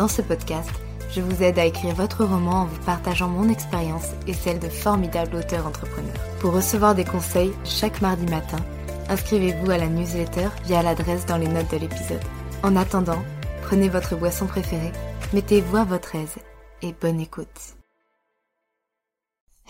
Dans 0.00 0.08
ce 0.08 0.22
podcast, 0.22 0.70
je 1.10 1.20
vous 1.20 1.42
aide 1.42 1.58
à 1.58 1.66
écrire 1.66 1.94
votre 1.94 2.24
roman 2.24 2.62
en 2.62 2.64
vous 2.64 2.82
partageant 2.86 3.28
mon 3.28 3.50
expérience 3.50 4.06
et 4.26 4.32
celle 4.32 4.58
de 4.58 4.70
formidables 4.70 5.36
auteurs 5.36 5.66
entrepreneurs. 5.66 6.16
Pour 6.40 6.54
recevoir 6.54 6.94
des 6.94 7.04
conseils 7.04 7.52
chaque 7.66 8.00
mardi 8.00 8.24
matin, 8.24 8.56
inscrivez-vous 9.10 9.70
à 9.70 9.76
la 9.76 9.88
newsletter 9.88 10.48
via 10.64 10.82
l'adresse 10.82 11.26
dans 11.26 11.36
les 11.36 11.48
notes 11.48 11.70
de 11.70 11.76
l'épisode. 11.76 12.24
En 12.62 12.76
attendant, 12.76 13.22
prenez 13.60 13.90
votre 13.90 14.16
boisson 14.16 14.46
préférée, 14.46 14.92
mettez-vous 15.34 15.76
à 15.76 15.84
votre 15.84 16.14
aise 16.14 16.36
et 16.80 16.94
bonne 16.98 17.20
écoute. 17.20 17.76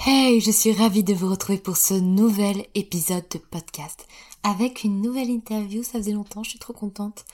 Hey, 0.06 0.40
je 0.40 0.52
suis 0.52 0.72
ravie 0.72 1.02
de 1.02 1.12
vous 1.12 1.28
retrouver 1.28 1.58
pour 1.58 1.76
ce 1.76 1.94
nouvel 1.94 2.66
épisode 2.76 3.26
de 3.32 3.38
podcast 3.38 4.06
avec 4.44 4.84
une 4.84 5.02
nouvelle 5.02 5.28
interview. 5.28 5.82
Ça 5.82 5.98
faisait 5.98 6.12
longtemps, 6.12 6.44
je 6.44 6.50
suis 6.50 6.60
trop 6.60 6.72
contente. 6.72 7.24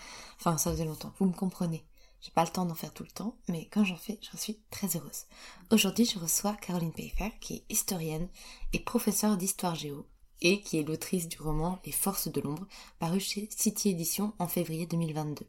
Enfin, 0.41 0.56
ça 0.56 0.70
faisait 0.70 0.86
longtemps, 0.86 1.12
vous 1.19 1.27
me 1.27 1.34
comprenez. 1.34 1.84
J'ai 2.20 2.31
pas 2.33 2.45
le 2.45 2.50
temps 2.50 2.67
d'en 2.67 2.75
faire 2.75 2.92
tout 2.92 3.05
le 3.05 3.11
temps, 3.11 3.36
mais 3.48 3.67
quand 3.67 3.84
j'en 3.84 3.97
fais, 3.97 4.19
je 4.20 4.36
suis 4.36 4.59
très 4.70 4.97
heureuse. 4.97 5.27
Aujourd'hui, 5.70 6.05
je 6.05 6.19
reçois 6.19 6.55
Caroline 6.55 6.92
Payfair, 6.92 7.31
qui 7.41 7.55
est 7.55 7.64
historienne 7.72 8.28
et 8.72 8.81
professeure 8.81 9.36
d'histoire 9.36 9.75
géo, 9.75 10.06
et 10.42 10.61
qui 10.61 10.78
est 10.78 10.83
l'autrice 10.83 11.28
du 11.28 11.41
roman 11.41 11.78
Les 11.84 11.92
Forces 11.92 12.28
de 12.28 12.41
l'ombre, 12.41 12.67
paru 12.98 13.20
chez 13.20 13.48
City 13.55 13.91
Edition 13.91 14.33
en 14.39 14.48
février 14.48 14.87
2022. 14.87 15.47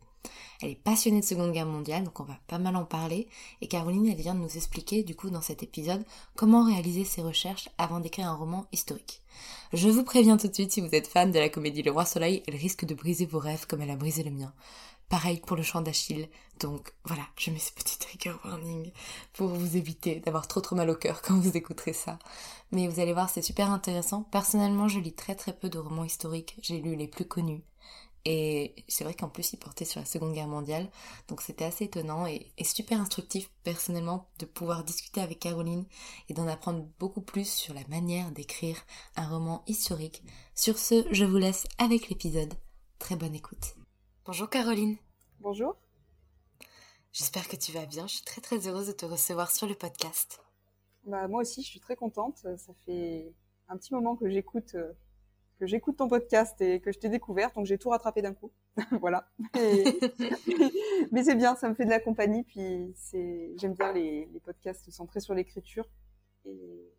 Elle 0.62 0.72
est 0.72 0.76
passionnée 0.76 1.22
de 1.22 1.26
Seconde 1.26 1.52
Guerre 1.52 1.66
mondiale, 1.66 2.04
donc 2.04 2.20
on 2.20 2.23
va 2.23 2.40
pas 2.48 2.58
mal 2.58 2.76
en 2.76 2.86
parler. 2.86 3.27
Et 3.61 3.67
Caroline, 3.67 4.08
elle 4.08 4.17
vient 4.17 4.36
de 4.36 4.39
nous 4.39 4.58
expliquer, 4.58 5.04
du 5.04 5.16
coup, 5.16 5.30
dans 5.30 5.42
cet 5.42 5.64
épisode, 5.64 6.04
comment 6.36 6.66
réaliser 6.66 7.06
ses 7.06 7.22
recherches 7.22 7.70
avant 7.77 8.00
d'écrire 8.00 8.27
un 8.27 8.36
roman 8.36 8.66
historique. 8.72 9.22
Je 9.73 9.89
vous 9.89 10.04
préviens 10.04 10.38
tout 10.38 10.48
de 10.48 10.54
suite, 10.54 10.72
si 10.72 10.82
vous 10.82 10.94
êtes 10.94 11.08
fan 11.08 11.32
de 11.32 11.39
la 11.39 11.50
comédie 11.50 11.83
Le 11.83 11.92
Roi 11.92 12.06
Soleil, 12.06 12.44
elle 12.48 12.56
risque 12.56 12.86
de 12.86 12.95
briser 12.95 13.26
vos 13.26 13.39
rêves 13.39 13.67
comme 13.67 13.82
elle 13.82 13.92
a 13.92 13.95
brisé 13.95 14.23
le 14.23 14.32
mien. 14.32 14.54
Pareil 15.10 15.40
pour 15.40 15.56
le 15.56 15.64
chant 15.64 15.82
d'Achille. 15.82 16.30
Donc 16.60 16.94
voilà, 17.06 17.23
je 17.38 17.52
mets 17.52 17.60
ce 17.60 17.72
petit 17.72 17.98
trigger 17.98 18.34
warning 18.44 18.92
pour 19.34 19.50
vous 19.50 19.78
éviter 19.78 20.20
d'avoir 20.20 20.48
trop 20.48 20.60
trop 20.60 20.76
mal 20.76 20.90
au 20.90 20.95
cœur 20.95 21.22
quand 21.22 21.40
vous 21.40 21.56
écouterez 21.56 21.94
ça. 21.94 22.20
Mais 22.72 22.88
vous 22.88 23.00
allez 23.00 23.14
voir, 23.14 23.30
c'est 23.30 23.42
super 23.42 23.72
intéressant. 23.72 24.23
Personnellement, 24.23 24.88
je 24.88 25.00
lis 25.00 25.14
très 25.14 25.36
très 25.36 25.54
peu 25.54 25.70
de 25.70 25.78
romans 25.78 26.04
historiques. 26.04 26.58
J'ai 26.62 26.80
lu 26.80 26.95
les 26.95 27.08
plus 27.08 27.26
connus. 27.26 27.64
Et 28.30 28.76
c'est 28.90 29.06
vrai 29.06 29.14
qu'en 29.14 29.30
plus, 29.30 29.54
il 29.54 29.58
portait 29.58 29.86
sur 29.86 30.02
la 30.02 30.06
Seconde 30.06 30.34
Guerre 30.34 30.50
mondiale. 30.50 30.90
Donc 31.30 31.42
c'était 31.42 31.64
assez 31.64 31.86
étonnant 31.86 32.28
et, 32.28 32.52
super 32.62 33.00
instructif 33.00 33.50
personnellement 33.64 34.28
de 34.39 34.45
pouvoir 34.45 34.84
discuter 34.84 35.22
avec 35.22 35.39
Caroline 35.39 35.86
et 36.28 36.34
d'en 36.34 36.48
apprendre 36.50 36.86
beaucoup 37.00 37.22
plus 37.22 37.48
sur 37.48 37.74
la 37.74 37.88
manière 37.88 38.32
d'écrire 38.32 38.76
un 39.16 39.30
roman 39.30 39.64
historique. 39.68 40.24
Sur 40.56 40.78
ce, 40.78 41.06
je 41.12 41.24
vous 41.24 41.38
laisse 41.38 41.66
avec 41.78 42.10
l'épisode. 42.10 42.54
Très 43.00 43.16
bonne 43.16 43.36
écoute. 43.36 43.78
Bonjour 44.27 44.49
Caroline. 44.49 44.98
Bonjour. 45.39 45.77
J'espère 47.14 47.48
que 47.48 47.55
tu 47.55 47.71
vas 47.71 47.86
bien. 47.86 48.08
Je 48.08 48.15
suis 48.15 48.26
très 48.26 48.42
très 48.42 48.67
heureuse 48.67 48.88
de 48.88 48.92
te 48.92 49.05
recevoir 49.05 49.52
sur 49.52 49.67
le 49.67 49.73
podcast. 49.73 50.42
Bah, 51.05 51.30
moi 51.30 51.43
aussi, 51.43 51.64
je 51.64 51.67
suis 51.70 51.80
très 51.80 51.95
contente. 51.95 52.36
Ça 52.36 52.73
fait 52.86 53.33
un 53.70 53.77
petit 53.77 53.93
moment 53.93 54.17
que 54.17 54.27
j'écoute 54.30 54.76
euh, 54.76 54.92
que 55.61 55.65
j'écoute 55.65 55.95
ton 55.95 56.10
podcast 56.10 56.60
et 56.60 56.82
que 56.82 56.92
je 56.92 56.99
t'ai 56.99 57.08
découvert, 57.08 57.54
donc 57.54 57.67
j'ai 57.67 57.77
tout 57.77 57.88
rattrapé 57.88 58.21
d'un 58.21 58.33
coup. 58.33 58.52
voilà. 58.99 59.30
Mais 59.55 61.23
c'est 61.23 61.36
bien, 61.36 61.55
ça 61.55 61.70
me 61.70 61.73
fait 61.73 61.86
de 61.86 61.89
la 61.89 62.02
compagnie, 62.02 62.44
puis 62.44 62.92
c'est 62.98 63.54
j'aime 63.55 63.76
bien 63.76 63.94
les, 63.94 64.26
les 64.26 64.39
podcasts 64.42 64.92
centrés 64.92 65.21
sur 65.21 65.36
l'écriture 65.36 65.88
et 66.44 66.92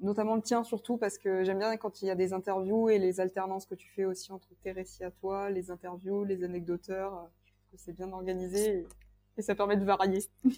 notamment 0.00 0.36
le 0.36 0.42
tien 0.42 0.64
surtout 0.64 0.96
parce 0.96 1.18
que 1.18 1.44
j'aime 1.44 1.58
bien 1.58 1.76
quand 1.76 2.02
il 2.02 2.06
y 2.06 2.10
a 2.10 2.14
des 2.14 2.32
interviews 2.32 2.88
et 2.88 2.98
les 2.98 3.20
alternances 3.20 3.66
que 3.66 3.74
tu 3.74 3.88
fais 3.88 4.04
aussi 4.04 4.32
entre 4.32 4.48
tes 4.62 4.72
récits 4.72 5.04
à 5.04 5.10
toi, 5.10 5.50
les 5.50 5.70
interviews, 5.70 6.24
les 6.24 6.44
anecdoteurs. 6.44 7.28
Je 7.44 7.52
trouve 7.52 7.70
que 7.72 7.76
c'est 7.76 7.92
bien 7.92 8.12
organisé 8.12 8.86
et 9.36 9.42
ça 9.42 9.54
permet 9.54 9.76
de 9.76 9.84
varier. 9.84 10.24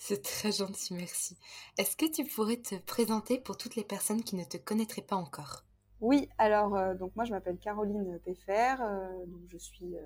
C'est 0.00 0.22
très 0.22 0.52
gentil, 0.52 0.94
merci. 0.94 1.36
Est-ce 1.76 1.96
que 1.96 2.06
tu 2.06 2.24
pourrais 2.24 2.58
te 2.58 2.76
présenter 2.76 3.40
pour 3.40 3.56
toutes 3.56 3.74
les 3.74 3.82
personnes 3.82 4.22
qui 4.22 4.36
ne 4.36 4.44
te 4.44 4.56
connaîtraient 4.56 5.02
pas 5.02 5.16
encore? 5.16 5.64
Oui, 6.00 6.28
alors 6.38 6.76
euh, 6.76 6.94
donc 6.94 7.16
moi 7.16 7.24
je 7.24 7.32
m'appelle 7.32 7.58
Caroline 7.58 8.20
Peffer, 8.24 8.76
euh, 8.80 9.26
donc 9.26 9.40
je 9.48 9.58
suis 9.58 9.96
euh, 9.96 10.02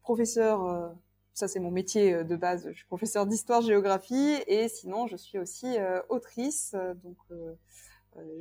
professeure, 0.00 0.94
ça 1.34 1.48
c'est 1.48 1.60
mon 1.60 1.70
métier 1.70 2.24
de 2.24 2.36
base, 2.36 2.68
je 2.70 2.76
suis 2.76 2.86
professeure 2.86 3.26
d'histoire-géographie 3.26 4.42
et 4.46 4.68
sinon 4.68 5.06
je 5.06 5.16
suis 5.16 5.38
aussi 5.38 5.76
autrice, 6.08 6.74
donc 7.02 7.16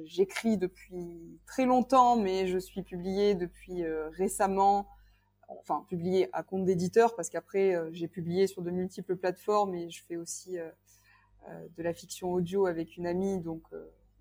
j'écris 0.04 0.58
depuis 0.58 1.40
très 1.46 1.66
longtemps, 1.66 2.18
mais 2.18 2.48
je 2.48 2.58
suis 2.58 2.84
publiée 2.84 3.36
depuis 3.36 3.84
récemment, 4.18 4.88
enfin 5.48 5.86
publiée 5.88 6.30
à 6.34 6.44
compte 6.44 6.66
d'éditeur 6.66 7.16
parce 7.16 7.30
qu'après 7.30 7.76
j'ai 7.94 8.08
publié 8.08 8.48
sur 8.48 8.62
de 8.62 8.72
multiples 8.72 9.16
plateformes 9.16 9.74
et 9.76 9.90
je 9.90 10.04
fais 10.04 10.18
aussi 10.18 10.58
de 10.58 11.84
la 11.84 11.94
fiction 11.94 12.32
audio 12.32 12.66
avec 12.66 12.98
une 12.98 13.08
amie, 13.08 13.40
donc 13.40 13.64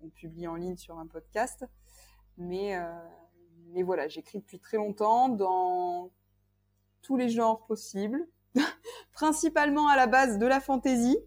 on 0.03 0.09
publie 0.09 0.47
en 0.47 0.55
ligne 0.55 0.77
sur 0.77 0.97
un 0.97 1.07
podcast. 1.07 1.65
Mais, 2.37 2.75
euh, 2.75 2.83
mais 3.67 3.83
voilà, 3.83 4.07
j'écris 4.07 4.39
depuis 4.39 4.59
très 4.59 4.77
longtemps 4.77 5.29
dans 5.29 6.11
tous 7.01 7.17
les 7.17 7.29
genres 7.29 7.65
possibles, 7.65 8.27
principalement 9.13 9.87
à 9.87 9.95
la 9.95 10.07
base 10.07 10.37
de 10.37 10.45
la 10.45 10.59
fantaisie. 10.59 11.17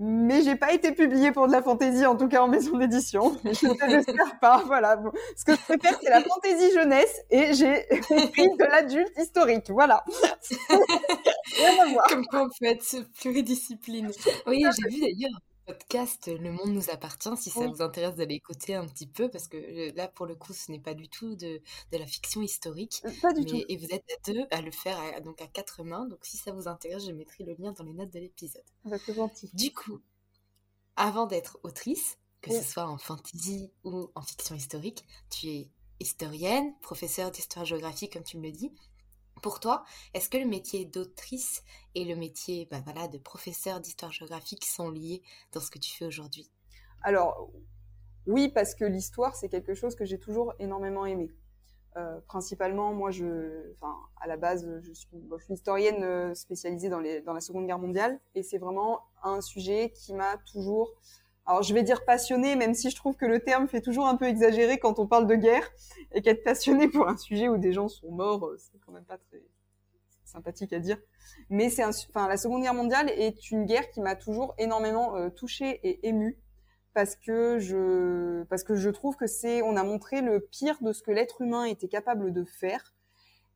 Mais 0.00 0.42
j'ai 0.42 0.54
pas 0.54 0.72
été 0.72 0.92
publiée 0.92 1.32
pour 1.32 1.48
de 1.48 1.52
la 1.52 1.60
fantaisie, 1.60 2.06
en 2.06 2.14
tout 2.14 2.28
cas 2.28 2.40
en 2.40 2.46
maison 2.46 2.78
d'édition. 2.78 3.36
Je 3.44 3.66
ne 3.66 3.96
l'espère 3.96 4.38
pas. 4.38 4.62
Voilà. 4.64 4.96
Ce 5.36 5.44
que 5.44 5.56
je 5.56 5.62
préfère, 5.62 5.98
c'est 6.00 6.10
la 6.10 6.22
fantaisie 6.22 6.72
jeunesse 6.72 7.20
et 7.30 7.52
j'ai 7.52 7.92
écrit 7.92 8.48
de 8.48 8.70
l'adulte 8.70 9.12
historique. 9.18 9.70
Voilà. 9.70 10.04
Comme 12.08 12.24
quoi, 12.26 12.44
on 12.44 12.48
peut 12.48 12.66
être 12.66 12.84
pluridiscipline. 13.20 14.12
Oui, 14.46 14.62
j'ai 14.62 14.88
vu 14.88 15.00
d'ailleurs 15.00 15.40
podcast 15.68 16.30
Le 16.34 16.50
Monde 16.50 16.70
nous 16.70 16.88
appartient, 16.88 17.36
si 17.36 17.50
ça 17.50 17.66
vous 17.66 17.82
intéresse 17.82 18.14
d'aller 18.14 18.36
écouter 18.36 18.74
un 18.74 18.86
petit 18.86 19.06
peu, 19.06 19.28
parce 19.28 19.48
que 19.48 19.58
euh, 19.58 19.92
là, 19.94 20.08
pour 20.08 20.24
le 20.24 20.34
coup, 20.34 20.54
ce 20.54 20.72
n'est 20.72 20.80
pas 20.80 20.94
du 20.94 21.10
tout 21.10 21.36
de, 21.36 21.60
de, 21.92 21.98
la 21.98 22.06
fiction 22.06 22.40
historique. 22.40 23.02
Pas 23.20 23.34
du 23.34 23.44
tout. 23.44 23.62
Et 23.68 23.76
vous 23.76 23.88
êtes 23.90 24.04
à 24.10 24.32
deux 24.32 24.46
à 24.50 24.62
le 24.62 24.70
faire, 24.70 24.98
à, 24.98 25.20
donc 25.20 25.42
à 25.42 25.46
quatre 25.46 25.84
mains. 25.84 26.06
Donc 26.06 26.20
si 26.22 26.38
ça 26.38 26.52
vous 26.52 26.68
intéresse, 26.68 27.04
je 27.04 27.12
mettrai 27.12 27.44
le 27.44 27.54
lien 27.58 27.72
dans 27.72 27.84
les 27.84 27.92
notes 27.92 28.10
de 28.10 28.18
l'épisode. 28.18 28.64
Ah 28.86 28.90
bah, 28.90 28.96
c'est 29.04 29.14
gentil. 29.14 29.50
Du 29.52 29.74
coup, 29.74 30.00
avant 30.96 31.26
d'être 31.26 31.60
autrice, 31.62 32.18
que 32.40 32.50
ce 32.50 32.62
soit 32.62 32.88
en 32.88 32.96
fantasy 32.96 33.70
ou 33.84 34.10
en 34.14 34.22
fiction 34.22 34.54
historique, 34.54 35.04
tu 35.28 35.48
es 35.48 35.68
historienne, 36.00 36.72
professeure 36.80 37.30
d'histoire-géographie, 37.30 38.08
comme 38.08 38.24
tu 38.24 38.38
me 38.38 38.44
le 38.44 38.52
dis. 38.52 38.72
Pour 39.40 39.60
toi, 39.60 39.84
est-ce 40.14 40.28
que 40.28 40.38
le 40.38 40.46
métier 40.46 40.84
d'autrice 40.84 41.62
et 41.94 42.04
le 42.04 42.16
métier 42.16 42.68
voilà, 42.84 43.08
de 43.08 43.18
professeur 43.18 43.80
d'histoire 43.80 44.12
géographique 44.12 44.64
sont 44.64 44.90
liés 44.90 45.22
dans 45.52 45.60
ce 45.60 45.70
que 45.70 45.78
tu 45.78 45.90
fais 45.96 46.06
aujourd'hui? 46.06 46.50
Alors, 47.02 47.48
Oui, 48.26 48.50
parce 48.50 48.74
que 48.74 48.84
l'histoire, 48.84 49.34
c'est 49.36 49.48
quelque 49.48 49.72
chose 49.74 49.94
que 49.96 50.04
j'ai 50.04 50.18
toujours 50.18 50.52
énormément 50.58 51.06
aimé. 51.06 51.30
Euh, 51.96 52.20
principalement, 52.26 52.92
moi, 52.92 53.10
je, 53.10 53.72
à 54.20 54.26
la 54.26 54.36
base, 54.36 54.68
je 54.82 54.92
suis, 54.92 55.08
je 55.38 55.44
suis 55.44 55.54
historienne 55.54 56.02
euh, 56.04 56.34
spécialisée 56.34 56.90
dans, 56.90 57.00
dans 57.24 57.32
la 57.32 57.40
Seconde 57.40 57.66
Guerre 57.66 57.78
mondiale, 57.78 58.20
et 58.34 58.42
c'est 58.42 58.58
vraiment 58.58 59.00
un 59.22 59.40
sujet 59.40 59.92
qui 59.94 60.12
m'a 60.12 60.36
toujours, 60.52 60.92
alors 61.48 61.62
je 61.62 61.72
vais 61.72 61.82
dire 61.82 62.04
passionné, 62.04 62.56
même 62.56 62.74
si 62.74 62.90
je 62.90 62.96
trouve 62.96 63.16
que 63.16 63.24
le 63.24 63.40
terme 63.40 63.68
fait 63.68 63.80
toujours 63.80 64.06
un 64.06 64.16
peu 64.16 64.26
exagéré 64.26 64.78
quand 64.78 64.98
on 64.98 65.06
parle 65.06 65.26
de 65.26 65.34
guerre, 65.34 65.66
et 66.12 66.20
qu'être 66.20 66.44
passionné 66.44 66.88
pour 66.88 67.08
un 67.08 67.16
sujet 67.16 67.48
où 67.48 67.56
des 67.56 67.72
gens 67.72 67.88
sont 67.88 68.10
morts, 68.10 68.44
euh, 68.46 68.56
c'est 68.58 68.78
quand 68.84 68.92
même 68.92 69.06
pas 69.06 69.16
très 69.16 69.42
sympathique 70.26 70.74
à 70.74 70.78
dire. 70.78 70.98
Mais 71.48 71.70
c'est, 71.70 71.84
enfin, 71.86 72.28
la 72.28 72.36
Seconde 72.36 72.62
Guerre 72.62 72.74
mondiale 72.74 73.08
est 73.08 73.50
une 73.50 73.64
guerre 73.64 73.88
qui 73.88 74.02
m'a 74.02 74.14
toujours 74.14 74.54
énormément 74.58 75.16
euh, 75.16 75.30
touchée 75.30 75.80
et 75.82 76.06
émue 76.06 76.38
parce 76.92 77.16
que 77.16 77.58
je 77.58 78.42
parce 78.44 78.62
que 78.62 78.74
je 78.74 78.90
trouve 78.90 79.16
que 79.16 79.26
c'est 79.26 79.62
on 79.62 79.76
a 79.76 79.84
montré 79.84 80.20
le 80.20 80.40
pire 80.40 80.76
de 80.82 80.92
ce 80.92 81.02
que 81.02 81.12
l'être 81.12 81.40
humain 81.40 81.64
était 81.64 81.88
capable 81.88 82.32
de 82.32 82.44
faire. 82.44 82.92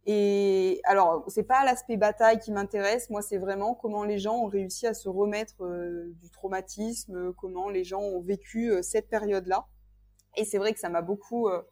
Et 0.05 0.81
alors 0.85 1.25
c'est 1.29 1.45
pas 1.45 1.65
l'aspect 1.65 1.97
bataille 1.97 2.41
qui 2.41 2.51
m'intéresse, 2.51 3.09
moi 3.09 3.23
c'est 3.23 3.39
vraiment 3.39 3.75
comment 3.75 4.03
les 4.03 4.19
gens 4.19 4.37
ont 4.37 4.47
réussi 4.47 4.87
à 4.89 4.95
se 4.95 5.09
remettre 5.09 5.65
euh, 5.65 6.13
du 6.21 6.29
traumatisme, 6.31 7.33
comment 7.35 7.69
les 7.69 7.85
gens 7.85 8.01
ont 8.01 8.21
vécu 8.21 8.73
euh, 8.73 8.83
cette 8.83 9.09
période-là. 9.09 9.69
Et 10.37 10.45
c'est 10.45 10.59
vrai 10.59 10.73
que 10.73 10.81
ça 10.81 10.89
m'a 10.89 11.03
beaucoup 11.03 11.49
euh, 11.49 11.63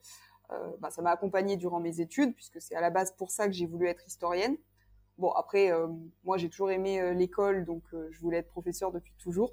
bah, 0.79 0.91
ça 0.91 1.03
m'a 1.03 1.11
accompagné 1.11 1.57
durant 1.57 1.81
mes 1.81 2.01
études 2.01 2.35
puisque 2.35 2.61
c'est 2.61 2.77
à 2.77 2.81
la 2.81 2.91
base 2.91 3.13
pour 3.17 3.33
ça 3.33 3.47
que 3.47 3.53
j'ai 3.53 3.67
voulu 3.67 3.89
être 3.89 4.07
historienne. 4.07 4.57
Bon 5.19 5.33
après 5.33 5.71
moi 6.25 6.39
j'ai 6.39 6.49
toujours 6.49 6.71
aimé 6.71 7.15
l'école 7.15 7.65
donc 7.65 7.83
je 7.93 8.21
voulais 8.21 8.39
être 8.39 8.49
professeur 8.49 8.91
depuis 8.93 9.15
toujours 9.19 9.53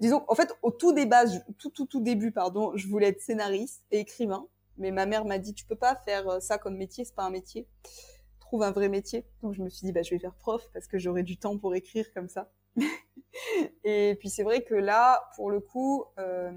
disons, 0.00 0.24
en 0.28 0.34
fait, 0.34 0.52
au 0.62 0.70
tout 0.70 0.92
début, 0.92 1.14
tout, 1.58 1.70
tout, 1.70 1.86
tout 1.86 2.00
début, 2.00 2.32
pardon, 2.32 2.72
je 2.74 2.88
voulais 2.88 3.08
être 3.08 3.20
scénariste 3.20 3.84
et 3.90 4.00
écrivain. 4.00 4.46
Mais 4.80 4.90
ma 4.90 5.06
mère 5.06 5.24
m'a 5.24 5.38
dit, 5.38 5.54
tu 5.54 5.64
peux 5.64 5.76
pas 5.76 5.94
faire 5.94 6.28
euh, 6.28 6.40
ça 6.40 6.58
comme 6.58 6.76
métier, 6.76 7.04
c'est 7.04 7.14
pas 7.14 7.24
un 7.24 7.30
métier. 7.30 7.68
Trouve 8.40 8.62
un 8.62 8.72
vrai 8.72 8.88
métier. 8.88 9.26
Donc 9.42 9.52
je 9.52 9.62
me 9.62 9.68
suis 9.68 9.84
dit, 9.86 9.92
bah, 9.92 10.02
je 10.02 10.10
vais 10.10 10.18
faire 10.18 10.34
prof 10.34 10.68
parce 10.72 10.88
que 10.88 10.98
j'aurai 10.98 11.22
du 11.22 11.36
temps 11.36 11.56
pour 11.58 11.74
écrire 11.74 12.12
comme 12.12 12.28
ça. 12.28 12.50
et 13.84 14.16
puis 14.18 14.30
c'est 14.30 14.42
vrai 14.42 14.64
que 14.64 14.74
là, 14.74 15.22
pour 15.36 15.50
le 15.50 15.60
coup, 15.60 16.04
euh, 16.18 16.50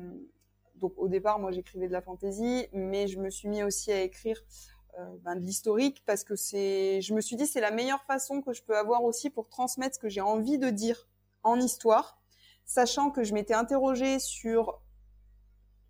donc 0.76 0.94
au 0.98 1.08
départ, 1.08 1.38
moi 1.38 1.52
j'écrivais 1.52 1.88
de 1.88 1.94
la 1.94 2.02
fantaisie, 2.02 2.68
mais 2.72 3.08
je 3.08 3.20
me 3.20 3.30
suis 3.30 3.50
mis 3.50 3.62
aussi 3.62 3.92
à 3.92 4.02
écrire 4.02 4.42
euh, 5.00 5.06
ben, 5.22 5.36
de 5.36 5.42
l'historique 5.42 6.04
parce 6.06 6.24
que 6.24 6.36
c'est, 6.36 7.02
je 7.02 7.14
me 7.14 7.22
suis 7.22 7.36
dit, 7.36 7.46
c'est 7.46 7.62
la 7.62 7.72
meilleure 7.72 8.04
façon 8.04 8.42
que 8.42 8.54
je 8.54 8.64
peux 8.64 8.78
avoir 8.78 9.04
aussi 9.04 9.30
pour 9.30 9.50
transmettre 9.50 9.96
ce 9.96 10.00
que 10.00 10.10
j'ai 10.10 10.22
envie 10.22 10.58
de 10.58 10.70
dire 10.70 11.10
en 11.44 11.60
histoire 11.60 12.22
sachant 12.66 13.12
que 13.12 13.24
je 13.24 13.34
m'étais 13.34 13.54
interrogée 13.54 14.20
sur 14.20 14.82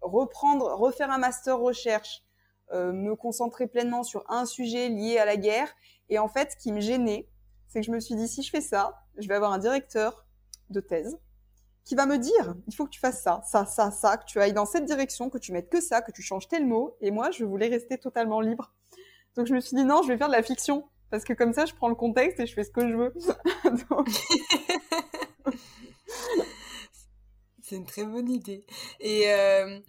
reprendre, 0.03 0.75
refaire 0.75 1.09
un 1.11 1.17
master 1.17 1.57
recherche, 1.57 2.23
euh, 2.71 2.91
me 2.91 3.15
concentrer 3.15 3.67
pleinement 3.67 4.03
sur 4.03 4.23
un 4.29 4.45
sujet 4.45 4.89
lié 4.89 5.17
à 5.17 5.25
la 5.25 5.37
guerre. 5.37 5.73
Et 6.09 6.19
en 6.19 6.27
fait, 6.27 6.51
ce 6.51 6.57
qui 6.57 6.71
me 6.71 6.79
gênait, 6.79 7.29
c'est 7.67 7.81
que 7.81 7.85
je 7.85 7.91
me 7.91 7.99
suis 7.99 8.15
dit, 8.15 8.27
si 8.27 8.43
je 8.43 8.49
fais 8.49 8.61
ça, 8.61 9.03
je 9.17 9.27
vais 9.27 9.35
avoir 9.35 9.51
un 9.51 9.57
directeur 9.57 10.25
de 10.69 10.79
thèse 10.79 11.17
qui 11.85 11.95
va 11.95 12.05
me 12.05 12.17
dire, 12.17 12.55
il 12.67 12.73
faut 12.73 12.85
que 12.85 12.91
tu 12.91 12.99
fasses 12.99 13.21
ça, 13.21 13.41
ça, 13.45 13.65
ça, 13.65 13.91
ça, 13.91 14.17
que 14.17 14.25
tu 14.25 14.39
ailles 14.39 14.53
dans 14.53 14.65
cette 14.65 14.85
direction, 14.85 15.29
que 15.29 15.37
tu 15.37 15.51
mettes 15.51 15.69
que 15.69 15.81
ça, 15.81 16.01
que 16.01 16.11
tu 16.11 16.21
changes 16.21 16.47
tel 16.47 16.65
mot. 16.65 16.95
Et 17.01 17.11
moi, 17.11 17.31
je 17.31 17.43
voulais 17.43 17.67
rester 17.67 17.97
totalement 17.97 18.39
libre. 18.39 18.73
Donc 19.35 19.47
je 19.47 19.53
me 19.53 19.59
suis 19.59 19.75
dit, 19.75 19.83
non, 19.83 20.01
je 20.03 20.07
vais 20.07 20.17
faire 20.17 20.27
de 20.27 20.33
la 20.33 20.43
fiction. 20.43 20.87
Parce 21.09 21.25
que 21.25 21.33
comme 21.33 21.53
ça, 21.53 21.65
je 21.65 21.73
prends 21.75 21.89
le 21.89 21.95
contexte 21.95 22.39
et 22.39 22.45
je 22.45 22.53
fais 22.53 22.63
ce 22.63 22.71
que 22.71 22.87
je 22.87 22.95
veux. 22.95 23.13
Donc... 23.89 24.09
C'est 27.73 27.79
une 27.79 27.87
très 27.87 28.05
bonne 28.05 28.29
idée. 28.29 28.63
Et 28.99 29.31
euh, 29.31 29.79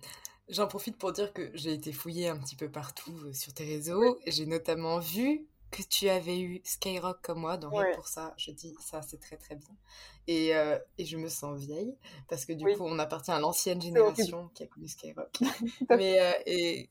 j'en 0.49 0.67
profite 0.67 0.97
pour 0.97 1.13
dire 1.13 1.35
que 1.35 1.51
j'ai 1.53 1.75
été 1.75 1.93
fouillée 1.93 2.31
un 2.31 2.39
petit 2.39 2.57
peu 2.57 2.71
partout 2.71 3.15
euh, 3.27 3.33
sur 3.35 3.53
tes 3.53 3.65
réseaux. 3.65 4.19
J'ai 4.27 4.47
notamment 4.47 5.01
vu 5.01 5.47
que 5.71 5.83
tu 5.83 6.09
avais 6.09 6.41
eu 6.41 6.63
Skyrock 6.65 7.21
comme 7.21 7.41
moi, 7.41 7.59
donc 7.59 7.75
pour 7.95 8.09
ça, 8.09 8.33
je 8.39 8.53
dis 8.53 8.75
ça, 8.81 9.03
c'est 9.03 9.21
très 9.21 9.37
très 9.37 9.57
bien. 9.57 9.77
Et, 10.29 10.57
euh, 10.57 10.79
et, 10.97 11.05
je 11.05 11.19
me 11.19 11.29
sens 11.29 11.59
vieille, 11.59 11.95
parce 12.31 12.47
que 12.47 12.55
du 12.55 12.65
coup, 12.65 12.85
on 12.85 12.99
appartient 12.99 13.33
à 13.33 13.39
l'ancienne 13.39 13.83
génération 13.83 14.49
qui 14.55 14.63
a 14.63 14.67
connu 14.67 14.89
Skyrock. 14.89 15.37
Mais, 15.91 16.43
et, 16.47 16.89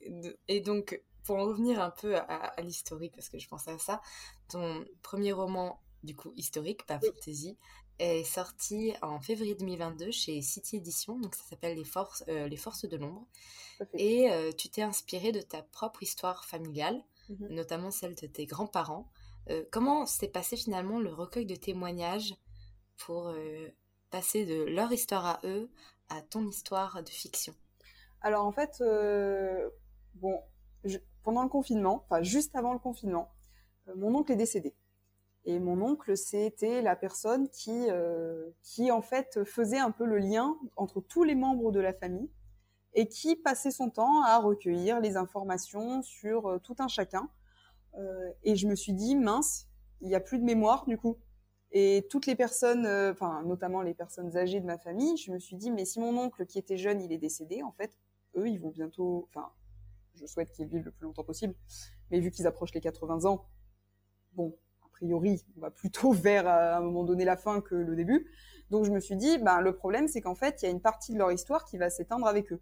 et, 0.47 0.61
donc, 0.61 1.01
pour 1.23 1.37
en 1.37 1.45
revenir 1.45 1.81
un 1.81 1.89
peu 1.89 2.15
à, 2.17 2.53
l'historique, 2.61 3.15
parce 3.15 3.29
que 3.29 3.39
je 3.39 3.47
pensais 3.47 3.71
à 3.71 3.79
ça, 3.79 3.99
ton 4.47 4.85
premier 5.01 5.31
roman, 5.31 5.81
du 6.03 6.15
coup, 6.15 6.33
historique, 6.35 6.85
pas 6.85 6.99
fantasy, 6.99 7.57
est 7.99 8.23
sorti 8.23 8.93
en 9.01 9.19
février 9.19 9.55
2022 9.55 10.11
chez 10.11 10.41
City 10.41 10.77
Edition, 10.77 11.19
donc 11.19 11.35
ça 11.35 11.43
s'appelle 11.43 11.77
Les 11.77 11.83
Forces, 11.83 12.23
euh, 12.27 12.47
les 12.47 12.57
Forces 12.57 12.85
de 12.85 12.97
l'ombre. 12.97 13.25
Et 13.93 14.31
euh, 14.31 14.51
tu 14.51 14.69
t'es 14.69 14.81
inspiré 14.81 15.31
de 15.31 15.41
ta 15.41 15.61
propre 15.61 16.03
histoire 16.03 16.45
familiale, 16.45 17.03
mhm. 17.29 17.47
notamment 17.49 17.91
celle 17.91 18.15
de 18.15 18.27
tes 18.27 18.45
grands-parents. 18.45 19.09
Euh, 19.49 19.63
comment 19.71 20.05
s'est 20.05 20.27
passé 20.27 20.55
finalement 20.55 20.99
le 20.99 21.13
recueil 21.13 21.45
de 21.45 21.55
témoignages 21.55 22.35
pour 22.97 23.33
passer 24.11 24.45
de 24.45 24.63
leur 24.63 24.91
histoire 24.91 25.25
à 25.25 25.41
eux 25.43 25.69
à 26.09 26.21
ton 26.21 26.47
histoire 26.47 27.03
de 27.03 27.09
fiction? 27.09 27.53
Alors 28.21 28.45
en 28.45 28.51
fait, 28.51 28.81
bon, 30.15 30.39
pendant 31.23 31.43
le 31.43 31.49
confinement, 31.49 32.05
enfin 32.05 32.21
juste 32.21 32.55
avant 32.55 32.73
le 32.73 32.79
confinement, 32.79 33.33
mon 33.95 34.15
oncle 34.15 34.31
est 34.31 34.37
décédé. 34.37 34.73
Et 35.45 35.59
mon 35.59 35.81
oncle, 35.81 36.15
c'était 36.15 36.81
la 36.81 36.95
personne 36.95 37.49
qui, 37.49 37.89
euh, 37.89 38.49
qui 38.61 38.91
en 38.91 39.01
fait 39.01 39.43
faisait 39.43 39.79
un 39.79 39.91
peu 39.91 40.05
le 40.05 40.17
lien 40.17 40.57
entre 40.77 41.01
tous 41.01 41.23
les 41.23 41.35
membres 41.35 41.71
de 41.71 41.81
la 41.81 41.93
famille 41.93 42.29
et 42.95 43.07
qui 43.07 43.35
passait 43.35 43.71
son 43.71 43.89
temps 43.89 44.23
à 44.23 44.39
recueillir 44.39 44.99
les 44.99 45.17
informations 45.17 46.01
sur 46.01 46.47
euh, 46.47 46.59
tout 46.59 46.75
un 46.79 46.87
chacun. 46.87 47.29
Euh, 47.97 48.31
et 48.43 48.55
je 48.55 48.67
me 48.67 48.75
suis 48.75 48.93
dit, 48.93 49.15
mince, 49.15 49.67
il 50.01 50.07
n'y 50.07 50.15
a 50.15 50.19
plus 50.19 50.39
de 50.39 50.43
mémoire 50.43 50.85
du 50.85 50.97
coup. 50.97 51.17
Et 51.71 52.05
toutes 52.09 52.27
les 52.27 52.35
personnes, 52.35 52.85
euh, 52.85 53.11
enfin 53.11 53.41
notamment 53.43 53.81
les 53.81 53.95
personnes 53.95 54.37
âgées 54.37 54.59
de 54.59 54.65
ma 54.65 54.77
famille, 54.77 55.17
je 55.17 55.31
me 55.31 55.39
suis 55.39 55.55
dit, 55.55 55.71
mais 55.71 55.85
si 55.85 55.99
mon 55.99 56.15
oncle 56.17 56.45
qui 56.45 56.59
était 56.59 56.77
jeune, 56.77 57.01
il 57.01 57.11
est 57.11 57.17
décédé, 57.17 57.63
en 57.63 57.71
fait, 57.71 57.97
eux, 58.35 58.47
ils 58.47 58.59
vont 58.59 58.69
bientôt, 58.69 59.27
enfin, 59.29 59.51
je 60.15 60.25
souhaite 60.27 60.51
qu'ils 60.51 60.67
vivent 60.67 60.85
le 60.85 60.91
plus 60.91 61.05
longtemps 61.05 61.23
possible, 61.23 61.55
mais 62.11 62.19
vu 62.19 62.29
qu'ils 62.29 62.45
approchent 62.45 62.73
les 62.75 62.81
80 62.81 63.25
ans, 63.25 63.47
bon, 64.33 64.55
priori, 65.03 65.43
on 65.57 65.61
va 65.61 65.71
plutôt 65.71 66.11
vers 66.13 66.47
à 66.47 66.77
un 66.77 66.81
moment 66.81 67.03
donné 67.03 67.25
la 67.25 67.37
fin 67.37 67.61
que 67.61 67.75
le 67.75 67.95
début. 67.95 68.27
Donc 68.69 68.85
je 68.85 68.91
me 68.91 68.99
suis 68.99 69.15
dit, 69.15 69.37
ben, 69.39 69.61
le 69.61 69.75
problème, 69.75 70.07
c'est 70.07 70.21
qu'en 70.21 70.35
fait, 70.35 70.61
il 70.61 70.65
y 70.65 70.67
a 70.67 70.71
une 70.71 70.81
partie 70.81 71.13
de 71.13 71.17
leur 71.17 71.31
histoire 71.31 71.65
qui 71.65 71.77
va 71.77 71.89
s'éteindre 71.89 72.25
avec 72.25 72.51
eux. 72.51 72.61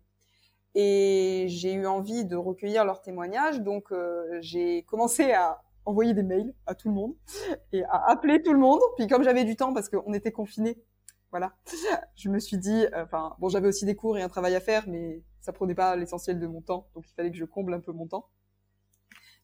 Et 0.73 1.45
j'ai 1.49 1.73
eu 1.73 1.85
envie 1.85 2.25
de 2.25 2.35
recueillir 2.35 2.85
leurs 2.85 3.01
témoignages, 3.01 3.61
donc 3.61 3.91
euh, 3.91 4.37
j'ai 4.39 4.83
commencé 4.83 5.33
à 5.33 5.61
envoyer 5.85 6.13
des 6.13 6.23
mails 6.23 6.53
à 6.65 6.75
tout 6.75 6.87
le 6.87 6.93
monde 6.93 7.15
et 7.73 7.83
à 7.85 8.09
appeler 8.09 8.41
tout 8.41 8.53
le 8.53 8.59
monde. 8.59 8.81
Puis 8.97 9.07
comme 9.07 9.23
j'avais 9.23 9.43
du 9.43 9.55
temps 9.55 9.73
parce 9.73 9.89
qu'on 9.89 10.13
était 10.13 10.31
confinés, 10.31 10.81
voilà, 11.29 11.53
je 12.15 12.29
me 12.29 12.39
suis 12.39 12.57
dit, 12.57 12.85
enfin 12.95 13.35
bon, 13.39 13.49
j'avais 13.49 13.67
aussi 13.67 13.85
des 13.85 13.95
cours 13.95 14.17
et 14.17 14.21
un 14.21 14.29
travail 14.29 14.55
à 14.55 14.61
faire, 14.61 14.83
mais 14.87 15.21
ça 15.41 15.53
prenait 15.53 15.75
pas 15.75 15.95
l'essentiel 15.95 16.39
de 16.39 16.47
mon 16.47 16.61
temps, 16.61 16.87
donc 16.95 17.05
il 17.07 17.13
fallait 17.13 17.31
que 17.31 17.37
je 17.37 17.45
comble 17.45 17.73
un 17.73 17.79
peu 17.79 17.91
mon 17.91 18.07
temps. 18.07 18.27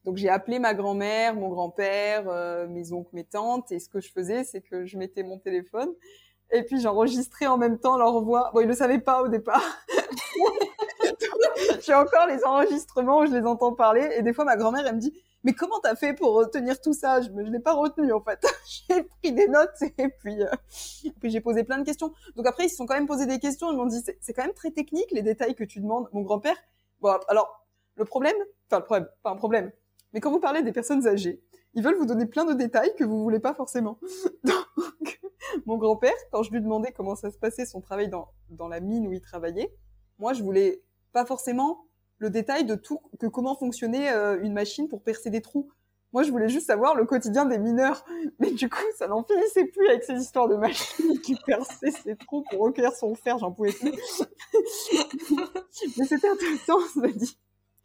Donc 0.08 0.16
j'ai 0.16 0.30
appelé 0.30 0.58
ma 0.58 0.72
grand-mère, 0.72 1.34
mon 1.34 1.50
grand-père, 1.50 2.30
euh, 2.30 2.66
mes 2.66 2.94
oncles, 2.94 3.10
mes 3.12 3.24
tantes, 3.24 3.70
et 3.72 3.78
ce 3.78 3.90
que 3.90 4.00
je 4.00 4.10
faisais, 4.10 4.42
c'est 4.42 4.62
que 4.62 4.86
je 4.86 4.96
mettais 4.96 5.22
mon 5.22 5.38
téléphone 5.38 5.90
et 6.50 6.62
puis 6.62 6.80
j'enregistrais 6.80 7.46
en 7.46 7.58
même 7.58 7.78
temps 7.78 7.98
leur 7.98 8.18
voix. 8.22 8.50
Bon, 8.54 8.60
ils 8.60 8.66
le 8.66 8.72
savaient 8.72 9.00
pas 9.00 9.20
au 9.20 9.28
départ. 9.28 9.62
j'ai 11.82 11.92
encore 11.92 12.26
les 12.26 12.42
enregistrements 12.42 13.18
où 13.18 13.26
je 13.26 13.32
les 13.32 13.44
entends 13.44 13.74
parler, 13.74 14.08
et 14.16 14.22
des 14.22 14.32
fois 14.32 14.46
ma 14.46 14.56
grand-mère 14.56 14.86
elle 14.86 14.94
me 14.94 15.00
dit 15.00 15.12
mais 15.44 15.52
comment 15.52 15.78
t'as 15.82 15.94
fait 15.94 16.14
pour 16.14 16.32
retenir 16.32 16.80
tout 16.80 16.94
ça? 16.94 17.20
Je 17.20 17.28
ne 17.28 17.42
l'ai 17.42 17.60
pas 17.60 17.74
retenu 17.74 18.10
en 18.10 18.22
fait. 18.22 18.42
j'ai 18.88 19.02
pris 19.02 19.32
des 19.32 19.46
notes 19.46 19.82
et 19.98 20.08
puis, 20.08 20.42
euh, 20.42 20.48
puis 21.20 21.28
j'ai 21.28 21.42
posé 21.42 21.64
plein 21.64 21.76
de 21.76 21.84
questions. 21.84 22.14
Donc 22.34 22.46
après 22.46 22.64
ils 22.64 22.70
se 22.70 22.76
sont 22.76 22.86
quand 22.86 22.94
même 22.94 23.06
posé 23.06 23.26
des 23.26 23.40
questions. 23.40 23.70
Ils 23.70 23.76
m'ont 23.76 23.84
dit 23.84 24.02
c'est 24.20 24.32
quand 24.32 24.44
même 24.44 24.54
très 24.54 24.70
technique 24.70 25.10
les 25.10 25.20
détails 25.20 25.54
que 25.54 25.64
tu 25.64 25.80
demandes. 25.80 26.08
Mon 26.14 26.22
grand-père. 26.22 26.56
Bon 27.02 27.14
alors 27.28 27.66
le 27.96 28.06
problème, 28.06 28.36
enfin 28.70 28.78
le 28.78 28.84
problème, 28.86 29.08
pas 29.22 29.30
un 29.32 29.36
problème. 29.36 29.70
Mais 30.12 30.20
quand 30.20 30.30
vous 30.30 30.40
parlez 30.40 30.62
des 30.62 30.72
personnes 30.72 31.06
âgées, 31.06 31.42
ils 31.74 31.82
veulent 31.82 31.96
vous 31.96 32.06
donner 32.06 32.26
plein 32.26 32.44
de 32.44 32.54
détails 32.54 32.94
que 32.96 33.04
vous 33.04 33.22
voulez 33.22 33.40
pas 33.40 33.54
forcément. 33.54 33.98
Donc, 34.44 35.20
mon 35.66 35.76
grand-père, 35.76 36.14
quand 36.32 36.42
je 36.42 36.50
lui 36.50 36.60
demandais 36.60 36.92
comment 36.92 37.14
ça 37.14 37.30
se 37.30 37.38
passait 37.38 37.66
son 37.66 37.80
travail 37.80 38.08
dans, 38.08 38.28
dans 38.50 38.68
la 38.68 38.80
mine 38.80 39.06
où 39.06 39.12
il 39.12 39.20
travaillait, 39.20 39.72
moi, 40.18 40.32
je 40.32 40.42
voulais 40.42 40.82
pas 41.12 41.24
forcément 41.24 41.86
le 42.18 42.30
détail 42.30 42.64
de 42.64 42.74
tout, 42.74 43.00
que 43.20 43.26
comment 43.26 43.54
fonctionnait 43.54 44.12
euh, 44.12 44.40
une 44.42 44.52
machine 44.52 44.88
pour 44.88 45.02
percer 45.02 45.30
des 45.30 45.40
trous. 45.40 45.70
Moi, 46.12 46.22
je 46.22 46.30
voulais 46.30 46.48
juste 46.48 46.66
savoir 46.66 46.94
le 46.94 47.04
quotidien 47.04 47.44
des 47.44 47.58
mineurs. 47.58 48.04
Mais 48.40 48.50
du 48.50 48.68
coup, 48.68 48.82
ça 48.96 49.06
n'en 49.08 49.22
finissait 49.24 49.66
plus 49.66 49.86
avec 49.88 50.02
ces 50.04 50.14
histoires 50.14 50.48
de 50.48 50.56
machines 50.56 51.20
qui 51.20 51.36
perçaient 51.46 51.90
ses 51.90 52.16
trous 52.16 52.44
pour 52.50 52.60
recueillir 52.60 52.92
son 52.92 53.14
fer, 53.14 53.38
j'en 53.38 53.52
pouvais 53.52 53.72
plus. 53.72 53.92
Mais 55.96 56.04
c'était 56.04 56.28
intéressant, 56.28 56.80
ça 56.94 57.06
dit 57.08 57.38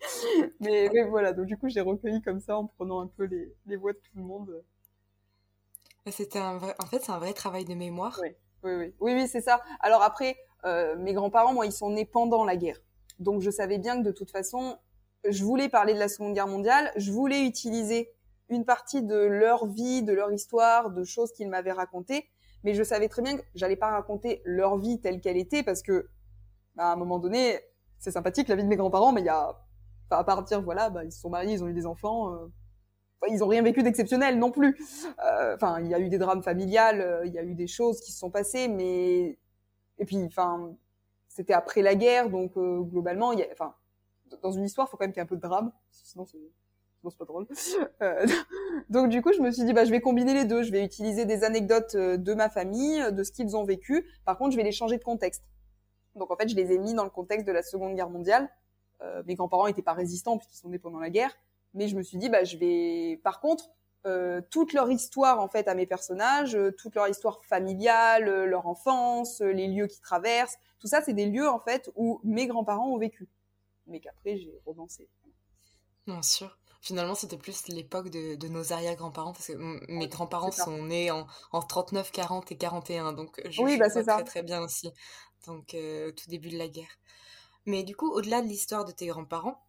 mais, 0.60 0.90
voilà, 1.10 1.34
donc 1.34 1.46
du 1.46 1.58
coup, 1.58 1.70
j'ai 1.70 1.82
recueilli 1.82 2.22
comme 2.22 2.40
ça 2.40 2.58
en 2.58 2.68
prenant 2.68 3.02
un 3.02 3.08
peu 3.08 3.24
les, 3.24 3.54
les 3.66 3.76
voix 3.76 3.94
de 3.94 3.98
tout 3.98 4.18
le 4.18 4.24
monde. 4.24 4.64
C'était 6.12 6.40
un 6.40 6.58
vrai... 6.58 6.76
En 6.82 6.86
fait, 6.86 7.00
c'est 7.02 7.12
un 7.12 7.20
vrai 7.20 7.34
travail 7.34 7.66
de 7.66 7.74
mémoire. 7.74 8.20
Oui, 8.22 8.30
oui, 8.64 8.74
oui, 8.74 8.94
oui, 9.00 9.14
oui 9.14 9.28
c'est 9.28 9.42
ça. 9.42 9.62
Alors 9.80 10.02
après, 10.02 10.38
euh, 10.66 10.96
mes 10.98 11.14
grands-parents, 11.14 11.54
moi, 11.54 11.66
ils 11.66 11.72
sont 11.72 11.92
nés 11.92 12.06
pendant 12.06 12.44
la 12.44 12.56
guerre. 12.56 12.80
Donc 13.20 13.42
je 13.42 13.52
savais 13.52 13.78
bien 13.78 13.98
que 14.02 14.08
de 14.08 14.12
toute 14.12 14.32
façon, 14.32 14.78
je 15.28 15.44
voulais 15.44 15.70
parler 15.70 15.94
de 15.94 16.00
la 16.00 16.10
Seconde 16.10 16.34
Guerre 16.34 16.48
mondiale, 16.48 16.92
je 16.96 17.12
voulais 17.12 17.46
utiliser 17.46 18.12
une 18.50 18.66
partie 18.66 19.02
de 19.02 19.16
leur 19.16 19.66
vie, 19.68 20.04
de 20.04 20.14
leur 20.14 20.32
histoire, 20.32 20.90
de 20.90 21.04
choses 21.04 21.32
qu'ils 21.32 21.50
m'avaient 21.50 21.72
racontées, 21.72 22.30
mais 22.64 22.74
je 22.74 22.84
savais 22.84 23.08
très 23.08 23.22
bien 23.22 23.38
que 23.38 23.44
j'allais 23.56 23.76
pas 23.76 23.90
raconter 23.90 24.42
leur 24.46 24.78
vie 24.78 25.00
telle 25.00 25.22
qu'elle 25.22 25.38
était 25.38 25.64
parce 25.64 25.82
que 25.82 26.10
bah, 26.76 26.90
à 26.90 26.94
un 26.94 26.96
moment 26.96 27.20
donné, 27.20 27.60
c'est 28.00 28.12
sympathique 28.12 28.48
la 28.48 28.56
vie 28.56 28.64
de 28.64 28.68
mes 28.68 28.76
grands-parents, 28.76 29.14
mais 29.14 29.22
il 29.22 29.26
y 29.26 29.30
a, 29.30 29.63
à 30.18 30.24
partir 30.24 30.62
voilà, 30.62 30.90
bah, 30.90 31.04
ils 31.04 31.12
se 31.12 31.20
sont 31.20 31.30
mariés, 31.30 31.54
ils 31.54 31.64
ont 31.64 31.68
eu 31.68 31.74
des 31.74 31.86
enfants, 31.86 32.34
euh, 32.34 32.48
ils 33.30 33.44
ont 33.44 33.48
rien 33.48 33.62
vécu 33.62 33.84
d'exceptionnel 33.84 34.40
non 34.40 34.52
plus. 34.52 34.78
Euh, 35.24 35.56
enfin, 35.56 35.80
il 35.82 35.88
y 35.88 35.94
a 35.94 36.00
eu 36.00 36.10
des 36.10 36.18
drames 36.18 36.44
familiales, 36.44 37.02
euh, 37.02 37.26
il 37.26 37.34
y 37.34 37.40
a 37.40 37.44
eu 37.44 37.56
des 37.56 37.68
choses 37.68 38.02
qui 38.02 38.12
se 38.12 38.20
sont 38.20 38.32
passées, 38.32 38.68
mais 38.68 39.38
et 40.00 40.06
puis, 40.06 40.24
enfin, 40.26 40.76
c'était 41.30 41.54
après 41.54 41.82
la 41.82 41.96
guerre, 41.96 42.30
donc 42.30 42.54
globalement, 42.58 43.32
il 43.34 43.40
y 43.40 43.44
a, 43.44 43.48
enfin, 43.52 43.76
dans 44.42 44.52
une 44.52 44.64
histoire, 44.66 44.88
il 44.88 44.92
faut 44.92 44.98
quand 44.98 45.06
même 45.06 45.12
qu'il 45.12 45.20
y 45.20 45.22
ait 45.22 45.26
un 45.26 45.28
peu 45.28 45.36
de 45.36 45.42
drame, 45.42 45.72
sinon 45.92 46.26
c'est 46.26 46.40
c'est 47.10 47.18
pas 47.18 47.26
drôle. 47.26 47.48
Euh, 48.02 48.26
donc 48.90 49.10
du 49.10 49.22
coup, 49.22 49.34
je 49.34 49.42
me 49.42 49.52
suis 49.52 49.64
dit, 49.64 49.74
bah, 49.74 49.86
je 49.86 49.92
vais 49.92 50.02
combiner 50.02 50.34
les 50.34 50.46
deux. 50.46 50.64
Je 50.64 50.72
vais 50.72 50.84
utiliser 50.84 51.26
des 51.26 51.44
anecdotes 51.44 51.96
euh, 51.96 52.18
de 52.18 52.34
ma 52.34 52.50
famille, 52.50 53.02
euh, 53.02 53.12
de 53.12 53.24
ce 53.24 53.32
qu'ils 53.32 53.56
ont 53.56 53.66
vécu. 53.66 54.06
Par 54.26 54.38
contre, 54.38 54.52
je 54.52 54.58
vais 54.58 54.64
les 54.64 54.72
changer 54.72 54.98
de 54.98 55.04
contexte. 55.04 55.44
Donc 56.16 56.32
en 56.32 56.36
fait, 56.36 56.48
je 56.48 56.56
les 56.56 56.72
ai 56.72 56.78
mis 56.78 56.94
dans 56.94 57.04
le 57.04 57.10
contexte 57.10 57.48
de 57.48 57.52
la 57.52 57.64
Seconde 57.64 57.96
Guerre 57.96 58.10
mondiale. 58.10 58.50
Euh, 59.04 59.24
mes 59.26 59.36
grands-parents 59.36 59.68
n'étaient 59.68 59.82
pas 59.82 59.94
résistants 59.94 60.38
puisqu'ils 60.38 60.58
sont 60.58 60.70
nés 60.70 60.80
pendant 60.80 61.00
la 61.00 61.10
guerre. 61.10 61.36
Mais 61.74 61.88
je 61.88 61.96
me 61.96 62.04
suis 62.04 62.18
dit, 62.18 62.30
bah, 62.30 62.44
je 62.44 62.58
vais. 62.58 63.20
Par 63.24 63.40
contre, 63.40 63.70
euh, 64.06 64.42
toute 64.50 64.74
leur 64.74 64.92
histoire 64.92 65.40
en 65.40 65.48
fait 65.48 65.68
à 65.68 65.76
mes 65.76 65.86
personnages, 65.86 66.58
toute 66.78 66.96
leur 66.96 67.08
histoire 67.08 67.44
familiale, 67.46 68.26
leur 68.46 68.68
enfance, 68.68 69.42
les 69.42 69.68
lieux 69.68 69.88
qu'ils 69.88 70.02
traversent, 70.02 70.58
tout 70.80 70.88
ça, 70.88 71.02
c'est 71.02 71.14
des 71.14 71.26
lieux 71.26 71.50
en 71.50 71.60
fait 71.60 71.90
où 71.96 72.20
mes 72.24 72.46
grands-parents 72.48 72.90
ont 72.90 72.98
vécu, 72.98 73.30
mais 73.88 74.02
qu'après 74.02 74.38
j'ai 74.38 74.60
romancé. 74.66 75.08
Bien 76.06 76.22
sûr 76.22 76.58
finalement, 76.84 77.16
c'était 77.16 77.38
plus 77.38 77.70
l'époque 77.70 78.10
de, 78.10 78.36
de, 78.36 78.48
nos 78.50 78.74
arrière-grands-parents, 78.74 79.32
parce 79.32 79.48
que 79.48 79.54
mes 79.90 80.08
grands-parents 80.10 80.52
sont 80.52 80.84
nés 80.84 81.12
en, 81.12 81.26
en, 81.54 81.62
39, 81.62 82.12
40 82.12 82.52
et 82.52 82.58
41, 82.58 83.14
donc 83.14 83.42
je, 83.50 83.62
oui, 83.62 83.78
bah, 83.78 83.88
vois 83.88 84.04
très 84.04 84.24
très 84.26 84.44
bien 84.44 84.62
aussi, 84.62 84.92
donc 85.48 85.74
euh, 85.74 86.12
tout 86.12 86.30
début 86.30 86.50
de 86.50 86.58
la 86.58 86.68
guerre. 86.68 87.00
Mais 87.66 87.84
du 87.84 87.96
coup, 87.96 88.12
au-delà 88.12 88.42
de 88.42 88.48
l'histoire 88.48 88.86
de 88.86 88.92
tes 88.92 89.08
grands-parents, 89.08 89.64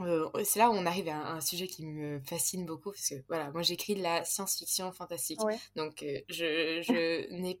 euh, 0.00 0.28
c'est 0.44 0.60
là 0.60 0.70
où 0.70 0.74
on 0.74 0.86
arrive 0.86 1.08
à 1.08 1.32
un, 1.32 1.40
sujet 1.40 1.66
qui 1.66 1.84
me 1.84 2.20
fascine 2.20 2.64
beaucoup, 2.64 2.92
parce 2.92 3.08
que 3.08 3.14
voilà, 3.26 3.50
moi 3.50 3.62
j'écris 3.62 3.96
de 3.96 4.02
la 4.02 4.24
science-fiction 4.24 4.92
fantastique, 4.92 5.40
donc 5.74 6.02
euh, 6.04 6.20
je, 6.28 6.82
je 6.82 7.30
n'ai 7.32 7.60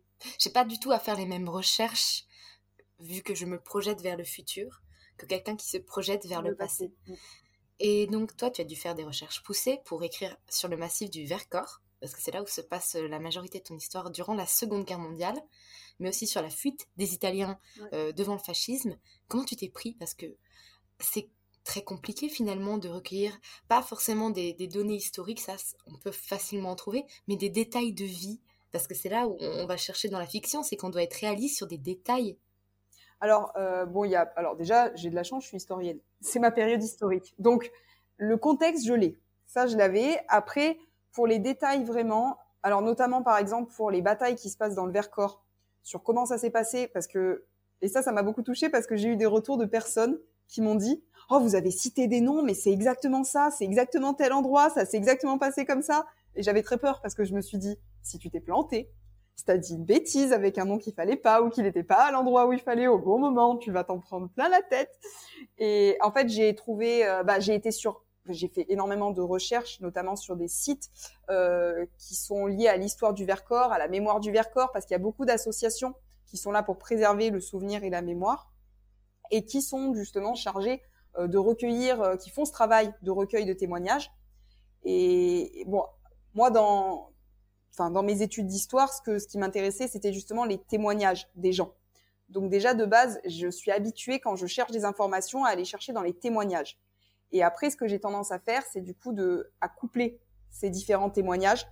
pas 0.52 0.64
du 0.64 0.78
tout 0.78 0.92
à 0.92 1.00
faire 1.00 1.16
les 1.16 1.26
mêmes 1.26 1.48
recherches, 1.48 2.26
vu 3.00 3.22
que 3.22 3.34
je 3.34 3.44
me 3.44 3.60
projette 3.60 4.02
vers 4.02 4.16
le 4.16 4.24
futur, 4.24 4.82
que 5.16 5.26
quelqu'un 5.26 5.56
qui 5.56 5.68
se 5.68 5.78
projette 5.78 6.26
vers 6.26 6.42
le, 6.42 6.54
passé. 6.54 6.92
Mm. 7.06 7.14
Et 7.80 8.06
donc, 8.06 8.36
toi, 8.36 8.50
tu 8.50 8.60
as 8.60 8.64
dû 8.64 8.76
faire 8.76 8.94
des 8.94 9.04
recherches 9.04 9.42
poussées 9.42 9.80
pour 9.84 10.02
écrire 10.02 10.36
sur 10.48 10.68
le 10.68 10.76
massif 10.76 11.10
du 11.10 11.26
Vercors, 11.26 11.80
parce 12.00 12.14
que 12.14 12.20
c'est 12.20 12.30
là 12.30 12.42
où 12.42 12.46
se 12.46 12.60
passe 12.60 12.96
euh, 12.96 13.08
la 13.08 13.18
majorité 13.18 13.58
de 13.58 13.64
ton 13.64 13.76
histoire 13.76 14.10
durant 14.10 14.34
la 14.34 14.46
Seconde 14.46 14.84
Guerre 14.84 14.98
mondiale, 14.98 15.36
mais 15.98 16.08
aussi 16.08 16.26
sur 16.26 16.42
la 16.42 16.50
fuite 16.50 16.88
des 16.96 17.14
Italiens 17.14 17.58
euh, 17.92 18.12
devant 18.12 18.34
le 18.34 18.38
fascisme. 18.38 18.96
Comment 19.28 19.44
tu 19.44 19.56
t'es 19.56 19.68
pris? 19.68 19.94
Parce 19.94 20.14
que 20.14 20.26
c'est 21.00 21.28
très 21.64 21.82
compliqué 21.82 22.28
finalement 22.28 22.78
de 22.78 22.88
recueillir, 22.88 23.38
pas 23.68 23.82
forcément 23.82 24.30
des, 24.30 24.54
données 24.68 24.96
historiques, 24.96 25.40
ça 25.40 25.56
on 25.86 25.98
peut 25.98 26.12
facilement 26.12 26.70
en 26.70 26.76
trouver, 26.76 27.04
mais 27.26 27.36
des 27.36 27.50
détails 27.50 27.92
de 27.92 28.04
vie. 28.04 28.40
Parce 28.72 28.86
que 28.86 28.94
c'est 28.94 29.08
là 29.08 29.26
où 29.26 29.36
on 29.40 29.66
va 29.66 29.76
chercher 29.76 30.08
dans 30.08 30.18
la 30.18 30.26
fiction, 30.26 30.62
c'est 30.62 30.76
qu'on 30.76 30.90
doit 30.90 31.02
être 31.02 31.14
réaliste 31.14 31.56
sur 31.56 31.66
des 31.66 31.78
détails 31.78 32.36
alors, 33.20 33.52
euh, 33.56 33.84
bon, 33.84 34.04
il 34.04 34.12
y 34.12 34.16
a. 34.16 34.32
Alors, 34.36 34.56
déjà, 34.56 34.94
j'ai 34.94 35.10
de 35.10 35.14
la 35.14 35.24
chance, 35.24 35.42
je 35.42 35.48
suis 35.48 35.56
historienne. 35.56 35.98
C'est 36.20 36.38
ma 36.38 36.50
période 36.50 36.82
historique. 36.82 37.34
Donc, 37.38 37.70
le 38.16 38.36
contexte, 38.36 38.86
je 38.86 38.94
l'ai. 38.94 39.18
Ça, 39.46 39.66
je 39.66 39.76
l'avais. 39.76 40.20
Après, 40.28 40.78
pour 41.18 41.26
les 41.26 41.40
détails 41.40 41.82
vraiment, 41.82 42.38
alors 42.62 42.80
notamment 42.80 43.24
par 43.24 43.38
exemple 43.38 43.72
pour 43.74 43.90
les 43.90 44.02
batailles 44.02 44.36
qui 44.36 44.50
se 44.50 44.56
passent 44.56 44.76
dans 44.76 44.86
le 44.86 44.92
Vercors, 44.92 45.44
sur 45.82 46.04
comment 46.04 46.26
ça 46.26 46.38
s'est 46.38 46.50
passé, 46.50 46.86
parce 46.86 47.08
que 47.08 47.44
et 47.82 47.88
ça, 47.88 48.02
ça 48.02 48.12
m'a 48.12 48.22
beaucoup 48.22 48.42
touché 48.42 48.68
parce 48.68 48.86
que 48.86 48.94
j'ai 48.94 49.08
eu 49.08 49.16
des 49.16 49.26
retours 49.26 49.58
de 49.58 49.64
personnes 49.64 50.16
qui 50.46 50.62
m'ont 50.62 50.76
dit 50.76 51.02
oh 51.28 51.40
vous 51.40 51.56
avez 51.56 51.72
cité 51.72 52.06
des 52.06 52.20
noms, 52.20 52.44
mais 52.44 52.54
c'est 52.54 52.70
exactement 52.70 53.24
ça, 53.24 53.50
c'est 53.50 53.64
exactement 53.64 54.14
tel 54.14 54.32
endroit, 54.32 54.70
ça 54.70 54.86
s'est 54.86 54.96
exactement 54.96 55.38
passé 55.38 55.66
comme 55.66 55.82
ça. 55.82 56.06
Et 56.36 56.44
j'avais 56.44 56.62
très 56.62 56.78
peur 56.78 57.00
parce 57.02 57.16
que 57.16 57.24
je 57.24 57.34
me 57.34 57.40
suis 57.40 57.58
dit 57.58 57.76
si 58.04 58.20
tu 58.20 58.30
t'es 58.30 58.38
planté, 58.38 58.88
si 59.34 59.44
t'as 59.44 59.56
dit 59.56 59.74
une 59.74 59.84
bêtise 59.84 60.32
avec 60.32 60.56
un 60.56 60.66
nom 60.66 60.78
qu'il 60.78 60.94
fallait 60.94 61.16
pas 61.16 61.42
ou 61.42 61.48
qu'il 61.48 61.64
n'était 61.64 61.82
pas 61.82 62.06
à 62.06 62.12
l'endroit 62.12 62.46
où 62.46 62.52
il 62.52 62.60
fallait 62.60 62.86
au 62.86 63.00
bon 63.00 63.18
moment, 63.18 63.56
tu 63.56 63.72
vas 63.72 63.82
t'en 63.82 63.98
prendre 63.98 64.28
plein 64.28 64.48
la 64.48 64.62
tête. 64.62 65.00
Et 65.58 65.96
en 66.00 66.12
fait, 66.12 66.28
j'ai 66.28 66.54
trouvé, 66.54 67.04
euh, 67.04 67.24
bah, 67.24 67.40
j'ai 67.40 67.56
été 67.56 67.72
sur, 67.72 68.04
j'ai 68.28 68.48
fait 68.48 68.66
énormément 68.68 69.10
de 69.10 69.20
recherches, 69.20 69.80
notamment 69.80 70.16
sur 70.16 70.36
des 70.36 70.48
sites 70.48 70.90
euh, 71.30 71.86
qui 71.98 72.14
sont 72.14 72.46
liés 72.46 72.68
à 72.68 72.76
l'histoire 72.76 73.14
du 73.14 73.24
Vercors, 73.24 73.72
à 73.72 73.78
la 73.78 73.88
mémoire 73.88 74.20
du 74.20 74.30
Vercors, 74.30 74.70
parce 74.72 74.86
qu'il 74.86 74.94
y 74.94 75.00
a 75.00 75.02
beaucoup 75.02 75.24
d'associations 75.24 75.94
qui 76.26 76.36
sont 76.36 76.50
là 76.50 76.62
pour 76.62 76.78
préserver 76.78 77.30
le 77.30 77.40
souvenir 77.40 77.84
et 77.84 77.90
la 77.90 78.02
mémoire, 78.02 78.52
et 79.30 79.44
qui 79.44 79.62
sont 79.62 79.94
justement 79.94 80.34
chargées 80.34 80.82
euh, 81.16 81.26
de 81.26 81.38
recueillir, 81.38 82.00
euh, 82.02 82.16
qui 82.16 82.30
font 82.30 82.44
ce 82.44 82.52
travail 82.52 82.94
de 83.02 83.10
recueil 83.10 83.46
de 83.46 83.52
témoignages. 83.52 84.10
Et, 84.84 85.60
et 85.60 85.64
bon, 85.64 85.84
moi, 86.34 86.50
dans 86.50 87.10
enfin 87.72 87.90
dans 87.90 88.02
mes 88.02 88.22
études 88.22 88.46
d'histoire, 88.46 88.92
ce 88.92 89.00
que 89.02 89.18
ce 89.18 89.28
qui 89.28 89.38
m'intéressait, 89.38 89.88
c'était 89.88 90.12
justement 90.12 90.44
les 90.44 90.58
témoignages 90.58 91.28
des 91.36 91.52
gens. 91.52 91.74
Donc 92.28 92.50
déjà 92.50 92.74
de 92.74 92.84
base, 92.84 93.20
je 93.24 93.48
suis 93.48 93.70
habituée 93.70 94.20
quand 94.20 94.36
je 94.36 94.46
cherche 94.46 94.70
des 94.70 94.84
informations 94.84 95.44
à 95.44 95.50
aller 95.50 95.64
chercher 95.64 95.92
dans 95.92 96.02
les 96.02 96.12
témoignages. 96.12 96.78
Et 97.32 97.42
après, 97.42 97.70
ce 97.70 97.76
que 97.76 97.86
j'ai 97.86 98.00
tendance 98.00 98.32
à 98.32 98.38
faire, 98.38 98.62
c'est 98.72 98.80
du 98.80 98.94
coup 98.94 99.12
de 99.12 99.50
à 99.60 99.68
coupler 99.68 100.20
ces 100.50 100.70
différents 100.70 101.10
témoignages 101.10 101.66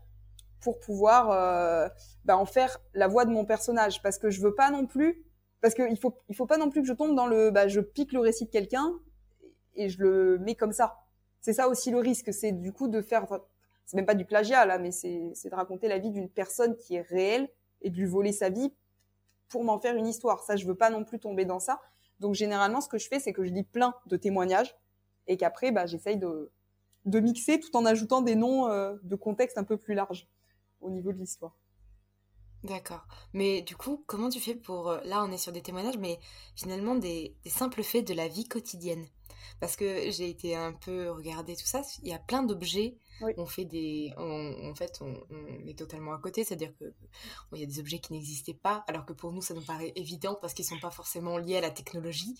pour 0.60 0.78
pouvoir 0.78 1.30
euh, 1.30 1.88
bah, 2.24 2.36
en 2.36 2.44
faire 2.44 2.78
la 2.94 3.08
voix 3.08 3.24
de 3.24 3.30
mon 3.30 3.44
personnage, 3.44 4.02
parce 4.02 4.18
que 4.18 4.30
je 4.30 4.40
veux 4.40 4.54
pas 4.54 4.70
non 4.70 4.86
plus, 4.86 5.24
parce 5.60 5.74
qu'il 5.74 5.98
faut 5.98 6.18
il 6.28 6.36
faut 6.36 6.46
pas 6.46 6.58
non 6.58 6.70
plus 6.70 6.82
que 6.82 6.88
je 6.88 6.92
tombe 6.92 7.14
dans 7.14 7.26
le, 7.26 7.50
bah, 7.50 7.68
je 7.68 7.80
pique 7.80 8.12
le 8.12 8.20
récit 8.20 8.46
de 8.46 8.50
quelqu'un 8.50 8.92
et 9.74 9.88
je 9.88 10.02
le 10.02 10.38
mets 10.38 10.54
comme 10.54 10.72
ça. 10.72 10.98
C'est 11.40 11.52
ça 11.52 11.68
aussi 11.68 11.90
le 11.90 11.98
risque, 11.98 12.32
c'est 12.32 12.52
du 12.52 12.72
coup 12.72 12.88
de 12.88 13.00
faire 13.00 13.26
c'est 13.84 13.96
même 13.96 14.06
pas 14.06 14.14
du 14.14 14.24
plagiat 14.24 14.66
là, 14.66 14.78
mais 14.78 14.90
c'est 14.90 15.08
de 15.48 15.54
raconter 15.54 15.86
la 15.88 15.98
vie 15.98 16.10
d'une 16.10 16.28
personne 16.28 16.76
qui 16.76 16.96
est 16.96 17.02
réelle 17.02 17.48
et 17.82 17.90
de 17.90 17.96
lui 17.96 18.06
voler 18.06 18.32
sa 18.32 18.48
vie 18.48 18.74
pour 19.48 19.62
m'en 19.62 19.78
faire 19.78 19.94
une 19.94 20.08
histoire. 20.08 20.42
Ça, 20.42 20.56
je 20.56 20.66
veux 20.66 20.74
pas 20.74 20.90
non 20.90 21.04
plus 21.04 21.20
tomber 21.20 21.44
dans 21.44 21.60
ça. 21.60 21.80
Donc 22.18 22.34
généralement, 22.34 22.80
ce 22.80 22.88
que 22.88 22.98
je 22.98 23.06
fais, 23.06 23.20
c'est 23.20 23.32
que 23.32 23.44
je 23.44 23.52
lis 23.52 23.62
plein 23.62 23.94
de 24.06 24.16
témoignages 24.16 24.74
et 25.26 25.36
qu'après, 25.36 25.72
bah, 25.72 25.86
j'essaye 25.86 26.16
de, 26.16 26.50
de 27.04 27.20
mixer 27.20 27.60
tout 27.60 27.76
en 27.76 27.84
ajoutant 27.84 28.22
des 28.22 28.36
noms 28.36 28.68
euh, 28.68 28.96
de 29.02 29.16
contexte 29.16 29.58
un 29.58 29.64
peu 29.64 29.76
plus 29.76 29.94
large 29.94 30.28
au 30.80 30.90
niveau 30.90 31.12
de 31.12 31.18
l'histoire. 31.18 31.56
D'accord. 32.62 33.06
Mais 33.32 33.62
du 33.62 33.76
coup, 33.76 34.02
comment 34.06 34.28
tu 34.28 34.40
fais 34.40 34.54
pour... 34.54 34.88
Euh, 34.88 35.00
là, 35.04 35.22
on 35.22 35.30
est 35.30 35.38
sur 35.38 35.52
des 35.52 35.62
témoignages, 35.62 35.98
mais 35.98 36.18
finalement 36.56 36.94
des, 36.94 37.36
des 37.44 37.50
simples 37.50 37.82
faits 37.82 38.06
de 38.06 38.14
la 38.14 38.28
vie 38.28 38.48
quotidienne? 38.48 39.06
Parce 39.60 39.76
que 39.76 40.10
j'ai 40.10 40.28
été 40.28 40.56
un 40.56 40.72
peu 40.72 41.10
regarder 41.10 41.54
tout 41.54 41.66
ça. 41.66 41.82
Il 42.02 42.08
y 42.08 42.12
a 42.12 42.18
plein 42.18 42.42
d'objets 42.42 42.96
on 43.20 43.46
fait 43.46 43.64
des, 43.64 44.12
en 44.16 44.74
fait, 44.74 45.00
on, 45.00 45.66
est 45.66 45.78
totalement 45.78 46.12
à 46.12 46.18
côté, 46.18 46.44
c'est-à-dire 46.44 46.72
que 46.78 46.92
il 47.52 47.60
y 47.60 47.62
a 47.62 47.66
des 47.66 47.80
objets 47.80 47.98
qui 47.98 48.12
n'existaient 48.12 48.54
pas, 48.54 48.84
alors 48.88 49.04
que 49.04 49.12
pour 49.12 49.32
nous 49.32 49.42
ça 49.42 49.54
nous 49.54 49.64
paraît 49.64 49.92
évident 49.96 50.36
parce 50.40 50.54
qu'ils 50.54 50.64
sont 50.64 50.78
pas 50.78 50.90
forcément 50.90 51.38
liés 51.38 51.56
à 51.56 51.60
la 51.60 51.70
technologie. 51.70 52.34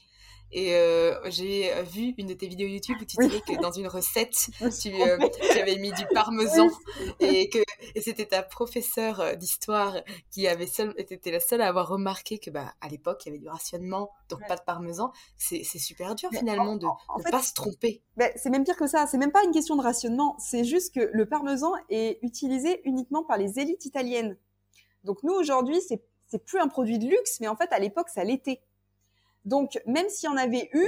Et 0.52 0.74
euh, 0.74 1.18
j'ai 1.28 1.72
vu 1.82 2.14
une 2.18 2.28
de 2.28 2.34
tes 2.34 2.46
vidéos 2.46 2.68
YouTube 2.68 2.96
où 3.00 3.04
tu 3.04 3.16
disais 3.16 3.40
que 3.40 3.60
dans 3.60 3.72
une 3.72 3.88
recette, 3.88 4.48
tu, 4.80 4.94
euh, 5.02 5.18
avais 5.60 5.76
mis 5.76 5.92
du 5.92 6.06
parmesan 6.14 6.68
et 7.18 7.48
que 7.48 7.58
et 7.94 8.00
c'était 8.00 8.26
ta 8.26 8.42
professeure 8.42 9.36
d'histoire 9.36 9.96
qui 10.30 10.46
avait 10.46 10.66
seul, 10.66 10.94
était 10.98 11.30
la 11.30 11.40
seule 11.40 11.62
à 11.62 11.68
avoir 11.68 11.88
remarqué 11.88 12.38
que 12.38 12.50
bah 12.50 12.72
à 12.80 12.88
l'époque 12.88 13.22
il 13.24 13.28
y 13.28 13.32
avait 13.32 13.38
du 13.38 13.48
rationnement, 13.48 14.10
donc 14.28 14.46
pas 14.46 14.56
de 14.56 14.62
parmesan. 14.62 15.12
C'est 15.36 15.64
super 15.64 16.14
dur 16.14 16.30
finalement 16.30 16.76
de 16.76 16.86
ne 16.86 17.30
pas 17.30 17.42
se 17.42 17.52
tromper. 17.52 18.02
c'est 18.36 18.50
même 18.50 18.64
pire 18.64 18.76
que 18.76 18.86
ça. 18.86 19.06
C'est 19.06 19.18
même 19.18 19.32
pas 19.32 19.44
une 19.44 19.52
question 19.52 19.76
de 19.76 19.82
rationnement. 19.82 20.36
C'est 20.38 20.64
juste 20.66 20.94
que 20.94 21.10
le 21.12 21.26
parmesan 21.26 21.72
est 21.88 22.18
utilisé 22.22 22.80
uniquement 22.84 23.24
par 23.24 23.38
les 23.38 23.58
élites 23.58 23.86
italiennes. 23.86 24.36
Donc 25.04 25.22
nous 25.22 25.32
aujourd'hui 25.32 25.80
c'est 25.80 26.02
c'est 26.28 26.44
plus 26.44 26.58
un 26.58 26.68
produit 26.68 26.98
de 26.98 27.06
luxe, 27.06 27.38
mais 27.40 27.48
en 27.48 27.56
fait 27.56 27.72
à 27.72 27.78
l'époque 27.78 28.08
ça 28.08 28.24
l'était. 28.24 28.60
Donc, 29.46 29.80
même 29.86 30.08
s'il 30.08 30.28
y 30.28 30.32
en 30.32 30.36
avait 30.36 30.68
eu, 30.74 30.86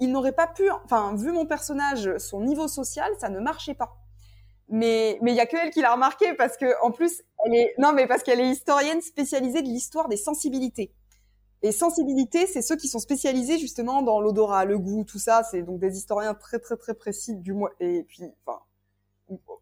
il 0.00 0.10
n'aurait 0.10 0.32
pas 0.32 0.46
pu, 0.46 0.68
enfin, 0.70 1.14
vu 1.14 1.30
mon 1.30 1.44
personnage, 1.44 2.16
son 2.16 2.40
niveau 2.40 2.66
social, 2.66 3.12
ça 3.20 3.28
ne 3.28 3.38
marchait 3.38 3.74
pas. 3.74 3.94
Mais, 4.68 5.18
mais 5.20 5.32
il 5.32 5.36
y 5.36 5.40
a 5.40 5.46
que 5.46 5.56
elle 5.56 5.70
qui 5.70 5.82
l'a 5.82 5.92
remarqué 5.92 6.32
parce 6.34 6.56
que, 6.56 6.82
en 6.82 6.90
plus, 6.90 7.22
elle 7.44 7.54
est, 7.54 7.74
non, 7.78 7.92
mais 7.92 8.06
parce 8.06 8.22
qu'elle 8.22 8.40
est 8.40 8.48
historienne 8.48 9.02
spécialisée 9.02 9.60
de 9.60 9.68
l'histoire 9.68 10.08
des 10.08 10.16
sensibilités. 10.16 10.94
Et 11.62 11.72
sensibilité, 11.72 12.46
c'est 12.46 12.62
ceux 12.62 12.76
qui 12.76 12.88
sont 12.88 13.00
spécialisés 13.00 13.58
justement 13.58 14.00
dans 14.00 14.22
l'odorat, 14.22 14.64
le 14.64 14.78
goût, 14.78 15.04
tout 15.04 15.18
ça. 15.18 15.42
C'est 15.50 15.62
donc 15.62 15.78
des 15.78 15.98
historiens 15.98 16.32
très 16.32 16.58
très 16.58 16.78
très 16.78 16.94
précis 16.94 17.36
du 17.36 17.52
moins. 17.52 17.70
Et 17.80 18.04
puis, 18.04 18.22
enfin, 18.46 18.60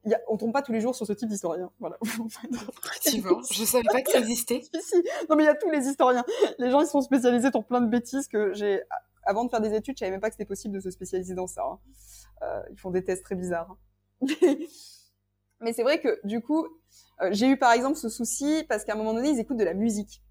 y 0.04 0.14
a, 0.14 0.20
on 0.28 0.37
tombe 0.37 0.52
pas 0.52 0.62
tous 0.62 0.72
les 0.72 0.80
jours 0.80 0.94
sur 0.94 1.06
ce 1.06 1.12
type 1.12 1.28
d'historien. 1.28 1.70
Voilà. 1.80 1.98
Effectivement, 2.02 3.40
je 3.50 3.64
savais 3.64 3.84
pas 3.84 4.02
que 4.02 4.10
ça 4.10 4.18
existait. 4.18 4.62
si, 4.80 4.96
Non, 5.28 5.37
mais 5.37 5.44
il 5.44 5.46
y 5.46 5.50
a 5.50 5.54
tous 5.54 5.70
les 5.70 5.87
historiens. 5.87 6.25
Les 6.58 6.70
gens, 6.70 6.80
ils 6.80 6.87
sont 6.87 7.00
spécialisés 7.00 7.50
dans 7.50 7.62
plein 7.62 7.80
de 7.80 7.88
bêtises 7.88 8.28
que 8.28 8.52
j'ai. 8.54 8.82
Avant 9.25 9.44
de 9.44 9.50
faire 9.50 9.60
des 9.60 9.75
études, 9.75 9.96
je 9.96 10.00
savais 10.00 10.10
même 10.10 10.20
pas 10.20 10.28
que 10.28 10.34
c'était 10.34 10.46
possible 10.46 10.75
de 10.75 10.80
se 10.80 10.90
spécialiser 10.90 11.34
dans 11.34 11.46
ça. 11.46 11.62
Hein. 11.62 11.78
Euh, 12.42 12.62
ils 12.70 12.78
font 12.78 12.90
des 12.90 13.04
tests 13.04 13.25
très 13.25 13.34
bizarres. 13.34 13.76
Hein. 14.22 14.26
mais 15.60 15.72
c'est 15.72 15.82
vrai 15.82 16.00
que 16.00 16.18
du 16.25 16.40
coup, 16.40 16.66
euh, 17.20 17.28
j'ai 17.32 17.48
eu 17.48 17.58
par 17.58 17.72
exemple 17.72 17.96
ce 17.96 18.08
souci 18.08 18.64
parce 18.68 18.84
qu'à 18.84 18.94
un 18.94 18.96
moment 18.96 19.12
donné, 19.12 19.30
ils 19.30 19.38
écoutent 19.38 19.58
de 19.58 19.64
la 19.64 19.75
musique. 19.75 20.22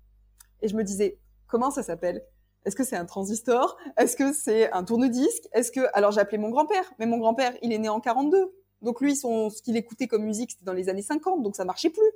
Et 0.61 0.67
je 0.67 0.75
me 0.75 0.83
disais, 0.83 1.19
comment 1.47 1.69
ça 1.69 1.83
s'appelle? 1.83 2.23
Est-ce 2.65 2.75
que 2.75 2.83
c'est 2.83 2.97
un 2.97 3.05
transistor? 3.05 3.77
Est-ce 3.97 4.17
que 4.17 4.33
c'est 4.33 4.71
un 4.71 4.83
tourne-disque? 4.83 5.47
Est-ce 5.53 5.71
que 5.71 5.81
alors 5.93 6.11
j'ai 6.11 6.19
appelé 6.19 6.37
mon 6.37 6.49
grand-père, 6.49 6.91
mais 6.99 7.05
mon 7.05 7.17
grand-père, 7.17 7.53
il 7.61 7.71
est 7.71 7.77
né 7.77 7.87
en 7.87 7.99
42. 7.99 8.51
Donc 8.81 9.01
lui, 9.01 9.15
son, 9.15 9.49
ce 9.49 9.61
qu'il 9.61 9.75
écoutait 9.75 10.07
comme 10.07 10.23
musique, 10.23 10.51
c'était 10.51 10.65
dans 10.65 10.73
les 10.73 10.89
années 10.89 11.01
50, 11.01 11.41
donc 11.41 11.55
ça 11.55 11.65
marchait 11.65 11.89
plus. 11.89 12.11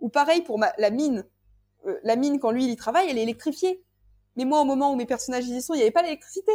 Ou 0.00 0.08
pareil 0.08 0.42
pour 0.42 0.58
ma, 0.58 0.72
la 0.78 0.90
mine. 0.90 1.26
Euh, 1.86 1.98
la 2.02 2.16
mine, 2.16 2.38
quand 2.38 2.50
lui, 2.50 2.64
il 2.64 2.70
y 2.70 2.76
travaille, 2.76 3.08
elle 3.08 3.18
est 3.18 3.22
électrifiée. 3.22 3.82
Mais 4.36 4.44
moi, 4.44 4.60
au 4.60 4.64
moment 4.64 4.92
où 4.92 4.96
mes 4.96 5.06
personnages 5.06 5.46
y 5.46 5.62
sont, 5.62 5.74
il 5.74 5.78
n'y 5.78 5.82
avait 5.82 5.90
pas 5.90 6.02
l'électricité 6.02 6.52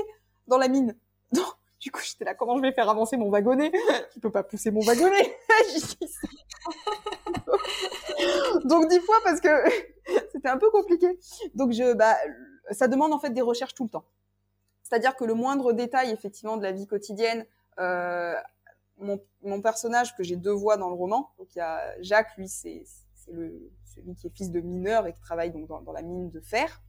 dans 0.48 0.58
la 0.58 0.68
mine. 0.68 0.96
Donc, 1.32 1.46
du 1.80 1.92
coup, 1.92 2.02
j'étais 2.04 2.26
là, 2.26 2.36
comment 2.36 2.58
je 2.58 2.62
vais 2.62 2.72
faire 2.72 2.90
avancer 2.90 3.18
mon 3.18 3.30
wagonnet? 3.30 3.72
Tu 4.14 4.20
peux 4.20 4.32
pas 4.32 4.44
pousser 4.44 4.72
mon 4.72 4.82
wagonnet. 4.82 5.38
Donc, 8.66 8.88
dix 8.88 9.00
fois 9.00 9.18
parce 9.24 9.42
que 9.42 9.50
c'était 10.32 10.50
un 10.50 10.58
peu 10.58 10.70
compliqué. 10.70 11.18
Donc, 11.56 11.72
je, 11.72 11.94
bah, 11.94 12.16
ça 12.72 12.88
demande 12.88 13.14
en 13.14 13.20
fait 13.20 13.32
des 13.32 13.42
recherches 13.42 13.74
tout 13.74 13.86
le 13.86 13.90
temps. 13.90 14.06
C'est-à-dire 14.84 15.16
que 15.16 15.24
le 15.24 15.34
moindre 15.34 15.74
détail, 15.74 16.12
effectivement, 16.12 16.58
de 16.58 16.64
la 16.64 16.72
vie 16.72 16.86
quotidienne, 16.86 17.46
euh, 17.80 18.36
mon, 19.02 19.20
mon, 19.42 19.62
personnage 19.62 20.16
que 20.16 20.24
j'ai 20.24 20.36
deux 20.36 20.52
voix 20.52 20.78
dans 20.78 20.90
le 20.90 20.96
roman. 20.96 21.32
Donc 21.38 21.54
il 21.56 21.60
y 21.60 21.62
a 21.62 22.02
Jacques, 22.02 22.36
lui 22.38 22.48
c'est 22.48 22.84
celui 23.16 23.72
qui 24.16 24.28
est 24.28 24.36
fils 24.36 24.52
de 24.52 24.62
mineur 24.62 25.08
et 25.08 25.14
qui 25.14 25.22
travaille 25.22 25.52
donc 25.52 25.68
dans, 25.68 25.82
dans 25.82 25.92
la 25.92 26.02
mine 26.02 26.30
de 26.30 26.40
fer. 26.40 26.82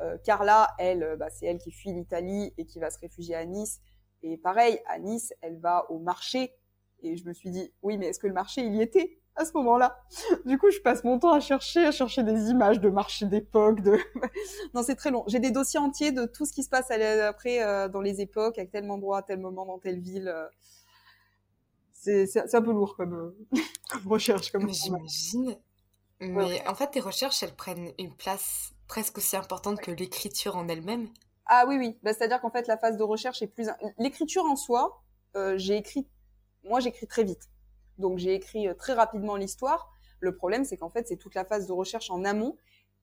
Euh, 0.00 0.16
Carla, 0.24 0.68
elle, 0.78 1.02
euh, 1.02 1.16
bah, 1.16 1.28
c'est 1.30 1.46
elle 1.46 1.58
qui 1.58 1.72
fuit 1.72 1.92
l'Italie 1.92 2.52
et 2.56 2.64
qui 2.64 2.78
va 2.78 2.90
se 2.90 2.98
réfugier 2.98 3.34
à 3.34 3.44
Nice. 3.44 3.80
Et 4.22 4.36
pareil, 4.36 4.80
à 4.86 4.98
Nice, 4.98 5.32
elle 5.40 5.58
va 5.58 5.90
au 5.90 5.98
marché. 5.98 6.54
Et 7.02 7.16
je 7.16 7.24
me 7.24 7.32
suis 7.32 7.50
dit, 7.50 7.72
oui, 7.82 7.98
mais 7.98 8.06
est-ce 8.06 8.18
que 8.18 8.26
le 8.26 8.32
marché, 8.32 8.62
il 8.62 8.74
y 8.74 8.82
était 8.82 9.18
à 9.34 9.44
ce 9.44 9.52
moment-là? 9.54 9.96
Du 10.46 10.58
coup, 10.58 10.70
je 10.70 10.80
passe 10.80 11.04
mon 11.04 11.18
temps 11.18 11.32
à 11.32 11.40
chercher, 11.40 11.84
à 11.84 11.92
chercher 11.92 12.22
des 12.22 12.50
images 12.50 12.80
de 12.80 12.90
marché 12.90 13.26
d'époque. 13.26 13.80
De... 13.80 13.98
non, 14.74 14.82
c'est 14.82 14.96
très 14.96 15.10
long. 15.10 15.24
J'ai 15.26 15.40
des 15.40 15.50
dossiers 15.50 15.80
entiers 15.80 16.12
de 16.12 16.26
tout 16.26 16.46
ce 16.46 16.52
qui 16.52 16.62
se 16.62 16.68
passe 16.68 16.90
après 16.90 17.62
euh, 17.62 17.88
dans 17.88 18.00
les 18.00 18.20
époques, 18.20 18.58
à 18.58 18.66
tel 18.66 18.88
endroit, 18.90 19.18
à 19.18 19.22
tel 19.22 19.40
moment, 19.40 19.66
dans 19.66 19.78
telle 19.78 20.00
ville. 20.00 20.28
Euh 20.28 20.46
c'est 22.26 22.54
un 22.54 22.62
peu 22.62 22.72
lourd 22.72 22.96
comme, 22.96 23.14
euh, 23.14 23.58
comme 23.90 24.12
recherche. 24.12 24.50
Comme 24.52 24.68
J'imagine. 24.68 25.56
Mais 26.20 26.66
en 26.66 26.74
fait, 26.74 26.88
tes 26.88 27.00
recherches, 27.00 27.42
elles 27.42 27.54
prennent 27.54 27.92
une 27.98 28.14
place 28.14 28.72
presque 28.88 29.18
aussi 29.18 29.36
importante 29.36 29.80
que 29.80 29.90
l'écriture 29.90 30.56
en 30.56 30.66
elle-même. 30.68 31.08
Ah 31.46 31.64
oui, 31.66 31.76
oui. 31.78 31.98
Bah, 32.02 32.12
C'est-à-dire 32.12 32.40
qu'en 32.40 32.50
fait, 32.50 32.66
la 32.66 32.76
phase 32.76 32.96
de 32.96 33.02
recherche 33.02 33.42
est 33.42 33.46
plus... 33.46 33.68
L'écriture 33.98 34.44
en 34.44 34.56
soi, 34.56 35.02
euh, 35.36 35.56
j'ai 35.56 35.76
écrit... 35.76 36.06
Moi, 36.64 36.80
j'écris 36.80 37.06
très 37.06 37.24
vite. 37.24 37.48
Donc, 37.98 38.18
j'ai 38.18 38.34
écrit 38.34 38.68
euh, 38.68 38.74
très 38.74 38.92
rapidement 38.94 39.36
l'histoire. 39.36 39.90
Le 40.20 40.34
problème, 40.34 40.64
c'est 40.64 40.76
qu'en 40.76 40.90
fait, 40.90 41.06
c'est 41.06 41.16
toute 41.16 41.34
la 41.34 41.44
phase 41.44 41.66
de 41.66 41.72
recherche 41.72 42.10
en 42.10 42.24
amont 42.24 42.56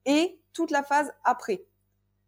et 0.04 0.38
toute 0.52 0.70
la 0.70 0.82
phase 0.82 1.12
après. 1.24 1.64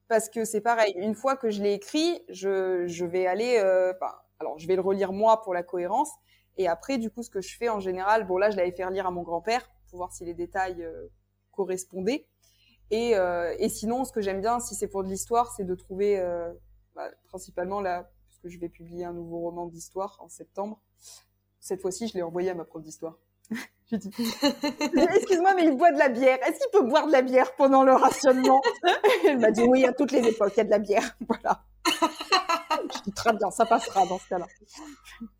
Parce 0.09 0.29
que 0.31 0.45
c'est 0.45 0.63
pareil, 0.63 0.95
une 0.97 1.15
fois 1.15 1.37
que 1.37 1.51
je 1.51 1.63
l'ai 1.63 1.75
écrit, 1.75 2.23
je, 2.29 2.87
je 2.87 3.05
vais 3.05 3.27
aller... 3.27 3.61
Euh, 3.63 3.93
alors, 4.41 4.59
je 4.59 4.67
vais 4.67 4.77
le 4.77 4.83
relire 4.83 5.13
moi 5.13 5.43
pour 5.43 5.53
la 5.53 5.63
cohérence, 5.63 6.11
et 6.59 6.67
après, 6.67 6.99
du 6.99 7.11
coup, 7.11 7.23
ce 7.23 7.31
que 7.31 7.41
je 7.41 7.57
fais 7.57 7.69
en 7.69 7.81
général, 7.81 8.27
bon 8.27 8.37
là, 8.37 8.51
je 8.51 8.57
l'avais 8.57 8.73
fait 8.73 8.89
lire 8.91 9.07
à 9.07 9.11
mon 9.13 9.23
grand-père 9.23 9.71
pour 9.89 9.99
voir 9.99 10.13
si 10.13 10.25
les 10.25 10.35
détails 10.35 10.83
euh, 10.83 11.07
correspondaient. 11.53 12.27
Et, 12.91 13.17
euh, 13.17 13.55
et, 13.59 13.69
sinon, 13.69 14.05
ce 14.05 14.13
que 14.13 14.21
j'aime 14.21 14.41
bien, 14.41 14.59
si 14.61 14.75
c'est 14.75 14.89
pour 14.89 15.05
de 15.05 15.09
l'histoire, 15.09 15.53
c'est 15.53 15.65
de 15.65 15.75
trouver, 15.75 16.19
euh, 16.19 16.53
bah, 16.97 17.09
principalement 17.27 17.81
là, 17.81 18.11
puisque 18.27 18.49
je 18.49 18.59
vais 18.59 18.69
publier 18.69 19.05
un 19.05 19.13
nouveau 19.13 19.39
roman 19.39 19.67
d'histoire 19.67 20.19
en 20.21 20.29
septembre. 20.29 20.81
Cette 21.61 21.81
fois-ci, 21.81 22.09
je 22.09 22.15
l'ai 22.15 22.23
envoyé 22.23 22.51
à 22.51 22.55
ma 22.55 22.65
prof 22.65 22.83
d'histoire. 22.83 23.19
J'ai 23.91 23.99
dit, 23.99 24.11
excuse-moi, 25.17 25.55
mais 25.55 25.65
il 25.65 25.77
boit 25.77 25.93
de 25.93 25.99
la 25.99 26.09
bière. 26.09 26.39
Est-ce 26.43 26.59
qu'il 26.59 26.71
peut 26.73 26.87
boire 26.87 27.07
de 27.07 27.13
la 27.13 27.23
bière 27.23 27.55
pendant 27.57 27.85
le 27.85 27.93
rationnement? 27.93 28.61
Elle 29.27 29.39
m'a 29.39 29.51
dit 29.51 29.63
oui, 29.63 29.85
à 29.87 29.93
toutes 29.93 30.13
les 30.13 30.27
époques, 30.27 30.53
il 30.57 30.59
y 30.59 30.61
a 30.61 30.65
de 30.65 30.71
la 30.71 30.79
bière. 30.79 31.17
Voilà. 31.27 31.65
Je 32.95 33.03
dis 33.03 33.13
très 33.13 33.33
bien, 33.33 33.51
ça 33.51 33.67
passera 33.67 34.07
dans 34.07 34.19
ce 34.19 34.29
cas-là. 34.29 34.47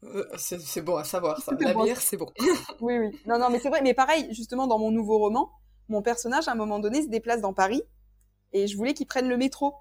Euh, 0.05 0.25
c'est 0.37 0.83
bon 0.83 0.97
à 0.97 1.05
savoir, 1.05 1.41
ça. 1.41 1.53
La 1.59 1.75
bière, 1.75 2.01
c'est 2.01 2.17
bon. 2.17 2.31
oui, 2.81 2.99
oui. 2.99 3.21
Non, 3.27 3.39
non, 3.39 3.51
mais 3.51 3.59
c'est 3.59 3.69
vrai. 3.69 3.81
Mais 3.83 3.95
pareil, 3.95 4.29
justement, 4.33 4.67
dans 4.67 4.79
mon 4.79 4.91
nouveau 4.91 5.19
roman, 5.19 5.51
mon 5.89 6.03
personnage, 6.03 6.49
à 6.49 6.53
un 6.53 6.57
moment 6.57 6.79
donné, 6.79 7.03
se 7.03 7.09
déplace 7.09 7.41
dans 7.41 7.53
Paris 7.53 7.83
et 8.53 8.67
je 8.67 8.77
voulais 8.77 8.95
qu'il 8.95 9.07
prenne 9.07 9.29
le 9.29 9.37
métro. 9.37 9.75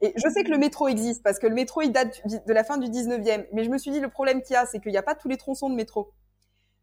Et 0.00 0.12
je 0.16 0.28
sais 0.28 0.44
que 0.44 0.50
le 0.50 0.58
métro 0.58 0.88
existe 0.88 1.22
parce 1.22 1.38
que 1.38 1.46
le 1.46 1.54
métro, 1.54 1.82
il 1.82 1.92
date 1.92 2.20
de 2.26 2.52
la 2.52 2.64
fin 2.64 2.78
du 2.78 2.88
19e. 2.88 3.46
Mais 3.52 3.64
je 3.64 3.70
me 3.70 3.78
suis 3.78 3.90
dit, 3.90 4.00
le 4.00 4.10
problème 4.10 4.42
qu'il 4.42 4.54
y 4.54 4.56
a, 4.56 4.66
c'est 4.66 4.80
qu'il 4.80 4.92
n'y 4.92 4.98
a 4.98 5.02
pas 5.02 5.14
tous 5.14 5.28
les 5.28 5.36
tronçons 5.36 5.70
de 5.70 5.74
métro. 5.74 6.12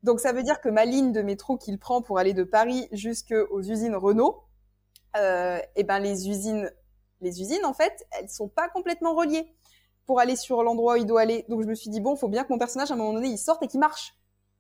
Donc 0.04 0.20
ça 0.20 0.34
veut 0.34 0.44
dire 0.44 0.62
que 0.62 0.70
ma 0.70 0.86
ligne 0.86 1.12
de 1.12 1.22
métro 1.22 1.58
qu'il 1.58 1.78
prend 1.78 2.02
pour 2.02 2.18
aller 2.18 2.34
de 2.34 2.44
Paris 2.44 2.88
jusqu'aux 2.92 3.62
usines 3.62 3.96
Renault, 3.96 4.44
euh, 5.18 5.58
et 5.58 5.82
eh 5.82 5.84
ben 5.84 6.00
les 6.00 6.30
usines, 6.30 6.72
les 7.20 7.42
usines 7.42 7.66
en 7.66 7.74
fait, 7.74 8.06
elles 8.18 8.30
sont 8.30 8.48
pas 8.48 8.70
complètement 8.70 9.14
reliées 9.14 9.54
pour 10.12 10.20
aller 10.20 10.36
sur 10.36 10.62
l'endroit 10.62 10.96
où 10.96 10.98
il 10.98 11.06
doit 11.06 11.22
aller. 11.22 11.46
Donc 11.48 11.62
je 11.62 11.68
me 11.68 11.74
suis 11.74 11.90
dit 11.90 12.02
bon, 12.02 12.18
faut 12.18 12.28
bien 12.28 12.44
que 12.44 12.52
mon 12.52 12.60
personnage 12.60 12.92
à 12.92 12.96
un 12.96 12.98
moment 12.98 13.14
donné 13.14 13.30
il 13.30 13.38
sorte 13.38 13.64
et 13.64 13.68
qu'il 13.68 13.80
marche. 13.80 14.14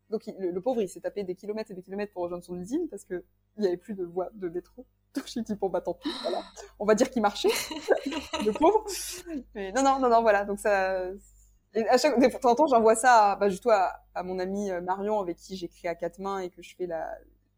Donc 0.09 0.21
le, 0.39 0.61
pauvre 0.61 0.81
il 0.81 0.87
s'est 0.87 1.01
tapé 1.01 1.25
des 1.25 1.35
kilomètres 1.35 1.71
et 1.71 1.73
des 1.73 1.81
kilomètres 1.81 2.13
pour 2.13 2.23
rejoindre 2.23 2.45
son 2.45 2.57
usine 2.57 2.87
parce 2.89 3.03
que 3.03 3.25
il 3.57 3.65
y 3.65 3.67
avait 3.67 3.75
plus 3.75 3.93
de 3.93 4.05
voie 4.05 4.29
de 4.33 4.47
métro. 4.47 4.85
Donc 5.13 5.25
j'ai 5.27 5.41
dit 5.41 5.55
bon 5.55 5.67
bah 5.67 5.81
tant 5.81 5.93
pis, 5.93 6.07
voilà. 6.21 6.41
On 6.79 6.85
va 6.85 6.95
dire 6.95 7.11
qu'il 7.11 7.21
marchait, 7.21 7.49
le 8.45 8.53
pauvre. 8.53 8.85
Mais 9.53 9.73
non 9.73 9.83
non 9.83 9.99
non 9.99 10.07
non 10.07 10.21
voilà. 10.21 10.45
Donc 10.45 10.57
ça. 10.57 11.03
Et 11.73 11.85
à 11.89 11.97
chaque 11.97 12.17
de 12.17 12.27
temps 12.39 12.51
en 12.51 12.55
temps 12.55 12.67
j'envoie 12.67 12.95
ça 12.95 13.33
à, 13.33 13.35
bah, 13.35 13.49
juste 13.49 13.67
à, 13.67 14.05
à 14.15 14.23
mon 14.23 14.39
ami 14.39 14.71
euh, 14.71 14.79
Marion 14.79 15.19
avec 15.19 15.35
qui 15.35 15.57
j'écris 15.57 15.89
à 15.89 15.95
quatre 15.95 16.19
mains 16.19 16.39
et 16.39 16.49
que 16.49 16.61
je 16.61 16.73
fais 16.77 16.87
la 16.87 17.09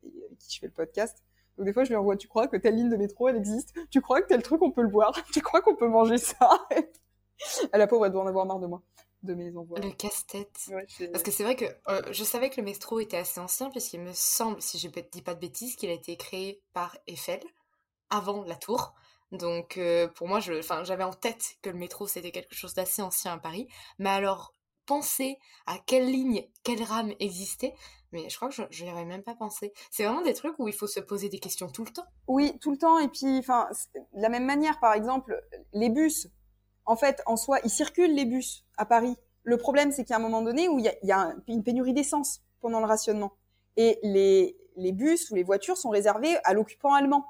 avec 0.04 0.40
qui 0.40 0.52
je 0.52 0.60
fais 0.60 0.66
le 0.66 0.74
podcast. 0.74 1.24
Donc 1.60 1.68
des 1.68 1.74
fois 1.74 1.84
je 1.84 1.90
lui 1.90 1.96
envoie 1.96 2.18
tu 2.18 2.28
crois 2.28 2.48
que 2.48 2.58
telle 2.58 2.76
ligne 2.76 2.90
de 2.90 2.98
métro 2.98 3.30
elle 3.30 3.36
existe? 3.36 3.72
Tu 3.92 4.02
crois 4.02 4.20
que 4.24 4.30
tel 4.30 4.42
truc 4.42 4.64
on 4.64 4.72
peut 4.72 4.82
le 4.82 4.90
voir? 4.90 5.14
Tu 5.32 5.42
crois 5.42 5.62
qu'on 5.62 5.76
peut 5.76 5.88
manger 5.88 6.18
ça? 6.18 6.50
À 7.72 7.78
la 7.78 7.88
pauvre, 7.88 8.06
elle 8.06 8.12
doit 8.12 8.24
en 8.24 8.28
avoir 8.28 8.46
marre 8.46 8.60
de 8.60 8.68
moi, 8.68 8.82
de 9.24 9.34
mes 9.34 9.56
envois. 9.56 9.80
Le 9.80 9.92
casse-tête. 9.92 10.72
Parce 11.12 11.24
que 11.24 11.32
c'est 11.32 11.44
vrai 11.44 11.56
que 11.56 11.66
euh, 11.88 12.02
je 12.12 12.24
savais 12.24 12.50
que 12.50 12.60
le 12.60 12.66
métro 12.66 13.00
était 13.00 13.18
assez 13.18 13.40
ancien, 13.40 13.70
puisqu'il 13.70 14.02
me 14.02 14.14
semble, 14.14 14.62
si 14.62 14.78
je 14.78 14.88
ne 14.88 15.02
dis 15.12 15.22
pas 15.22 15.36
de 15.36 15.40
bêtises, 15.40 15.76
qu'il 15.76 15.90
a 15.90 15.94
été 15.94 16.16
créé 16.18 16.62
par 16.74 16.98
Eiffel, 17.08 17.42
avant 18.10 18.44
la 18.44 18.56
tour. 18.56 18.94
Donc 19.32 19.78
euh, 19.78 20.08
pour 20.08 20.28
moi, 20.28 20.40
j'avais 20.40 21.04
en 21.04 21.14
tête 21.14 21.58
que 21.62 21.70
le 21.70 21.78
métro, 21.78 22.08
c'était 22.08 22.32
quelque 22.32 22.56
chose 22.56 22.74
d'assez 22.74 23.02
ancien 23.02 23.34
à 23.34 23.38
Paris. 23.38 23.68
Mais 23.98 24.10
alors, 24.10 24.54
penser 24.86 25.38
à 25.66 25.78
quelle 25.80 26.06
ligne, 26.06 26.48
quelle 26.64 26.84
rame 26.84 27.14
existait, 27.20 27.74
mais 28.12 28.30
je 28.30 28.36
crois 28.36 28.50
que 28.50 28.56
je 28.70 28.84
n'y 28.84 28.90
avais 28.90 29.06
même 29.06 29.24
pas 29.24 29.34
pensé. 29.34 29.74
C'est 29.90 30.04
vraiment 30.04 30.22
des 30.22 30.34
trucs 30.34 30.58
où 30.60 30.68
il 30.68 30.74
faut 30.74 30.88
se 30.88 31.00
poser 31.00 31.30
des 31.30 31.40
questions 31.40 31.68
tout 31.68 31.84
le 31.84 31.92
temps. 31.92 32.06
Oui, 32.28 32.58
tout 32.60 32.72
le 32.72 32.78
temps. 32.78 33.00
Et 33.00 33.08
puis, 33.08 33.40
enfin, 33.40 33.68
de 33.96 34.22
la 34.22 34.30
même 34.30 34.46
manière, 34.46 34.80
par 34.80 34.94
exemple, 34.94 35.42
les 35.74 35.90
bus, 35.90 36.28
en 36.86 36.96
fait, 36.96 37.22
en 37.26 37.36
soi, 37.38 37.60
ils 37.64 37.70
circulent 37.70 38.14
les 38.14 38.26
bus 38.26 38.66
à 38.78 38.86
Paris. 38.86 39.16
Le 39.44 39.58
problème, 39.58 39.92
c'est 39.92 40.10
a 40.12 40.16
un 40.16 40.20
moment 40.20 40.42
donné 40.42 40.68
où 40.70 40.80
il 40.80 40.92
y 41.04 41.12
a, 41.12 41.36
une 41.48 41.64
pénurie 41.64 41.94
d'essence 41.94 42.42
pendant 42.62 42.80
le 42.80 42.86
rationnement. 42.86 43.34
Et 43.78 44.00
les, 44.04 44.58
les 44.78 44.92
bus 44.92 45.32
ou 45.32 45.36
les 45.36 45.44
voitures 45.44 45.78
sont 45.78 45.90
réservés 45.90 46.36
à 46.44 46.54
l'occupant 46.54 46.94
allemand. 46.94 47.26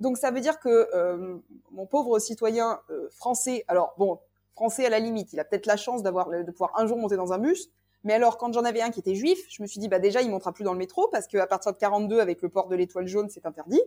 Donc 0.00 0.18
ça 0.18 0.30
veut 0.30 0.40
dire 0.40 0.58
que 0.58 0.88
euh, 0.94 1.38
mon 1.70 1.86
pauvre 1.86 2.18
citoyen 2.18 2.80
euh, 2.90 3.08
français, 3.10 3.64
alors 3.68 3.94
bon, 3.98 4.18
français 4.54 4.86
à 4.86 4.90
la 4.90 4.98
limite, 4.98 5.32
il 5.32 5.40
a 5.40 5.44
peut-être 5.44 5.66
la 5.66 5.76
chance 5.76 6.02
d'avoir 6.02 6.30
de 6.30 6.50
pouvoir 6.50 6.72
un 6.76 6.86
jour 6.86 6.98
monter 6.98 7.16
dans 7.16 7.32
un 7.32 7.38
bus. 7.38 7.70
Mais 8.04 8.12
alors, 8.12 8.36
quand 8.36 8.52
j'en 8.52 8.64
avais 8.64 8.82
un 8.82 8.90
qui 8.90 9.00
était 9.00 9.14
juif, 9.14 9.38
je 9.48 9.62
me 9.62 9.66
suis 9.66 9.80
dit, 9.80 9.88
bah 9.88 9.98
déjà, 9.98 10.20
il 10.20 10.30
montera 10.30 10.52
plus 10.52 10.62
dans 10.62 10.74
le 10.74 10.78
métro 10.78 11.08
parce 11.08 11.26
qu'à 11.26 11.46
partir 11.46 11.72
de 11.72 11.78
42, 11.78 12.20
avec 12.20 12.42
le 12.42 12.50
port 12.50 12.68
de 12.68 12.76
l'étoile 12.76 13.06
jaune, 13.06 13.30
c'est 13.30 13.46
interdit. 13.46 13.80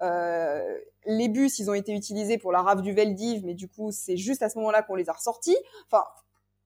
Euh, 0.00 0.78
les 1.06 1.28
bus, 1.28 1.58
ils 1.58 1.70
ont 1.70 1.74
été 1.74 1.92
utilisés 1.92 2.38
pour 2.38 2.52
la 2.52 2.62
rave 2.62 2.82
du 2.82 2.92
Veldiv, 2.92 3.44
mais 3.44 3.54
du 3.54 3.68
coup, 3.68 3.90
c'est 3.92 4.16
juste 4.16 4.42
à 4.42 4.48
ce 4.48 4.58
moment-là 4.58 4.82
qu'on 4.82 4.94
les 4.94 5.08
a 5.08 5.12
ressortis. 5.12 5.56
Enfin, 5.86 6.04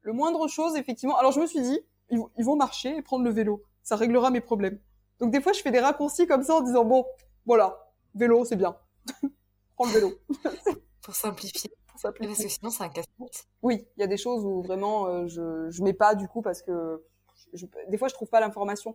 le 0.03 0.13
moindre 0.13 0.47
chose, 0.49 0.77
effectivement. 0.77 1.17
Alors, 1.19 1.33
je 1.33 1.41
me 1.41 1.47
suis 1.47 1.61
dit, 1.61 1.81
ils, 2.11 2.45
vont 2.45 2.57
marcher 2.57 2.97
et 2.97 3.03
prendre 3.03 3.25
le 3.25 3.31
vélo. 3.31 3.63
Ça 3.83 3.97
réglera 3.97 4.31
mes 4.31 4.41
problèmes. 4.41 4.79
Donc, 5.21 5.33
des 5.33 5.41
fois, 5.41 5.53
je 5.53 5.61
fais 5.61 5.71
des 5.71 5.81
raccourcis 5.81 6.27
comme 6.27 6.43
ça 6.43 6.55
en 6.55 6.61
disant, 6.61 6.85
bon, 6.85 7.05
voilà, 7.45 7.93
vélo, 8.15 8.45
c'est 8.45 8.57
bien. 8.57 8.77
Prends 9.75 9.87
le 9.87 9.93
vélo. 9.93 10.13
pour 11.03 11.15
simplifier. 11.15 11.71
Pour 11.89 12.01
simplifier. 12.01 12.29
Parce 12.29 12.43
que 12.43 12.49
sinon, 12.49 12.71
c'est 12.71 12.85
un 12.85 12.89
casse-tête. 12.89 13.47
Oui, 13.63 13.87
il 13.97 14.01
y 14.01 14.05
a 14.05 14.07
des 14.07 14.17
choses 14.17 14.45
où 14.45 14.63
vraiment, 14.63 15.07
euh, 15.07 15.27
je, 15.27 15.71
je 15.71 15.83
mets 15.83 15.93
pas, 15.93 16.15
du 16.15 16.29
coup, 16.29 16.43
parce 16.43 16.63
que 16.63 17.03
des 17.89 17.99
fois, 17.99 18.09
je 18.09 18.15
trouve 18.15 18.29
pas 18.29 18.41
l'information. 18.41 18.95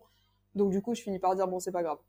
Donc, 0.55 0.71
du 0.71 0.81
coup, 0.81 0.93
je 0.95 1.01
finis 1.01 1.19
par 1.19 1.35
dire, 1.35 1.47
bon, 1.47 1.59
c'est 1.59 1.71
pas 1.71 1.83
grave. 1.83 1.99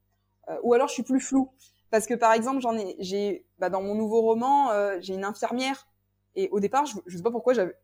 Euh, 0.49 0.59
ou 0.63 0.75
alors, 0.75 0.89
je 0.89 0.95
suis 0.95 1.03
plus 1.03 1.21
flou. 1.21 1.51
Parce 1.93 2.07
que 2.07 2.15
par 2.15 2.33
exemple, 2.33 2.63
j'en 2.63 2.75
ai, 2.75 2.97
j'ai, 3.01 3.45
bah, 3.59 3.69
dans 3.69 3.83
mon 3.83 3.95
nouveau 3.95 4.23
roman, 4.23 4.71
euh, 4.71 4.97
j'ai 5.01 5.13
une 5.13 5.25
infirmière. 5.25 5.87
Et 6.35 6.49
au 6.49 6.59
départ, 6.59 6.87
je, 6.87 6.97
je 7.05 7.19
sais 7.19 7.23
pas 7.23 7.31
pourquoi 7.31 7.53
j'avais 7.53 7.77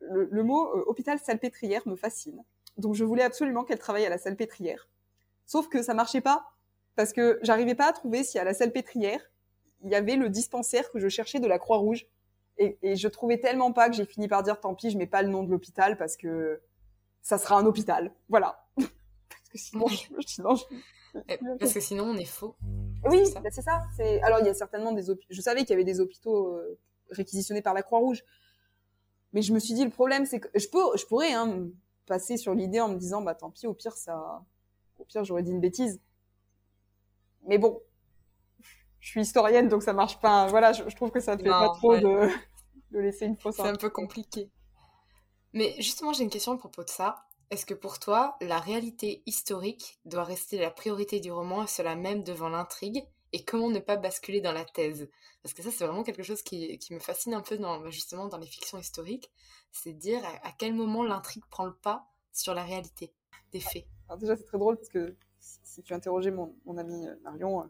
le, 0.00 0.28
le, 0.30 0.42
mot 0.42 0.74
euh, 0.74 0.84
hôpital 0.86 1.18
salpêtrière 1.18 1.86
me 1.86 1.94
fascine. 1.94 2.42
Donc 2.78 2.94
je 2.94 3.04
voulais 3.04 3.22
absolument 3.22 3.64
qu'elle 3.64 3.78
travaille 3.78 4.06
à 4.06 4.08
la 4.08 4.16
salpêtrière. 4.16 4.88
Sauf 5.44 5.68
que 5.68 5.82
ça 5.82 5.92
marchait 5.92 6.22
pas 6.22 6.52
parce 6.96 7.12
que 7.12 7.38
j'arrivais 7.42 7.74
pas 7.74 7.90
à 7.90 7.92
trouver 7.92 8.24
si 8.24 8.38
à 8.38 8.44
la 8.44 8.54
salpêtrière 8.54 9.20
il 9.84 9.90
y 9.90 9.94
avait 9.94 10.16
le 10.16 10.30
dispensaire 10.30 10.90
que 10.90 10.98
je 10.98 11.08
cherchais 11.08 11.38
de 11.38 11.46
la 11.46 11.58
Croix-Rouge. 11.58 12.06
Et, 12.56 12.78
et, 12.80 12.96
je 12.96 13.08
trouvais 13.08 13.38
tellement 13.38 13.72
pas 13.72 13.90
que 13.90 13.94
j'ai 13.94 14.06
fini 14.06 14.26
par 14.26 14.42
dire 14.42 14.58
tant 14.58 14.74
pis, 14.74 14.90
je 14.90 14.96
mets 14.96 15.06
pas 15.06 15.20
le 15.20 15.28
nom 15.28 15.42
de 15.44 15.50
l'hôpital 15.50 15.98
parce 15.98 16.16
que 16.16 16.62
ça 17.20 17.36
sera 17.36 17.58
un 17.58 17.66
hôpital. 17.66 18.10
Voilà. 18.30 18.66
parce 18.78 19.48
que 19.52 19.58
sinon, 19.58 19.86
je, 19.86 20.26
sinon 20.26 20.56
Parce 21.60 21.74
que 21.74 21.80
sinon, 21.80 22.04
on 22.04 22.16
est 22.16 22.24
faux. 22.24 22.56
Oui, 23.04 23.20
c'est 23.24 23.62
ça. 23.62 23.78
Bah, 23.78 23.86
c'est 23.96 24.20
Alors, 24.22 24.40
il 24.40 24.46
y 24.46 24.48
a 24.48 24.54
certainement 24.54 24.92
des 24.92 25.10
hôpitaux. 25.10 25.28
Je 25.30 25.40
savais 25.40 25.60
qu'il 25.60 25.70
y 25.70 25.74
avait 25.74 25.84
des 25.84 26.00
hôpitaux 26.00 26.54
euh, 26.54 26.78
réquisitionnés 27.10 27.62
par 27.62 27.74
la 27.74 27.82
Croix-Rouge. 27.82 28.24
Mais 29.32 29.42
je 29.42 29.52
me 29.52 29.58
suis 29.58 29.74
dit, 29.74 29.84
le 29.84 29.90
problème, 29.90 30.26
c'est 30.26 30.40
que 30.40 30.48
je, 30.54 30.66
peux, 30.68 30.96
je 30.96 31.04
pourrais 31.04 31.32
hein, 31.32 31.68
passer 32.06 32.36
sur 32.36 32.54
l'idée 32.54 32.80
en 32.80 32.88
me 32.88 32.96
disant, 32.96 33.20
bah 33.20 33.34
tant 33.34 33.50
pis, 33.50 33.66
au 33.66 33.74
pire, 33.74 33.96
ça. 33.96 34.42
Au 34.98 35.04
pire, 35.04 35.24
j'aurais 35.24 35.42
dit 35.42 35.50
une 35.50 35.60
bêtise. 35.60 36.00
Mais 37.46 37.58
bon, 37.58 37.80
je 39.00 39.08
suis 39.08 39.20
historienne, 39.20 39.68
donc 39.68 39.82
ça 39.82 39.92
marche 39.92 40.18
pas. 40.20 40.46
Voilà, 40.48 40.72
je, 40.72 40.82
trouve 40.96 41.10
que 41.10 41.20
ça 41.20 41.36
ne 41.36 41.42
fait 41.42 41.48
pas 41.48 41.68
trop 41.76 41.96
de, 41.96 42.28
de, 42.90 42.98
laisser 42.98 43.26
une 43.26 43.36
fausse. 43.36 43.56
C'est 43.56 43.62
un 43.62 43.76
peu 43.76 43.90
compliqué. 43.90 44.50
Mais 45.52 45.74
justement, 45.78 46.12
j'ai 46.12 46.24
une 46.24 46.30
question 46.30 46.52
à 46.52 46.58
propos 46.58 46.82
de 46.82 46.88
ça. 46.90 47.27
Est-ce 47.50 47.64
que 47.64 47.74
pour 47.74 47.98
toi, 47.98 48.36
la 48.42 48.58
réalité 48.58 49.22
historique 49.24 49.98
doit 50.04 50.24
rester 50.24 50.58
la 50.58 50.70
priorité 50.70 51.18
du 51.18 51.32
roman 51.32 51.64
et 51.64 51.66
cela 51.66 51.96
même 51.96 52.22
devant 52.22 52.50
l'intrigue? 52.50 53.04
Et 53.32 53.44
comment 53.44 53.70
ne 53.70 53.78
pas 53.78 53.96
basculer 53.96 54.40
dans 54.40 54.52
la 54.52 54.64
thèse? 54.64 55.08
Parce 55.42 55.54
que 55.54 55.62
ça, 55.62 55.70
c'est 55.70 55.84
vraiment 55.86 56.02
quelque 56.02 56.22
chose 56.22 56.42
qui, 56.42 56.78
me 56.90 56.98
fascine 56.98 57.32
un 57.32 57.40
peu 57.40 57.56
dans, 57.56 57.80
bah, 57.80 57.90
justement 57.90 58.26
dans 58.26 58.36
les 58.36 58.46
fictions 58.46 58.78
historiques. 58.78 59.30
C'est 59.72 59.92
dire 59.92 60.20
à, 60.42 60.52
quel 60.58 60.74
moment 60.74 61.02
l'intrigue 61.02 61.44
prend 61.50 61.64
le 61.64 61.74
pas 61.74 62.06
sur 62.32 62.54
la 62.54 62.64
réalité 62.64 63.12
des 63.52 63.60
faits. 63.60 63.86
Alors 64.08 64.18
déjà, 64.18 64.36
c'est 64.36 64.44
très 64.44 64.58
drôle 64.58 64.76
parce 64.76 64.88
que 64.90 65.16
si 65.40 65.82
tu 65.82 65.94
interrogeais 65.94 66.30
mon, 66.30 66.54
mon 66.66 66.76
ami 66.76 67.06
euh, 67.06 67.14
Marion, 67.22 67.62
euh, 67.62 67.66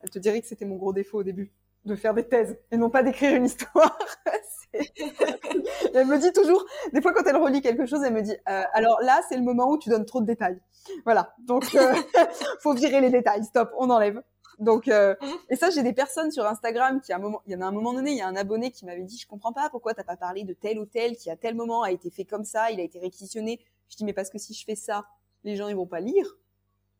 elle 0.00 0.10
te 0.10 0.18
dirait 0.18 0.40
que 0.40 0.48
c'était 0.48 0.64
mon 0.64 0.76
gros 0.76 0.92
défaut 0.92 1.18
au 1.18 1.22
début, 1.22 1.52
de 1.84 1.94
faire 1.94 2.14
des 2.14 2.26
thèses 2.26 2.58
et 2.70 2.76
non 2.76 2.90
pas 2.90 3.02
d'écrire 3.02 3.34
une 3.34 3.46
histoire. 3.46 3.98
elle 5.94 6.06
me 6.06 6.18
dit 6.18 6.32
toujours, 6.32 6.64
des 6.92 7.00
fois 7.00 7.12
quand 7.12 7.24
elle 7.26 7.36
relit 7.36 7.60
quelque 7.60 7.86
chose, 7.86 8.02
elle 8.04 8.14
me 8.14 8.22
dit, 8.22 8.36
euh, 8.48 8.62
alors 8.72 9.00
là, 9.02 9.20
c'est 9.28 9.36
le 9.36 9.42
moment 9.42 9.70
où 9.70 9.78
tu 9.78 9.88
donnes 9.88 10.04
trop 10.04 10.20
de 10.20 10.26
détails. 10.26 10.60
Voilà, 11.04 11.34
donc 11.40 11.74
euh, 11.74 11.92
faut 12.60 12.74
virer 12.74 13.00
les 13.00 13.10
détails, 13.10 13.44
stop, 13.44 13.70
on 13.78 13.90
enlève. 13.90 14.22
Donc, 14.58 14.88
euh, 14.88 15.14
et 15.48 15.56
ça, 15.56 15.70
j'ai 15.70 15.82
des 15.82 15.94
personnes 15.94 16.30
sur 16.30 16.44
Instagram 16.46 17.00
qui, 17.00 17.12
à 17.12 17.16
un 17.16 17.18
moment, 17.18 17.40
il 17.46 17.52
y 17.52 17.56
en 17.56 17.62
a 17.62 17.64
un 17.64 17.70
moment 17.70 17.94
donné, 17.94 18.10
il 18.10 18.18
y 18.18 18.20
a 18.20 18.28
un 18.28 18.36
abonné 18.36 18.70
qui 18.70 18.84
m'avait 18.84 19.04
dit, 19.04 19.16
je 19.16 19.26
comprends 19.26 19.54
pas 19.54 19.70
pourquoi 19.70 19.94
t'as 19.94 20.04
pas 20.04 20.16
parlé 20.16 20.44
de 20.44 20.52
tel 20.52 20.78
ou 20.78 20.84
tel 20.84 21.16
qui 21.16 21.30
à 21.30 21.36
tel 21.36 21.54
moment 21.54 21.82
a 21.82 21.90
été 21.90 22.10
fait 22.10 22.26
comme 22.26 22.44
ça, 22.44 22.70
il 22.70 22.78
a 22.78 22.82
été 22.82 22.98
réquisitionné. 22.98 23.58
Je 23.88 23.96
dis, 23.96 24.04
mais 24.04 24.12
parce 24.12 24.28
que 24.28 24.38
si 24.38 24.52
je 24.52 24.64
fais 24.64 24.76
ça, 24.76 25.06
les 25.44 25.56
gens 25.56 25.68
ils 25.68 25.76
vont 25.76 25.86
pas 25.86 26.00
lire. 26.00 26.26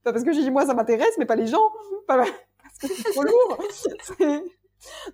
Pas 0.02 0.12
parce 0.12 0.24
que 0.24 0.32
j'ai 0.32 0.40
dit 0.40 0.50
moi 0.50 0.64
ça 0.64 0.72
m'intéresse, 0.72 1.14
mais 1.18 1.26
pas 1.26 1.36
les 1.36 1.46
gens. 1.46 1.70
Pas 2.06 2.16
parce 2.16 2.78
que 2.78 2.88
c'est 2.88 3.12
trop 3.12 3.22
lourd. 3.22 3.58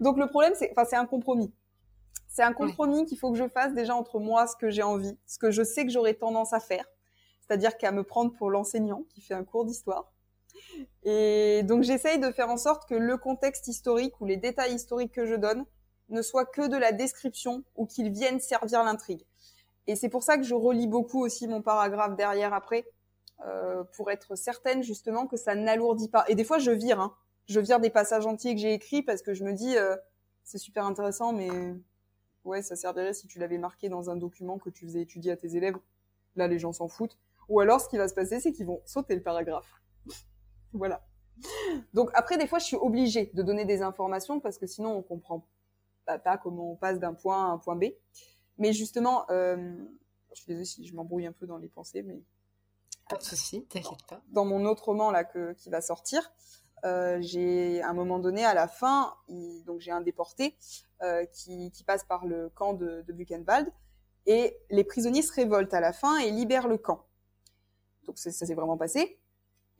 Donc 0.00 0.18
le 0.18 0.26
problème, 0.26 0.52
c'est, 0.56 0.70
enfin, 0.72 0.84
c'est 0.84 0.96
un 0.96 1.06
compromis. 1.06 1.52
C'est 2.28 2.42
un 2.42 2.52
compromis 2.52 3.06
qu'il 3.06 3.18
faut 3.18 3.32
que 3.32 3.38
je 3.38 3.48
fasse 3.48 3.72
déjà 3.72 3.94
entre 3.94 4.18
moi, 4.18 4.46
ce 4.46 4.56
que 4.56 4.68
j'ai 4.68 4.82
envie, 4.82 5.16
ce 5.26 5.38
que 5.38 5.50
je 5.50 5.62
sais 5.62 5.86
que 5.86 5.90
j'aurais 5.90 6.12
tendance 6.12 6.52
à 6.52 6.60
faire, 6.60 6.84
c'est-à-dire 7.40 7.78
qu'à 7.78 7.92
me 7.92 8.02
prendre 8.02 8.32
pour 8.34 8.50
l'enseignant 8.50 9.04
qui 9.08 9.22
fait 9.22 9.32
un 9.32 9.44
cours 9.44 9.64
d'histoire. 9.64 10.12
Et 11.04 11.62
donc 11.64 11.82
j'essaye 11.82 12.18
de 12.18 12.30
faire 12.30 12.50
en 12.50 12.58
sorte 12.58 12.86
que 12.88 12.94
le 12.94 13.16
contexte 13.16 13.68
historique 13.68 14.20
ou 14.20 14.26
les 14.26 14.36
détails 14.36 14.74
historiques 14.74 15.12
que 15.12 15.24
je 15.24 15.34
donne 15.34 15.64
ne 16.08 16.20
soient 16.22 16.44
que 16.44 16.68
de 16.68 16.76
la 16.76 16.92
description 16.92 17.64
ou 17.74 17.86
qu'ils 17.86 18.10
viennent 18.10 18.40
servir 18.40 18.84
l'intrigue. 18.84 19.22
Et 19.86 19.96
c'est 19.96 20.08
pour 20.08 20.22
ça 20.22 20.36
que 20.36 20.42
je 20.42 20.54
relis 20.54 20.88
beaucoup 20.88 21.24
aussi 21.24 21.48
mon 21.48 21.62
paragraphe 21.62 22.16
derrière 22.16 22.52
après, 22.52 22.86
euh, 23.46 23.82
pour 23.96 24.10
être 24.10 24.34
certaine 24.34 24.82
justement 24.82 25.26
que 25.26 25.36
ça 25.36 25.54
n'alourdit 25.54 26.08
pas. 26.08 26.24
Et 26.28 26.34
des 26.34 26.44
fois 26.44 26.58
je 26.58 26.70
vire, 26.70 27.00
hein 27.00 27.14
je 27.46 27.60
vire 27.60 27.80
des 27.80 27.90
passages 27.90 28.26
entiers 28.26 28.54
que 28.54 28.60
j'ai 28.60 28.72
écrits 28.72 29.02
parce 29.02 29.22
que 29.22 29.34
je 29.34 29.44
me 29.44 29.52
dis 29.52 29.76
euh, 29.76 29.96
c'est 30.44 30.58
super 30.58 30.84
intéressant, 30.84 31.32
mais 31.32 31.48
ouais, 32.44 32.62
ça 32.62 32.76
servirait 32.76 33.14
si 33.14 33.26
tu 33.26 33.38
l'avais 33.38 33.58
marqué 33.58 33.88
dans 33.88 34.10
un 34.10 34.16
document 34.16 34.58
que 34.58 34.70
tu 34.70 34.86
faisais 34.86 35.02
étudier 35.02 35.32
à 35.32 35.36
tes 35.36 35.56
élèves. 35.56 35.76
Là, 36.36 36.48
les 36.48 36.58
gens 36.58 36.72
s'en 36.72 36.88
foutent. 36.88 37.18
Ou 37.48 37.60
alors, 37.60 37.80
ce 37.80 37.88
qui 37.88 37.96
va 37.96 38.08
se 38.08 38.14
passer, 38.14 38.40
c'est 38.40 38.52
qu'ils 38.52 38.66
vont 38.66 38.82
sauter 38.84 39.14
le 39.14 39.22
paragraphe. 39.22 39.82
voilà. 40.72 41.04
Donc 41.92 42.10
après, 42.14 42.38
des 42.38 42.46
fois, 42.46 42.58
je 42.58 42.64
suis 42.64 42.76
obligée 42.76 43.30
de 43.34 43.42
donner 43.42 43.64
des 43.64 43.82
informations 43.82 44.40
parce 44.40 44.58
que 44.58 44.66
sinon, 44.66 44.96
on 44.96 45.02
comprend 45.02 45.46
pas, 46.04 46.38
comment 46.38 46.72
on 46.72 46.76
passe 46.76 46.98
d'un 46.98 47.14
point 47.14 47.48
à 47.48 47.52
un 47.52 47.58
point 47.58 47.76
B. 47.76 47.86
Mais 48.58 48.72
justement, 48.72 49.28
euh, 49.30 49.76
je 50.32 50.42
suis 50.42 50.46
désolée 50.46 50.64
si 50.64 50.86
je 50.86 50.94
m'embrouille 50.94 51.26
un 51.26 51.32
peu 51.32 51.46
dans 51.46 51.58
les 51.58 51.68
pensées, 51.68 52.02
mais 52.02 52.22
pas 53.08 53.16
de 53.16 53.22
souci, 53.22 53.64
t'inquiète 53.66 54.04
pas. 54.08 54.22
Dans 54.28 54.44
mon 54.44 54.64
autre 54.64 54.86
roman 54.86 55.10
là 55.10 55.24
que, 55.24 55.52
qui 55.52 55.70
va 55.70 55.80
sortir, 55.80 56.32
euh, 56.84 57.18
j'ai 57.20 57.80
à 57.82 57.90
un 57.90 57.94
moment 57.94 58.18
donné 58.18 58.44
à 58.44 58.54
la 58.54 58.68
fin, 58.68 59.14
donc 59.64 59.80
j'ai 59.80 59.90
un 59.90 60.00
déporté 60.00 60.56
euh, 61.02 61.24
qui, 61.26 61.70
qui, 61.70 61.84
passe 61.84 62.04
par 62.04 62.26
le 62.26 62.50
camp 62.50 62.74
de, 62.74 63.02
de, 63.06 63.12
Buchenwald 63.12 63.72
et 64.26 64.56
les 64.70 64.84
prisonniers 64.84 65.22
se 65.22 65.32
révoltent 65.32 65.74
à 65.74 65.80
la 65.80 65.92
fin 65.92 66.18
et 66.18 66.30
libèrent 66.30 66.68
le 66.68 66.78
camp. 66.78 67.06
Donc 68.04 68.18
ça, 68.18 68.30
s'est 68.30 68.54
vraiment 68.54 68.76
passé. 68.76 69.18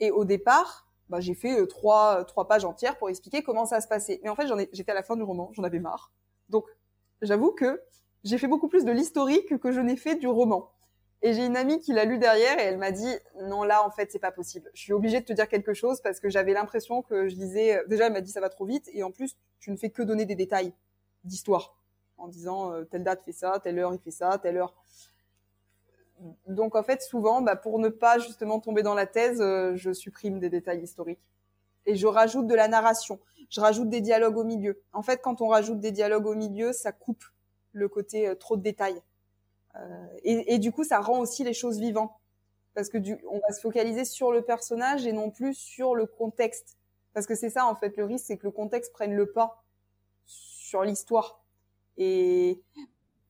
Et 0.01 0.11
au 0.11 0.25
départ, 0.25 0.89
bah, 1.09 1.21
j'ai 1.21 1.35
fait 1.35 1.61
euh, 1.61 1.67
trois, 1.67 2.25
trois 2.25 2.49
pages 2.49 2.65
entières 2.65 2.97
pour 2.99 3.09
expliquer 3.09 3.43
comment 3.43 3.67
ça 3.67 3.81
se 3.81 3.89
passait. 3.89 4.21
Mais 4.23 4.29
en 4.29 4.35
fait, 4.35 4.49
j'étais 4.73 4.93
à 4.93 4.95
la 4.95 5.03
fin 5.03 5.17
du 5.17 5.23
roman, 5.23 5.51
j'en 5.53 5.65
avais 5.65 5.81
marre. 5.81 6.13
Donc 6.49 6.65
j'avoue 7.23 7.53
que 7.53 7.83
j'ai 8.25 8.39
fait 8.39 8.49
beaucoup 8.49 8.69
plus 8.69 8.85
de 8.85 8.93
l'historique 8.93 9.59
que 9.59 9.71
je 9.71 9.81
n'ai 9.81 9.97
fait 9.97 10.17
du 10.17 10.29
roman. 10.29 10.73
Et 11.23 11.33
j'ai 11.33 11.47
une 11.47 11.57
amie 11.57 11.81
qui 11.81 11.93
l'a 11.93 12.05
lu 12.05 12.19
derrière 12.19 12.59
et 12.59 12.63
elle 12.63 12.79
m'a 12.79 12.93
dit 12.93 13.13
non 13.43 13.63
là 13.63 13.85
en 13.85 13.91
fait 13.91 14.13
c'est 14.13 14.19
pas 14.19 14.33
possible. 14.33 14.71
Je 14.75 14.83
suis 14.83 14.93
obligée 14.93 15.21
de 15.21 15.25
te 15.25 15.33
dire 15.33 15.49
quelque 15.49 15.73
chose 15.73 16.01
parce 16.03 16.21
que 16.21 16.29
j'avais 16.29 16.53
l'impression 16.53 17.03
que 17.03 17.29
je 17.29 17.37
lisais. 17.37 17.83
Déjà 17.89 18.07
elle 18.07 18.13
m'a 18.13 18.21
dit 18.21 18.31
ça 18.31 18.41
va 18.41 18.51
trop 18.51 18.67
vite 18.67 18.89
et 18.93 19.03
en 19.03 19.11
plus 19.11 19.37
tu 19.59 19.71
ne 19.71 19.77
fais 19.77 19.91
que 19.91 20.03
donner 20.03 20.27
des 20.27 20.35
détails 20.35 20.73
d'histoire 21.25 21.77
en 22.19 22.29
disant 22.29 22.73
euh, 22.73 22.85
telle 22.85 23.03
date 23.03 23.23
fait 23.23 23.33
ça, 23.33 23.59
telle 23.63 23.79
heure 23.79 23.95
il 23.95 24.01
fait 24.01 24.11
ça, 24.11 24.39
telle 24.39 24.57
heure. 24.57 24.75
Donc 26.47 26.75
en 26.75 26.83
fait 26.83 27.03
souvent 27.03 27.41
bah, 27.41 27.57
pour 27.57 27.79
ne 27.79 27.89
pas 27.89 28.19
justement 28.19 28.61
tomber 28.61 28.83
dans 28.83 28.95
la 28.95 29.07
thèse, 29.07 29.41
euh, 29.41 29.75
je 29.75 29.93
supprime 29.93 30.39
des 30.39 30.51
détails 30.51 30.83
historiques 30.83 31.21
et 31.87 31.97
je 31.97 32.07
rajoute 32.07 32.47
de 32.47 32.55
la 32.55 32.69
narration. 32.69 33.21
Je 33.49 33.61
rajoute 33.61 33.89
des 33.89 34.01
dialogues 34.01 34.37
au 34.37 34.45
milieu. 34.45 34.83
En 34.93 35.03
fait 35.03 35.23
quand 35.23 35.41
on 35.41 35.49
rajoute 35.49 35.81
des 35.81 35.93
dialogues 35.93 36.27
au 36.27 36.35
milieu, 36.35 36.73
ça 36.73 36.93
coupe 36.93 37.25
le 37.73 37.89
côté 37.89 38.29
euh, 38.29 38.35
trop 38.35 38.57
de 38.57 38.63
détails. 38.63 39.01
Euh, 39.77 40.07
et, 40.25 40.59
du 40.59 40.73
coup, 40.73 40.85
ça 40.85 41.01
rend 41.01 41.19
aussi 41.19 41.45
les 41.45 41.53
choses 41.53 41.79
vivantes 41.79 42.13
parce 42.75 42.89
que 42.89 42.99
du, 42.99 43.19
on 43.31 43.39
va 43.39 43.53
se 43.53 43.61
focaliser 43.61 44.05
sur 44.05 44.33
le 44.33 44.43
personnage 44.43 45.07
et 45.07 45.13
non 45.13 45.31
plus 45.31 45.55
sur 45.55 45.95
le 45.95 46.07
contexte. 46.07 46.77
Parce 47.15 47.27
que 47.27 47.35
c'est 47.35 47.49
ça 47.49 47.65
en 47.65 47.75
fait 47.75 47.97
le 47.97 48.05
risque, 48.05 48.27
c'est 48.27 48.37
que 48.37 48.45
le 48.45 48.51
contexte 48.51 48.93
prenne 48.93 49.15
le 49.15 49.33
pas 49.33 49.65
sur 50.27 50.83
l'histoire. 50.83 51.43
Et 51.97 52.61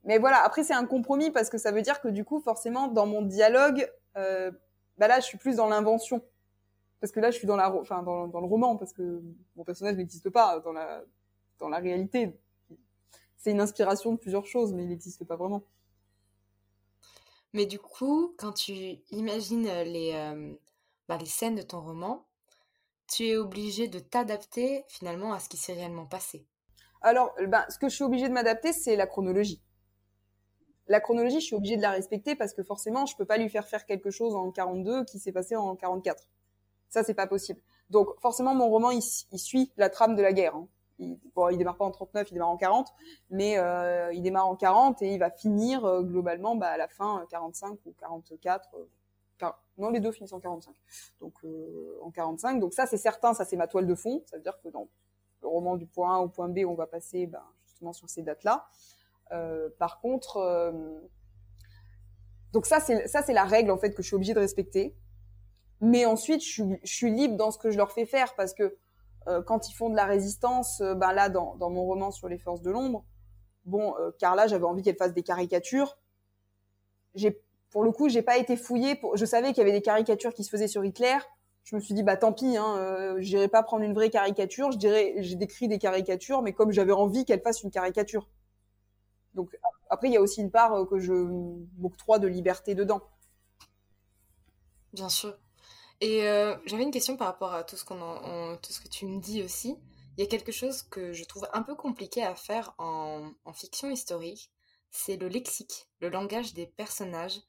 mais 0.02 0.18
voilà, 0.18 0.42
après 0.44 0.64
c'est 0.64 0.74
un 0.74 0.86
compromis 0.86 1.30
parce 1.30 1.48
que 1.48 1.58
ça 1.58 1.70
veut 1.70 1.82
dire 1.82 2.00
que 2.00 2.08
du 2.08 2.24
coup 2.24 2.40
forcément 2.40 2.88
dans 2.88 3.06
mon 3.06 3.22
dialogue, 3.22 3.88
euh, 4.16 4.50
bah 4.98 5.06
là 5.06 5.20
je 5.20 5.26
suis 5.26 5.38
plus 5.38 5.56
dans 5.56 5.68
l'invention 5.68 6.20
parce 7.00 7.12
que 7.12 7.20
là 7.20 7.30
je 7.30 7.36
suis 7.36 7.46
dans 7.46 7.56
la, 7.56 7.72
enfin 7.72 8.02
dans 8.02 8.26
le 8.26 8.46
roman 8.46 8.76
parce 8.76 8.92
que 8.92 9.22
mon 9.54 9.62
personnage 9.62 9.94
n'existe 9.94 10.30
pas 10.30 10.58
dans 10.58 10.72
la 10.72 11.04
dans 11.60 11.68
la 11.68 11.78
réalité. 11.78 12.36
C'est 13.36 13.52
une 13.52 13.60
inspiration 13.60 14.12
de 14.12 14.18
plusieurs 14.18 14.46
choses, 14.46 14.72
mais 14.72 14.82
il 14.82 14.88
n'existe 14.88 15.24
pas 15.24 15.36
vraiment. 15.36 15.62
Mais 17.52 17.66
du 17.66 17.78
coup, 17.78 18.34
quand 18.38 18.52
tu 18.52 18.72
imagines 19.10 19.66
les, 19.84 20.12
bah, 21.08 21.16
les 21.16 21.26
scènes 21.26 21.54
de 21.54 21.62
ton 21.62 21.80
roman, 21.80 22.26
tu 23.08 23.28
es 23.28 23.36
obligé 23.36 23.88
de 23.88 23.98
t'adapter 23.98 24.84
finalement 24.88 25.32
à 25.32 25.38
ce 25.38 25.48
qui 25.48 25.56
s'est 25.56 25.72
réellement 25.72 26.06
passé. 26.06 26.46
Alors, 27.02 27.34
ben, 27.46 27.64
ce 27.68 27.78
que 27.78 27.88
je 27.88 27.94
suis 27.94 28.04
obligée 28.04 28.28
de 28.28 28.32
m'adapter, 28.34 28.72
c'est 28.72 28.96
la 28.96 29.06
chronologie. 29.06 29.62
La 30.88 31.00
chronologie, 31.00 31.40
je 31.40 31.46
suis 31.46 31.56
obligée 31.56 31.76
de 31.76 31.82
la 31.82 31.90
respecter 31.90 32.36
parce 32.36 32.52
que 32.52 32.62
forcément, 32.62 33.06
je 33.06 33.16
peux 33.16 33.24
pas 33.24 33.38
lui 33.38 33.48
faire 33.48 33.66
faire 33.66 33.86
quelque 33.86 34.10
chose 34.10 34.34
en 34.34 34.50
42 34.50 35.04
qui 35.04 35.18
s'est 35.18 35.32
passé 35.32 35.56
en 35.56 35.74
44. 35.76 36.28
Ça, 36.88 37.02
c'est 37.02 37.14
pas 37.14 37.26
possible. 37.26 37.60
Donc, 37.90 38.08
forcément, 38.20 38.54
mon 38.54 38.68
roman, 38.68 38.90
il, 38.90 39.02
suit 39.02 39.72
la 39.76 39.90
trame 39.90 40.16
de 40.16 40.22
la 40.22 40.32
guerre. 40.32 40.54
Hein 40.54 40.68
il, 40.98 41.18
bon, 41.34 41.54
démarre 41.56 41.76
pas 41.76 41.84
en 41.84 41.90
39, 41.90 42.30
il 42.30 42.34
démarre 42.34 42.48
en 42.48 42.56
40, 42.56 42.92
mais 43.30 43.58
euh, 43.58 44.12
il 44.12 44.22
démarre 44.22 44.46
en 44.46 44.56
40 44.56 45.02
et 45.02 45.14
il 45.14 45.18
va 45.18 45.30
finir 45.30 45.84
euh, 45.84 46.02
globalement 46.02 46.56
bah, 46.56 46.68
à 46.68 46.76
la 46.76 46.88
fin 46.88 47.24
45 47.30 47.72
euh, 47.72 47.76
ou 47.86 47.94
44. 47.98 48.74
Euh, 48.74 49.50
non, 49.78 49.90
les 49.90 50.00
deux 50.00 50.12
finissent 50.12 50.32
en 50.32 50.40
45. 50.40 50.74
Donc 51.20 51.34
en 52.00 52.10
45. 52.10 52.58
Donc 52.58 52.72
ça, 52.72 52.86
c'est 52.86 52.96
certain, 52.96 53.34
ça 53.34 53.44
c'est 53.44 53.56
ma 53.56 53.66
toile 53.66 53.86
de 53.86 53.94
fond. 53.94 54.22
Ça 54.26 54.36
veut 54.36 54.42
dire 54.42 54.58
que 54.62 54.68
dans 54.68 54.88
le 55.42 55.48
roman 55.48 55.76
du 55.76 55.86
point 55.86 56.16
A 56.16 56.20
au 56.20 56.28
point 56.28 56.48
B, 56.48 56.60
on 56.66 56.74
va 56.74 56.86
passer 56.86 57.26
ben, 57.26 57.42
justement 57.66 57.92
sur 57.92 58.08
ces 58.08 58.22
dates-là. 58.22 58.66
par 59.78 60.00
contre, 60.00 60.72
donc 62.54 62.64
ça 62.64 62.80
c'est 62.80 63.32
la 63.34 63.44
règle 63.44 63.70
en 63.70 63.76
fait 63.76 63.92
que 63.92 64.02
je 64.02 64.06
suis 64.06 64.16
obligée 64.16 64.32
de 64.32 64.40
respecter. 64.40 64.96
Mais 65.80 66.06
ensuite, 66.06 66.42
je 66.42 66.62
suis, 66.84 67.10
libre 67.10 67.36
dans 67.36 67.50
ce 67.50 67.58
que 67.58 67.70
je 67.70 67.76
leur 67.76 67.92
fais 67.92 68.06
faire 68.06 68.34
parce 68.34 68.54
que 68.54 68.76
quand 69.46 69.68
ils 69.68 69.74
font 69.74 69.90
de 69.90 69.96
la 69.96 70.04
résistance, 70.04 70.80
euh, 70.80 70.94
ben 70.94 71.12
là, 71.12 71.28
dans, 71.28 71.56
mon 71.58 71.84
roman 71.84 72.10
sur 72.10 72.28
les 72.28 72.38
forces 72.38 72.62
de 72.62 72.70
l'ombre, 72.70 73.04
bon, 73.64 73.94
euh, 73.98 74.10
Carla, 74.18 74.46
j'avais 74.46 74.64
envie 74.64 74.82
qu'elle 74.82 74.96
fasse 74.96 75.12
des 75.12 75.22
caricatures. 75.22 75.98
J'ai 77.14 77.42
pour 77.70 77.84
le 77.84 77.90
coup, 77.90 78.08
j'ai 78.08 78.22
pas 78.22 78.38
été 78.38 78.56
fouillée. 78.56 78.98
Je 79.14 79.24
savais 79.24 79.48
qu'il 79.48 79.58
y 79.58 79.60
avait 79.60 79.72
des 79.72 79.82
caricatures 79.82 80.32
qui 80.32 80.44
se 80.44 80.50
faisaient 80.50 80.68
sur 80.68 80.84
Hitler. 80.84 81.18
Je 81.64 81.74
me 81.74 81.80
suis 81.80 81.94
dit 81.94 82.02
bah 82.02 82.16
tant 82.16 82.32
pis, 82.32 82.56
hein, 82.56 82.76
euh, 82.78 83.16
j'irai 83.18 83.48
pas 83.48 83.62
prendre 83.62 83.82
une 83.82 83.92
vraie 83.92 84.08
caricature. 84.08 84.70
Je 84.70 84.78
dirais, 84.78 85.14
j'ai 85.18 85.34
décrit 85.34 85.68
des 85.68 85.78
caricatures, 85.78 86.40
mais 86.40 86.52
comme 86.52 86.70
j'avais 86.70 86.92
envie 86.92 87.24
qu'elle 87.24 87.42
fasse 87.42 87.62
une 87.62 87.70
caricature. 87.70 88.28
Donc 89.34 89.58
après, 89.90 90.08
il 90.08 90.14
y 90.14 90.16
a 90.16 90.20
aussi 90.20 90.40
une 90.40 90.50
part 90.50 90.72
euh, 90.72 90.84
que 90.86 90.98
je 90.98 91.12
m'octroie 91.78 92.18
de 92.18 92.28
liberté 92.28 92.74
dedans. 92.74 93.02
Bien 94.92 95.08
sûr. 95.08 95.36
Et 96.00 96.28
euh, 96.28 96.56
j'avais 96.66 96.82
une 96.82 96.90
question 96.90 97.16
par 97.16 97.28
rapport 97.28 97.54
à 97.54 97.64
tout 97.64 97.76
ce, 97.76 97.84
qu'on 97.84 98.58
tout 98.62 98.72
ce 98.72 98.80
que 98.80 98.88
tu 98.88 99.06
me 99.06 99.20
dis 99.20 99.42
aussi. 99.42 99.76
Il 100.16 100.22
y 100.22 100.26
a 100.26 100.30
quelque 100.30 100.52
chose 100.52 100.82
que 100.82 101.12
je 101.12 101.24
trouve 101.24 101.46
un 101.52 101.62
peu 101.62 101.74
compliqué 101.74 102.22
à 102.22 102.34
faire 102.34 102.74
en, 102.78 103.32
fiction 103.54 103.90
historique, 103.90 104.50
c'est 104.90 105.16
le 105.16 105.28
lexique, 105.28 105.88
le 106.00 106.08
langage 106.08 106.54
des 106.54 106.66
personnages, 106.66 107.40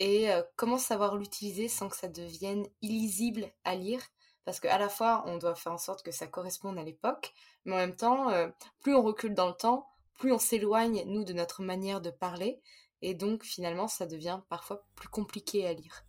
et 0.00 0.30
euh, 0.30 0.42
comment 0.56 0.76
savoir 0.76 1.16
l'utiliser 1.16 1.68
sans 1.68 1.88
que 1.88 1.96
ça 1.96 2.08
devienne 2.08 2.66
illisible 2.82 3.50
à 3.64 3.74
lire, 3.74 4.02
parce 4.44 4.60
qu'à 4.60 4.78
la 4.78 4.90
fois 4.90 5.24
on 5.26 5.38
doit 5.38 5.54
faire 5.54 5.72
en 5.72 5.78
sorte 5.78 6.02
que 6.02 6.10
ça 6.10 6.26
corresponde 6.26 6.78
à 6.78 6.82
l'époque, 6.82 7.32
mais 7.64 7.74
en 7.74 7.78
même 7.78 7.96
temps, 7.96 8.28
euh, 8.30 8.48
plus 8.80 8.94
on 8.94 9.02
recule 9.02 9.34
dans 9.34 9.48
le 9.48 9.54
temps, 9.54 9.86
plus 10.18 10.32
on 10.32 10.38
s'éloigne, 10.38 11.04
nous, 11.06 11.24
de 11.24 11.32
notre 11.32 11.62
manière 11.62 12.02
de 12.02 12.10
parler, 12.10 12.60
et 13.00 13.14
donc 13.14 13.44
finalement 13.44 13.88
ça 13.88 14.04
devient 14.04 14.40
parfois 14.50 14.84
plus 14.94 15.08
compliqué 15.08 15.66
à 15.66 15.72
lire. 15.72 16.04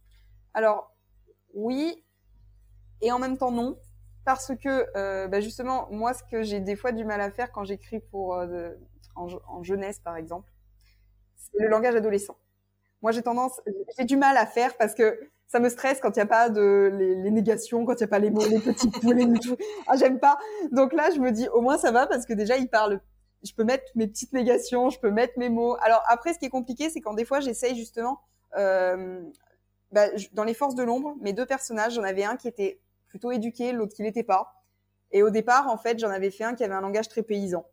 Alors, 0.54 0.95
oui, 1.56 2.04
et 3.02 3.12
en 3.12 3.18
même 3.18 3.38
temps 3.38 3.52
non, 3.52 3.78
parce 4.26 4.52
que 4.56 4.86
euh, 4.96 5.28
bah, 5.28 5.40
justement, 5.40 5.88
moi, 5.90 6.14
ce 6.14 6.24
que 6.24 6.44
j'ai 6.44 6.60
des 6.60 6.76
fois 6.76 6.92
du 6.92 7.04
mal 7.06 7.22
à 7.22 7.32
faire 7.32 7.52
quand 7.52 7.64
j'écris 7.64 8.00
pour 8.00 8.38
en, 9.16 9.64
jeunesse, 9.64 10.00
par 10.00 10.18
exemple, 10.18 10.52
c'est 11.36 11.60
le 11.60 11.68
langage 11.68 11.96
adolescent. 11.96 12.38
Moi, 13.02 13.12
j'ai 13.12 13.22
tendance, 13.22 13.62
j'ai 13.98 14.06
du 14.06 14.18
mal 14.18 14.36
à 14.38 14.46
faire 14.46 14.76
parce 14.78 14.94
que 14.94 15.20
ça 15.48 15.60
me 15.60 15.70
stresse 15.70 16.00
quand 16.02 16.16
il 16.16 16.20
n'y 16.20 16.24
a 16.24 16.28
pas 16.28 16.50
de 16.50 16.90
les, 16.92 17.32
négations, 17.32 17.86
quand 17.86 17.94
il 17.94 18.00
n'y 18.00 18.04
a 18.06 18.08
pas 18.08 18.20
les 18.20 18.32
mots, 18.32 18.46
les 18.46 18.60
petits 18.60 18.90
poulets, 19.02 19.28
tout. 19.40 19.58
Ah, 19.88 19.96
j'aime 19.96 20.20
pas. 20.20 20.38
Donc 20.72 20.92
là, 20.94 21.10
je 21.14 21.20
me 21.20 21.32
dis, 21.32 21.48
au 21.50 21.62
moins 21.62 21.78
ça 21.78 21.92
va 21.92 22.08
parce 22.08 22.26
que 22.26 22.34
déjà, 22.34 22.58
il 22.58 22.68
parle. 22.68 23.02
Je 23.44 23.54
peux 23.54 23.64
mettre 23.64 23.84
mes 23.94 24.08
petites 24.08 24.34
négations, 24.34 24.90
je 24.90 25.00
peux 25.00 25.12
mettre 25.12 25.34
mes 25.38 25.50
mots. 25.50 25.78
Alors 25.84 26.04
après, 26.08 26.34
ce 26.34 26.40
qui 26.40 26.46
est 26.46 26.50
compliqué, 26.50 26.90
c'est 26.90 27.00
quand 27.00 27.14
des 27.14 27.26
fois, 27.26 27.42
j'essaye 27.42 27.76
justement, 27.76 28.20
euh, 28.58 29.22
bah, 29.96 30.10
dans 30.34 30.44
les 30.44 30.54
forces 30.54 30.76
de 30.76 30.84
l'ombre, 30.84 31.16
mes 31.22 31.32
deux 31.32 31.46
personnages, 31.46 31.94
j'en 31.94 32.04
avais 32.04 32.26
un 32.26 32.36
qui 32.36 32.50
était 32.50 32.82
plutôt 33.08 33.32
éduqué, 33.32 33.72
l'autre 33.72 33.96
qui 33.96 34.04
l'était 34.04 34.24
pas. 34.24 34.62
Et 35.14 35.24
au 35.24 35.30
départ, 35.30 35.70
en 35.70 35.78
fait, 35.78 35.98
j'en 36.00 36.10
avais 36.10 36.32
fait 36.32 36.44
un 36.44 36.54
qui 36.54 36.66
avait 36.66 36.74
un 36.74 36.82
langage 36.82 37.08
très 37.08 37.24
paysan. 37.24 37.66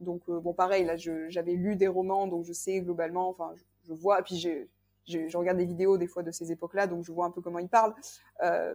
Donc 0.00 0.22
euh, 0.30 0.40
bon, 0.40 0.54
pareil, 0.54 0.86
là, 0.86 0.96
j'avais 0.96 1.52
lu 1.52 1.76
des 1.76 1.86
romans, 1.86 2.28
donc 2.28 2.46
je 2.46 2.54
sais 2.54 2.80
globalement, 2.80 3.28
enfin, 3.28 3.52
je, 3.86 3.92
vois, 3.92 4.20
et 4.20 4.22
puis 4.22 4.36
j'ai, 4.36 4.70
je 5.04 5.36
regarde 5.36 5.58
des 5.58 5.66
vidéos 5.66 5.98
des 5.98 6.06
fois 6.06 6.22
de 6.22 6.30
ces 6.30 6.50
époques-là, 6.50 6.86
donc 6.86 7.04
je 7.04 7.12
vois 7.12 7.26
un 7.26 7.30
peu 7.30 7.42
comment 7.42 7.58
ils 7.58 7.68
parlent. 7.68 7.94
Euh, 8.42 8.74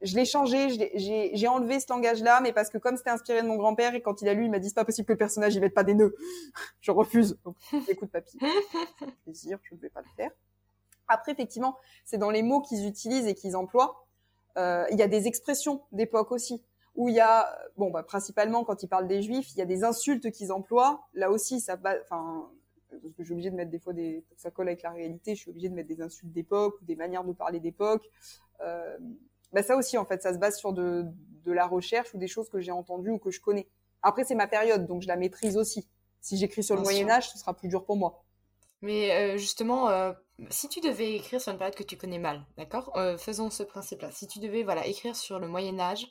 je 0.00 0.16
l'ai 0.16 0.24
changé, 0.24 0.68
j'ai 0.96 1.48
enlevé 1.48 1.80
ce 1.80 1.92
langage-là, 1.92 2.40
mais 2.40 2.54
parce 2.54 2.70
que 2.70 2.78
comme 2.78 2.96
c'était 2.96 3.10
inspiré 3.10 3.42
de 3.42 3.46
mon 3.46 3.56
grand-père 3.56 3.94
et 3.94 4.00
quand 4.00 4.22
il 4.22 4.28
a 4.28 4.32
lu, 4.32 4.46
il 4.46 4.50
m'a 4.50 4.58
dit 4.58 4.68
c'est 4.68 4.74
pas 4.74 4.86
possible 4.86 5.06
que 5.06 5.12
le 5.12 5.18
personnage 5.18 5.54
il 5.54 5.60
mette 5.60 5.74
pas 5.74 5.84
des 5.84 5.94
nœuds. 5.94 6.16
je 6.80 6.90
refuse. 6.92 7.36
Donc 7.44 7.56
écoute 7.88 8.10
papy, 8.10 8.38
plaisir, 9.24 9.58
je 9.64 9.74
ne 9.74 9.80
vais 9.80 9.90
pas 9.90 10.00
le 10.00 10.08
faire. 10.16 10.30
Après 11.08 11.32
effectivement, 11.32 11.76
c'est 12.04 12.18
dans 12.18 12.30
les 12.30 12.42
mots 12.42 12.60
qu'ils 12.60 12.86
utilisent 12.86 13.26
et 13.26 13.34
qu'ils 13.34 13.56
emploient. 13.56 14.06
Euh, 14.56 14.86
il 14.90 14.98
y 14.98 15.02
a 15.02 15.08
des 15.08 15.26
expressions 15.26 15.82
d'époque 15.92 16.30
aussi 16.32 16.62
où 16.94 17.08
il 17.08 17.14
y 17.14 17.20
a, 17.20 17.52
bon, 17.76 17.90
bah, 17.90 18.02
principalement 18.02 18.64
quand 18.64 18.82
ils 18.82 18.88
parlent 18.88 19.08
des 19.08 19.22
juifs, 19.22 19.52
il 19.52 19.58
y 19.58 19.62
a 19.62 19.66
des 19.66 19.84
insultes 19.84 20.30
qu'ils 20.30 20.52
emploient. 20.52 21.06
Là 21.14 21.30
aussi, 21.30 21.60
ça, 21.60 21.76
enfin, 22.02 22.48
parce 22.90 23.14
que 23.14 23.22
je 23.22 23.24
suis 23.24 23.32
obligée 23.32 23.50
de 23.50 23.56
mettre 23.56 23.70
des 23.70 23.80
fois 23.80 23.92
des, 23.92 24.24
ça 24.36 24.50
colle 24.50 24.68
avec 24.68 24.82
la 24.82 24.90
réalité, 24.90 25.34
je 25.34 25.40
suis 25.40 25.50
obligée 25.50 25.68
de 25.68 25.74
mettre 25.74 25.88
des 25.88 26.00
insultes 26.00 26.32
d'époque 26.32 26.80
ou 26.80 26.84
des 26.84 26.96
manières 26.96 27.24
de 27.24 27.32
parler 27.32 27.60
d'époque. 27.60 28.08
Euh, 28.60 28.96
bah, 29.52 29.62
ça 29.62 29.76
aussi, 29.76 29.98
en 29.98 30.04
fait, 30.04 30.22
ça 30.22 30.32
se 30.32 30.38
base 30.38 30.56
sur 30.56 30.72
de, 30.72 31.04
de 31.44 31.52
la 31.52 31.66
recherche 31.66 32.14
ou 32.14 32.18
des 32.18 32.28
choses 32.28 32.48
que 32.48 32.60
j'ai 32.60 32.72
entendues 32.72 33.10
ou 33.10 33.18
que 33.18 33.30
je 33.30 33.40
connais. 33.40 33.68
Après, 34.02 34.24
c'est 34.24 34.34
ma 34.34 34.46
période, 34.46 34.86
donc 34.86 35.02
je 35.02 35.08
la 35.08 35.16
maîtrise 35.16 35.56
aussi. 35.56 35.88
Si 36.20 36.36
j'écris 36.36 36.62
sur 36.62 36.76
le 36.76 36.82
Moyen 36.82 37.10
Âge, 37.10 37.30
ce 37.30 37.38
sera 37.38 37.54
plus 37.54 37.68
dur 37.68 37.84
pour 37.84 37.96
moi. 37.96 38.23
Mais 38.84 39.12
euh, 39.12 39.38
justement, 39.38 39.88
euh, 39.88 40.12
si 40.50 40.68
tu 40.68 40.80
devais 40.80 41.14
écrire 41.14 41.40
sur 41.40 41.50
une 41.50 41.56
période 41.56 41.74
que 41.74 41.82
tu 41.82 41.96
connais 41.96 42.18
mal, 42.18 42.44
d'accord 42.58 42.92
euh, 42.96 43.16
Faisons 43.16 43.48
ce 43.48 43.62
principe-là. 43.62 44.10
Si 44.10 44.26
tu 44.26 44.40
devais 44.40 44.62
voilà 44.62 44.86
écrire 44.86 45.16
sur 45.16 45.38
le 45.38 45.48
Moyen 45.48 45.80
Âge, 45.80 46.06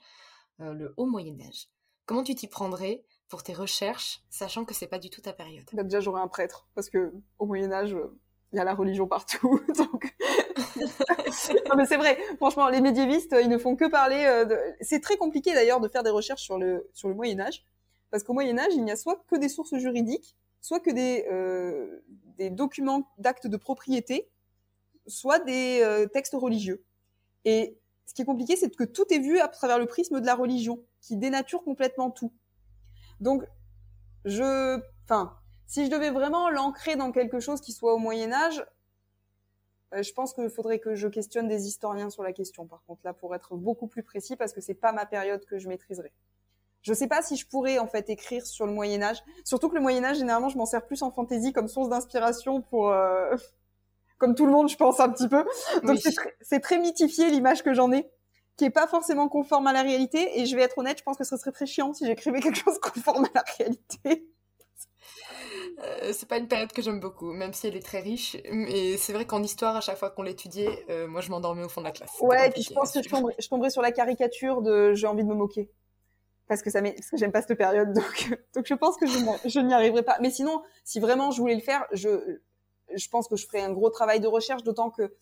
le 0.58 0.92
haut 0.98 1.06
Moyen 1.06 1.40
Âge. 1.40 1.68
Comment 2.08 2.24
tu 2.24 2.34
t'y 2.34 2.48
prendrais 2.48 3.04
pour 3.30 3.44
tes 3.44 3.54
recherches, 3.54 4.22
sachant 4.32 4.66
que 4.66 4.74
c'est 4.74 4.88
pas 4.88 4.98
du 4.98 5.12
tout 5.12 5.22
ta 5.22 5.34
période? 5.34 5.66
Bah, 5.72 5.84
Déjà, 5.84 6.00
j'aurais 6.00 6.22
un 6.22 6.28
prêtre, 6.28 6.68
parce 6.74 6.90
que 6.90 7.14
au 7.38 7.46
Moyen 7.46 7.72
Âge, 7.72 7.96
il 8.52 8.58
y 8.58 8.60
a 8.60 8.64
la 8.64 8.74
religion 8.74 9.08
partout. 9.08 9.62
donc... 9.78 10.16
non, 10.76 11.76
mais 11.78 11.86
c'est 11.86 11.98
vrai. 11.98 12.18
Franchement, 12.38 12.70
les 12.70 12.82
médiévistes, 12.82 13.36
ils 13.40 13.50
ne 13.50 13.60
font 13.60 13.76
que 13.76 13.88
parler. 13.88 14.46
De... 14.50 14.58
C'est 14.82 15.00
très 15.00 15.18
compliqué 15.18 15.54
d'ailleurs 15.54 15.80
de 15.80 15.88
faire 15.88 16.02
des 16.02 16.10
recherches 16.10 16.42
sur 16.42 16.58
le 16.58 16.90
sur 16.94 17.08
le 17.08 17.14
Moyen 17.14 17.40
Âge, 17.40 17.68
parce 18.10 18.24
qu'au 18.24 18.34
Moyen 18.34 18.58
Âge, 18.58 18.74
il 18.74 18.84
n'y 18.84 18.92
a 18.92 18.96
soit 18.96 19.24
que 19.28 19.36
des 19.36 19.50
sources 19.50 19.76
juridiques, 19.76 20.36
soit 20.63 20.80
que 20.80 20.89
des 20.89 21.28
euh, 21.30 22.04
des 22.38 22.49
documents 22.49 23.08
d'actes 23.19 23.45
de 23.45 23.58
propriété, 23.58 24.32
soit 25.06 25.38
des 25.38 26.08
textes 26.12 26.34
religieux. 26.34 26.84
Et 27.45 27.78
ce 28.08 28.15
qui 28.15 28.23
est 28.23 28.26
compliqué, 28.26 28.56
c'est 28.56 28.76
que 28.76 28.84
tout 28.84 29.06
est 29.13 29.19
vu 29.19 29.39
à 29.39 29.47
travers 29.47 29.78
le 29.78 29.86
prisme 29.86 30.19
de 30.19 30.26
la 30.26 30.34
religion, 30.34 30.84
qui 30.99 31.15
dénature 31.15 31.63
complètement 31.63 32.10
tout. 32.10 32.34
Donc, 33.19 33.43
je, 34.26 34.80
enfin, 35.04 35.38
si 35.67 35.86
je 35.86 35.91
devais 35.91 36.10
vraiment 36.10 36.49
l'ancrer 36.49 36.95
dans 36.95 37.12
quelque 37.12 37.39
chose 37.39 37.62
qui 37.62 37.71
soit 37.71 37.93
au 37.93 37.97
Moyen 37.97 38.32
Âge, 38.32 38.65
euh, 39.93 40.02
je 40.02 40.13
pense 40.13 40.34
qu'il 40.34 40.49
faudrait 40.49 40.80
que 40.80 40.95
je 40.95 41.08
questionne 41.08 41.47
des 41.47 41.67
historiens 41.67 42.10
sur 42.10 42.23
la 42.23 42.34
question. 42.34 42.65
Par 42.65 42.84
contre, 42.86 43.02
là, 43.04 43.13
pour 43.13 43.36
être 43.36 43.56
beaucoup 43.56 43.88
plus 43.88 44.04
précis, 44.04 44.36
parce 44.36 44.54
que 44.54 44.62
c'est 44.62 44.73
pas 44.73 44.91
ma 44.91 45.06
période 45.06 45.45
que 45.45 45.60
je 45.60 45.67
maîtriserai. 45.67 46.12
Je 46.84 46.93
sais 46.93 47.08
pas 47.08 47.22
si 47.22 47.38
je 47.38 47.48
pourrais 47.48 47.80
en 47.80 47.88
fait 47.88 48.10
écrire 48.10 48.46
sur 48.46 48.65
le 48.65 48.74
Moyen 48.74 49.02
Âge. 49.02 49.24
Surtout 49.46 49.69
que 49.69 49.76
le 49.76 49.82
Moyen 49.82 50.04
Âge, 50.04 50.17
généralement, 50.17 50.50
je 50.50 50.58
m'en 50.58 50.65
sers 50.65 50.86
plus 50.86 51.02
en 51.02 51.12
fantaisie 51.12 51.54
comme 51.54 51.69
source 51.69 51.89
d'inspiration 51.89 52.62
pour 52.62 52.89
euh, 52.89 53.36
comme 54.17 54.36
tout 54.36 54.46
le 54.46 54.52
monde, 54.52 54.69
je 54.69 54.76
pense 54.76 55.00
un 55.00 55.10
petit 55.10 55.30
peu. 55.30 55.46
Donc 55.84 56.00
c'est 56.41 56.60
très 56.60 56.78
mythifié 56.78 57.30
l'image 57.30 57.63
que 57.63 57.74
j'en 57.74 57.91
ai, 57.93 58.10
qui 58.58 58.65
est 58.65 58.69
pas 58.69 58.88
forcément 58.88 59.30
conforme 59.30 59.67
à 59.67 59.74
la 59.74 59.82
réalité. 59.82 60.39
Et 60.39 60.46
je 60.46 60.56
vais 60.58 60.62
être 60.62 60.78
honnête, 60.78 60.98
je 60.98 61.04
pense 61.04 61.17
que 61.17 61.24
ce 61.24 61.38
serait 61.38 61.54
très 61.54 61.65
chiant 61.65 61.93
si 61.93 62.06
j'écrivais 62.06 62.41
quelque 62.41 62.60
chose 62.60 62.78
conforme 62.82 63.26
à 63.26 63.30
la 63.34 63.43
réalité. 63.58 64.28
Euh, 65.80 66.12
c'est 66.13 66.28
pas 66.28 66.38
une 66.38 66.48
période 66.48 66.72
que 66.72 66.82
j'aime 66.82 67.00
beaucoup, 67.00 67.32
même 67.32 67.54
si 67.54 67.67
elle 67.67 67.78
est 67.78 67.86
très 67.86 68.02
riche. 68.02 68.36
Mais 68.52 68.98
c'est 68.98 69.13
vrai 69.13 69.26
qu'en 69.26 69.41
histoire, 69.41 69.78
à 69.78 69.82
chaque 69.82 69.98
fois 69.98 70.10
qu'on 70.10 70.24
l'étudiait, 70.24 70.86
euh, 70.89 71.08
moi 71.08 71.22
je 71.22 71.30
m'endormais 71.30 71.63
au 71.63 71.69
fond 71.69 71.82
de 71.82 71.86
la 71.86 71.91
classe. 71.91 72.12
Ouais, 72.19 72.48
et 72.48 72.52
puis 72.52 72.62
je 72.62 72.74
pense 72.74 72.91
que 72.91 73.02
je 73.02 73.08
tomberais, 73.08 73.36
je 73.39 73.48
tomberais, 73.48 73.69
sur 73.69 73.82
la 73.82 73.93
caricature 73.93 74.62
de 74.62 74.93
j'ai 74.93 75.08
envie 75.08 75.24
de 75.24 75.30
me 75.30 75.36
moquer. 75.36 75.69
Parce 76.48 76.62
que 76.62 76.70
ça 76.70 76.82
parce 76.82 77.10
que 77.10 77.18
j'aime 77.18 77.32
pas 77.32 77.42
cette 77.42 77.58
période, 77.58 77.94
donc 77.94 78.40
donc 78.54 78.66
je 78.68 78.74
pense 78.74 78.98
que 78.98 79.06
je 79.08 79.60
n'y 79.60 79.74
arriverai 79.74 80.04
pas. 80.04 80.18
Mais 80.22 80.30
sinon, 80.30 80.62
si 80.84 81.00
vraiment 81.00 81.32
je 81.32 81.40
voulais 81.40 81.56
le 81.56 81.62
faire, 81.62 81.86
je 81.92 82.40
je 82.96 83.10
pense 83.10 83.28
que 83.28 83.36
je 83.36 83.46
ferai 83.48 83.62
un 83.62 83.72
gros 83.72 83.90
travail 83.90 84.20
de 84.20 84.28
recherche, 84.28 84.64
d'autant 84.64 84.90
que 84.90 85.14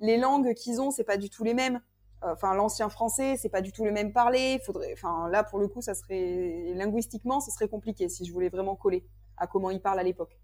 les 0.00 0.16
langues 0.16 0.54
qu'ils 0.54 0.80
ont, 0.80 0.90
c'est 0.90 1.04
pas 1.04 1.16
du 1.16 1.30
tout 1.30 1.44
les 1.44 1.54
mêmes. 1.54 1.80
Enfin, 2.22 2.54
l'ancien 2.54 2.88
français, 2.88 3.36
c'est 3.36 3.48
pas 3.48 3.60
du 3.60 3.72
tout 3.72 3.84
le 3.84 3.92
même 3.92 4.12
parler. 4.12 4.60
Faudrait, 4.66 4.92
enfin, 4.92 5.28
là 5.28 5.44
pour 5.44 5.58
le 5.58 5.68
coup, 5.68 5.80
ça 5.80 5.94
serait 5.94 6.72
linguistiquement, 6.74 7.40
ce 7.40 7.50
serait 7.50 7.68
compliqué 7.68 8.08
si 8.08 8.24
je 8.24 8.32
voulais 8.32 8.48
vraiment 8.48 8.74
coller 8.74 9.06
à 9.36 9.46
comment 9.46 9.70
ils 9.70 9.80
parlent 9.80 10.00
à 10.00 10.02
l'époque. 10.02 10.36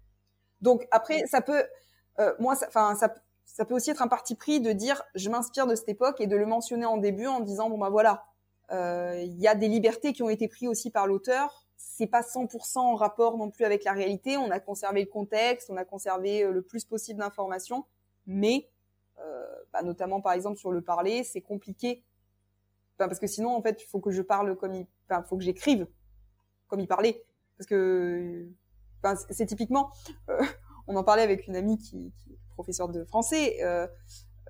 Donc 0.61 0.87
après, 0.91 1.25
ça 1.27 1.41
peut, 1.41 1.63
euh, 2.19 2.33
moi, 2.39 2.55
enfin, 2.67 2.95
ça, 2.95 3.13
ça, 3.45 3.65
peut 3.65 3.75
aussi 3.75 3.91
être 3.91 4.01
un 4.01 4.07
parti 4.07 4.35
pris 4.35 4.61
de 4.61 4.71
dire, 4.71 5.03
je 5.15 5.29
m'inspire 5.29 5.67
de 5.67 5.75
cette 5.75 5.89
époque 5.89 6.21
et 6.21 6.27
de 6.27 6.37
le 6.37 6.45
mentionner 6.45 6.85
en 6.85 6.97
début 6.97 7.27
en 7.27 7.41
disant, 7.41 7.69
bon 7.69 7.77
bah 7.77 7.89
voilà, 7.89 8.23
il 8.71 9.39
y 9.39 9.47
a 9.47 9.55
des 9.55 9.67
libertés 9.67 10.13
qui 10.13 10.23
ont 10.23 10.29
été 10.29 10.47
prises 10.47 10.69
aussi 10.69 10.89
par 10.91 11.07
l'auteur 11.07 11.65
c'est 11.95 12.07
pas 12.07 12.21
100% 12.21 12.79
en 12.79 12.95
rapport 12.95 13.37
non 13.37 13.49
plus 13.49 13.63
avec 13.63 13.83
la 13.85 13.93
réalité. 13.93 14.35
On 14.37 14.51
a 14.51 14.59
conservé 14.59 15.01
le 15.01 15.07
contexte, 15.07 15.69
on 15.69 15.77
a 15.77 15.85
conservé 15.85 16.43
euh, 16.43 16.51
le 16.51 16.61
plus 16.61 16.83
possible 16.83 17.19
d'informations, 17.19 17.85
mais 18.25 18.69
euh, 19.19 19.45
bah, 19.71 19.81
notamment 19.81 20.19
par 20.19 20.33
exemple 20.33 20.57
sur 20.57 20.71
le 20.71 20.81
parler, 20.81 21.23
c'est 21.23 21.41
compliqué. 21.41 22.03
parce 22.97 23.19
que 23.19 23.27
sinon, 23.27 23.55
en 23.55 23.61
fait, 23.61 23.81
il 23.81 23.85
faut 23.85 24.01
que 24.01 24.11
je 24.11 24.21
parle 24.21 24.57
comme 24.57 24.73
il, 24.73 24.87
enfin, 25.09 25.23
faut 25.23 25.37
que 25.37 25.43
j'écrive 25.43 25.87
comme 26.67 26.79
il 26.79 26.87
parlait, 26.87 27.23
parce 27.57 27.67
que, 27.67 28.49
enfin, 29.01 29.15
c'est 29.29 29.45
typiquement, 29.45 29.91
euh, 30.29 30.41
on 30.87 30.95
en 30.95 31.03
parlait 31.03 31.21
avec 31.21 31.47
une 31.47 31.55
amie 31.55 31.77
qui, 31.77 32.11
qui 32.17 32.33
est 32.33 32.39
professeure 32.55 32.89
de 32.89 33.05
français 33.05 33.63
euh, 33.63 33.87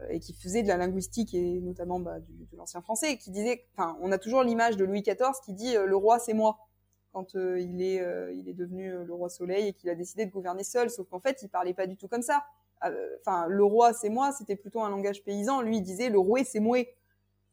et 0.10 0.20
qui 0.20 0.34
faisait 0.34 0.62
de 0.62 0.68
la 0.68 0.78
linguistique 0.78 1.34
et 1.34 1.60
notamment 1.62 2.00
bah, 2.00 2.20
du, 2.20 2.34
de 2.52 2.58
l'ancien 2.58 2.82
français, 2.82 3.18
qui 3.18 3.32
disait, 3.32 3.66
enfin, 3.78 3.98
on 4.02 4.12
a 4.12 4.18
toujours 4.18 4.44
l'image 4.44 4.78
de 4.78 4.86
Louis 4.86 5.02
XIV 5.02 5.40
qui 5.44 5.54
dit 5.54 5.74
le 5.74 5.96
roi 5.96 6.20
c'est 6.20 6.34
moi 6.34 6.58
quand 7.16 7.36
euh, 7.36 7.58
il 7.62 7.82
est 7.82 8.02
euh, 8.02 8.34
il 8.34 8.50
est 8.50 8.54
devenu 8.54 8.92
euh, 8.92 9.06
le 9.06 9.14
roi 9.14 9.30
Soleil 9.30 9.70
et 9.70 9.74
qu'il 9.74 9.90
a 9.90 9.96
décidé 9.96 10.26
de 10.26 10.32
gouverner 10.32 10.66
seul. 10.66 10.90
Sauf 10.90 11.08
qu'en 11.08 11.22
fait, 11.22 11.42
il 11.44 11.48
parlait 11.48 11.74
pas 11.74 11.88
du 11.88 11.96
tout 11.96 12.10
comme 12.10 12.22
ça. 12.22 12.44
Enfin, 13.22 13.48
le 13.48 13.64
roi 13.64 13.94
c'est 13.94 14.10
moi, 14.10 14.34
c'était 14.34 14.58
plutôt 14.58 14.82
un 14.82 14.90
langage 14.90 15.24
paysan. 15.24 15.62
Lui, 15.62 15.78
il 15.78 15.82
disait 15.82 16.10
le 16.10 16.20
roi 16.20 16.44
c'est 16.44 16.60
moi. 16.60 16.78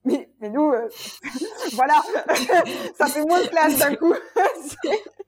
Mais, 0.04 0.28
mais 0.40 0.50
nous, 0.50 0.72
voilà, 1.74 2.02
ça 2.98 3.06
fait 3.06 3.24
moins 3.24 3.40
de 3.40 3.46
classe 3.46 3.78
d'un 3.78 3.94
coup. 3.94 4.12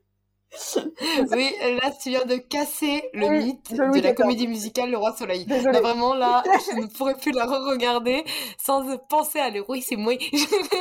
oui, 1.33 1.51
là, 1.61 1.91
tu 2.01 2.11
viens 2.11 2.25
de 2.25 2.37
casser 2.37 3.09
le 3.13 3.29
mythe 3.29 3.73
de 3.73 4.01
la 4.01 4.15
comédie 4.15 4.47
musicale 4.47 4.91
Le 4.91 4.99
Roi 4.99 5.15
Soleil. 5.17 5.47
Là, 5.47 5.81
vraiment, 5.81 6.15
là, 6.15 6.43
je 6.71 6.81
ne 6.81 6.87
pourrais 6.87 7.17
plus 7.17 7.33
la 7.33 7.45
re-regarder 7.45 8.25
sans 8.59 8.97
penser 9.09 9.41
à 9.41 9.51
Le 9.51 9.61
Roi, 9.63 9.81
c'est 9.81 9.97
moi. 9.97 10.15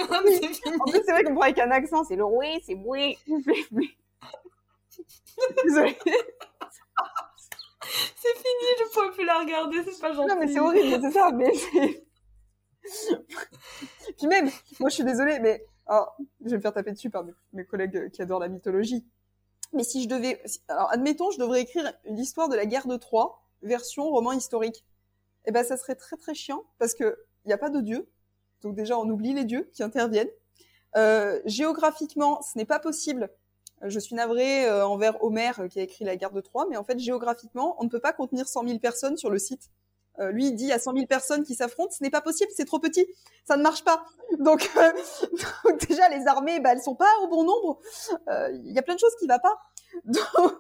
En 0.10 0.86
plus, 0.86 1.02
c'est 1.06 1.12
vrai 1.12 1.24
qu'on 1.24 1.34
voit 1.34 1.46
avec 1.46 1.60
un 1.60 1.72
accent, 1.72 2.04
c'est 2.04 2.16
Le 2.16 2.26
Roi, 2.26 2.46
c'est 2.66 2.76
moi. 2.76 2.98
Désolée. 5.64 5.98
c'est 8.16 8.36
fini, 8.36 8.66
je 8.78 8.84
ne 8.84 8.94
pourrais 8.94 9.12
plus 9.12 9.26
la 9.26 9.40
regarder, 9.40 9.78
c'est 9.84 10.00
pas 10.00 10.14
gentil. 10.14 10.28
Non, 10.28 10.40
mais 10.40 10.48
c'est 10.48 10.60
horrible, 10.60 11.00
c'est 11.02 11.12
ça, 11.12 11.32
mais 11.32 11.52
Puis 14.18 14.28
même, 14.28 14.50
moi 14.80 14.90
je 14.90 14.96
suis 14.96 15.04
désolée, 15.04 15.40
mais 15.40 15.66
oh, 15.90 16.06
je 16.44 16.52
vais 16.52 16.58
me 16.58 16.62
faire 16.62 16.74
taper 16.74 16.92
dessus 16.92 17.10
par 17.10 17.24
mes 17.54 17.66
collègues 17.66 18.12
qui 18.12 18.22
adorent 18.22 18.40
la 18.40 18.50
mythologie. 18.50 19.06
Mais 19.74 19.84
si 19.84 20.04
je 20.04 20.08
devais, 20.08 20.42
alors 20.68 20.92
admettons, 20.92 21.32
je 21.32 21.40
devrais 21.40 21.62
écrire 21.62 21.94
une 22.06 22.20
histoire 22.20 22.50
de 22.50 22.56
la 22.56 22.66
guerre 22.66 22.88
de 22.88 22.98
Troie, 22.98 23.44
version 23.62 24.10
roman 24.10 24.32
historique. 24.32 24.86
Eh 25.46 25.52
ben, 25.52 25.64
ça 25.64 25.78
serait 25.78 25.96
très 25.96 26.16
très 26.16 26.34
chiant 26.34 26.64
parce 26.80 26.94
que 26.94 27.18
il 27.46 27.50
n'y 27.50 27.54
a 27.54 27.58
pas 27.58 27.70
de 27.70 27.82
dieu. 27.82 28.10
Donc 28.62 28.76
déjà, 28.76 28.98
on 28.98 29.10
oublie 29.10 29.34
les 29.34 29.44
dieux 29.44 29.70
qui 29.74 29.84
interviennent. 29.84 30.30
Euh, 30.96 31.42
géographiquement, 31.46 32.42
ce 32.42 32.58
n'est 32.58 32.66
pas 32.66 32.80
possible. 32.80 33.30
Je 33.82 34.00
suis 34.00 34.16
navrée 34.16 34.66
euh, 34.66 34.88
envers 34.88 35.22
Homère 35.24 35.68
qui 35.70 35.80
a 35.80 35.84
écrit 35.84 36.06
la 36.06 36.16
guerre 36.16 36.32
de 36.32 36.40
Troie, 36.40 36.68
mais 36.70 36.78
en 36.78 36.84
fait, 36.84 36.98
géographiquement, 37.00 37.76
on 37.80 37.84
ne 37.84 37.90
peut 37.90 38.00
pas 38.00 38.14
contenir 38.14 38.48
100 38.48 38.68
000 38.68 38.80
personnes 38.80 39.18
sur 39.18 39.30
le 39.30 39.40
site. 39.40 39.70
Euh, 40.20 40.32
lui, 40.32 40.48
il 40.48 40.56
dit 40.56 40.72
à 40.72 40.80
100 40.80 40.94
000 40.94 41.06
personnes 41.08 41.44
qui 41.44 41.56
s'affrontent, 41.56 41.92
ce 41.92 42.04
n'est 42.04 42.12
pas 42.12 42.22
possible, 42.22 42.52
c'est 42.56 42.66
trop 42.66 42.80
petit, 42.80 43.08
ça 43.46 43.58
ne 43.58 43.64
marche 43.64 43.84
pas. 43.84 44.06
Donc, 44.40 44.70
euh, 44.78 44.92
donc 45.66 45.88
déjà, 45.88 46.08
les 46.10 46.28
armées, 46.28 46.60
bah, 46.60 46.74
elles 46.74 46.82
sont 46.82 46.96
pas 46.96 47.10
au 47.24 47.28
bon 47.28 47.44
nombre. 47.44 47.80
Euh, 48.30 48.50
il 48.64 48.72
y 48.72 48.80
a 48.80 48.84
plein 48.84 48.96
de 48.96 49.00
choses 49.00 49.16
qui 49.20 49.26
ne 49.26 49.34
vont 49.34 49.40
pas. 49.40 49.58
Donc, 50.06 50.54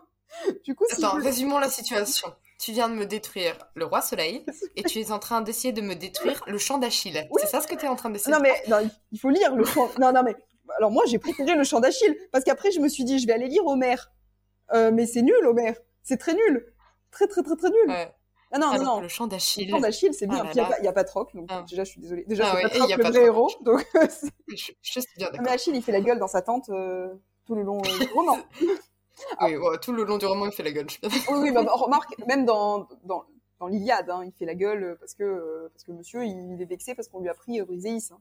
du 0.63 0.75
coup, 0.75 0.85
Attends, 0.91 1.15
résumons 1.17 1.59
la 1.59 1.69
situation. 1.69 2.33
Tu 2.59 2.71
viens 2.71 2.89
de 2.89 2.95
me 2.95 3.05
détruire 3.05 3.57
le 3.75 3.85
roi 3.85 4.01
soleil 4.01 4.45
et 4.75 4.83
tu 4.83 4.99
es 4.99 5.11
en 5.11 5.19
train 5.19 5.41
d'essayer 5.41 5.73
de 5.73 5.81
me 5.81 5.95
détruire 5.95 6.43
le 6.47 6.57
champ 6.57 6.77
d'Achille. 6.77 7.27
C'est 7.39 7.47
ça 7.47 7.61
ce 7.61 7.67
que 7.67 7.75
tu 7.75 7.85
es 7.85 7.87
en 7.87 7.95
train 7.95 8.09
d'essayer 8.09 8.31
Non, 8.31 8.39
mais 8.41 8.53
non, 8.67 8.89
il 9.11 9.19
faut 9.19 9.29
lire 9.29 9.55
le 9.55 9.63
champ. 9.65 9.89
Non, 9.99 10.11
non, 10.11 10.23
mais 10.23 10.35
alors 10.77 10.91
moi, 10.91 11.03
j'ai 11.07 11.19
préféré 11.19 11.55
le 11.55 11.63
champ 11.63 11.79
d'Achille 11.79 12.15
parce 12.31 12.43
qu'après, 12.43 12.71
je 12.71 12.79
me 12.79 12.87
suis 12.89 13.03
dit, 13.03 13.19
je 13.19 13.27
vais 13.27 13.33
aller 13.33 13.47
lire 13.47 13.65
Homère. 13.65 14.11
mais 14.71 15.05
c'est 15.05 15.21
nul, 15.21 15.45
Homère. 15.45 15.75
C'est 16.03 16.17
très 16.17 16.33
nul. 16.33 16.73
Très, 17.11 17.27
très, 17.27 17.43
très, 17.43 17.55
très 17.55 17.69
nul. 17.69 17.89
Ouais. 17.89 18.11
Ah 18.53 18.59
non, 18.59 18.71
non, 18.75 18.83
non. 18.83 19.01
Le 19.01 19.07
chant 19.07 19.25
d'Achille. 19.25 19.65
Le 19.65 19.71
chant 19.71 19.79
d'Achille, 19.79 20.13
c'est 20.13 20.27
bien. 20.27 20.43
Ah 20.45 20.51
il 20.77 20.81
n'y 20.83 20.87
a, 20.87 20.93
pas 20.93 21.03
de 21.03 21.09
rock, 21.09 21.35
donc 21.35 21.47
ah. 21.49 21.65
déjà, 21.67 21.83
je 21.83 21.89
suis 21.89 21.99
désolée. 21.99 22.23
Déjà, 22.27 22.53
ah, 22.53 22.69
c'est 22.71 22.97
pas 22.97 23.09
le 23.09 23.09
vrai 23.09 23.25
héros. 23.25 23.51
Donc, 23.61 23.85
je, 24.47 24.71
je, 24.79 24.99
suis 24.99 25.17
bien 25.17 25.31
Mais 25.41 25.49
Achille, 25.49 25.75
il 25.75 25.81
fait 25.81 25.91
la 25.91 26.01
gueule 26.01 26.19
dans 26.19 26.27
sa 26.27 26.43
tente 26.43 26.69
euh, 26.69 27.11
tout 27.47 27.55
le 27.55 27.63
long 27.63 27.79
euh, 27.79 27.99
du 27.99 28.11
roman. 28.13 28.37
oui, 29.41 29.55
tout 29.81 29.91
le 29.91 30.03
long 30.03 30.19
du 30.19 30.27
roman, 30.27 30.45
il 30.45 30.51
fait 30.51 30.61
la 30.61 30.71
gueule. 30.71 30.87
Je 30.87 30.93
suis 30.93 31.01
bien 31.01 31.35
oui, 31.35 31.49
oui 31.49 31.51
bah, 31.51 31.65
remarque, 31.73 32.15
même 32.27 32.45
dans, 32.45 32.87
dans, 33.03 33.25
dans 33.59 33.67
l'Iliade, 33.67 34.11
hein, 34.11 34.21
il 34.23 34.31
fait 34.31 34.45
la 34.45 34.55
gueule 34.55 34.97
parce 34.99 35.15
que, 35.15 35.23
euh, 35.23 35.69
parce 35.73 35.83
que 35.83 35.91
monsieur, 35.91 36.23
il 36.23 36.61
est 36.61 36.65
vexé 36.65 36.93
parce 36.93 37.07
qu'on 37.07 37.21
lui 37.21 37.29
a 37.29 37.33
pris 37.33 37.59
Briséis. 37.63 38.11
Hein. 38.11 38.19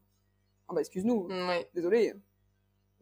Ah 0.69 0.75
bah, 0.75 0.81
excuse-nous. 0.81 1.27
Ouais. 1.29 1.69
Désolé. 1.75 2.15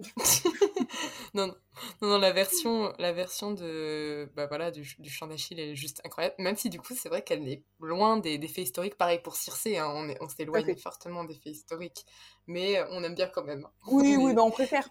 non, 1.35 1.47
non, 1.47 2.09
non, 2.09 2.19
la 2.19 2.33
version, 2.33 2.93
la 2.99 3.13
version 3.13 3.53
de, 3.53 4.31
bah 4.35 4.47
voilà, 4.47 4.71
du, 4.71 4.89
du 4.99 5.11
chant 5.11 5.27
d'Achille, 5.27 5.61
est 5.61 5.75
juste 5.77 6.01
incroyable. 6.05 6.35
Même 6.39 6.57
si 6.57 6.71
du 6.71 6.81
coup, 6.81 6.95
c'est 6.95 7.09
vrai 7.09 7.23
qu'elle 7.23 7.47
est 7.49 7.65
loin 7.81 8.17
des, 8.17 8.39
des, 8.39 8.49
faits 8.49 8.65
historiques. 8.65 8.97
Pareil 8.97 9.21
pour 9.23 9.37
Circé, 9.37 9.79
hein, 9.79 9.91
on, 9.95 10.13
on 10.25 10.29
s'éloigne 10.29 10.77
fortement 10.77 11.25
des 11.25 11.35
faits 11.35 11.55
historiques, 11.55 12.05
mais 12.47 12.79
euh, 12.79 12.87
on 12.91 13.05
aime 13.05 13.15
bien 13.15 13.29
quand 13.29 13.45
même. 13.45 13.67
Oui, 13.89 14.17
oui, 14.19 14.35
bah 14.35 14.43
on 14.43 14.51
préfère. 14.51 14.89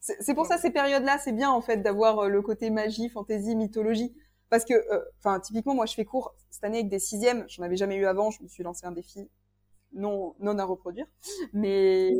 C'est 0.00 0.34
pour 0.34 0.46
ça 0.46 0.58
ces 0.58 0.70
périodes-là, 0.70 1.18
c'est 1.18 1.32
bien 1.32 1.50
en 1.50 1.60
fait 1.60 1.78
d'avoir 1.78 2.20
euh, 2.20 2.28
le 2.28 2.40
côté 2.40 2.70
magie, 2.70 3.08
fantaisie, 3.08 3.56
mythologie. 3.56 4.14
Parce 4.48 4.64
que, 4.64 4.72
euh, 4.72 5.04
enfin, 5.18 5.40
typiquement, 5.40 5.74
moi, 5.74 5.84
je 5.84 5.94
fais 5.94 6.06
cours 6.06 6.34
cette 6.50 6.64
année 6.64 6.78
avec 6.78 6.88
des 6.88 6.98
sixièmes. 6.98 7.44
J'en 7.48 7.62
avais 7.64 7.76
jamais 7.76 7.96
eu 7.96 8.06
avant. 8.06 8.30
Je 8.30 8.42
me 8.42 8.48
suis 8.48 8.62
lancé 8.62 8.86
un 8.86 8.92
défi 8.92 9.28
non 9.92 10.34
non 10.40 10.58
à 10.58 10.64
reproduire. 10.64 11.06
Mais 11.52 12.12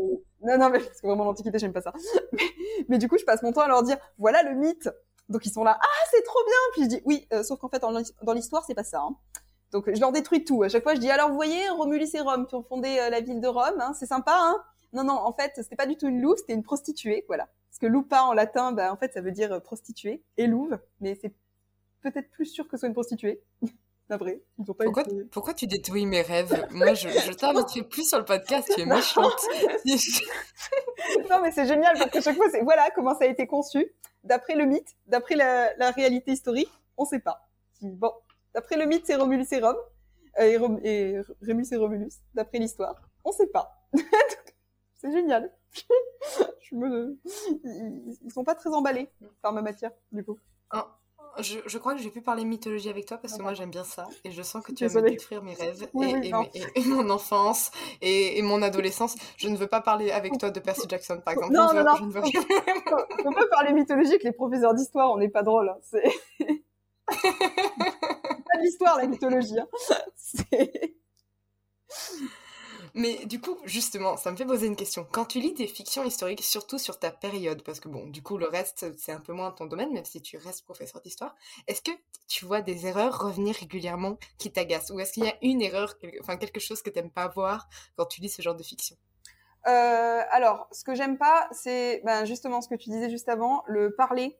non 0.42 0.58
non 0.58 0.70
mais 0.70 0.80
parce 0.80 1.00
que 1.00 1.06
vraiment 1.06 1.24
l'antiquité 1.24 1.58
j'aime 1.58 1.72
pas 1.72 1.82
ça. 1.82 1.92
Mais, 2.88 2.98
du 2.98 3.08
coup 3.08 3.18
je 3.18 3.24
passe 3.24 3.42
mon 3.42 3.52
temps 3.52 3.62
à 3.62 3.68
leur 3.68 3.82
dire 3.82 3.98
voilà 4.18 4.42
le 4.42 4.54
mythe. 4.54 4.88
Donc 5.28 5.44
ils 5.44 5.50
sont 5.50 5.64
là 5.64 5.78
ah 5.80 6.06
c'est 6.10 6.22
trop 6.22 6.40
bien. 6.44 6.56
Puis 6.72 6.82
je 6.84 6.88
dis 6.88 7.02
oui 7.04 7.26
euh, 7.32 7.42
sauf 7.42 7.58
qu'en 7.58 7.68
fait 7.68 7.80
dans 7.80 8.32
l'histoire 8.32 8.64
c'est 8.64 8.74
pas 8.74 8.84
ça 8.84 9.00
hein. 9.00 9.16
donc 9.72 9.92
je 9.92 10.00
leur 10.00 10.12
détruis 10.12 10.44
tout. 10.44 10.62
À 10.62 10.68
chaque 10.68 10.82
fois 10.82 10.94
je 10.94 11.00
dis 11.00 11.10
alors 11.10 11.28
vous 11.28 11.36
voyez 11.36 11.68
Romulus 11.70 12.14
et 12.14 12.20
Rome 12.20 12.46
qui 12.46 12.54
ont 12.54 12.62
fondé 12.62 12.98
euh, 12.98 13.10
la 13.10 13.20
ville 13.20 13.40
de 13.40 13.48
Rome 13.48 13.80
hein, 13.80 13.92
c'est 13.94 14.06
sympa 14.06 14.34
hein. 14.34 14.62
Non 14.92 15.04
non 15.04 15.14
en 15.14 15.32
fait 15.32 15.52
c'était 15.56 15.76
pas 15.76 15.86
du 15.86 15.96
tout 15.96 16.08
une 16.08 16.22
louve 16.22 16.36
c'était 16.38 16.54
une 16.54 16.62
prostituée 16.62 17.24
voilà. 17.28 17.48
Parce 17.70 17.78
que 17.80 17.86
lupa 17.86 18.22
en 18.22 18.32
latin 18.32 18.72
bah 18.72 18.92
en 18.92 18.96
fait 18.96 19.12
ça 19.12 19.20
veut 19.20 19.32
dire 19.32 19.52
euh, 19.52 19.60
prostituée 19.60 20.22
et 20.36 20.46
louve 20.46 20.78
mais 21.00 21.14
c'est 21.20 21.34
peut-être 22.00 22.30
plus 22.30 22.46
sûr 22.46 22.64
que 22.66 22.72
ce 22.72 22.78
soit 22.78 22.88
une 22.88 22.94
prostituée 22.94 23.42
Pourquoi, 24.08 25.04
pourquoi 25.30 25.54
tu 25.54 25.66
détruis 25.66 26.06
mes 26.06 26.22
rêves? 26.22 26.66
Moi, 26.70 26.94
je, 26.94 27.08
je 27.08 27.32
t'invite 27.32 27.88
plus 27.90 28.08
sur 28.08 28.18
le 28.18 28.24
podcast, 28.24 28.70
tu 28.74 28.80
es 28.80 28.86
méchante. 28.86 29.40
non, 31.30 31.42
mais 31.42 31.50
c'est 31.52 31.66
génial 31.66 31.94
parce 31.98 32.10
que 32.10 32.20
chaque 32.22 32.36
fois, 32.36 32.46
c'est 32.50 32.62
voilà 32.62 32.90
comment 32.94 33.14
ça 33.14 33.24
a 33.24 33.26
été 33.26 33.46
conçu. 33.46 33.86
D'après 34.24 34.54
le 34.54 34.64
mythe, 34.64 34.96
d'après 35.06 35.34
la, 35.34 35.74
la, 35.76 35.90
réalité 35.90 36.32
historique, 36.32 36.72
on 36.96 37.04
sait 37.04 37.20
pas. 37.20 37.50
Bon, 37.82 38.12
d'après 38.54 38.76
le 38.78 38.86
mythe, 38.86 39.04
c'est 39.06 39.16
Romulus 39.16 39.46
et 39.52 39.60
Rome. 39.60 39.76
Euh, 40.38 40.44
et, 40.44 40.56
Rom, 40.56 40.80
et 40.82 41.20
Rémus 41.42 41.66
et 41.70 41.76
Romulus. 41.76 42.14
D'après 42.34 42.58
l'histoire, 42.58 42.94
on 43.24 43.32
sait 43.32 43.46
pas. 43.48 43.84
c'est 44.96 45.12
génial. 45.12 45.52
je 46.62 46.74
me... 46.74 47.18
ils, 47.64 48.18
ils 48.22 48.32
sont 48.32 48.44
pas 48.44 48.54
très 48.54 48.70
emballés 48.70 49.10
par 49.42 49.52
ma 49.52 49.60
matière, 49.60 49.92
du 50.12 50.24
coup. 50.24 50.38
Ah. 50.70 50.97
Je, 51.40 51.58
je, 51.66 51.78
crois 51.78 51.94
que 51.94 52.00
j'ai 52.00 52.10
pu 52.10 52.20
parler 52.20 52.44
mythologie 52.44 52.88
avec 52.88 53.06
toi 53.06 53.16
parce 53.18 53.36
que 53.36 53.42
moi 53.42 53.54
j'aime 53.54 53.70
bien 53.70 53.84
ça 53.84 54.08
et 54.24 54.30
je 54.30 54.42
sens 54.42 54.62
que 54.64 54.72
tu 54.72 54.86
vas 54.86 55.00
me 55.00 55.10
détruire 55.10 55.42
mes 55.42 55.54
rêves 55.54 55.88
et, 56.02 56.32
et, 56.74 56.84
mon 56.84 57.08
enfance 57.10 57.70
et, 58.02 58.42
mon 58.42 58.60
adolescence. 58.62 59.14
Je 59.36 59.48
ne 59.48 59.56
veux 59.56 59.68
pas 59.68 59.80
parler 59.80 60.10
avec 60.10 60.36
toi 60.38 60.50
de 60.50 60.58
Percy 60.60 60.86
Jackson 60.88 61.20
par 61.24 61.34
exemple. 61.34 61.52
Non, 61.52 61.72
non, 61.72 61.84
non. 61.84 62.08
Veux... 62.08 62.22
on 63.24 63.32
peut 63.32 63.48
parler 63.50 63.72
mythologie 63.72 64.10
avec 64.10 64.24
les 64.24 64.32
professeurs 64.32 64.74
d'histoire, 64.74 65.12
on 65.12 65.18
n'est 65.18 65.28
pas 65.28 65.42
drôle. 65.42 65.68
Hein. 65.68 65.78
C'est 65.82 66.02
pas 67.06 68.58
de 68.58 68.62
l'histoire 68.62 68.96
la 68.96 69.06
mythologie. 69.06 69.58
Hein. 69.58 69.68
C'est 70.16 70.94
mais 72.98 73.24
du 73.26 73.40
coup, 73.40 73.56
justement, 73.64 74.16
ça 74.16 74.32
me 74.32 74.36
fait 74.36 74.44
poser 74.44 74.66
une 74.66 74.74
question. 74.74 75.06
Quand 75.12 75.24
tu 75.24 75.38
lis 75.38 75.54
des 75.54 75.68
fictions 75.68 76.02
historiques, 76.02 76.42
surtout 76.42 76.78
sur 76.78 76.98
ta 76.98 77.12
période, 77.12 77.62
parce 77.62 77.78
que 77.78 77.88
bon, 77.88 78.08
du 78.08 78.22
coup, 78.22 78.38
le 78.38 78.48
reste, 78.48 78.86
c'est 78.98 79.12
un 79.12 79.20
peu 79.20 79.32
moins 79.32 79.52
ton 79.52 79.66
domaine, 79.66 79.92
même 79.92 80.04
si 80.04 80.20
tu 80.20 80.36
restes 80.36 80.64
professeur 80.64 81.00
d'histoire, 81.00 81.36
est-ce 81.68 81.80
que 81.80 81.92
tu 82.26 82.44
vois 82.44 82.60
des 82.60 82.86
erreurs 82.86 83.20
revenir 83.20 83.54
régulièrement 83.54 84.18
qui 84.36 84.50
t'agacent? 84.50 84.90
Ou 84.90 84.98
est-ce 84.98 85.12
qu'il 85.12 85.24
y 85.24 85.28
a 85.28 85.36
une 85.42 85.62
erreur, 85.62 85.94
enfin 86.20 86.36
quelque 86.36 86.58
chose 86.58 86.82
que 86.82 86.90
tu 86.90 86.98
n'aimes 86.98 87.12
pas 87.12 87.28
voir 87.28 87.68
quand 87.96 88.06
tu 88.06 88.20
lis 88.20 88.30
ce 88.30 88.42
genre 88.42 88.56
de 88.56 88.64
fiction? 88.64 88.96
Euh, 89.68 90.22
alors, 90.30 90.66
ce 90.72 90.82
que 90.82 90.96
j'aime 90.96 91.18
pas, 91.18 91.48
c'est 91.52 92.02
ben, 92.04 92.24
justement 92.24 92.60
ce 92.60 92.68
que 92.68 92.74
tu 92.74 92.90
disais 92.90 93.10
juste 93.10 93.28
avant, 93.28 93.62
le 93.68 93.94
parler. 93.94 94.36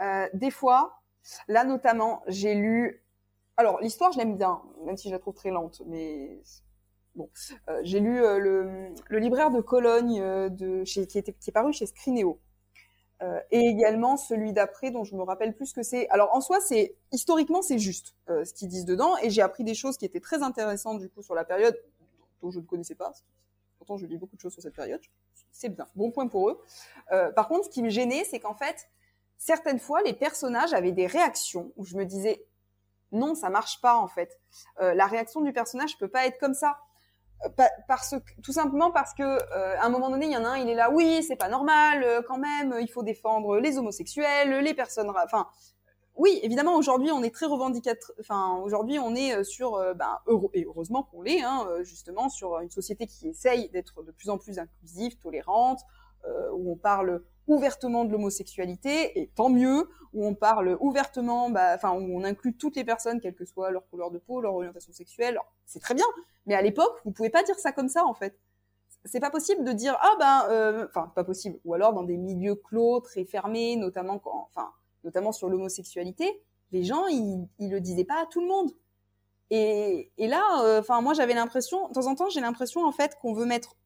Euh, 0.00 0.28
des 0.34 0.52
fois, 0.52 1.00
là 1.48 1.64
notamment, 1.64 2.22
j'ai 2.28 2.54
lu. 2.54 3.02
Alors, 3.56 3.80
l'histoire, 3.80 4.12
je 4.12 4.18
l'aime 4.18 4.36
bien, 4.36 4.62
même 4.84 4.96
si 4.96 5.08
je 5.08 5.14
la 5.14 5.18
trouve 5.18 5.34
très 5.34 5.50
lente, 5.50 5.82
mais 5.86 6.38
Bon, 7.16 7.30
euh, 7.68 7.80
j'ai 7.82 7.98
lu 7.98 8.22
euh, 8.22 8.38
le, 9.08 9.18
libraire 9.18 9.50
de 9.50 9.62
Cologne 9.62 10.20
euh, 10.20 10.84
qui, 10.84 11.18
était, 11.18 11.32
qui 11.32 11.50
est 11.50 11.52
paru 11.52 11.72
chez 11.72 11.86
Scrinéo. 11.86 12.38
et 13.50 13.60
également 13.60 14.18
celui 14.18 14.52
d'après 14.52 14.90
dont 14.90 15.02
je 15.02 15.16
me 15.16 15.22
rappelle 15.22 15.56
plus 15.56 15.72
que 15.72 15.82
c'est. 15.82 16.06
Alors 16.10 16.34
en 16.34 16.42
soi, 16.42 16.60
c'est 16.60 16.94
historiquement 17.12 17.62
c'est 17.62 17.78
juste 17.78 18.14
ce 18.28 18.52
qu'ils 18.52 18.68
disent 18.68 18.84
dedans, 18.84 19.16
et 19.22 19.30
j'ai 19.30 19.40
appris 19.40 19.64
des 19.64 19.74
choses 19.74 19.96
qui 19.96 20.04
étaient 20.04 20.20
très 20.20 20.42
intéressantes 20.42 21.00
du 21.00 21.08
coup 21.08 21.22
sur 21.22 21.34
la 21.34 21.44
période 21.44 21.74
dont 22.42 22.50
je 22.50 22.60
ne 22.60 22.66
connaissais 22.66 22.94
pas. 22.94 23.12
Pourtant, 23.78 23.96
je 23.96 24.04
lis 24.04 24.18
beaucoup 24.18 24.36
de 24.36 24.40
choses 24.40 24.52
sur 24.52 24.62
cette 24.62 24.74
période. 24.74 25.00
C'est 25.50 25.70
bien, 25.70 25.86
bon 25.94 26.10
point 26.10 26.28
pour 26.28 26.50
eux. 26.50 26.60
par 27.34 27.48
contre, 27.48 27.64
ce 27.64 27.70
qui 27.70 27.82
me 27.82 27.88
gênait, 27.88 28.24
c'est 28.24 28.40
qu'en 28.40 28.54
fait, 28.54 28.90
certaines 29.38 29.78
fois, 29.78 30.02
les 30.02 30.12
personnages 30.12 30.74
avaient 30.74 30.92
des 30.92 31.06
réactions 31.06 31.72
où 31.76 31.86
je 31.86 31.96
me 31.96 32.04
disais 32.04 32.44
non, 33.12 33.34
ça 33.34 33.48
marche 33.48 33.80
pas 33.80 33.96
en 33.96 34.08
fait. 34.08 34.38
la 34.78 35.06
réaction 35.06 35.40
du 35.40 35.54
personnage 35.54 35.96
peut 35.96 36.08
pas 36.08 36.26
être 36.26 36.38
comme 36.38 36.52
ça 36.52 36.76
parce 37.88 38.10
que, 38.10 38.40
tout 38.42 38.52
simplement 38.52 38.90
parce 38.90 39.14
que 39.14 39.22
euh, 39.22 39.76
à 39.78 39.86
un 39.86 39.88
moment 39.88 40.10
donné, 40.10 40.26
il 40.26 40.32
y 40.32 40.36
en 40.36 40.44
a 40.44 40.48
un, 40.48 40.56
il 40.56 40.68
est 40.68 40.74
là, 40.74 40.90
oui, 40.90 41.22
c'est 41.22 41.36
pas 41.36 41.48
normal, 41.48 42.02
euh, 42.02 42.22
quand 42.26 42.38
même, 42.38 42.76
il 42.80 42.88
faut 42.88 43.02
défendre 43.02 43.58
les 43.58 43.78
homosexuels, 43.78 44.60
les 44.60 44.74
personnes, 44.74 45.10
enfin, 45.10 45.46
oui, 46.16 46.40
évidemment, 46.42 46.76
aujourd'hui, 46.76 47.10
on 47.10 47.22
est 47.22 47.34
très 47.34 47.44
revendicateur. 47.44 48.10
Enfin, 48.20 48.56
aujourd'hui, 48.64 48.98
on 48.98 49.14
est 49.14 49.34
euh, 49.34 49.44
sur, 49.44 49.78
ben, 49.94 50.18
et 50.54 50.64
heureusement 50.64 51.02
qu'on 51.02 51.20
l'est, 51.20 51.42
hein, 51.42 51.68
justement, 51.82 52.30
sur 52.30 52.58
une 52.60 52.70
société 52.70 53.06
qui 53.06 53.28
essaye 53.28 53.68
d'être 53.68 54.02
de 54.02 54.12
plus 54.12 54.30
en 54.30 54.38
plus 54.38 54.58
inclusive, 54.58 55.18
tolérante, 55.18 55.80
où 56.54 56.72
on 56.72 56.76
parle 56.76 57.22
ouvertement 57.46 58.04
de 58.04 58.12
l'homosexualité, 58.12 59.20
et 59.20 59.28
tant 59.34 59.48
mieux, 59.48 59.88
où 60.12 60.26
on 60.26 60.34
parle 60.34 60.76
ouvertement, 60.80 61.50
bah, 61.50 61.72
enfin, 61.74 61.92
où 61.92 62.16
on 62.16 62.24
inclut 62.24 62.56
toutes 62.56 62.76
les 62.76 62.84
personnes, 62.84 63.20
quelle 63.20 63.34
que 63.34 63.44
soit 63.44 63.70
leur 63.70 63.86
couleur 63.88 64.10
de 64.10 64.18
peau, 64.18 64.40
leur 64.40 64.54
orientation 64.54 64.92
sexuelle, 64.92 65.38
c'est 65.66 65.80
très 65.80 65.94
bien. 65.94 66.06
Mais 66.46 66.54
à 66.54 66.62
l'époque, 66.62 67.00
vous 67.04 67.12
pouvez 67.12 67.30
pas 67.30 67.42
dire 67.42 67.58
ça 67.58 67.72
comme 67.72 67.88
ça, 67.88 68.04
en 68.04 68.14
fait. 68.14 68.38
c'est 69.04 69.20
pas 69.20 69.30
possible 69.30 69.64
de 69.64 69.72
dire 69.72 69.96
ah 70.00 70.16
ben 70.18 70.46
euh, 70.50 70.86
enfin 70.88 71.12
pas 71.14 71.22
possible 71.22 71.58
ou 71.64 71.74
alors 71.74 71.92
dans 71.92 72.02
des 72.02 72.16
milieux 72.16 72.56
clos 72.56 73.00
très 73.00 73.24
fermés 73.24 73.76
notamment 73.76 74.20
enfin 74.24 74.72
notamment 75.04 75.32
sur 75.32 75.48
l'homosexualité 75.48 76.42
les 76.72 76.82
gens 76.82 77.06
ils, 77.06 77.46
le 77.60 77.80
disaient 77.80 78.04
pas 78.04 78.22
à 78.22 78.26
tout 78.26 78.40
le 78.40 78.48
monde 78.48 78.72
et, 79.50 80.10
et 80.18 80.26
là 80.26 80.42
euh, 80.64 80.80
enfin 80.80 81.00
moi 81.02 81.14
j'avais 81.14 81.34
l'impression 81.34 81.88
de 81.88 81.94
temps 81.94 82.06
en 82.06 82.14
temps 82.16 82.28
j'ai 82.30 82.40
l'impression 82.40 82.84
en 82.84 82.92
fait 82.92 83.16
qu'on 83.20 83.32
veut 83.32 83.46
mettre 83.46 83.76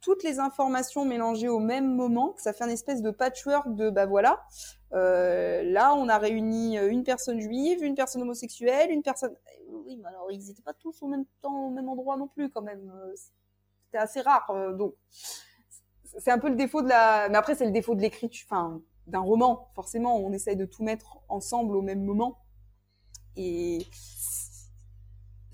toutes 0.00 0.22
les 0.22 0.38
informations 0.38 1.04
mélangées 1.04 1.48
au 1.48 1.58
même 1.58 1.94
moment 1.94 2.32
que 2.32 2.42
ça 2.42 2.52
fait 2.52 2.64
un 2.64 2.68
espèce 2.68 3.02
de 3.02 3.10
patchwork 3.10 3.74
de 3.74 3.90
bah 3.90 4.06
voilà 4.06 4.44
euh, 4.92 5.62
là 5.64 5.94
on 5.94 6.08
a 6.08 6.18
réuni 6.18 6.78
une 6.78 7.02
personne 7.02 7.40
juive 7.40 7.82
une 7.82 7.94
personne 7.94 8.22
homosexuelle 8.22 8.90
une 8.90 9.02
personne 9.02 9.34
oui 9.68 9.96
mais 9.96 10.08
alors 10.08 10.30
ils 10.30 10.50
étaient 10.50 10.62
pas 10.62 10.74
tous 10.74 11.02
au 11.02 11.08
même 11.08 11.24
temps 11.42 11.66
au 11.66 11.70
même 11.70 11.88
endroit 11.88 12.16
non 12.16 12.28
plus 12.28 12.50
quand 12.50 12.62
même 12.62 12.92
c'était 13.86 13.98
assez 13.98 14.20
rare. 14.20 14.50
Euh, 14.50 14.72
donc, 14.72 14.94
c'est 16.18 16.30
un 16.30 16.38
peu 16.38 16.48
le 16.48 16.56
défaut 16.56 16.82
de 16.82 16.88
la. 16.88 17.28
Mais 17.28 17.38
après, 17.38 17.54
c'est 17.54 17.66
le 17.66 17.72
défaut 17.72 17.94
de 17.94 18.00
l'écriture, 18.00 18.46
enfin, 18.50 18.80
d'un 19.06 19.20
roman. 19.20 19.70
Forcément, 19.74 20.16
on 20.16 20.32
essaye 20.32 20.56
de 20.56 20.64
tout 20.64 20.82
mettre 20.82 21.18
ensemble 21.28 21.76
au 21.76 21.82
même 21.82 22.02
moment. 22.02 22.38
Et 23.36 23.86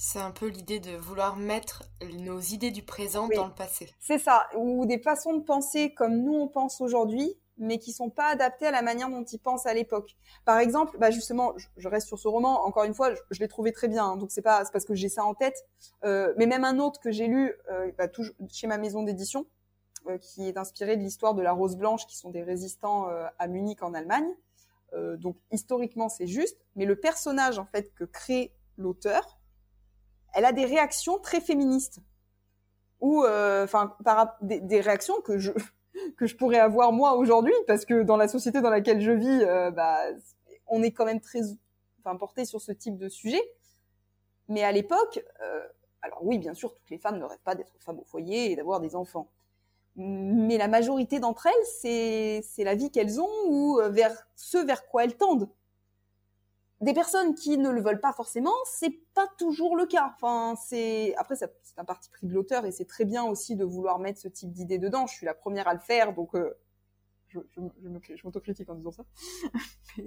c'est 0.03 0.19
un 0.19 0.33
peu 0.33 0.49
l'idée 0.49 0.81
de 0.81 0.97
vouloir 0.97 1.37
mettre 1.37 1.85
nos 2.19 2.41
idées 2.41 2.73
du 2.73 2.83
présent 2.83 3.29
dans 3.29 3.47
le 3.47 3.55
passé. 3.55 3.89
C'est 4.01 4.19
ça, 4.19 4.49
ou 4.57 4.85
des 4.85 4.99
façons 4.99 5.33
de 5.33 5.45
penser 5.45 5.95
comme 5.95 6.17
nous 6.17 6.35
on 6.35 6.49
pense 6.49 6.81
aujourd'hui, 6.81 7.39
mais 7.57 7.79
qui 7.79 7.93
sont 7.93 8.11
pas 8.11 8.27
adaptées 8.27 8.67
à 8.67 8.73
la 8.73 8.83
manière 8.83 9.09
dont 9.09 9.23
ils 9.23 9.39
pensent 9.39 9.65
à 9.65 9.73
l'époque. 9.73 10.17
Par 10.45 10.59
exemple, 10.59 10.99
bah 10.99 11.13
justement, 11.13 11.55
je, 11.77 11.89
reste 11.89 12.09
sur 12.09 12.19
ce 12.19 12.27
roman. 12.27 12.65
Encore 12.65 12.83
une 12.83 12.95
fois, 12.95 13.15
je, 13.31 13.39
l'ai 13.39 13.47
trouvé 13.47 13.71
très 13.71 13.87
bien, 13.87 14.05
hein, 14.05 14.17
donc 14.17 14.33
c'est 14.33 14.43
pas 14.43 14.65
parce 14.73 14.85
que 14.85 14.95
j'ai 14.97 15.09
ça 15.09 15.25
en 15.25 15.35
tête. 15.35 15.65
Euh, 16.05 16.35
mais 16.37 16.47
même 16.47 16.65
un 16.65 16.81
autre 16.81 16.99
que 16.99 17.13
j'ai 17.13 17.29
lu, 17.29 17.55
euh, 17.71 17.93
bah, 17.97 18.09
chez 18.51 18.67
ma 18.67 18.79
maison 18.79 19.05
d'édition, 19.05 19.47
euh, 20.09 20.19
qui 20.19 20.49
est 20.49 20.59
inspiré 20.59 20.97
de 20.97 21.03
l'histoire 21.03 21.35
de 21.35 21.43
la 21.43 21.53
Rose 21.53 21.77
Blanche, 21.77 22.09
qui 22.09 22.17
sont 22.17 22.31
des 22.31 22.43
résistants 22.43 23.07
à 23.39 23.47
Munich 23.47 23.85
en 23.85 23.95
Allemagne. 23.95 24.29
Donc 25.17 25.37
historiquement 25.53 26.11
c'est 26.11 26.27
juste, 26.27 26.59
mais 26.77 26.85
le 26.85 26.97
personnage 26.97 27.59
en 27.59 27.65
fait 27.65 27.95
que 27.95 28.05
crée 28.05 28.53
l'auteur, 28.77 29.39
elle 30.35 30.45
a 30.45 30.53
des 30.53 30.65
réactions 30.65 31.19
très 31.19 31.41
féministes 31.41 32.01
ou 33.01 33.25
enfin 33.25 33.97
par 34.05 34.37
des, 34.41 34.81
réactions 34.81 35.21
que 35.23 35.37
je 35.39 35.51
que 36.17 36.27
je 36.27 36.37
pourrais 36.37 36.59
avoir 36.59 36.93
moi 36.93 37.15
aujourd'hui, 37.15 37.55
parce 37.67 37.85
que 37.85 38.03
dans 38.03 38.17
la 38.17 38.29
société 38.29 38.61
dans 38.61 38.71
laquelle 38.71 39.01
je 39.01 39.13
vis, 39.13 39.43
euh, 39.43 39.71
bah, 39.71 39.99
on 40.67 40.83
est 40.83 40.93
quand 40.93 41.05
même 41.05 41.21
très 41.21 41.41
enfin, 42.01 42.17
porté 42.17 42.45
sur 42.45 42.61
ce 42.61 42.73
type 42.73 42.97
de 42.97 43.09
sujet. 43.09 43.43
Mais 44.49 44.65
à 44.65 44.73
l'époque, 44.73 45.25
euh, 45.41 45.63
alors 46.03 46.25
oui, 46.25 46.39
bien 46.39 46.55
sûr, 46.55 46.75
toutes 46.75 46.91
les 46.91 46.99
femmes 46.99 47.19
ne 47.19 47.25
rêvent 47.25 47.43
pas 47.45 47.55
d'être 47.55 47.73
femmes 47.79 47.99
au 47.99 48.05
foyer 48.05 48.53
et 48.53 48.57
d'avoir 48.57 48.81
des 48.81 48.97
enfants. 48.97 49.31
Mais 49.95 50.57
la 50.57 50.69
majorité 50.69 51.21
d'entre 51.21 51.47
elles, 51.47 52.43
c'est 52.43 52.65
la 52.65 52.75
vie 52.75 52.91
qu'elles 52.91 53.21
ont 53.21 53.31
ou 53.47 53.79
euh, 53.81 53.91
vers 53.91 54.27
ce 54.37 54.59
vers 54.59 54.87
quoi 54.87 55.05
elles 55.05 55.17
tendent 55.17 55.49
des 56.83 56.93
personnes 56.95 57.35
qui 57.35 57.57
ne 57.59 57.71
le 57.71 57.81
veulent 57.81 58.01
pas 58.01 58.13
forcément, 58.13 58.55
c'est 58.65 58.91
pas 59.15 59.29
toujours 59.39 59.77
le 59.77 59.87
cas. 59.87 60.13
Enfin, 60.15 60.57
c'est 60.57 61.15
après 61.17 61.37
c'est 61.37 61.49
un 61.79 61.85
parti 61.85 62.11
pris 62.11 62.27
de 62.27 62.33
l'auteur 62.35 62.67
et 62.67 62.73
c'est 62.73 62.85
très 62.85 63.05
bien 63.05 63.23
aussi 63.25 63.55
de 63.55 63.65
vouloir 63.65 64.01
mettre 64.01 64.19
ce 64.19 64.29
type 64.29 64.53
d'idée 64.53 64.79
dedans. 64.79 65.07
Je 65.07 65.15
suis 65.15 65.25
la 65.25 65.35
première 65.35 65.69
à 65.69 65.75
le 65.75 65.81
faire, 65.81 66.13
donc 66.13 66.35
euh, 66.35 66.59
je, 67.29 67.39
je, 67.51 67.61
je 68.17 68.23
m'autocritique 68.25 68.69
en 68.69 68.75
disant 68.75 68.91
ça. 68.91 69.05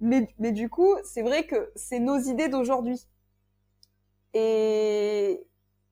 mais, 0.00 0.34
mais 0.38 0.52
du 0.52 0.70
coup, 0.70 0.96
c'est 1.04 1.22
vrai 1.22 1.46
que 1.46 1.70
c'est 1.76 2.00
nos 2.00 2.18
idées 2.18 2.48
d'aujourd'hui. 2.48 3.06
Et, 4.32 5.46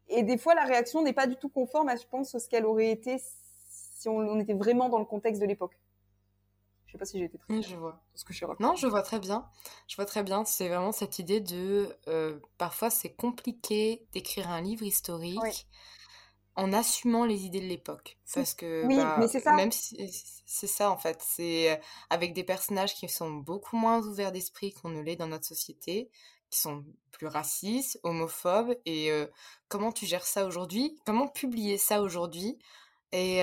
et 0.08 0.22
des 0.22 0.38
fois, 0.38 0.54
la 0.54 0.64
réaction 0.64 1.02
n'est 1.02 1.12
pas 1.12 1.26
du 1.26 1.36
tout 1.36 1.50
conforme 1.50 1.90
à, 1.90 1.96
je 1.96 2.06
pense, 2.06 2.36
ce 2.36 2.48
qu'elle 2.48 2.64
aurait 2.64 2.90
été 2.90 3.18
si 3.18 4.08
on 4.08 4.38
était 4.38 4.54
vraiment 4.54 4.88
dans 4.88 5.00
le 5.00 5.04
contexte 5.04 5.42
de 5.42 5.46
l'époque. 5.46 5.78
Je 6.88 6.92
sais 6.92 6.98
pas 6.98 7.04
si 7.04 7.18
j'ai 7.18 7.26
été 7.26 7.36
très 7.36 7.62
Je 7.62 7.76
vois. 7.76 8.00
Ce 8.14 8.24
que 8.24 8.32
je 8.32 8.46
non, 8.60 8.74
je 8.74 8.86
vois 8.86 9.02
très 9.02 9.18
bien. 9.18 9.46
Je 9.88 9.96
vois 9.96 10.06
très 10.06 10.22
bien. 10.22 10.44
C'est 10.46 10.68
vraiment 10.68 10.90
cette 10.90 11.18
idée 11.18 11.40
de 11.40 11.94
euh, 12.08 12.40
parfois 12.56 12.88
c'est 12.88 13.12
compliqué 13.12 14.06
d'écrire 14.12 14.50
un 14.50 14.62
livre 14.62 14.84
historique 14.84 15.68
en 16.56 16.72
assumant 16.72 17.24
les 17.24 17.44
idées 17.44 17.60
de 17.60 17.66
l'époque, 17.66 18.16
parce 18.34 18.54
que 18.54 18.84
oui, 18.86 18.96
bah, 18.96 19.16
mais 19.20 19.28
c'est 19.28 19.38
ça. 19.40 19.52
Même 19.52 19.70
si 19.70 19.96
c'est 20.46 20.66
ça 20.66 20.90
en 20.90 20.96
fait, 20.96 21.22
c'est 21.22 21.72
euh, 21.72 21.76
avec 22.10 22.32
des 22.32 22.42
personnages 22.42 22.94
qui 22.94 23.08
sont 23.08 23.30
beaucoup 23.30 23.76
moins 23.76 24.04
ouverts 24.04 24.32
d'esprit 24.32 24.72
qu'on 24.72 24.88
ne 24.88 25.00
l'est 25.00 25.14
dans 25.14 25.28
notre 25.28 25.44
société, 25.44 26.10
qui 26.50 26.58
sont 26.58 26.84
plus 27.12 27.26
racistes, 27.28 28.00
homophobes, 28.02 28.74
et 28.86 29.12
euh, 29.12 29.26
comment 29.68 29.92
tu 29.92 30.06
gères 30.06 30.26
ça 30.26 30.46
aujourd'hui? 30.46 30.98
Comment 31.04 31.28
publier 31.28 31.76
ça 31.76 32.00
aujourd'hui? 32.00 32.58
Et 33.12 33.40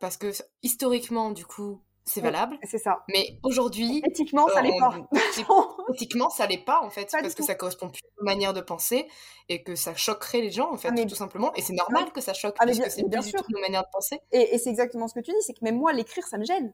parce 0.00 0.16
que 0.16 0.32
historiquement, 0.62 1.30
du 1.30 1.46
coup, 1.46 1.80
c'est 2.08 2.20
valable. 2.20 2.58
C'est 2.64 2.78
ça. 2.78 3.04
Mais 3.08 3.38
aujourd'hui, 3.42 4.02
éthiquement, 4.06 4.48
ça 4.48 4.62
l'est 4.62 4.78
pas. 4.78 4.94
éthiquement, 5.94 6.30
ça 6.30 6.46
l'est 6.46 6.64
pas 6.64 6.80
en 6.82 6.90
fait, 6.90 7.08
parce 7.10 7.34
que 7.34 7.42
ça 7.42 7.54
correspond 7.54 7.88
plus 7.88 8.02
à 8.20 8.24
manière 8.24 8.52
de 8.52 8.60
penser 8.60 9.06
et 9.48 9.62
que 9.62 9.74
ça 9.74 9.94
choquerait 9.94 10.40
les 10.40 10.50
gens 10.50 10.72
en 10.72 10.76
fait, 10.76 10.88
ah, 10.90 11.04
tout 11.04 11.14
simplement. 11.14 11.52
Et 11.54 11.62
c'est 11.62 11.74
normal 11.74 12.10
que 12.12 12.20
ça 12.20 12.32
choque, 12.32 12.56
ah, 12.58 12.66
parce 12.66 12.78
que 12.78 12.90
c'est 12.90 13.08
bien 13.08 13.22
sûr 13.22 13.40
nos 13.48 13.60
manières 13.60 13.82
de 13.82 13.90
penser. 13.92 14.20
Et, 14.32 14.58
c'est 14.58 14.70
exactement 14.70 15.08
ce 15.08 15.14
que 15.14 15.20
tu 15.20 15.30
dis, 15.30 15.42
c'est 15.42 15.52
que 15.52 15.62
même 15.62 15.78
moi, 15.78 15.92
l'écrire, 15.92 16.26
ça 16.26 16.38
me 16.38 16.44
gêne. 16.44 16.72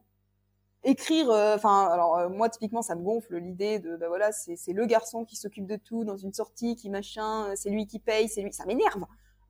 Écrire, 0.86 1.30
euh, 1.30 1.56
enfin, 1.56 1.88
alors 1.90 2.18
euh, 2.18 2.28
moi 2.28 2.50
typiquement, 2.50 2.82
ça 2.82 2.94
me 2.94 3.02
gonfle 3.02 3.36
l'idée 3.38 3.78
de, 3.78 3.96
ben 3.96 4.08
voilà, 4.08 4.32
c'est 4.32 4.72
le 4.72 4.84
garçon 4.84 5.24
qui 5.24 5.36
s'occupe 5.36 5.66
de 5.66 5.76
tout 5.76 6.04
dans 6.04 6.16
une 6.16 6.34
sortie, 6.34 6.76
qui 6.76 6.90
machin, 6.90 7.46
euh, 7.46 7.52
c'est 7.56 7.70
lui 7.70 7.86
qui 7.86 7.98
paye, 7.98 8.28
c'est 8.28 8.42
lui, 8.42 8.52
ça 8.52 8.66
m'énerve. 8.66 9.04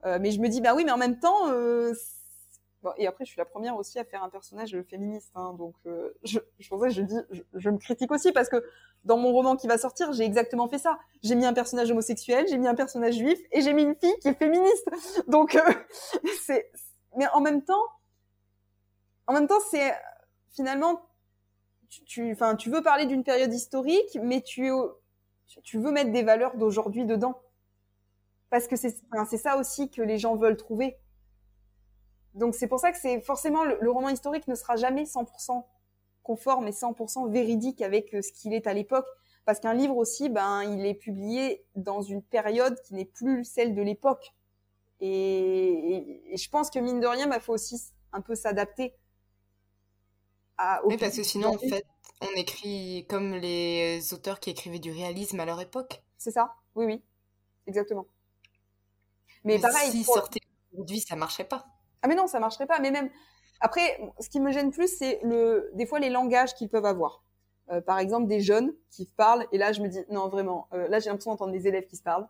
mais 0.05 0.31
je 0.31 0.39
me 0.39 0.47
dis, 0.47 0.61
bah 0.61 0.73
oui, 0.75 0.85
mais 0.85 0.91
en 0.91 0.97
même 0.97 1.19
temps, 1.19 1.51
et 2.97 3.07
après, 3.07 3.25
je 3.25 3.31
suis 3.31 3.39
la 3.39 3.45
première 3.45 3.75
aussi 3.77 3.99
à 3.99 4.03
faire 4.03 4.23
un 4.23 4.29
personnage 4.29 4.79
féministe. 4.89 5.31
Hein, 5.35 5.53
donc, 5.57 5.75
euh, 5.85 6.13
je, 6.23 6.39
me 6.39 7.77
critique 7.77 8.11
aussi 8.11 8.31
parce 8.31 8.49
que 8.49 8.63
dans 9.03 9.17
mon 9.17 9.31
roman 9.31 9.55
qui 9.55 9.67
va 9.67 9.77
sortir, 9.77 10.13
j'ai 10.13 10.23
exactement 10.23 10.67
fait 10.67 10.77
ça. 10.77 10.97
J'ai 11.23 11.35
mis 11.35 11.45
un 11.45 11.53
personnage 11.53 11.91
homosexuel, 11.91 12.45
j'ai 12.49 12.57
mis 12.57 12.67
un 12.67 12.75
personnage 12.75 13.15
juif 13.15 13.39
et 13.51 13.61
j'ai 13.61 13.73
mis 13.73 13.83
une 13.83 13.95
fille 13.95 14.15
qui 14.21 14.29
est 14.29 14.33
féministe. 14.33 14.89
Donc, 15.27 15.55
euh, 15.55 15.61
mais 17.15 17.27
en 17.33 17.41
même 17.41 17.63
temps, 17.63 17.83
en 19.27 19.33
même 19.33 19.47
temps, 19.47 19.59
c'est 19.71 19.93
finalement, 20.53 21.01
tu, 22.05 22.31
enfin, 22.31 22.55
tu, 22.55 22.69
veux 22.69 22.81
parler 22.81 23.05
d'une 23.05 23.23
période 23.23 23.53
historique, 23.53 24.17
mais 24.21 24.41
tu, 24.41 24.69
veux 25.73 25.91
mettre 25.91 26.11
des 26.11 26.23
valeurs 26.23 26.57
d'aujourd'hui 26.57 27.05
dedans. 27.05 27.41
Parce 28.49 28.67
que 28.67 28.75
c'est 28.75 29.37
ça 29.37 29.57
aussi 29.57 29.89
que 29.89 30.01
les 30.01 30.17
gens 30.17 30.35
veulent 30.35 30.57
trouver 30.57 30.97
donc 32.35 32.53
c'est 32.53 32.67
pour 32.67 32.79
ça 32.79 32.91
que 32.91 32.97
c'est 32.97 33.21
forcément 33.21 33.63
le, 33.63 33.89
roman 33.89 34.09
historique 34.09 34.47
ne 34.47 34.55
sera 34.55 34.75
jamais 34.75 35.03
100% 35.03 35.63
conforme 36.21 36.67
et 36.67 36.71
100% 36.71 37.31
véridique 37.31 37.81
avec 37.81 38.13
euh, 38.13 38.21
ce 38.21 38.31
qu'il 38.33 38.53
est 38.53 38.67
à 38.67 38.73
l'époque. 38.73 39.05
Parce 39.45 39.59
qu'un 39.59 39.73
livre 39.73 39.95
aussi 39.95 40.29
ben 40.29 40.63
il 40.63 40.85
est 40.85 40.95
publié 40.95 41.63
dans 41.75 42.01
une 42.01 42.21
période 42.21 42.79
qui 42.81 42.93
n'est 42.93 43.05
plus 43.05 43.45
celle 43.45 43.73
de 43.73 43.81
l'époque. 43.81 44.33
Et, 44.99 46.23
je 46.35 46.49
pense 46.49 46.69
que 46.69 46.79
mine 46.79 46.99
de 46.99 47.07
rien 47.07 47.25
il 47.25 47.29
bah, 47.29 47.39
faut 47.39 47.53
aussi 47.53 47.81
un 48.11 48.21
peu 48.21 48.35
s'adapter 48.35 48.95
à 50.57 50.81
oui 50.85 50.97
parce 50.97 51.15
que 51.15 51.23
sinon 51.23 51.49
en 51.49 51.57
fait 51.57 51.85
on 52.21 52.31
écrit 52.37 53.05
comme 53.09 53.33
les 53.33 54.13
auteurs 54.13 54.39
qui 54.39 54.49
écrivaient 54.49 54.79
du 54.79 54.91
réalisme 54.91 55.39
à 55.39 55.45
leur 55.45 55.61
époque. 55.61 56.03
C'est 56.17 56.31
ça. 56.31 56.55
Oui 56.75 56.85
oui. 56.85 57.03
Exactement. 57.67 58.07
Mais, 59.43 59.59
pareil 59.59 59.91
si 59.91 60.03
sortait 60.03 60.41
aujourd'hui 60.73 60.99
ça 60.99 61.15
marcherait 61.15 61.47
pas 61.47 61.74
ah 62.05 62.07
mais 62.07 62.13
non, 62.13 62.27
ça 62.27 62.39
marcherait 62.39 62.67
pas. 62.67 62.79
Mais 62.79 62.91
même 62.91 63.09
après, 63.61 63.99
ce 64.19 64.29
qui 64.29 64.39
me 64.39 64.51
gêne 64.51 64.69
plus, 64.69 64.95
c'est 64.95 65.19
le 65.23 65.71
des 65.73 65.87
fois 65.87 65.97
les 65.97 66.11
langages 66.11 66.53
qu'ils 66.53 66.69
peuvent 66.69 66.85
avoir. 66.85 67.23
Euh, 67.71 67.81
par 67.81 67.97
exemple, 67.97 68.27
des 68.27 68.41
jeunes 68.41 68.75
qui 68.91 69.07
parlent, 69.07 69.47
et 69.51 69.57
là 69.57 69.71
je 69.71 69.81
me 69.81 69.87
dis 69.87 70.03
non 70.11 70.27
vraiment, 70.27 70.67
euh, 70.73 70.87
là 70.87 70.99
j'ai 70.99 71.09
l'impression 71.09 71.31
d'entendre 71.31 71.51
des 71.51 71.67
élèves 71.67 71.87
qui 71.87 71.95
se 71.95 72.03
parlent. 72.03 72.27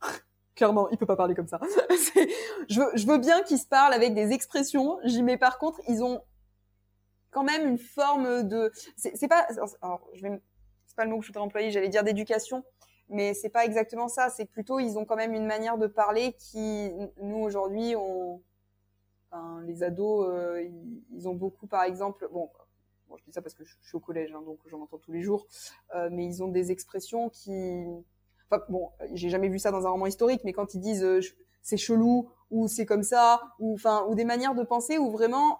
Clairement, 0.54 0.88
il 0.90 0.96
peut 0.96 1.06
pas 1.06 1.16
parler 1.16 1.34
comme 1.34 1.48
ça. 1.48 1.58
je, 2.68 3.06
veux, 3.06 3.18
bien 3.18 3.42
qu'ils 3.42 3.58
se 3.58 3.66
parlent 3.66 3.92
avec 3.92 4.14
des 4.14 4.30
expressions, 4.30 4.98
j'y 5.02 5.24
mets 5.24 5.36
par 5.36 5.58
contre, 5.58 5.80
ils 5.88 6.04
ont 6.04 6.22
quand 7.30 7.42
même 7.42 7.66
une 7.66 7.78
forme 7.78 8.44
de, 8.44 8.70
c'est 8.96 9.28
pas, 9.28 9.44
alors 9.82 10.08
je 10.14 10.22
vais, 10.22 10.40
c'est 10.86 10.96
pas 10.96 11.04
le 11.04 11.10
mot 11.10 11.18
que 11.18 11.24
je 11.24 11.30
voudrais 11.30 11.42
employer, 11.42 11.72
j'allais 11.72 11.88
dire 11.88 12.04
d'éducation, 12.04 12.64
mais 13.08 13.34
c'est 13.34 13.50
pas 13.50 13.64
exactement 13.64 14.08
ça. 14.08 14.30
C'est 14.30 14.46
plutôt 14.46 14.78
ils 14.78 14.96
ont 14.96 15.04
quand 15.04 15.16
même 15.16 15.34
une 15.34 15.46
manière 15.46 15.78
de 15.78 15.88
parler 15.88 16.34
qui, 16.38 16.92
nous 17.20 17.38
aujourd'hui, 17.38 17.96
on 17.96 18.40
les 19.64 19.82
ados, 19.82 20.26
euh, 20.28 20.68
ils, 21.12 21.28
ont 21.28 21.34
beaucoup, 21.34 21.66
par 21.66 21.82
exemple, 21.84 22.28
bon, 22.32 22.48
je 23.16 23.24
dis 23.24 23.32
ça 23.32 23.42
parce 23.42 23.54
que 23.54 23.64
je, 23.64 23.74
suis 23.82 23.96
au 23.96 24.00
collège, 24.00 24.32
hein, 24.32 24.42
donc 24.42 24.58
j'en 24.66 24.80
entends 24.80 24.98
tous 24.98 25.12
les 25.12 25.22
jours, 25.22 25.46
euh, 25.94 26.08
mais 26.10 26.24
ils 26.24 26.42
ont 26.42 26.48
des 26.48 26.70
expressions 26.70 27.28
qui, 27.28 27.84
enfin 28.50 28.62
bon, 28.68 28.90
j'ai 29.12 29.28
jamais 29.28 29.48
vu 29.48 29.58
ça 29.58 29.70
dans 29.70 29.86
un 29.86 29.90
roman 29.90 30.06
historique, 30.06 30.42
mais 30.44 30.52
quand 30.52 30.74
ils 30.74 30.80
disent 30.80 31.04
euh, 31.04 31.20
c'est 31.62 31.76
chelou 31.76 32.30
ou 32.50 32.68
c'est 32.68 32.86
comme 32.86 33.02
ça, 33.02 33.42
ou 33.58 33.74
enfin, 33.74 34.04
ou 34.08 34.14
des 34.14 34.24
manières 34.24 34.54
de 34.54 34.62
penser 34.62 34.98
où 34.98 35.10
vraiment, 35.10 35.58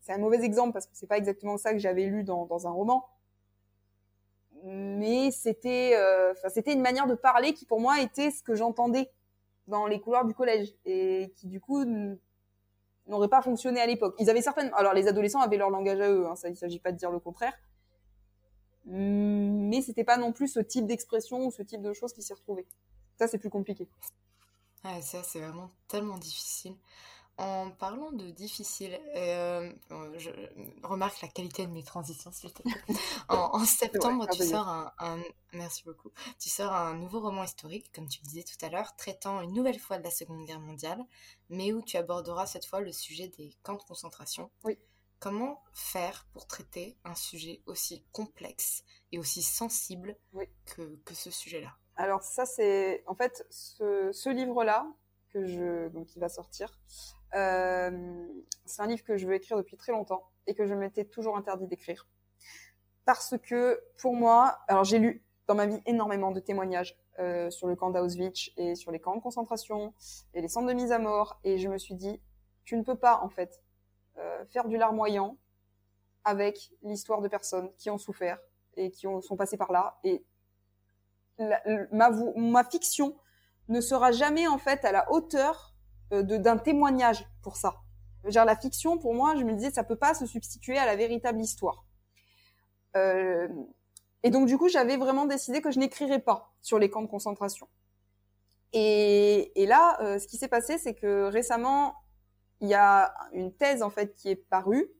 c'est 0.00 0.12
un 0.12 0.18
mauvais 0.18 0.42
exemple 0.42 0.72
parce 0.72 0.86
que 0.86 0.92
c'est 0.94 1.06
pas 1.06 1.18
exactement 1.18 1.58
ça 1.58 1.72
que 1.72 1.78
j'avais 1.78 2.06
lu 2.06 2.24
dans, 2.24 2.46
dans 2.46 2.66
un 2.66 2.70
roman, 2.70 3.06
mais 4.64 5.30
c'était, 5.30 5.94
enfin, 6.32 6.48
c'était 6.48 6.72
une 6.72 6.80
manière 6.80 7.06
de 7.06 7.14
parler 7.14 7.52
qui 7.52 7.66
pour 7.66 7.80
moi 7.80 8.00
était 8.00 8.30
ce 8.30 8.42
que 8.42 8.54
j'entendais 8.54 9.10
dans 9.66 9.86
les 9.86 10.00
couloirs 10.00 10.24
du 10.24 10.32
collège 10.32 10.74
et 10.86 11.30
qui 11.36 11.46
du 11.46 11.60
coup 11.60 11.84
n'aurait 13.08 13.28
pas 13.28 13.42
fonctionné 13.42 13.80
à 13.80 13.86
l'époque. 13.86 14.14
Ils 14.18 14.30
avaient 14.30 14.42
certainement, 14.42 14.76
alors 14.76 14.94
les 14.94 15.08
adolescents 15.08 15.40
avaient 15.40 15.56
leur 15.56 15.70
langage 15.70 16.00
à 16.00 16.10
eux, 16.10 16.26
hein, 16.26 16.36
ça, 16.36 16.48
il 16.48 16.56
s'agit 16.56 16.78
pas 16.78 16.92
de 16.92 16.96
dire 16.96 17.10
le 17.10 17.18
contraire, 17.18 17.54
mais 18.84 19.82
c'était 19.82 20.04
pas 20.04 20.16
non 20.16 20.32
plus 20.32 20.48
ce 20.48 20.60
type 20.60 20.86
d'expression 20.86 21.46
ou 21.46 21.50
ce 21.50 21.62
type 21.62 21.82
de 21.82 21.92
choses 21.92 22.12
qui 22.12 22.22
s'y 22.22 22.32
retrouvaient. 22.32 22.66
Ça, 23.18 23.26
c'est 23.28 23.38
plus 23.38 23.50
compliqué. 23.50 23.88
Ah, 24.84 25.02
ça, 25.02 25.22
c'est 25.22 25.40
vraiment 25.40 25.70
tellement 25.88 26.16
difficile. 26.18 26.76
En 27.38 27.70
parlant 27.70 28.10
de 28.10 28.30
difficile, 28.30 29.00
euh, 29.14 29.72
je 30.16 30.30
remarque 30.82 31.20
la 31.22 31.28
qualité 31.28 31.66
de 31.66 31.70
mes 31.70 31.84
transitions, 31.84 32.32
s'il 32.32 32.52
te 32.52 32.62
plaît. 32.62 32.72
En, 33.28 33.64
septembre, 33.64 34.26
tu 34.32 34.44
sors 34.44 34.66
un, 34.66 35.22
merci 35.52 35.84
beaucoup. 35.84 36.10
Tu 36.40 36.48
sors 36.48 36.72
un 36.72 36.94
nouveau 36.94 37.20
roman 37.20 37.44
historique, 37.44 37.92
comme 37.94 38.08
tu 38.08 38.20
disais 38.22 38.42
tout 38.42 38.64
à 38.66 38.70
l'heure, 38.70 38.96
traitant 38.96 39.40
une 39.40 39.52
nouvelle 39.52 39.78
fois 39.78 39.98
de 39.98 40.02
la 40.02 40.10
Seconde 40.10 40.44
Guerre 40.46 40.58
mondiale, 40.58 41.00
mais 41.48 41.72
où 41.72 41.80
tu 41.80 41.96
aborderas 41.96 42.46
cette 42.46 42.64
fois 42.64 42.80
le 42.80 42.90
sujet 42.90 43.28
des 43.28 43.56
camps 43.62 43.76
de 43.76 43.84
concentration. 43.84 44.50
Oui. 44.64 44.76
Comment 45.20 45.62
faire 45.72 46.26
pour 46.32 46.48
traiter 46.48 46.96
un 47.04 47.14
sujet 47.14 47.62
aussi 47.66 48.04
complexe 48.10 48.82
et 49.12 49.18
aussi 49.20 49.42
sensible 49.42 50.16
que, 50.64 50.96
que 51.04 51.14
ce 51.14 51.30
sujet-là? 51.30 51.76
Alors 51.94 52.22
ça, 52.22 52.46
c'est 52.46 53.04
en 53.06 53.14
fait 53.14 53.46
ce, 53.48 54.10
ce 54.12 54.28
livre-là 54.28 54.88
que 55.32 55.46
je 55.46 55.88
donc 55.88 56.06
qui 56.06 56.18
va 56.18 56.28
sortir. 56.28 56.78
Euh, 57.34 58.26
c'est 58.64 58.82
un 58.82 58.86
livre 58.86 59.04
que 59.04 59.16
je 59.16 59.26
veux 59.26 59.34
écrire 59.34 59.56
depuis 59.56 59.76
très 59.76 59.92
longtemps 59.92 60.24
et 60.46 60.54
que 60.54 60.66
je 60.66 60.74
m'étais 60.74 61.04
toujours 61.04 61.36
interdit 61.36 61.66
d'écrire. 61.66 62.06
Parce 63.04 63.36
que 63.38 63.82
pour 63.98 64.14
moi, 64.14 64.58
alors 64.68 64.84
j'ai 64.84 64.98
lu 64.98 65.24
dans 65.46 65.54
ma 65.54 65.66
vie 65.66 65.80
énormément 65.86 66.30
de 66.30 66.40
témoignages 66.40 66.98
euh, 67.18 67.50
sur 67.50 67.66
le 67.66 67.74
camp 67.74 67.90
d'Auschwitz 67.90 68.50
et 68.56 68.74
sur 68.74 68.92
les 68.92 69.00
camps 69.00 69.16
de 69.16 69.20
concentration 69.20 69.94
et 70.34 70.40
les 70.40 70.48
centres 70.48 70.68
de 70.68 70.74
mise 70.74 70.92
à 70.92 70.98
mort 70.98 71.40
et 71.42 71.58
je 71.58 71.68
me 71.68 71.78
suis 71.78 71.94
dit, 71.94 72.20
tu 72.64 72.76
ne 72.76 72.82
peux 72.82 72.96
pas 72.96 73.20
en 73.22 73.28
fait 73.28 73.62
euh, 74.18 74.44
faire 74.46 74.68
du 74.68 74.76
larmoyant 74.76 75.38
avec 76.24 76.70
l'histoire 76.82 77.22
de 77.22 77.28
personnes 77.28 77.72
qui 77.78 77.88
ont 77.88 77.98
souffert 77.98 78.38
et 78.76 78.90
qui 78.90 79.06
ont, 79.06 79.22
sont 79.22 79.36
passées 79.36 79.56
par 79.56 79.72
là 79.72 79.98
et 80.04 80.22
ma, 81.38 82.10
ma 82.36 82.64
fiction 82.64 83.16
ne 83.68 83.80
sera 83.80 84.12
jamais 84.12 84.46
en 84.46 84.58
fait 84.58 84.84
à 84.84 84.92
la 84.92 85.10
hauteur 85.10 85.67
d'un 86.10 86.58
témoignage 86.58 87.24
pour 87.42 87.56
ça. 87.56 87.76
Genre 88.24 88.44
la 88.44 88.56
fiction, 88.56 88.98
pour 88.98 89.14
moi, 89.14 89.34
je 89.36 89.44
me 89.44 89.54
disais, 89.54 89.70
ça 89.70 89.84
peut 89.84 89.96
pas 89.96 90.14
se 90.14 90.26
substituer 90.26 90.78
à 90.78 90.86
la 90.86 90.96
véritable 90.96 91.40
histoire. 91.40 91.86
Euh, 92.96 93.48
et 94.22 94.30
donc 94.30 94.46
du 94.46 94.58
coup, 94.58 94.68
j'avais 94.68 94.96
vraiment 94.96 95.26
décidé 95.26 95.60
que 95.60 95.70
je 95.70 95.78
n'écrirais 95.78 96.18
pas 96.18 96.52
sur 96.60 96.78
les 96.78 96.90
camps 96.90 97.02
de 97.02 97.06
concentration. 97.06 97.68
Et, 98.72 99.52
et 99.60 99.66
là, 99.66 99.98
euh, 100.02 100.18
ce 100.18 100.26
qui 100.26 100.36
s'est 100.36 100.48
passé, 100.48 100.78
c'est 100.78 100.94
que 100.94 101.24
récemment, 101.24 101.94
il 102.60 102.68
y 102.68 102.74
a 102.74 103.14
une 103.32 103.54
thèse 103.54 103.82
en 103.82 103.90
fait 103.90 104.14
qui 104.14 104.28
est 104.28 104.36
parue, 104.36 104.90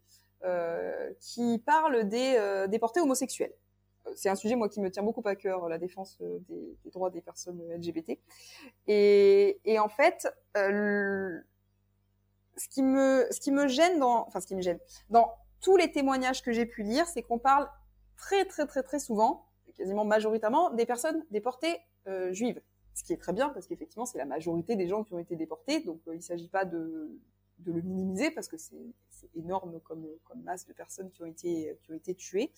euh, 0.44 1.12
qui 1.20 1.59
parle 1.59 2.09
des 2.09 2.36
euh, 2.36 2.68
déportés 2.68 3.00
homosexuels 3.00 3.52
c'est 4.16 4.28
un 4.28 4.34
sujet 4.34 4.56
moi 4.56 4.68
qui 4.68 4.80
me 4.80 4.90
tient 4.90 5.02
beaucoup 5.02 5.22
à 5.24 5.36
cœur, 5.36 5.68
la 5.68 5.78
défense 5.78 6.18
euh, 6.20 6.38
des, 6.48 6.90
droits 6.90 7.11
des 7.11 7.20
personnes 7.20 7.61
LGBT. 7.74 8.18
Et, 8.86 9.78
en 9.78 9.88
fait, 9.88 10.28
ce 10.54 11.42
qui 12.68 12.82
me 12.82 13.68
gêne 13.68 13.98
dans 13.98 14.26
tous 15.61 15.76
les 15.76 15.90
témoignages 15.90 16.42
que 16.42 16.52
j'ai 16.52 16.66
pu 16.66 16.82
lire, 16.82 17.06
c'est 17.06 17.22
qu'on 17.22 17.38
parle 17.38 17.68
très 18.16 18.44
très 18.44 18.66
très 18.66 18.82
très 18.82 18.98
souvent, 18.98 19.46
quasiment 19.76 20.04
majoritairement, 20.04 20.70
des 20.70 20.86
personnes 20.86 21.24
déportées 21.30 21.78
euh, 22.06 22.32
juives. 22.32 22.61
Ce 22.94 23.04
qui 23.04 23.12
est 23.12 23.16
très 23.16 23.32
bien 23.32 23.48
parce 23.50 23.66
qu'effectivement 23.66 24.06
c'est 24.06 24.18
la 24.18 24.24
majorité 24.24 24.74
des 24.74 24.88
gens 24.88 25.04
qui 25.04 25.14
ont 25.14 25.18
été 25.18 25.36
déportés, 25.36 25.80
donc 25.80 26.00
euh, 26.09 26.14
il 26.14 26.18
ne 26.18 26.22
s'agit 26.22 26.48
pas 26.48 26.64
de 26.64 27.11
le 27.64 27.82
minimiser 27.82 28.30
parce 28.30 28.48
que 28.48 28.56
c'est 28.56 28.76
énorme 29.34 29.80
comme, 29.80 30.06
comme 30.24 30.42
masse 30.42 30.66
de 30.66 30.72
personnes 30.72 31.11
qui 31.11 31.68
qui 31.82 31.92
ont 31.92 31.94
été 31.94 32.14
tuées. 32.14 32.52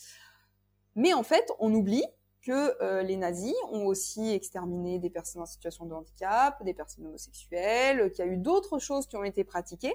Mais 1.00 1.14
en 1.14 1.22
fait, 1.22 1.50
on 1.58 1.72
oublie 1.72 2.04
que 2.42 2.82
euh, 2.82 3.02
les 3.02 3.16
nazis 3.16 3.54
ont 3.72 3.86
aussi 3.86 4.32
exterminé 4.32 4.98
des 4.98 5.08
personnes 5.08 5.40
en 5.40 5.46
situation 5.46 5.86
de 5.86 5.94
handicap, 5.94 6.62
des 6.62 6.74
personnes 6.74 7.06
homosexuelles, 7.06 8.12
qu'il 8.12 8.22
y 8.22 8.28
a 8.28 8.30
eu 8.30 8.36
d'autres 8.36 8.78
choses 8.78 9.06
qui 9.06 9.16
ont 9.16 9.24
été 9.24 9.42
pratiquées, 9.42 9.94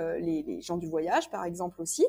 euh, 0.00 0.18
les, 0.18 0.62
gens 0.62 0.78
du 0.78 0.88
voyage 0.88 1.30
par 1.30 1.44
exemple 1.44 1.82
aussi. 1.82 2.06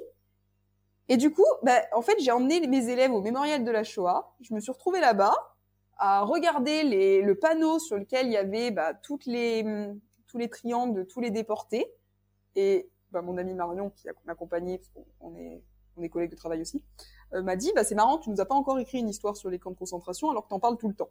Et 1.09 1.17
du 1.17 1.34
coup, 1.34 1.45
bah, 1.63 1.82
en 1.93 2.01
fait, 2.01 2.15
j'ai 2.19 2.32
emmené 2.32 2.65
mes 2.65 2.88
élèves 2.88 3.11
au 3.11 3.21
mémorial 3.21 3.65
de 3.65 3.71
la 3.71 3.84
Shoah. 3.84 4.34
Je 4.39 4.53
me 4.53 4.61
suis 4.61 4.71
retrouvée 4.71 5.01
là-bas 5.01 5.36
à 5.97 6.21
regarder 6.21 7.21
le 7.21 7.36
panneau 7.36 7.78
sur 7.78 7.97
lequel 7.97 8.28
il 8.28 8.32
y 8.32 8.38
avait 8.38 8.71
bah, 8.71 8.93
les, 9.26 9.91
tous 10.28 10.38
les 10.38 10.49
triangles 10.49 10.95
de 10.95 11.03
tous 11.03 11.19
les 11.19 11.30
déportés. 11.30 11.91
Et 12.55 12.89
bah, 13.11 13.21
mon 13.21 13.38
ami 13.38 13.53
Marion 13.53 13.89
qui 13.89 14.07
m'accompagnait, 14.24 14.78
parce 14.78 14.89
qu'on 14.91 15.05
on 15.97 16.01
est 16.01 16.09
collègues 16.09 16.32
de 16.32 16.36
travail 16.36 16.61
aussi, 16.61 16.84
m'a 17.42 17.56
dit 17.56 17.72
bah 17.76 17.84
c'est 17.84 17.96
marrant, 17.96 18.18
tu 18.18 18.30
nous 18.30 18.42
as 18.42 18.46
pas 18.46 18.56
encore 18.56 18.80
écrit 18.80 19.00
une 19.00 19.10
histoire 19.10 19.36
sur 19.36 19.50
les 19.50 19.60
camps 19.60 19.72
de 19.72 19.78
concentration 19.78 20.30
alors 20.30 20.44
que 20.44 20.50
t'en 20.50 20.60
parles 20.60 20.78
tout 20.78 20.88
le 20.88 20.94
temps. 20.94 21.10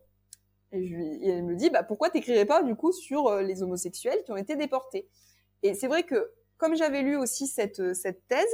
Et, 0.73 0.87
je 0.87 0.95
lui, 0.95 1.29
elle 1.29 1.45
me 1.45 1.57
dit 1.57 1.71
bah 1.71 1.83
pourquoi 1.83 2.11
t'écrirais 2.11 2.47
pas 2.47 2.63
du 2.63 2.75
coup 2.77 2.93
sur 2.93 3.27
euh, 3.29 3.43
les 3.43 3.63
homosexuels 3.63 4.23
qui 4.25 4.33
ont 4.33 4.37
été 4.37 4.57
déportés? 4.57 5.09
Et 5.63 5.75
c'est 5.75 5.89
vrai 5.89 6.05
que 6.05 6.33
comme 6.59 6.77
j'avais 6.77 7.03
lu 7.03 7.17
aussi 7.17 7.47
cette 7.47 7.81
euh, 7.81 7.95
cette 7.95 8.27
thèse, 8.29 8.53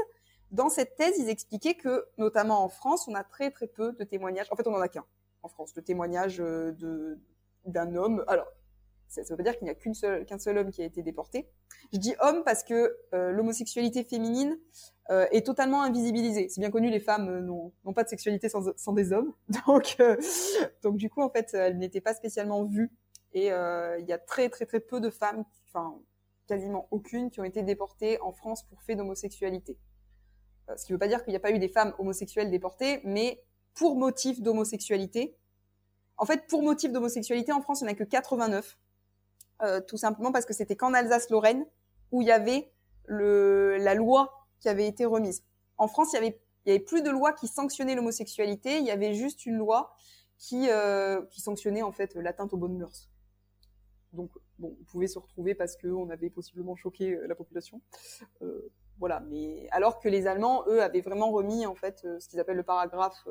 dans 0.51 0.69
cette 0.69 0.97
thèse 0.97 1.19
ils 1.19 1.29
expliquaient 1.29 1.77
que 1.77 2.07
notamment 2.17 2.65
en 2.65 2.69
France 2.69 3.07
on 3.09 3.15
a 3.15 3.25
très 3.25 3.51
très 3.51 3.67
peu 3.67 3.93
de 3.93 4.05
témoignages. 4.05 4.47
En 4.51 4.57
fait 4.57 4.67
on 4.67 4.75
en 4.75 4.81
a 4.81 4.89
qu'un 4.89 5.05
en 5.43 5.49
France, 5.49 5.73
le 5.77 5.83
témoignage 5.83 6.39
de 6.39 7.19
d'un 7.65 7.95
homme. 7.95 8.25
Alors 8.29 8.47
ça 9.09 9.23
ne 9.23 9.27
veut 9.29 9.37
pas 9.37 9.43
dire 9.43 9.57
qu'il 9.57 9.65
n'y 9.65 9.71
a 9.71 10.25
qu'un 10.25 10.39
seul, 10.39 10.59
homme 10.59 10.71
qui 10.71 10.83
a 10.83 10.85
été 10.85 11.03
déporté. 11.03 11.49
Je 11.93 11.99
dis 11.99 12.15
homme 12.21 12.43
parce 12.45 12.63
que 12.63 12.97
euh, 13.15 13.33
l'homosexualité 13.33 14.05
féminine 14.05 14.59
euh, 15.11 15.27
est 15.33 15.47
totalement 15.47 15.83
invisibilisée. 15.83 16.49
C'est 16.51 16.61
bien 16.61 16.71
connu, 16.71 16.91
les 16.91 17.01
femmes 17.01 17.29
euh, 17.29 17.41
n'ont, 17.41 17.93
pas 17.95 18.05
de 18.05 18.09
sexualité 18.09 18.49
sans, 18.49 18.93
des 18.93 19.13
hommes. 19.13 19.33
Donc, 19.67 19.97
donc 20.83 20.97
du 20.97 21.09
coup, 21.09 21.23
en 21.23 21.31
fait, 21.31 21.55
elle 21.55 21.79
n'était 21.79 22.03
pas 22.03 22.15
spécialement 22.15 22.65
vue. 22.65 22.93
Et 23.33 23.47
il 23.47 24.05
y 24.09 24.13
a 24.13 24.19
très 24.19 24.49
très 24.49 24.65
très 24.65 24.81
peu 24.81 25.01
de 25.01 25.11
femmes, 25.11 25.45
enfin 25.69 25.99
quasiment 26.47 26.89
aucune, 26.91 27.31
qui 27.31 27.41
ont 27.41 27.45
été 27.45 27.63
déportées 27.63 28.19
en 28.23 28.33
France 28.33 28.63
pour 28.63 28.83
fait 28.83 28.97
d'homosexualité. 28.97 29.77
ce 30.77 30.87
qui 30.87 30.93
ne 30.93 30.95
veut 30.95 30.99
pas 30.99 31.09
dire 31.09 31.23
qu'il 31.23 31.33
n'y 31.33 31.37
a 31.37 31.41
pas 31.41 31.51
eu 31.51 31.59
des 31.59 31.69
femmes 31.69 31.95
homosexuelles 31.99 32.51
déportées, 32.51 33.03
mais 33.05 33.43
pour 33.75 33.97
motif 33.97 34.41
d'homosexualité. 34.41 35.37
En 36.17 36.25
fait, 36.25 36.47
pour 36.49 36.63
motif 36.63 36.91
d'homosexualité, 36.91 37.53
en 37.53 37.61
France, 37.61 37.81
il 37.81 37.85
n'y 37.85 37.91
en 37.91 37.93
a 37.93 37.97
que 37.97 38.05
89. 38.05 38.79
Euh, 39.63 39.81
tout 39.81 39.97
simplement 39.97 40.31
parce 40.31 40.45
que 40.45 40.55
c'était 40.55 40.77
qu'en 40.77 40.95
Alsace-Lorraine 40.95 41.67
où 42.13 42.23
il 42.23 42.29
y 42.29 42.33
avait 42.33 42.71
le, 43.07 43.77
la 43.79 43.95
loi 43.95 44.47
qui 44.61 44.69
avait 44.69 44.87
été 44.87 45.05
remise. 45.05 45.45
En 45.77 45.89
France, 45.89 46.13
il 46.13 46.17
y 46.17 46.19
avait, 46.19 46.41
y 46.67 46.71
avait 46.71 46.81
plus 46.81 47.03
de 47.03 47.11
loi 47.11 47.33
qui 47.33 47.49
sanctionnait 47.49 47.95
l'homosexualité, 47.95 48.79
il 48.79 48.85
y 48.85 48.91
avait 48.91 49.15
juste 49.15 49.47
une 49.47 49.57
loi 49.57 49.95
qui, 50.37 50.69
euh, 50.71 51.23
qui 51.27 51.41
sanctionnait 51.41 51.83
en 51.83 51.93
fait 51.93 52.15
l'atteinte 52.15 52.53
aux 52.53 52.57
bonnes 52.57 52.79
mœurs. 52.79 53.09
Donc, 54.13 54.31
bon, 54.59 54.77
on 54.81 54.85
pouvait 54.85 55.07
se 55.07 55.19
retrouver 55.19 55.55
parce 55.55 55.77
qu'on 55.77 56.09
avait 56.11 56.31
possiblement 56.31 56.77
choqué 56.77 57.15
euh, 57.15 57.27
la 57.27 57.35
population. 57.35 57.81
Euh, 58.43 58.73
voilà, 58.99 59.21
mais 59.21 59.69
alors 59.71 60.01
que 60.01 60.09
les 60.09 60.27
Allemands, 60.27 60.65
eux, 60.67 60.83
avaient 60.83 61.01
vraiment 61.01 61.31
remis 61.31 61.67
en 61.67 61.75
fait 61.75 62.03
euh, 62.05 62.19
ce 62.19 62.29
qu'ils 62.29 62.41
appellent 62.41 62.57
le 62.57 62.63
paragraphe. 62.63 63.27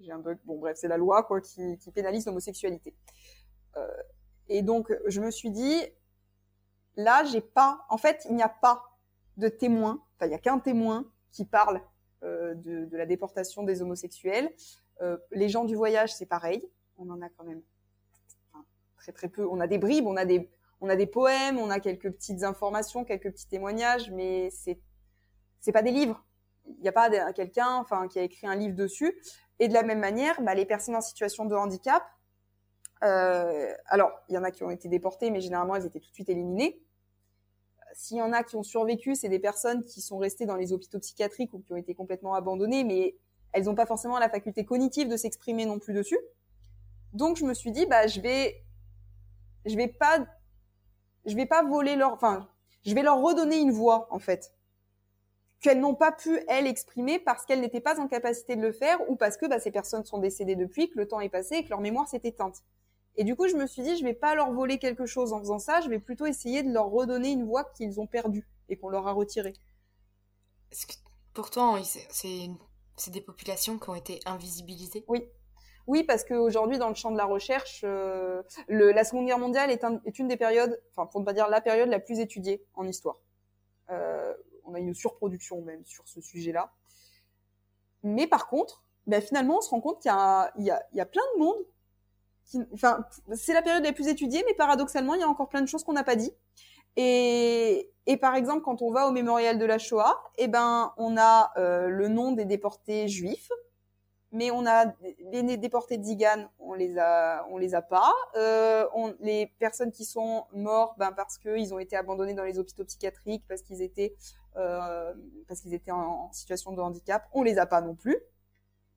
J'ai 0.00 0.12
un 0.12 0.18
bug. 0.18 0.38
Bon, 0.44 0.58
bref, 0.58 0.76
c'est 0.76 0.88
la 0.88 0.96
loi 0.96 1.22
quoi 1.22 1.40
qui, 1.40 1.78
qui 1.78 1.90
pénalise 1.92 2.26
l'homosexualité. 2.26 2.94
Et 4.48 4.62
donc, 4.62 4.92
je 5.06 5.20
me 5.20 5.30
suis 5.30 5.50
dit, 5.50 5.80
là, 6.96 7.24
j'ai 7.24 7.40
pas, 7.40 7.84
en 7.88 7.96
fait, 7.96 8.26
il 8.28 8.36
n'y 8.36 8.42
a 8.42 8.48
pas 8.48 8.82
de 9.36 9.48
témoin, 9.48 10.02
enfin, 10.16 10.26
il 10.26 10.28
n'y 10.28 10.34
a 10.34 10.38
qu'un 10.38 10.58
témoin 10.58 11.10
qui 11.32 11.44
parle 11.44 11.80
euh, 12.22 12.54
de, 12.54 12.96
la 12.96 13.06
déportation 13.06 13.64
des 13.64 13.82
homosexuels. 13.82 14.52
Euh, 15.02 15.18
les 15.32 15.48
gens 15.48 15.64
du 15.64 15.74
voyage, 15.74 16.14
c'est 16.14 16.26
pareil. 16.26 16.66
On 16.96 17.10
en 17.10 17.20
a 17.20 17.28
quand 17.28 17.44
même 17.44 17.62
très 18.96 19.12
très 19.12 19.28
peu. 19.28 19.46
On 19.46 19.60
a 19.60 19.66
des 19.66 19.78
bribes, 19.78 20.06
on 20.06 20.16
a 20.16 20.24
des, 20.24 20.50
on 20.80 20.88
a 20.88 20.96
des 20.96 21.06
poèmes, 21.06 21.58
on 21.58 21.70
a 21.70 21.80
quelques 21.80 22.10
petites 22.12 22.44
informations, 22.44 23.04
quelques 23.04 23.32
petits 23.32 23.48
témoignages, 23.48 24.10
mais 24.10 24.48
c'est, 24.50 24.80
c'est 25.60 25.72
pas 25.72 25.82
des 25.82 25.90
livres. 25.90 26.24
Il 26.66 26.80
n'y 26.80 26.88
a 26.88 26.92
pas 26.92 27.32
quelqu'un, 27.32 27.74
enfin, 27.74 28.08
qui 28.08 28.18
a 28.18 28.22
écrit 28.22 28.46
un 28.46 28.54
livre 28.54 28.74
dessus. 28.74 29.20
Et 29.58 29.68
de 29.68 29.74
la 29.74 29.82
même 29.82 30.00
manière, 30.00 30.40
bah, 30.40 30.54
les 30.54 30.64
personnes 30.64 30.96
en 30.96 31.00
situation 31.00 31.44
de 31.44 31.54
handicap, 31.54 32.02
alors, 33.04 34.12
il 34.28 34.34
y 34.34 34.38
en 34.38 34.44
a 34.44 34.50
qui 34.50 34.64
ont 34.64 34.70
été 34.70 34.88
déportés, 34.88 35.30
mais 35.30 35.40
généralement, 35.40 35.76
elles 35.76 35.86
étaient 35.86 36.00
tout 36.00 36.08
de 36.08 36.14
suite 36.14 36.30
éliminées. 36.30 36.80
S'il 37.92 38.16
y 38.16 38.22
en 38.22 38.32
a 38.32 38.42
qui 38.42 38.56
ont 38.56 38.62
survécu, 38.62 39.14
c'est 39.14 39.28
des 39.28 39.38
personnes 39.38 39.84
qui 39.84 40.00
sont 40.00 40.18
restées 40.18 40.46
dans 40.46 40.56
les 40.56 40.72
hôpitaux 40.72 40.98
psychiatriques 40.98 41.52
ou 41.54 41.60
qui 41.60 41.72
ont 41.72 41.76
été 41.76 41.94
complètement 41.94 42.34
abandonnées, 42.34 42.82
mais 42.82 43.16
elles 43.52 43.64
n'ont 43.64 43.74
pas 43.74 43.86
forcément 43.86 44.18
la 44.18 44.28
faculté 44.28 44.64
cognitive 44.64 45.08
de 45.08 45.16
s'exprimer 45.16 45.66
non 45.66 45.78
plus 45.78 45.94
dessus. 45.94 46.18
Donc, 47.12 47.36
je 47.36 47.44
me 47.44 47.54
suis 47.54 47.70
dit, 47.70 47.86
bah, 47.86 48.06
je 48.06 48.20
vais, 48.20 48.64
je 49.66 49.76
vais 49.76 49.88
pas, 49.88 50.26
je 51.26 51.36
vais 51.36 51.46
pas 51.46 51.62
voler 51.62 51.94
leur, 51.94 52.12
enfin, 52.12 52.48
je 52.84 52.94
vais 52.94 53.02
leur 53.02 53.20
redonner 53.20 53.58
une 53.60 53.70
voix, 53.70 54.08
en 54.10 54.18
fait 54.18 54.52
qu'elles 55.64 55.80
n'ont 55.80 55.94
pas 55.94 56.12
pu, 56.12 56.38
elles, 56.46 56.66
exprimer 56.66 57.18
parce 57.18 57.46
qu'elles 57.46 57.62
n'étaient 57.62 57.80
pas 57.80 57.98
en 57.98 58.06
capacité 58.06 58.54
de 58.54 58.60
le 58.60 58.70
faire 58.70 58.98
ou 59.08 59.16
parce 59.16 59.38
que 59.38 59.46
bah, 59.46 59.58
ces 59.58 59.70
personnes 59.70 60.04
sont 60.04 60.18
décédées 60.18 60.56
depuis, 60.56 60.90
que 60.90 60.98
le 60.98 61.08
temps 61.08 61.20
est 61.20 61.30
passé 61.30 61.54
et 61.54 61.64
que 61.64 61.70
leur 61.70 61.80
mémoire 61.80 62.06
s'est 62.06 62.20
éteinte. 62.22 62.62
Et 63.16 63.24
du 63.24 63.36
coup, 63.36 63.48
je 63.48 63.54
me 63.54 63.66
suis 63.66 63.82
dit, 63.82 63.96
je 63.96 64.04
vais 64.04 64.14
pas 64.14 64.34
leur 64.34 64.52
voler 64.52 64.78
quelque 64.78 65.06
chose 65.06 65.32
en 65.32 65.38
faisant 65.38 65.58
ça, 65.58 65.80
je 65.80 65.88
vais 65.88 66.00
plutôt 66.00 66.26
essayer 66.26 66.62
de 66.62 66.72
leur 66.72 66.90
redonner 66.90 67.30
une 67.30 67.44
voix 67.44 67.64
qu'ils 67.64 68.00
ont 68.00 68.06
perdue 68.06 68.46
et 68.68 68.76
qu'on 68.76 68.88
leur 68.88 69.06
a 69.06 69.12
retirée. 69.12 69.54
Est-ce 70.72 70.86
que 70.86 70.94
pour 71.32 71.50
toi, 71.50 71.78
c'est 71.84 73.10
des 73.10 73.20
populations 73.20 73.78
qui 73.78 73.90
ont 73.90 73.94
été 73.94 74.20
invisibilisées? 74.26 75.04
Oui. 75.08 75.28
Oui, 75.86 76.02
parce 76.02 76.24
qu'aujourd'hui, 76.24 76.78
dans 76.78 76.88
le 76.88 76.94
champ 76.94 77.10
de 77.10 77.18
la 77.18 77.26
recherche, 77.26 77.82
euh, 77.84 78.42
le, 78.68 78.90
la 78.92 79.04
Seconde 79.04 79.26
Guerre 79.26 79.38
mondiale 79.38 79.70
est, 79.70 79.84
un, 79.84 80.00
est, 80.06 80.18
une 80.18 80.28
des 80.28 80.38
périodes, 80.38 80.80
enfin 80.90 81.06
pour 81.06 81.20
ne 81.20 81.26
pas 81.26 81.34
dire 81.34 81.48
la 81.48 81.60
période 81.60 81.90
la 81.90 82.00
plus 82.00 82.20
étudiée 82.20 82.64
en 82.74 82.86
histoire. 82.88 83.18
Euh, 83.90 84.32
on 84.64 84.72
a 84.72 84.78
une 84.78 84.94
surproduction 84.94 85.60
même 85.60 85.84
sur 85.84 86.08
ce 86.08 86.22
sujet-là. 86.22 86.72
Mais 88.02 88.26
par 88.26 88.48
contre, 88.48 88.82
ben 89.06 89.20
finalement, 89.20 89.58
on 89.58 89.60
se 89.60 89.68
rend 89.68 89.82
compte 89.82 90.00
qu'il 90.00 90.10
y, 90.10 90.62
y, 90.62 90.72
y, 90.94 91.00
a 91.00 91.06
plein 91.06 91.22
de 91.34 91.38
monde. 91.38 91.66
C'est 92.44 93.52
la 93.52 93.62
période 93.62 93.84
la 93.84 93.92
plus 93.92 94.08
étudiée, 94.08 94.44
mais 94.46 94.54
paradoxalement, 94.54 95.14
il 95.14 95.20
y 95.20 95.24
a 95.24 95.28
encore 95.28 95.48
plein 95.48 95.62
de 95.62 95.66
choses 95.66 95.84
qu'on 95.84 95.92
n'a 95.92 96.04
pas 96.04 96.16
dit. 96.16 96.32
Et, 96.96 97.90
par 98.20 98.36
exemple, 98.36 98.62
quand 98.62 98.82
on 98.82 98.92
va 98.92 99.08
au 99.08 99.10
mémorial 99.10 99.58
de 99.58 99.64
la 99.64 99.78
Shoah, 99.78 100.22
eh 100.38 100.48
ben, 100.48 100.92
on 100.96 101.16
a 101.16 101.52
euh, 101.56 101.88
le 101.88 102.08
nom 102.08 102.32
des 102.32 102.44
déportés 102.44 103.08
juifs, 103.08 103.50
mais 104.34 104.50
on 104.50 104.66
a 104.66 104.92
les 105.32 105.56
déportés 105.56 105.96
de 105.96 106.02
Zigan, 106.02 106.48
on 106.58 106.74
les 106.74 106.98
a, 106.98 107.46
on 107.50 107.56
les 107.56 107.74
a 107.74 107.82
pas. 107.82 108.12
Euh, 108.36 108.84
on, 108.92 109.14
les 109.20 109.46
personnes 109.60 109.92
qui 109.92 110.04
sont 110.04 110.44
mortes, 110.52 110.98
ben 110.98 111.12
parce 111.12 111.38
qu'ils 111.38 111.72
ont 111.72 111.78
été 111.78 111.96
abandonnés 111.96 112.34
dans 112.34 112.42
les 112.42 112.58
hôpitaux 112.58 112.84
psychiatriques, 112.84 113.44
parce 113.48 113.62
qu'ils 113.62 113.80
étaient, 113.80 114.12
euh, 114.56 115.14
parce 115.46 115.60
qu'ils 115.60 115.72
étaient 115.72 115.92
en, 115.92 116.32
situation 116.32 116.72
de 116.72 116.80
handicap, 116.80 117.28
on 117.32 117.44
les 117.44 117.58
a 117.58 117.66
pas 117.66 117.80
non 117.80 117.94
plus, 117.94 118.18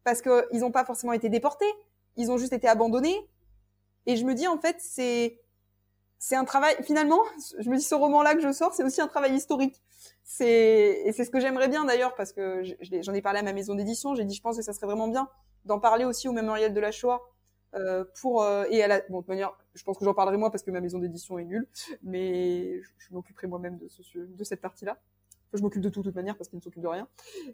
parce 0.03 0.23
qu'ils 0.23 0.59
n'ont 0.59 0.71
pas 0.71 0.85
forcément 0.85 1.13
été 1.13 1.29
déportés, 1.29 1.71
ils 2.15 2.31
ont 2.31 2.37
juste 2.37 2.53
été 2.53 2.67
abandonnés. 2.67 3.29
Et 4.07 4.15
je 4.15 4.25
me 4.25 4.33
dis 4.33 4.47
en 4.47 4.57
fait, 4.57 4.77
c'est 4.79 5.39
c'est 6.17 6.35
un 6.35 6.45
travail. 6.45 6.75
Finalement, 6.83 7.19
je 7.59 7.69
me 7.69 7.75
dis 7.75 7.83
ce 7.83 7.93
roman-là 7.93 8.33
que 8.33 8.41
je 8.41 8.51
sors, 8.51 8.73
c'est 8.73 8.83
aussi 8.83 9.01
un 9.01 9.07
travail 9.07 9.35
historique. 9.35 9.83
C'est 10.23 11.03
et 11.05 11.11
c'est 11.11 11.25
ce 11.25 11.29
que 11.29 11.39
j'aimerais 11.39 11.67
bien 11.67 11.85
d'ailleurs 11.85 12.15
parce 12.15 12.33
que 12.33 12.63
j'en 13.01 13.13
ai 13.13 13.21
parlé 13.21 13.39
à 13.39 13.43
ma 13.43 13.53
maison 13.53 13.75
d'édition. 13.75 14.15
J'ai 14.15 14.25
dit, 14.25 14.33
je 14.33 14.41
pense 14.41 14.57
que 14.57 14.63
ça 14.63 14.73
serait 14.73 14.87
vraiment 14.87 15.09
bien 15.09 15.29
d'en 15.65 15.79
parler 15.79 16.05
aussi 16.05 16.27
au 16.27 16.31
mémorial 16.31 16.73
de 16.73 16.79
la 16.79 16.91
Shoah. 16.91 17.21
Euh, 17.75 18.05
pour 18.21 18.43
euh, 18.43 18.63
et 18.71 18.81
à 18.81 18.87
la 18.87 19.01
bon 19.09 19.19
de 19.19 19.27
manière 19.27 19.51
je 19.73 19.83
pense 19.83 19.97
que 19.97 20.05
j'en 20.05 20.13
parlerai 20.13 20.37
moi 20.37 20.49
parce 20.49 20.63
que 20.63 20.71
ma 20.71 20.79
maison 20.79 20.99
d'édition 20.99 21.37
est 21.37 21.43
nulle 21.43 21.67
mais 22.01 22.81
je, 22.81 22.89
je 22.97 23.13
m'occuperai 23.13 23.45
moi-même 23.47 23.77
de 23.77 23.89
ce 23.89 24.19
de 24.19 24.43
cette 24.45 24.61
partie-là 24.61 24.93
enfin, 24.93 25.57
je 25.57 25.61
m'occupe 25.61 25.81
de 25.81 25.89
tout 25.89 25.99
de 25.99 26.05
toute 26.05 26.15
manière 26.15 26.37
parce 26.37 26.47
qu'il 26.47 26.57
ne 26.59 26.63
s'occupe 26.63 26.81
de 26.81 26.87
rien 26.87 27.09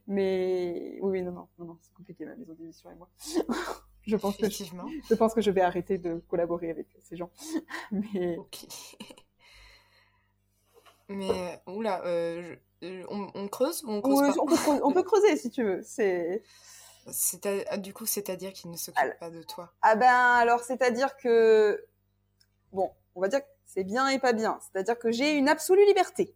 mais 0.06 1.00
oui, 1.02 1.10
oui 1.10 1.22
non 1.24 1.32
non, 1.32 1.48
non 1.58 1.80
c'est 1.82 1.92
compliqué 1.96 2.26
ma 2.26 2.36
maison 2.36 2.54
d'édition 2.54 2.92
et 2.92 2.96
moi 2.96 3.10
je 4.06 4.16
pense 4.16 4.38
que 4.38 4.50
je, 4.50 4.64
je, 5.10 5.16
pense 5.16 5.34
que 5.34 5.42
je 5.42 5.52
vais 5.52 5.62
arrêter 5.62 5.98
de 5.98 6.22
collaborer 6.30 6.70
avec 6.70 6.88
ces 7.04 7.16
gens. 7.16 7.30
Mais 7.92 8.38
okay. 8.38 8.68
mais 11.10 11.62
oula, 11.68 12.04
euh, 12.06 12.56
on, 12.82 13.28
on, 13.36 13.48
creuse 13.48 13.84
ou 13.84 13.92
on 13.92 14.02
creuse 14.02 14.36
pas 14.36 14.42
on, 14.42 14.46
peut 14.46 14.56
creuser, 14.56 14.82
on 14.84 14.92
peut 14.92 15.04
creuser 15.04 15.38
si 15.38 15.52
tu 15.52 15.64
veux. 15.64 15.82
C'est 15.84 16.42
à, 17.70 17.78
du 17.78 17.94
coup, 17.94 18.06
c'est-à-dire 18.06 18.54
qu'il 18.54 18.72
ne 18.72 18.78
s'occupe 18.78 19.20
pas 19.20 19.30
de 19.30 19.44
toi. 19.44 19.74
Ah 19.82 19.96
ben 19.96 20.08
alors, 20.08 20.62
c'est-à-dire 20.62 21.16
que 21.18 21.86
bon, 22.72 22.92
on 23.16 23.22
va 23.22 23.28
dire 23.28 23.42
que 23.42 23.50
c'est 23.66 23.84
bien 23.84 24.08
et 24.08 24.20
pas 24.20 24.34
bien. 24.34 24.60
C'est-à-dire 24.62 24.98
que 24.98 25.12
j'ai 25.12 25.34
une 25.34 25.50
absolue 25.50 25.86
liberté. 25.86 26.36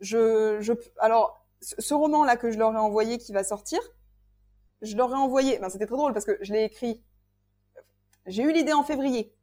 Je, 0.00 0.58
je, 0.60 0.72
alors, 0.98 1.46
ce 1.60 1.94
roman 1.94 2.24
là 2.24 2.36
que 2.36 2.50
je 2.50 2.58
leur 2.58 2.72
ai 2.74 2.78
envoyé 2.78 3.18
qui 3.18 3.32
va 3.32 3.44
sortir, 3.44 3.80
je 4.82 4.96
leur 4.96 5.10
ai 5.10 5.16
envoyé. 5.16 5.58
Ben, 5.58 5.68
c'était 5.68 5.86
très 5.86 5.96
drôle 5.96 6.12
parce 6.12 6.24
que 6.24 6.38
je 6.40 6.52
l'ai 6.52 6.64
écrit. 6.64 7.02
J'ai 8.26 8.42
eu 8.42 8.52
l'idée 8.52 8.72
en 8.72 8.82
février. 8.82 9.34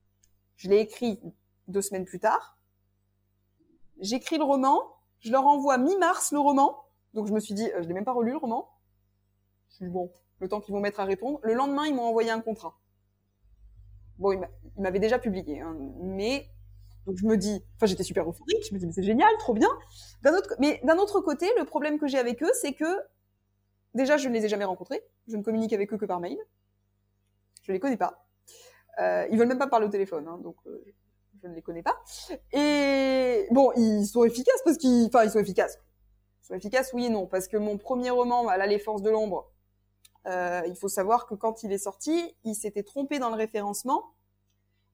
Je 0.55 0.69
l'ai 0.69 0.79
écrit 0.79 1.19
deux 1.67 1.81
semaines 1.81 2.05
plus 2.05 2.19
tard. 2.19 2.57
J'écris 3.99 4.37
le 4.37 4.43
roman. 4.43 4.81
Je 5.19 5.31
leur 5.31 5.45
envoie 5.45 5.77
mi-mars 5.77 6.31
le 6.31 6.39
roman. 6.39 6.83
Donc 7.13 7.27
je 7.27 7.33
me 7.33 7.39
suis 7.39 7.53
dit, 7.53 7.71
euh, 7.71 7.81
je 7.81 7.87
l'ai 7.87 7.93
même 7.93 8.05
pas 8.05 8.13
relu 8.13 8.31
le 8.31 8.37
roman. 8.37 8.69
Je 9.69 9.75
suis 9.75 9.89
bon, 9.89 10.11
le 10.39 10.47
temps 10.47 10.59
qu'ils 10.59 10.73
vont 10.73 10.81
mettre 10.81 10.99
à 10.99 11.05
répondre. 11.05 11.39
Le 11.43 11.53
lendemain, 11.53 11.85
ils 11.85 11.95
m'ont 11.95 12.03
envoyé 12.03 12.29
un 12.29 12.41
contrat. 12.41 12.77
Bon, 14.19 14.31
ils 14.31 14.81
m'avaient 14.81 14.99
déjà 14.99 15.17
publié, 15.17 15.61
hein, 15.61 15.75
mais 16.01 16.47
donc 17.05 17.17
je 17.17 17.25
me 17.25 17.35
dis, 17.35 17.63
enfin 17.75 17.87
j'étais 17.87 18.03
super 18.03 18.29
euphorique. 18.29 18.63
Je 18.67 18.73
me 18.73 18.79
dis 18.79 18.85
mais 18.85 18.91
c'est 18.91 19.03
génial, 19.03 19.29
trop 19.39 19.53
bien. 19.53 19.69
Mais 20.59 20.79
d'un 20.83 20.97
autre 20.97 21.19
côté, 21.21 21.49
le 21.57 21.65
problème 21.65 21.99
que 21.99 22.07
j'ai 22.07 22.19
avec 22.19 22.41
eux, 22.43 22.51
c'est 22.61 22.73
que 22.73 22.85
déjà 23.93 24.17
je 24.17 24.27
ne 24.29 24.33
les 24.33 24.45
ai 24.45 24.49
jamais 24.49 24.65
rencontrés. 24.65 25.01
Je 25.27 25.37
ne 25.37 25.43
communique 25.43 25.73
avec 25.73 25.91
eux 25.93 25.97
que 25.97 26.05
par 26.05 26.19
mail. 26.19 26.37
Je 27.63 27.71
les 27.71 27.79
connais 27.79 27.97
pas. 27.97 28.25
Euh, 28.99 29.27
ils 29.31 29.37
veulent 29.37 29.47
même 29.47 29.57
pas 29.57 29.67
parler 29.67 29.87
au 29.87 29.89
téléphone, 29.89 30.27
hein, 30.27 30.37
donc 30.43 30.55
euh, 30.67 30.83
je 31.41 31.47
ne 31.47 31.55
les 31.55 31.61
connais 31.61 31.81
pas. 31.81 31.95
Et 32.51 33.47
bon, 33.51 33.71
ils 33.75 34.05
sont 34.05 34.23
efficaces 34.23 34.61
parce 34.63 34.77
qu'ils, 34.77 35.07
enfin, 35.07 35.23
ils 35.23 35.31
sont 35.31 35.39
efficaces. 35.39 35.79
Ils 36.43 36.47
sont 36.47 36.53
efficaces, 36.53 36.91
oui 36.93 37.05
et 37.05 37.09
non, 37.09 37.25
parce 37.25 37.47
que 37.47 37.57
mon 37.57 37.77
premier 37.77 38.09
roman, 38.09 38.43
là, 38.43 38.67
Les 38.67 38.79
Forces 38.79 39.01
de 39.01 39.09
l'ombre, 39.09 39.51
euh, 40.27 40.61
il 40.67 40.75
faut 40.75 40.89
savoir 40.89 41.25
que 41.25 41.35
quand 41.35 41.63
il 41.63 41.71
est 41.71 41.77
sorti, 41.77 42.35
il 42.43 42.55
s'était 42.55 42.83
trompé 42.83 43.19
dans 43.19 43.29
le 43.29 43.35
référencement. 43.35 44.13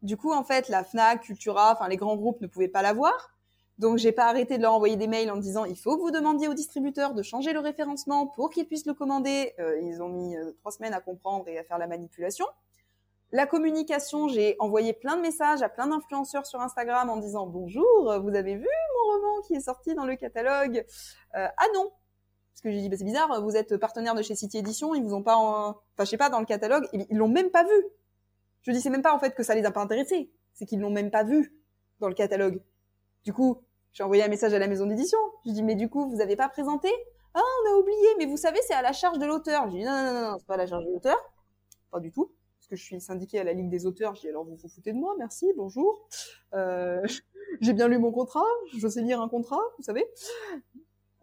Du 0.01 0.15
coup, 0.15 0.31
en 0.31 0.43
fait, 0.43 0.69
la 0.69 0.83
Fnac, 0.83 1.21
Cultura, 1.21 1.73
enfin 1.73 1.87
les 1.89 1.97
grands 1.97 2.15
groupes 2.15 2.39
ne 2.41 2.47
pouvaient 2.47 2.69
pas 2.69 2.81
l'avoir. 2.81 3.35
Donc, 3.79 3.97
j'ai 3.97 4.11
pas 4.11 4.25
arrêté 4.25 4.57
de 4.57 4.61
leur 4.61 4.73
envoyer 4.73 4.97
des 4.97 5.07
mails 5.07 5.31
en 5.31 5.37
disant 5.37 5.65
il 5.65 5.77
faut 5.77 5.95
que 5.95 6.01
vous 6.01 6.11
demandiez 6.11 6.47
au 6.47 6.53
distributeur 6.53 7.13
de 7.13 7.23
changer 7.23 7.53
le 7.53 7.59
référencement 7.59 8.27
pour 8.27 8.49
qu'ils 8.49 8.67
puissent 8.67 8.85
le 8.85 8.93
commander. 8.93 9.53
Euh, 9.57 9.79
ils 9.81 10.03
ont 10.03 10.09
mis 10.09 10.35
euh, 10.35 10.51
trois 10.59 10.71
semaines 10.71 10.93
à 10.93 10.99
comprendre 10.99 11.47
et 11.47 11.57
à 11.57 11.63
faire 11.63 11.77
la 11.77 11.87
manipulation. 11.87 12.45
La 13.31 13.45
communication, 13.45 14.27
j'ai 14.27 14.55
envoyé 14.59 14.91
plein 14.91 15.15
de 15.15 15.21
messages 15.21 15.61
à 15.61 15.69
plein 15.69 15.87
d'influenceurs 15.87 16.45
sur 16.45 16.59
Instagram 16.59 17.09
en 17.09 17.17
disant 17.17 17.45
bonjour, 17.45 18.19
vous 18.21 18.35
avez 18.35 18.55
vu 18.55 18.67
mon 18.67 19.13
roman 19.13 19.41
qui 19.47 19.53
est 19.53 19.61
sorti 19.61 19.93
dans 19.93 20.05
le 20.05 20.15
catalogue? 20.15 20.83
Euh, 21.35 21.47
Ah 21.57 21.65
non, 21.75 21.91
parce 22.51 22.61
que 22.63 22.71
j'ai 22.71 22.81
dit 22.81 22.89
bah, 22.89 22.97
c'est 22.97 23.05
bizarre, 23.05 23.41
vous 23.43 23.55
êtes 23.55 23.77
partenaire 23.77 24.15
de 24.15 24.23
chez 24.23 24.35
City 24.35 24.57
Edition, 24.57 24.95
ils 24.95 25.03
vous 25.03 25.13
ont 25.13 25.21
pas, 25.21 25.37
en... 25.37 25.69
enfin 25.69 25.79
je 25.99 26.05
sais 26.05 26.17
pas 26.17 26.29
dans 26.29 26.39
le 26.39 26.45
catalogue, 26.45 26.87
ils 26.91 27.15
l'ont 27.15 27.27
même 27.27 27.51
pas 27.51 27.63
vu. 27.63 27.85
Je 28.63 28.71
dis 28.71 28.81
c'est 28.81 28.89
même 28.89 29.03
pas 29.03 29.13
en 29.13 29.19
fait 29.19 29.35
que 29.35 29.43
ça 29.43 29.53
les 29.53 29.63
a 29.63 29.71
pas 29.71 29.81
intéressés, 29.81 30.31
c'est 30.55 30.65
qu'ils 30.65 30.79
l'ont 30.79 30.89
même 30.89 31.11
pas 31.11 31.23
vu 31.23 31.55
dans 31.99 32.07
le 32.07 32.15
catalogue. 32.15 32.61
Du 33.23 33.31
coup, 33.31 33.61
j'ai 33.93 34.03
envoyé 34.03 34.23
un 34.23 34.27
message 34.27 34.53
à 34.53 34.59
la 34.59 34.67
maison 34.67 34.85
d'édition. 34.85 35.17
Je 35.45 35.51
dis, 35.51 35.63
mais 35.63 35.75
du 35.75 35.89
coup, 35.89 36.09
vous 36.09 36.21
avez 36.21 36.35
pas 36.35 36.49
présenté? 36.49 36.89
Ah, 37.33 37.41
on 37.41 37.71
a 37.71 37.79
oublié, 37.79 38.07
mais 38.17 38.25
vous 38.25 38.37
savez, 38.37 38.59
c'est 38.67 38.73
à 38.73 38.81
la 38.81 38.93
charge 38.93 39.19
de 39.19 39.25
l'auteur. 39.25 39.67
Je 39.67 39.77
dis, 39.77 39.83
non, 39.83 39.91
non, 39.91 40.13
non, 40.13 40.31
non 40.31 40.37
c'est 40.39 40.47
pas 40.47 40.55
à 40.55 40.57
la 40.57 40.67
charge 40.67 40.85
de 40.85 40.91
l'auteur. 40.91 41.17
Pas 41.91 41.99
du 41.99 42.11
tout. 42.11 42.31
Parce 42.57 42.67
que 42.67 42.75
je 42.75 42.83
suis 42.83 43.01
syndiquée 43.01 43.39
à 43.39 43.43
la 43.43 43.53
Ligue 43.53 43.69
des 43.69 43.85
auteurs. 43.85 44.15
Je 44.15 44.21
dis, 44.21 44.29
alors 44.29 44.45
vous 44.45 44.55
vous 44.55 44.69
foutez 44.69 44.93
de 44.93 44.97
moi, 44.97 45.15
merci, 45.17 45.51
bonjour. 45.55 46.07
Euh, 46.53 47.01
j'ai 47.61 47.73
bien 47.73 47.87
lu 47.87 47.97
mon 47.97 48.11
contrat, 48.11 48.45
je 48.77 48.87
sais 48.87 49.01
lire 49.01 49.21
un 49.21 49.29
contrat, 49.29 49.61
vous 49.77 49.83
savez. 49.83 50.05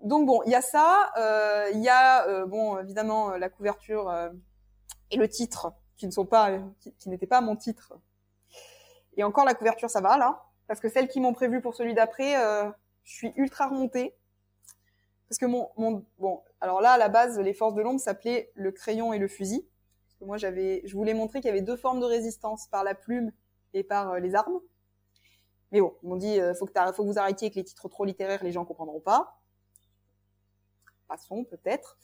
Donc 0.02 0.26
bon, 0.26 0.42
il 0.46 0.52
y 0.52 0.54
a 0.54 0.60
ça. 0.60 1.12
Euh, 1.16 1.70
il 1.72 1.80
y 1.80 1.88
a, 1.88 2.26
euh, 2.28 2.46
bon, 2.46 2.78
évidemment, 2.78 3.36
la 3.36 3.48
couverture 3.48 4.08
euh, 4.08 4.28
et 5.10 5.16
le 5.16 5.28
titre, 5.28 5.72
qui 5.96 6.06
ne 6.06 6.12
sont 6.12 6.26
pas, 6.26 6.58
qui, 6.80 6.92
qui 6.94 7.08
n'étaient 7.08 7.26
pas 7.26 7.40
mon 7.40 7.56
titre. 7.56 7.94
Et 9.16 9.24
encore, 9.24 9.44
la 9.44 9.54
couverture, 9.54 9.88
ça 9.88 10.00
va, 10.00 10.18
là 10.18 10.45
parce 10.66 10.80
que 10.80 10.88
celles 10.88 11.08
qui 11.08 11.20
m'ont 11.20 11.32
prévu 11.32 11.60
pour 11.60 11.74
celui 11.74 11.94
d'après, 11.94 12.36
euh, 12.36 12.70
je 13.04 13.14
suis 13.14 13.32
ultra 13.36 13.68
remontée. 13.68 14.16
Parce 15.28 15.38
que 15.38 15.46
mon, 15.46 15.68
mon, 15.76 16.04
bon, 16.18 16.42
alors 16.60 16.80
là, 16.80 16.92
à 16.92 16.98
la 16.98 17.08
base, 17.08 17.38
les 17.38 17.54
forces 17.54 17.74
de 17.74 17.82
l'ombre 17.82 18.00
s'appelaient 18.00 18.50
le 18.54 18.70
crayon 18.72 19.12
et 19.12 19.18
le 19.18 19.28
fusil. 19.28 19.66
Parce 20.06 20.18
que 20.20 20.24
moi, 20.24 20.36
j'avais, 20.36 20.82
je 20.84 20.94
voulais 20.96 21.14
montrer 21.14 21.40
qu'il 21.40 21.48
y 21.48 21.52
avait 21.52 21.62
deux 21.62 21.76
formes 21.76 22.00
de 22.00 22.04
résistance, 22.04 22.68
par 22.68 22.84
la 22.84 22.94
plume 22.94 23.32
et 23.74 23.82
par 23.82 24.12
euh, 24.12 24.18
les 24.18 24.34
armes. 24.34 24.60
Mais 25.72 25.80
bon, 25.80 25.94
ils 26.02 26.08
m'ont 26.08 26.16
dit, 26.16 26.40
euh, 26.40 26.54
faut 26.54 26.66
que 26.66 26.72
faut 26.92 27.02
que 27.02 27.08
vous 27.08 27.18
arrêtiez 27.18 27.46
avec 27.46 27.56
les 27.56 27.64
titres 27.64 27.88
trop 27.88 28.04
littéraires, 28.04 28.42
les 28.44 28.52
gens 28.52 28.64
comprendront 28.64 29.00
pas. 29.00 29.40
Passons, 31.08 31.44
peut-être. 31.44 31.98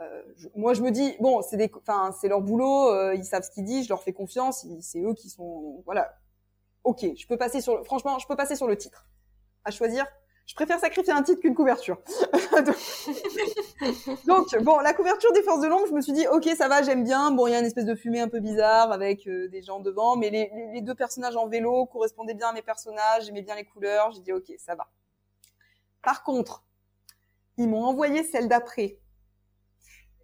Euh, 0.00 0.22
moi, 0.54 0.74
je 0.74 0.82
me 0.82 0.90
dis, 0.90 1.16
bon, 1.20 1.42
c'est 1.42 1.56
des, 1.56 1.70
enfin, 1.76 2.12
c'est 2.20 2.28
leur 2.28 2.42
boulot, 2.42 2.90
euh, 2.90 3.14
ils 3.14 3.24
savent 3.24 3.42
ce 3.42 3.50
qu'ils 3.50 3.64
disent, 3.64 3.84
je 3.84 3.88
leur 3.88 4.02
fais 4.02 4.12
confiance, 4.12 4.66
c'est 4.80 5.00
eux 5.00 5.14
qui 5.14 5.30
sont, 5.30 5.82
voilà, 5.86 6.14
ok, 6.86 7.04
je 7.16 7.26
peux 7.26 7.36
passer 7.36 7.60
sur, 7.60 7.76
le... 7.76 7.84
franchement, 7.84 8.18
je 8.18 8.26
peux 8.26 8.36
passer 8.36 8.56
sur 8.56 8.66
le 8.66 8.76
titre. 8.76 9.06
À 9.64 9.70
choisir, 9.70 10.06
je 10.46 10.54
préfère 10.54 10.78
sacrifier 10.78 11.12
un 11.12 11.22
titre 11.24 11.40
qu'une 11.40 11.54
couverture. 11.54 11.98
Donc, 14.26 14.56
bon, 14.62 14.78
la 14.78 14.94
couverture 14.94 15.32
des 15.32 15.42
Forces 15.42 15.60
de 15.60 15.66
l'ombre, 15.66 15.86
je 15.88 15.92
me 15.92 16.00
suis 16.00 16.12
dit, 16.12 16.26
ok, 16.28 16.48
ça 16.56 16.68
va, 16.68 16.82
j'aime 16.82 17.02
bien. 17.02 17.32
Bon, 17.32 17.48
il 17.48 17.52
y 17.52 17.54
a 17.56 17.58
une 17.58 17.66
espèce 17.66 17.84
de 17.84 17.96
fumée 17.96 18.20
un 18.20 18.28
peu 18.28 18.38
bizarre 18.38 18.92
avec 18.92 19.26
euh, 19.26 19.48
des 19.48 19.62
gens 19.62 19.80
devant, 19.80 20.16
mais 20.16 20.30
les, 20.30 20.50
les, 20.72 20.80
deux 20.80 20.94
personnages 20.94 21.36
en 21.36 21.48
vélo 21.48 21.86
correspondaient 21.86 22.34
bien 22.34 22.48
à 22.48 22.52
mes 22.52 22.62
personnages, 22.62 23.24
j'aimais 23.24 23.42
bien 23.42 23.56
les 23.56 23.64
couleurs. 23.64 24.12
J'ai 24.12 24.20
dit, 24.20 24.32
ok, 24.32 24.52
ça 24.58 24.76
va. 24.76 24.86
Par 26.02 26.22
contre, 26.22 26.62
ils 27.56 27.68
m'ont 27.68 27.82
envoyé 27.82 28.22
celle 28.22 28.46
d'après. 28.46 29.00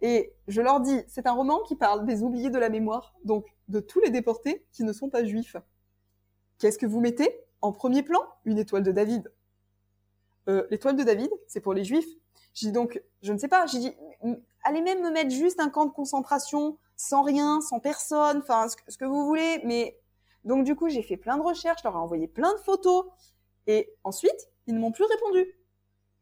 Et 0.01 0.33
je 0.47 0.61
leur 0.61 0.79
dis, 0.79 1.01
c'est 1.07 1.27
un 1.27 1.33
roman 1.33 1.59
qui 1.63 1.75
parle 1.75 2.05
des 2.05 2.23
oubliés 2.23 2.49
de 2.49 2.59
la 2.59 2.69
mémoire, 2.69 3.13
donc 3.25 3.45
de 3.67 3.81
tous 3.81 3.99
les 3.99 4.09
déportés 4.09 4.65
qui 4.71 4.83
ne 4.83 4.93
sont 4.93 5.09
pas 5.09 5.25
juifs. 5.25 5.57
Qu'est-ce 6.63 6.77
que 6.77 6.85
vous 6.85 7.01
mettez 7.01 7.29
En 7.61 7.73
premier 7.73 8.03
plan, 8.03 8.21
une 8.45 8.57
étoile 8.57 8.83
de 8.83 8.93
David. 8.93 9.29
Euh, 10.47 10.65
l'étoile 10.71 10.95
de 10.95 11.03
David, 11.03 11.29
c'est 11.45 11.59
pour 11.59 11.73
les 11.73 11.83
juifs. 11.83 12.07
J'ai 12.53 12.67
dit 12.67 12.71
donc, 12.71 13.03
je 13.21 13.33
ne 13.33 13.37
sais 13.37 13.49
pas, 13.49 13.65
j'ai 13.65 13.79
dit, 13.79 13.93
allez 14.63 14.81
même 14.81 15.03
me 15.03 15.11
mettre 15.11 15.31
juste 15.31 15.59
un 15.59 15.67
camp 15.69 15.87
de 15.87 15.91
concentration, 15.91 16.77
sans 16.95 17.21
rien, 17.21 17.59
sans 17.59 17.81
personne, 17.81 18.37
enfin, 18.37 18.67
ce, 18.69 18.97
que 18.97 19.03
vous 19.03 19.25
voulez, 19.25 19.59
mais 19.65 19.99
Donc 20.45 20.63
du 20.63 20.73
coup, 20.73 20.87
j'ai 20.87 21.03
fait 21.03 21.17
plein 21.17 21.35
de 21.35 21.41
recherches, 21.41 21.81
je 21.83 21.87
leur 21.89 21.97
ai 21.97 21.99
envoyé 21.99 22.29
plein 22.29 22.53
de 22.53 22.59
photos. 22.59 23.07
Et 23.67 23.93
ensuite, 24.05 24.47
ils 24.65 24.73
ne 24.73 24.79
m'ont 24.79 24.93
plus 24.93 25.03
répondu. 25.03 25.45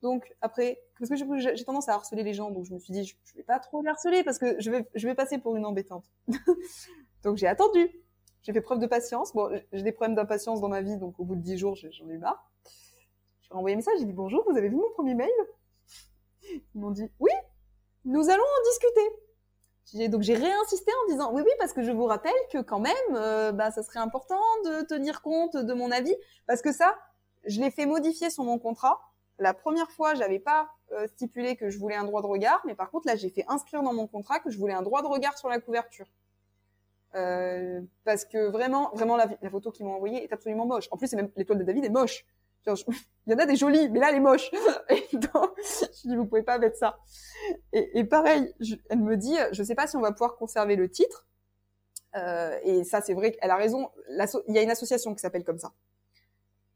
Donc 0.02 0.36
après, 0.42 0.82
parce 0.98 1.12
que 1.12 1.38
j'ai 1.38 1.66
tendance 1.66 1.88
à 1.88 1.94
harceler 1.94 2.24
les 2.24 2.34
gens, 2.34 2.50
donc 2.50 2.66
je 2.66 2.74
me 2.74 2.80
suis 2.80 2.94
dit, 2.94 3.04
je, 3.04 3.14
je 3.26 3.38
vais 3.38 3.44
pas 3.44 3.60
trop 3.60 3.84
les 3.84 3.90
harceler 3.90 4.24
parce 4.24 4.40
que 4.40 4.60
je 4.60 4.72
vais 5.08 5.14
passer 5.14 5.38
pour 5.38 5.56
une 5.56 5.68
embêtante. 5.68 6.06
donc 7.24 7.38
j'ai 7.38 7.46
attendu. 7.46 7.92
J'ai 8.44 8.54
fait 8.54 8.62
preuve 8.62 8.80
de 8.80 8.88
patience. 8.88 9.34
Bon, 9.34 9.52
j'ai 9.72 9.84
des 9.84 9.92
problèmes 9.92 10.16
d'impatience 10.16 10.62
dans 10.62 10.70
ma 10.70 10.82
vie, 10.82 10.98
donc 10.98 11.20
au 11.20 11.24
bout 11.24 11.36
de 11.36 11.42
dix 11.42 11.58
jours, 11.58 11.76
j'en 11.76 12.10
ai 12.10 12.18
marre. 12.18 12.52
J'ai 13.42 13.54
envoyé 13.54 13.76
un 13.76 13.78
message, 13.78 13.96
j'ai 14.00 14.06
dit 14.06 14.14
bonjour, 14.14 14.44
vous 14.50 14.58
avez 14.58 14.70
vu 14.70 14.76
mon 14.76 14.90
premier 14.94 15.14
mail? 15.14 15.30
Ils 16.52 16.82
m'ont 16.82 16.92
dit 16.92 17.10
oui, 17.20 17.32
nous 18.06 18.30
allons 18.30 18.44
en 18.44 18.70
discuter. 18.70 20.08
Donc 20.10 20.22
j'ai 20.22 20.36
réinsisté 20.36 20.92
en 21.04 21.12
disant 21.12 21.34
oui 21.34 21.42
oui 21.44 21.52
parce 21.60 21.74
que 21.74 21.82
je 21.82 21.92
vous 21.92 22.06
rappelle 22.06 22.32
que 22.52 22.60
quand 22.60 22.80
même 22.80 22.96
euh, 23.14 23.52
bah 23.52 23.72
ça 23.72 23.84
serait 23.84 24.00
important 24.00 24.40
de 24.64 24.86
tenir 24.86 25.22
compte 25.22 25.58
de 25.58 25.74
mon 25.74 25.92
avis 25.92 26.16
parce 26.48 26.62
que 26.62 26.72
ça 26.72 26.98
je 27.46 27.60
l'ai 27.60 27.72
fait 27.72 27.86
modifier 27.86 28.30
sur 28.30 28.46
mon 28.46 28.58
contrat. 28.58 29.02
La 29.38 29.54
première 29.54 29.92
fois 29.92 30.14
j'avais 30.16 30.40
pas 30.40 30.70
euh, 30.94 31.08
stipulé 31.08 31.58
que 31.58 31.70
je 31.70 31.78
voulais 31.78 31.96
un 31.96 32.06
droit 32.06 32.22
de 32.22 32.28
regard 32.28 32.62
mais 32.66 32.76
par 32.76 32.90
contre 32.90 33.08
là 33.08 33.18
j'ai 33.18 33.30
fait 33.30 33.44
inscrire 33.50 33.84
dans 33.84 33.92
mon 33.92 34.08
contrat 34.08 34.40
que 34.40 34.50
je 34.50 34.58
voulais 34.58 34.74
un 34.74 34.84
droit 34.84 35.02
de 35.02 35.08
regard 35.08 35.38
sur 35.38 35.50
la 35.50 35.60
couverture. 35.60 36.06
Euh, 37.16 37.82
parce 38.06 38.24
que 38.24 38.50
vraiment 38.50 38.90
vraiment 38.94 39.18
la, 39.18 39.28
photo 39.50 39.70
qu'ils 39.70 39.86
m'ont 39.86 39.96
envoyée 39.96 40.24
est 40.24 40.32
absolument 40.32 40.66
moche. 40.66 40.88
En 40.92 40.98
plus 40.98 41.08
c'est 41.08 41.18
même 41.18 41.30
l'étoile 41.36 41.60
de 41.60 41.64
David 41.64 41.86
est 41.86 41.90
moche. 41.90 42.26
il 42.68 43.32
y 43.32 43.34
en 43.34 43.40
a 43.40 43.46
des 43.48 43.56
jolies, 43.56 43.90
mais 43.90 44.00
là, 44.00 44.10
elle 44.10 44.18
est 44.18 44.20
moche. 44.20 44.52
Et 44.90 45.18
donc, 45.18 45.52
je 45.58 46.08
dis, 46.08 46.16
vous 46.16 46.26
pouvez 46.26 46.44
pas 46.44 46.60
mettre 46.60 46.78
ça. 46.78 47.00
Et, 47.74 48.00
et 48.00 48.04
pareil, 48.04 48.54
elle 48.90 49.00
me 49.00 49.18
dit, 49.18 49.36
je 49.52 49.64
sais 49.64 49.74
pas 49.74 49.88
si 49.88 49.96
on 49.96 50.02
va 50.02 50.12
pouvoir 50.12 50.36
conserver 50.36 50.76
le 50.76 50.90
titre. 50.90 51.26
Euh, 52.16 52.60
et 52.64 52.84
ça, 52.84 53.02
c'est 53.02 53.14
vrai 53.14 53.32
qu'elle 53.32 53.52
a 53.52 53.56
raison. 53.56 53.90
Il 54.48 54.56
y 54.56 54.58
a 54.58 54.62
une 54.62 54.70
association 54.70 55.14
qui 55.14 55.22
s'appelle 55.22 55.44
comme 55.44 55.60
ça. 55.60 55.74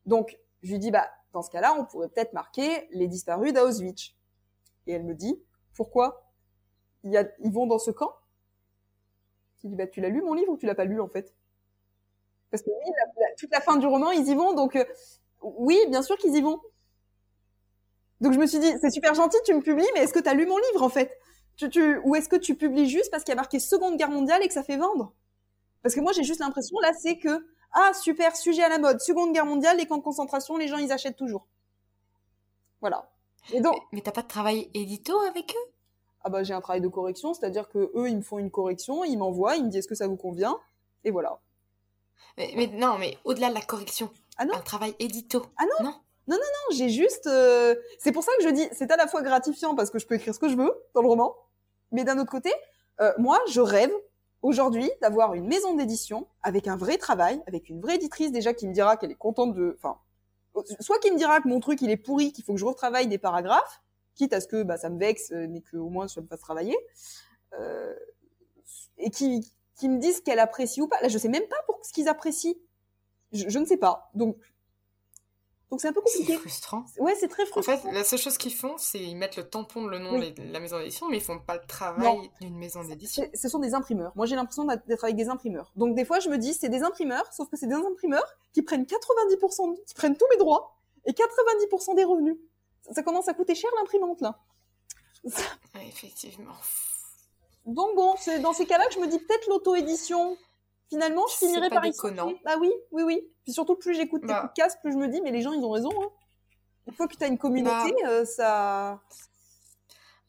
Donc, 0.05 0.37
je 0.63 0.71
lui 0.71 0.79
dis, 0.79 0.91
bah, 0.91 1.09
dans 1.33 1.41
ce 1.41 1.49
cas-là, 1.51 1.75
on 1.77 1.85
pourrait 1.85 2.09
peut-être 2.09 2.33
marquer 2.33 2.87
les 2.91 3.07
disparus 3.07 3.53
d'Auschwitz. 3.53 4.15
Et 4.87 4.93
elle 4.93 5.03
me 5.03 5.13
dit, 5.13 5.39
pourquoi? 5.73 6.31
Il 7.03 7.11
y 7.11 7.17
a, 7.17 7.27
Ils 7.39 7.51
vont 7.51 7.67
dans 7.67 7.79
ce 7.79 7.91
camp? 7.91 8.13
Je 9.65 9.69
dis, 9.69 9.75
bah, 9.75 9.87
tu 9.87 9.99
l'as 9.99 10.09
lu 10.09 10.21
mon 10.21 10.35
livre 10.35 10.51
ou 10.51 10.57
tu 10.57 10.67
l'as 10.67 10.75
pas 10.75 10.85
lu 10.85 11.01
en 11.01 11.07
fait? 11.07 11.33
Parce 12.51 12.61
que 12.61 12.69
oui, 12.69 12.91
toute 13.37 13.51
la 13.51 13.59
fin 13.59 13.77
du 13.77 13.87
roman, 13.87 14.11
ils 14.11 14.27
y 14.27 14.35
vont, 14.35 14.53
donc 14.53 14.75
euh, 14.75 14.85
oui, 15.41 15.77
bien 15.89 16.03
sûr 16.03 16.17
qu'ils 16.17 16.35
y 16.35 16.41
vont. 16.41 16.61
Donc 18.21 18.33
je 18.33 18.39
me 18.39 18.45
suis 18.45 18.59
dit, 18.59 18.71
c'est 18.79 18.91
super 18.91 19.13
gentil, 19.15 19.37
tu 19.43 19.53
me 19.53 19.61
publies, 19.61 19.87
mais 19.95 20.01
est-ce 20.01 20.13
que 20.13 20.19
tu 20.19 20.29
as 20.29 20.33
lu 20.35 20.45
mon 20.45 20.57
livre 20.57 20.83
en 20.83 20.89
fait? 20.89 21.17
Tu, 21.57 21.69
tu, 21.69 21.97
Ou 22.03 22.15
est-ce 22.15 22.29
que 22.29 22.35
tu 22.35 22.55
publies 22.55 22.87
juste 22.87 23.09
parce 23.11 23.23
qu'il 23.23 23.31
y 23.31 23.37
a 23.37 23.41
marqué 23.41 23.59
Seconde 23.59 23.97
Guerre 23.97 24.09
mondiale 24.11 24.43
et 24.43 24.47
que 24.47 24.53
ça 24.53 24.63
fait 24.63 24.77
vendre? 24.77 25.13
Parce 25.81 25.95
que 25.95 25.99
moi 25.99 26.11
j'ai 26.13 26.23
juste 26.23 26.39
l'impression 26.39 26.79
là, 26.79 26.91
c'est 26.93 27.17
que 27.17 27.45
ah 27.73 27.91
super 27.93 28.35
sujet 28.35 28.63
à 28.63 28.69
la 28.69 28.77
mode, 28.77 29.01
Seconde 29.01 29.33
Guerre 29.33 29.45
mondiale, 29.45 29.77
les 29.77 29.85
camps 29.85 29.97
de 29.97 30.03
concentration, 30.03 30.57
les 30.57 30.67
gens 30.67 30.77
ils 30.77 30.91
achètent 30.91 31.17
toujours. 31.17 31.47
Voilà. 32.81 33.11
Mais, 33.91 34.01
t'as 34.01 34.11
pas 34.11 34.21
de 34.21 34.27
travail 34.27 34.69
édito 34.73 35.17
avec 35.19 35.53
eux? 35.55 35.71
Ah 36.27 36.29
bah 36.31 36.41
j'ai 36.41 36.55
un 36.55 36.59
travail 36.59 36.81
de 36.81 36.87
correction, 36.87 37.35
c'est-à-dire 37.35 37.69
que 37.69 37.91
eux 37.95 38.09
ils 38.09 38.17
me 38.17 38.23
font 38.23 38.39
une 38.39 38.49
correction, 38.49 39.03
ils 39.03 39.15
m'envoient, 39.15 39.57
ils 39.57 39.63
me 39.63 39.69
disent 39.69 39.81
est-ce 39.81 39.87
que 39.87 39.93
ça 39.93 40.07
vous 40.07 40.15
convient, 40.15 40.57
et 41.03 41.11
voilà. 41.11 41.39
mais 42.37 42.67
non, 42.73 42.97
mais 42.97 43.19
au-delà 43.25 43.49
de 43.49 43.53
la 43.53 43.61
correction, 43.61 44.09
ah 44.37 44.45
non 44.45 44.55
Un 44.55 44.61
travail 44.61 44.95
édito. 44.97 45.45
Ah 45.57 45.65
non 45.65 45.85
Non, 45.85 45.91
non, 46.27 46.35
non, 46.35 46.37
non 46.37 46.75
j'ai 46.75 46.89
juste... 46.89 47.27
Euh, 47.27 47.75
c'est 47.99 48.11
pour 48.11 48.23
ça 48.23 48.31
que 48.39 48.43
je 48.43 48.49
dis, 48.49 48.67
c'est 48.71 48.91
à 48.91 48.97
la 48.97 49.05
fois 49.05 49.21
gratifiant 49.21 49.75
parce 49.75 49.91
que 49.91 49.99
je 49.99 50.07
peux 50.07 50.15
écrire 50.15 50.33
ce 50.33 50.39
que 50.39 50.49
je 50.49 50.55
veux 50.55 50.73
dans 50.95 51.03
le 51.03 51.07
roman, 51.07 51.35
mais 51.91 52.03
d'un 52.03 52.17
autre 52.17 52.31
côté, 52.31 52.51
euh, 53.01 53.13
moi, 53.19 53.39
je 53.51 53.61
rêve 53.61 53.91
aujourd'hui 54.41 54.89
d'avoir 55.01 55.35
une 55.35 55.47
maison 55.47 55.75
d'édition 55.75 56.27
avec 56.41 56.67
un 56.67 56.75
vrai 56.75 56.97
travail, 56.97 57.39
avec 57.45 57.69
une 57.69 57.81
vraie 57.81 57.95
éditrice 57.95 58.31
déjà 58.31 58.55
qui 58.55 58.67
me 58.67 58.73
dira 58.73 58.97
qu'elle 58.97 59.11
est 59.11 59.15
contente 59.15 59.53
de... 59.53 59.77
Enfin, 59.77 59.99
soit 60.79 60.97
qui 60.99 61.11
me 61.11 61.17
dira 61.17 61.39
que 61.39 61.47
mon 61.47 61.59
truc, 61.59 61.83
il 61.83 61.91
est 61.91 61.97
pourri, 61.97 62.31
qu'il 62.31 62.43
faut 62.43 62.53
que 62.53 62.59
je 62.59 62.65
retravaille 62.65 63.07
des 63.07 63.17
paragraphes, 63.17 63.81
quitte 64.15 64.33
à 64.33 64.41
ce 64.41 64.47
que 64.47 64.63
bah, 64.63 64.77
ça 64.77 64.89
me 64.89 64.97
vexe, 64.97 65.31
euh, 65.31 65.47
mais 65.49 65.61
qu'au 65.61 65.89
moins 65.89 66.07
je 66.07 66.19
me 66.19 66.27
fasse 66.27 66.41
travailler, 66.41 66.77
euh, 67.59 67.93
et 68.97 69.11
qui, 69.11 69.53
qui 69.75 69.89
me 69.89 69.99
disent 69.99 70.21
qu'elle 70.21 70.39
apprécie 70.39 70.81
ou 70.81 70.87
pas. 70.87 70.99
Là, 71.01 71.07
je 71.07 71.17
sais 71.17 71.29
même 71.29 71.47
pas 71.47 71.61
pour 71.67 71.79
ce 71.85 71.93
qu'ils 71.93 72.07
apprécient 72.07 72.55
je, 73.35 73.59
ne 73.59 73.65
sais 73.65 73.77
pas. 73.77 74.09
Donc, 74.13 74.37
donc 75.69 75.81
c'est 75.81 75.87
un 75.87 75.93
peu 75.93 76.01
compliqué. 76.01 76.33
C'est 76.33 76.39
frustrant. 76.39 76.85
Ouais, 76.99 77.15
c'est 77.19 77.27
très 77.27 77.45
frustrant. 77.45 77.73
En 77.73 77.77
fait, 77.77 77.91
la 77.91 78.03
seule 78.03 78.19
chose 78.19 78.37
qu'ils 78.37 78.53
font, 78.53 78.75
c'est 78.77 78.99
ils 78.99 79.15
mettent 79.15 79.35
le 79.35 79.47
tampon 79.49 79.83
de 79.83 79.89
le 79.89 79.99
nom 79.99 80.17
de 80.17 80.33
la 80.51 80.59
maison 80.59 80.77
d'édition, 80.77 81.09
mais 81.09 81.17
ils 81.17 81.23
font 81.23 81.39
pas 81.39 81.55
le 81.55 81.65
travail 81.67 82.29
d'une 82.41 82.57
maison 82.57 82.83
d'édition. 82.83 83.23
Ce 83.33 83.49
sont 83.49 83.59
des 83.59 83.73
imprimeurs. 83.73 84.13
Moi, 84.15 84.25
j'ai 84.25 84.35
l'impression 84.35 84.65
d'être 84.65 85.03
avec 85.03 85.15
des 85.15 85.29
imprimeurs. 85.29 85.71
Donc 85.75 85.95
des 85.95 86.05
fois, 86.05 86.19
je 86.19 86.29
me 86.29 86.37
dis, 86.37 86.53
c'est 86.53 86.69
des 86.69 86.83
imprimeurs, 86.83 87.31
sauf 87.33 87.49
que 87.49 87.57
c'est 87.57 87.67
des 87.67 87.75
imprimeurs 87.75 88.35
qui 88.53 88.61
prennent 88.61 88.83
90%, 88.83 89.83
qui 89.85 89.93
prennent 89.93 90.17
tous 90.17 90.27
mes 90.29 90.37
droits 90.37 90.77
et 91.05 91.11
90% 91.11 91.95
des 91.95 92.03
revenus. 92.03 92.37
Ça, 92.91 93.03
commence 93.03 93.27
à 93.27 93.33
coûter 93.33 93.55
cher 93.55 93.69
l'imprimante 93.79 94.21
là. 94.21 94.39
effectivement. 95.81 96.53
Donc 97.65 97.95
bon, 97.95 98.15
c'est 98.19 98.39
dans 98.39 98.53
ces 98.53 98.65
cas-là 98.65 98.85
que 98.87 98.93
je 98.93 98.99
me 98.99 99.07
dis 99.07 99.19
peut-être 99.19 99.47
l'auto-édition 99.47 100.37
finalement, 100.89 101.25
je 101.27 101.35
finirai 101.35 101.69
par 101.69 101.85
y 101.85 101.91
Bah 102.43 102.57
oui, 102.59 102.71
oui, 102.91 103.03
oui. 103.03 103.27
Puis 103.43 103.53
surtout, 103.53 103.75
plus 103.75 103.95
j'écoute 103.95 104.21
tes 104.21 104.27
bah. 104.27 104.41
podcasts, 104.41 104.79
plus 104.81 104.91
je 104.91 104.97
me 104.97 105.07
dis, 105.07 105.21
mais 105.21 105.31
les 105.31 105.41
gens, 105.41 105.53
ils 105.53 105.63
ont 105.63 105.71
raison. 105.71 105.91
Hein. 106.01 106.09
Une 106.87 106.93
fois 106.93 107.07
que 107.07 107.15
tu 107.15 107.23
as 107.23 107.27
une 107.27 107.37
communauté, 107.37 107.93
bah. 108.03 108.09
euh, 108.09 108.25
ça. 108.25 109.01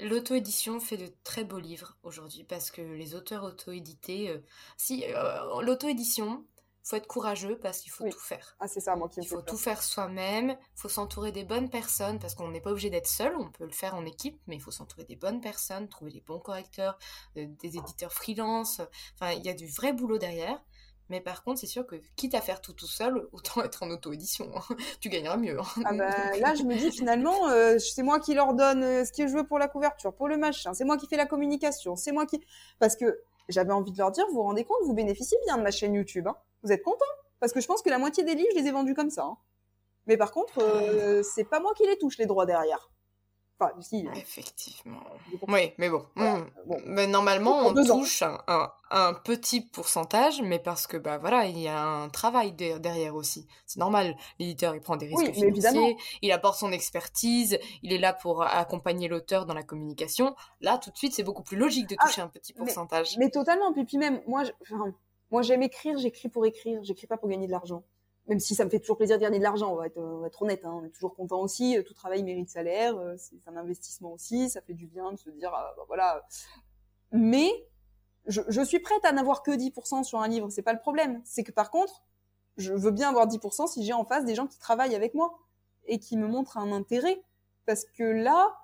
L'auto-édition 0.01 0.79
fait 0.81 0.97
de 0.97 1.09
très 1.25 1.45
beaux 1.45 1.59
livres 1.59 1.97
aujourd'hui 2.03 2.45
parce 2.45 2.71
que 2.71 2.83
les 2.83 3.15
auteurs 3.15 3.45
auto-édités. 3.45 4.31
Euh, 4.31 4.39
si, 4.77 5.05
euh, 5.07 5.63
l'auto-édition, 5.63 6.45
faut 6.87 6.97
être 6.97 7.09
courageux 7.09 7.59
parce 7.59 7.81
qu'il 7.81 7.91
faut 7.91 8.09
tout 8.09 8.21
faire. 8.21 8.57
Ah, 8.61 8.69
c'est 8.69 8.81
ça, 8.81 8.95
moi 8.95 9.09
qui 9.09 9.21
Il 9.21 9.27
faut 9.27 9.43
tout 9.43 9.57
faire 9.57 9.83
soi-même, 9.83 10.51
il 10.51 10.81
faut 10.81 10.89
s'entourer 10.89 11.33
des 11.33 11.43
bonnes 11.43 11.69
personnes 11.69 12.21
parce 12.21 12.37
qu'on 12.37 12.49
n'est 12.49 12.61
pas 12.61 12.71
obligé 12.71 12.91
d'être 12.91 13.09
seul, 13.09 13.35
on 13.37 13.51
peut 13.51 13.65
le 13.65 13.73
faire 13.73 13.97
en 13.97 14.05
équipe, 14.07 14.41
mais 14.47 14.55
il 14.55 14.61
faut 14.61 14.71
s'entourer 14.71 15.03
des 15.03 15.17
bonnes 15.17 15.41
personnes, 15.41 15.89
trouver 15.89 16.13
les 16.13 16.21
bons 16.21 16.39
correcteurs, 16.39 16.97
euh, 17.37 17.47
des 17.61 17.77
éditeurs 17.77 18.13
freelance. 18.13 18.81
Enfin, 19.15 19.33
il 19.33 19.45
y 19.45 19.49
a 19.49 19.55
du 19.55 19.67
vrai 19.67 19.93
boulot 19.93 20.19
derrière. 20.19 20.63
Mais 21.09 21.21
par 21.21 21.43
contre, 21.43 21.61
c'est 21.61 21.67
sûr 21.67 21.87
que 21.87 21.97
quitte 22.17 22.35
à 22.35 22.41
faire 22.41 22.61
tout 22.61 22.73
tout 22.73 22.87
seul, 22.87 23.29
autant 23.33 23.63
être 23.65 23.83
en 23.83 23.91
auto-édition. 23.91 24.51
Hein. 24.55 24.77
tu 25.01 25.09
gagneras 25.09 25.37
mieux. 25.37 25.59
Hein. 25.59 25.83
Ah 25.85 25.93
bah, 25.93 26.39
là, 26.39 26.55
je 26.55 26.63
me 26.63 26.77
dis 26.77 26.93
finalement, 26.97 27.49
euh, 27.49 27.79
c'est 27.81 28.05
moi 28.05 28.21
qui 28.21 28.33
leur 28.35 28.55
donne 28.55 28.85
euh, 28.85 29.05
ce 29.05 29.11
que 29.11 29.27
je 29.27 29.33
veux 29.33 29.45
pour 29.45 29.59
la 29.59 29.67
couverture, 29.67 30.15
pour 30.15 30.29
le 30.29 30.37
machin. 30.37 30.73
C'est 30.73 30.85
moi 30.85 30.97
qui 30.97 31.09
fais 31.09 31.17
la 31.17 31.27
communication. 31.27 31.97
C'est 31.97 32.13
moi 32.13 32.27
qui... 32.27 32.41
Parce 32.79 32.95
que 32.95 33.23
j'avais 33.49 33.73
envie 33.73 33.93
de 33.93 33.99
leur 33.99 34.11
dire, 34.13 34.25
vous 34.29 34.35
vous 34.35 34.43
rendez 34.43 34.65
compte, 34.65 34.79
vous 34.85 34.95
bénéficiez 34.95 35.39
bien 35.47 35.59
de 35.59 35.63
ma 35.63 35.73
chaîne 35.73 35.95
YouTube. 35.95 36.29
Hein 36.29 36.37
vous 36.67 36.73
êtes 36.73 36.83
content? 36.83 37.05
Parce 37.41 37.53
que 37.53 37.61
je 37.61 37.67
pense 37.67 37.83
que 37.83 37.91
la 37.91 37.99
moitié 37.99 38.25
des 38.25 38.35
livres, 38.35 38.49
je 38.55 38.61
les 38.61 38.67
ai 38.67 38.73
vendus 38.73 38.95
comme 38.95 39.11
ça. 39.11 39.25
Hein. 39.25 39.37
Mais 40.07 40.17
par 40.17 40.33
contre, 40.33 40.61
euh, 40.61 41.23
c'est 41.23 41.45
pas 41.45 41.61
moi 41.61 41.73
qui 41.75 41.87
les 41.87 41.99
touche 41.99 42.19
les 42.19 42.27
droits 42.27 42.47
derrière. 42.47 42.91
Enfin, 43.59 43.73
si. 43.81 44.07
Effectivement. 44.15 45.01
Oui, 45.49 45.73
mais 45.79 45.89
bon. 45.89 46.05
Hmm. 46.15 46.45
Mais 46.85 47.07
normalement, 47.07 47.67
on 47.67 47.73
touche 47.73 48.23
un, 48.23 49.15
petit 49.25 49.63
pourcentage, 49.63 50.43
mais 50.43 50.59
parce 50.59 50.87
que, 50.87 50.99
bah 50.99 51.17
voilà, 51.17 51.47
il 51.47 51.59
y 51.59 51.67
a 51.67 51.83
un 51.83 52.11
travail 52.11 52.53
derrière 52.53 53.15
aussi. 53.15 53.47
C'est 53.65 53.81
normal. 53.81 54.15
L'éditeur, 54.39 54.75
il 54.75 54.83
prend 54.83 54.97
des 54.97 55.07
risques 55.07 55.33
financiers, 55.33 55.97
il 56.21 56.33
apporte 56.33 56.59
son 56.59 56.71
expertise, 56.71 57.59
il 57.83 57.95
est 57.95 57.99
là 57.99 58.13
pour 58.13 58.43
accompagner 58.43 59.09
l'auteur 59.09 59.47
dans 59.47 59.55
la 59.55 59.63
communication. 59.63 60.37
Là, 60.61 60.77
tout 60.77 60.91
de 60.91 60.97
suite, 60.99 61.15
c'est 61.15 61.25
beaucoup 61.25 61.43
plus 61.43 61.57
logique 61.57 61.89
de 61.89 61.97
ah, 61.99 62.07
toucher 62.07 62.21
un 62.21 62.29
petit 62.29 62.53
pourcentage. 62.53 63.17
Mais, 63.17 63.31
totalement. 63.31 63.73
Puis, 63.73 63.87
puis 63.87 63.97
même, 63.97 64.21
moi, 64.27 64.45
je, 64.45 64.53
moi, 65.31 65.43
j'aime 65.43 65.63
écrire, 65.63 65.99
j'écris 65.99 66.29
pour 66.29 66.47
écrire, 66.47 66.83
j'écris 66.85 67.07
pas 67.07 67.17
pour 67.17 67.29
gagner 67.29 67.47
de 67.47 67.53
l'argent. 67.53 67.83
Même 68.29 68.41
si 68.41 68.55
ça 68.55 68.65
me 68.65 68.71
fait 68.71 68.81
toujours 68.81 68.97
plaisir 68.97 69.19
de 69.19 69.23
gagner 69.23 69.39
de 69.39 69.45
l'argent, 69.45 69.73
on 69.73 69.77
va 69.77 69.87
être, 69.87 69.99
on 69.99 70.19
va 70.19 70.27
être 70.27 70.43
honnête, 70.43 70.65
hein, 70.65 70.81
on 70.81 70.85
est 70.85 70.91
toujours 70.91 71.15
content 71.15 71.41
aussi. 71.41 71.77
Tout 71.87 71.95
travail 71.95 72.23
mérite 72.25 72.51
salaire, 72.51 72.97
euh, 72.97 73.15
c'est 73.17 73.47
un 73.47 73.57
investissement 73.57 74.13
aussi, 74.13 74.51
ça 74.51 74.61
fait 74.61 74.75
du 74.75 74.87
bien 74.87 75.13
de 75.13 75.17
se 75.17 75.31
dire, 75.31 75.53
ah, 75.55 75.75
bah, 75.77 75.85
voilà. 75.87 76.27
Mais 77.13 77.49
je, 78.27 78.43
je, 78.49 78.63
suis 78.63 78.81
prête 78.81 79.05
à 79.05 79.13
n'avoir 79.13 79.43
que 79.43 79.53
10% 79.53 80.03
sur 80.03 80.21
un 80.21 80.29
livre, 80.29 80.51
c'est 80.51 80.63
pas 80.63 80.73
le 80.73 80.81
problème. 80.81 81.21
C'est 81.25 81.45
que 81.45 81.53
par 81.53 81.71
contre, 81.71 82.03
je 82.57 82.73
veux 82.73 82.91
bien 82.91 83.11
avoir 83.11 83.29
10% 83.29 83.69
si 83.69 83.85
j'ai 83.85 83.93
en 83.93 84.05
face 84.05 84.25
des 84.25 84.35
gens 84.35 84.47
qui 84.47 84.59
travaillent 84.59 84.95
avec 84.97 85.15
moi 85.15 85.39
et 85.87 85.99
qui 85.99 86.17
me 86.17 86.27
montrent 86.27 86.59
un 86.59 86.73
intérêt. 86.73 87.23
Parce 87.65 87.85
que 87.85 88.03
là, 88.03 88.57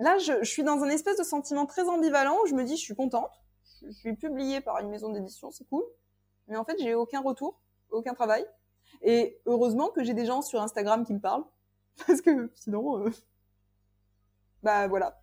là, 0.00 0.18
je, 0.18 0.32
je 0.40 0.50
suis 0.50 0.62
dans 0.62 0.82
un 0.84 0.88
espèce 0.88 1.18
de 1.18 1.24
sentiment 1.24 1.66
très 1.66 1.88
ambivalent 1.88 2.36
où 2.44 2.46
je 2.46 2.54
me 2.54 2.62
dis, 2.62 2.76
je 2.76 2.82
suis 2.82 2.94
contente, 2.94 3.32
je 3.82 3.90
suis 3.90 4.14
publiée 4.14 4.60
par 4.60 4.78
une 4.78 4.88
maison 4.88 5.10
d'édition, 5.10 5.50
c'est 5.50 5.66
cool. 5.68 5.84
Mais 6.48 6.56
en 6.56 6.64
fait, 6.64 6.76
j'ai 6.78 6.94
aucun 6.94 7.20
retour, 7.20 7.60
aucun 7.90 8.14
travail. 8.14 8.46
Et 9.02 9.40
heureusement 9.46 9.88
que 9.88 10.04
j'ai 10.04 10.14
des 10.14 10.26
gens 10.26 10.42
sur 10.42 10.62
Instagram 10.62 11.04
qui 11.04 11.14
me 11.14 11.20
parlent. 11.20 11.44
Parce 12.06 12.20
que 12.20 12.50
sinon, 12.54 13.04
euh... 13.04 13.10
bah 14.62 14.86
voilà. 14.86 15.20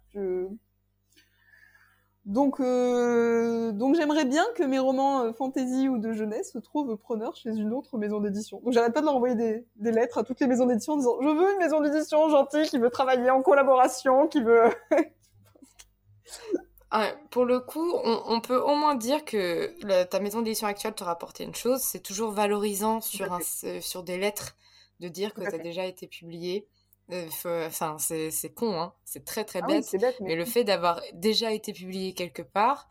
Donc, 2.26 2.60
euh... 2.60 3.72
donc 3.74 3.96
j'aimerais 3.96 4.26
bien 4.26 4.46
que 4.56 4.64
mes 4.64 4.80
romans 4.80 5.24
euh, 5.24 5.34
fantasy 5.34 5.90
ou 5.90 5.98
de 5.98 6.14
jeunesse 6.14 6.54
se 6.54 6.58
trouvent 6.58 6.96
preneurs 6.98 7.36
chez 7.36 7.50
une 7.50 7.74
autre 7.74 7.98
maison 7.98 8.20
d'édition. 8.22 8.62
Donc 8.62 8.74
j'arrête 8.74 8.94
pas 8.94 9.02
de 9.02 9.06
leur 9.06 9.16
envoyer 9.16 9.36
des, 9.36 9.68
des 9.76 9.92
lettres 9.92 10.20
à 10.20 10.24
toutes 10.24 10.40
les 10.40 10.48
maisons 10.48 10.66
d'édition 10.66 10.94
en 10.94 10.98
disant 10.98 11.18
je 11.22 11.28
veux 11.28 11.52
une 11.54 11.60
maison 11.60 11.82
d'édition 11.82 12.30
gentille 12.30 12.68
qui 12.70 12.80
veut 12.80 12.90
travailler 12.90 13.30
en 13.30 13.42
collaboration, 13.42 14.28
qui 14.28 14.42
veut 14.42 14.70
ah, 16.96 17.12
pour 17.32 17.46
le 17.46 17.60
coup, 17.60 17.92
on, 18.04 18.40
peut 18.40 18.62
au 18.62 18.76
moins 18.76 18.94
dire 18.94 19.26
que 19.26 19.74
ta 20.04 20.20
maison 20.20 20.44
d'édition 20.44 20.68
actuelle 20.68 20.94
te 20.94 21.04
rapporté 21.04 21.44
une 21.44 21.56
chose, 21.56 21.82
c'est 21.82 22.02
toujours 22.02 22.30
valorisant 22.30 23.02
sur, 23.02 23.34
un, 23.34 23.40
sur 23.82 24.04
des 24.04 24.20
lettres 24.20 24.56
de 25.00 25.08
dire 25.08 25.34
que 25.34 25.42
tu 25.42 25.56
as 25.56 25.58
déjà 25.58 25.88
été 25.88 26.06
publié. 26.06 26.68
Euh, 27.10 27.28
enfin, 27.66 27.98
c'est 27.98 28.54
con, 28.54 28.80
hein. 28.80 28.94
c'est 29.06 29.26
très 29.26 29.44
très 29.44 29.62
ah 29.64 29.66
bête, 29.66 29.92
mais... 30.22 30.36
le 30.36 30.46
fait 30.46 30.64
d'avoir 30.64 31.02
déjà 31.14 31.52
été 31.52 31.74
publié 31.74 32.14
quelque 32.14 32.44
part, 32.44 32.88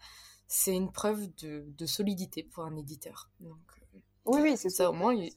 c'est 0.49 0.75
une 0.75 0.91
preuve 0.91 1.33
de, 1.37 1.65
de, 1.69 1.87
solidité 1.87 2.43
pour 2.43 2.65
un 2.65 2.77
éditeur. 2.77 3.31
Donc, 3.39 3.57
euh, 3.95 3.99
oui, 4.25 4.41
oui, 4.43 4.57
c'est 4.57 4.69
ça. 4.69 4.91
Au 4.91 4.93
moins, 4.93 5.15
ils, 5.15 5.33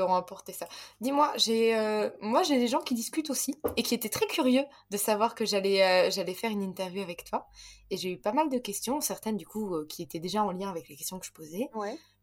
t'auront 0.00 0.14
apporté 0.14 0.54
ça. 0.54 0.66
Dis-moi, 1.02 1.30
j'ai 1.36 1.76
euh, 1.76 2.08
moi 2.20 2.42
j'ai 2.42 2.58
des 2.58 2.68
gens 2.68 2.80
qui 2.80 2.94
discutent 2.94 3.28
aussi 3.28 3.54
et 3.76 3.82
qui 3.82 3.94
étaient 3.94 4.08
très 4.08 4.26
curieux 4.26 4.64
de 4.90 4.96
savoir 4.96 5.34
que 5.34 5.44
j'allais 5.44 5.82
euh, 5.82 6.10
j'allais 6.10 6.32
faire 6.32 6.50
une 6.50 6.62
interview 6.62 7.02
avec 7.02 7.24
toi 7.24 7.48
et 7.90 7.98
j'ai 7.98 8.10
eu 8.10 8.18
pas 8.18 8.32
mal 8.32 8.48
de 8.48 8.56
questions, 8.56 9.02
certaines 9.02 9.36
du 9.36 9.46
coup 9.46 9.74
euh, 9.74 9.86
qui 9.86 10.02
étaient 10.02 10.18
déjà 10.18 10.42
en 10.42 10.52
lien 10.52 10.70
avec 10.70 10.88
les 10.88 10.96
questions 10.96 11.18
que 11.18 11.26
je 11.26 11.32
posais. 11.32 11.68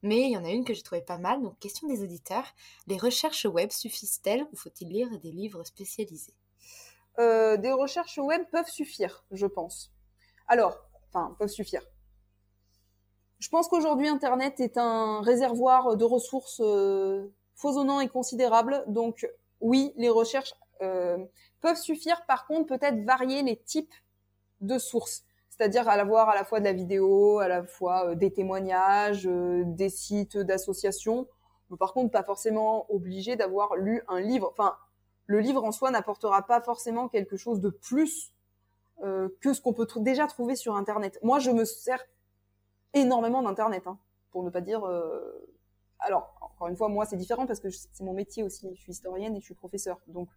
Mais 0.01 0.21
il 0.21 0.31
y 0.31 0.37
en 0.37 0.43
a 0.43 0.49
une 0.49 0.65
que 0.65 0.73
j'ai 0.73 0.81
trouvée 0.81 1.01
pas 1.01 1.19
mal. 1.19 1.41
Donc 1.43 1.59
question 1.59 1.87
des 1.87 2.01
auditeurs, 2.01 2.45
les 2.87 2.97
recherches 2.97 3.45
web 3.45 3.71
suffisent-elles 3.71 4.47
ou 4.51 4.55
faut-il 4.55 4.89
lire 4.89 5.09
des 5.19 5.31
livres 5.31 5.63
spécialisés? 5.63 6.33
Des 7.19 7.71
recherches 7.71 8.17
web 8.17 8.43
peuvent 8.51 8.69
suffire, 8.69 9.23
je 9.31 9.47
pense. 9.47 9.91
Alors, 10.47 10.77
enfin 11.09 11.35
peuvent 11.37 11.49
suffire. 11.49 11.81
Je 13.39 13.49
pense 13.49 13.67
qu'aujourd'hui 13.67 14.07
Internet 14.07 14.59
est 14.59 14.77
un 14.77 15.21
réservoir 15.21 15.95
de 15.95 16.05
ressources 16.05 16.61
foisonnant 17.57 17.99
et 17.99 18.07
considérable. 18.07 18.83
Donc 18.87 19.29
oui, 19.59 19.91
les 19.97 20.09
recherches 20.09 20.53
euh, 20.81 21.17
peuvent 21.59 21.77
suffire. 21.77 22.25
Par 22.27 22.47
contre, 22.47 22.67
peut-être 22.67 23.03
varier 23.03 23.41
les 23.41 23.57
types 23.57 23.93
de 24.61 24.77
sources. 24.77 25.23
C'est-à-dire 25.49 25.89
à 25.89 25.93
avoir 25.93 26.29
à 26.29 26.35
la 26.35 26.45
fois 26.45 26.59
de 26.59 26.65
la 26.65 26.73
vidéo, 26.73 27.39
à 27.39 27.47
la 27.47 27.63
fois 27.63 28.09
euh, 28.09 28.15
des 28.15 28.31
témoignages, 28.31 29.27
euh, 29.27 29.63
des 29.65 29.89
sites 29.89 30.37
d'associations. 30.37 31.27
Par 31.79 31.93
contre, 31.93 32.11
pas 32.11 32.23
forcément 32.23 32.85
obligé 32.93 33.35
d'avoir 33.35 33.75
lu 33.75 34.01
un 34.07 34.21
livre. 34.21 34.53
Enfin, 34.53 34.77
le 35.25 35.39
livre 35.39 35.63
en 35.65 35.71
soi 35.73 35.91
n'apportera 35.91 36.43
pas 36.43 36.61
forcément 36.61 37.09
quelque 37.09 37.35
chose 37.35 37.59
de 37.59 37.69
plus 37.69 38.33
que 39.41 39.53
ce 39.53 39.61
qu'on 39.61 39.73
peut 39.73 39.85
déjà 39.97 40.25
trouver 40.25 40.55
sur 40.55 40.75
Internet. 40.75 41.19
Moi, 41.21 41.37
je 41.37 41.51
me 41.51 41.65
sers 41.65 42.03
énormément 42.95 43.43
d'Internet, 43.43 43.85
hein, 43.85 43.99
pour 44.31 44.41
ne 44.43 44.49
pas 44.49 44.61
dire 44.61 44.81
alors, 45.99 46.36
encore 46.57 46.69
une 46.69 46.75
fois, 46.75 46.89
moi, 46.89 47.05
c'est 47.05 47.17
différent 47.17 47.45
parce 47.45 47.59
que 47.59 47.69
c'est 47.69 48.03
mon 48.03 48.13
métier 48.13 48.41
aussi. 48.41 48.67
Je 48.73 48.81
suis 48.81 48.91
historienne 48.91 49.35
et 49.35 49.39
je 49.39 49.45
suis 49.45 49.53
professeur. 49.53 49.99
Donc, 50.07 50.27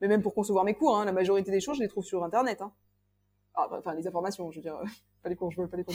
mais 0.00 0.08
même 0.08 0.22
pour 0.22 0.34
concevoir 0.34 0.64
mes 0.64 0.72
cours, 0.72 0.96
hein, 0.96 1.04
la 1.04 1.12
majorité 1.12 1.50
des 1.50 1.60
choses, 1.60 1.76
je 1.76 1.82
les 1.82 1.88
trouve 1.88 2.04
sur 2.04 2.24
Internet. 2.24 2.62
Hein. 2.62 2.72
Ah, 3.54 3.68
enfin, 3.72 3.92
les 3.92 4.06
informations, 4.06 4.50
je 4.50 4.56
veux 4.56 4.62
dire, 4.62 4.80
pas 5.22 5.28
les 5.28 5.36
cours, 5.36 5.50
je 5.50 5.60
veux 5.60 5.68
pas 5.68 5.76
les 5.76 5.84
cours. 5.84 5.94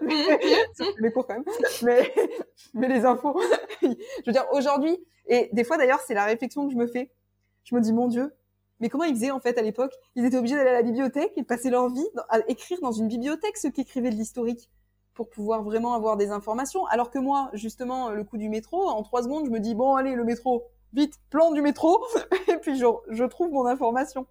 les 0.98 1.12
cours 1.12 1.28
quand 1.28 1.34
même. 1.34 1.44
Mais, 1.84 2.12
mais 2.74 2.88
les 2.88 3.04
infos. 3.04 3.40
je 3.82 3.86
veux 4.26 4.32
dire, 4.32 4.46
aujourd'hui, 4.50 4.98
et 5.26 5.48
des 5.52 5.62
fois 5.62 5.76
d'ailleurs, 5.76 6.00
c'est 6.00 6.14
la 6.14 6.24
réflexion 6.24 6.66
que 6.66 6.72
je 6.72 6.78
me 6.78 6.88
fais. 6.88 7.12
Je 7.62 7.76
me 7.76 7.80
dis, 7.80 7.92
mon 7.92 8.08
Dieu, 8.08 8.34
mais 8.80 8.88
comment 8.88 9.04
ils 9.04 9.14
faisaient 9.14 9.30
en 9.30 9.38
fait 9.38 9.56
à 9.58 9.62
l'époque? 9.62 9.92
Ils 10.16 10.24
étaient 10.24 10.38
obligés 10.38 10.56
d'aller 10.56 10.70
à 10.70 10.74
la 10.74 10.82
bibliothèque 10.82 11.34
et 11.36 11.42
de 11.42 11.46
passer 11.46 11.70
leur 11.70 11.88
vie 11.88 12.08
à 12.30 12.40
écrire 12.48 12.80
dans 12.80 12.90
une 12.90 13.06
bibliothèque 13.06 13.58
ceux 13.58 13.70
qui 13.70 13.82
écrivaient 13.82 14.10
de 14.10 14.16
l'historique 14.16 14.68
pour 15.14 15.30
pouvoir 15.30 15.62
vraiment 15.62 15.94
avoir 15.94 16.16
des 16.16 16.30
informations. 16.30 16.86
Alors 16.86 17.10
que 17.10 17.18
moi, 17.18 17.50
justement, 17.52 18.10
le 18.10 18.24
coup 18.24 18.36
du 18.36 18.48
métro, 18.48 18.88
en 18.88 19.02
trois 19.02 19.22
secondes, 19.22 19.46
je 19.46 19.50
me 19.50 19.60
dis, 19.60 19.74
bon, 19.74 19.94
allez, 19.94 20.14
le 20.14 20.24
métro, 20.24 20.64
vite, 20.92 21.14
plan 21.30 21.52
du 21.52 21.62
métro, 21.62 22.04
et 22.48 22.56
puis 22.58 22.76
je, 22.76 22.86
je, 23.08 23.24
trouve 23.24 23.50
mon 23.52 23.66
information. 23.66 24.26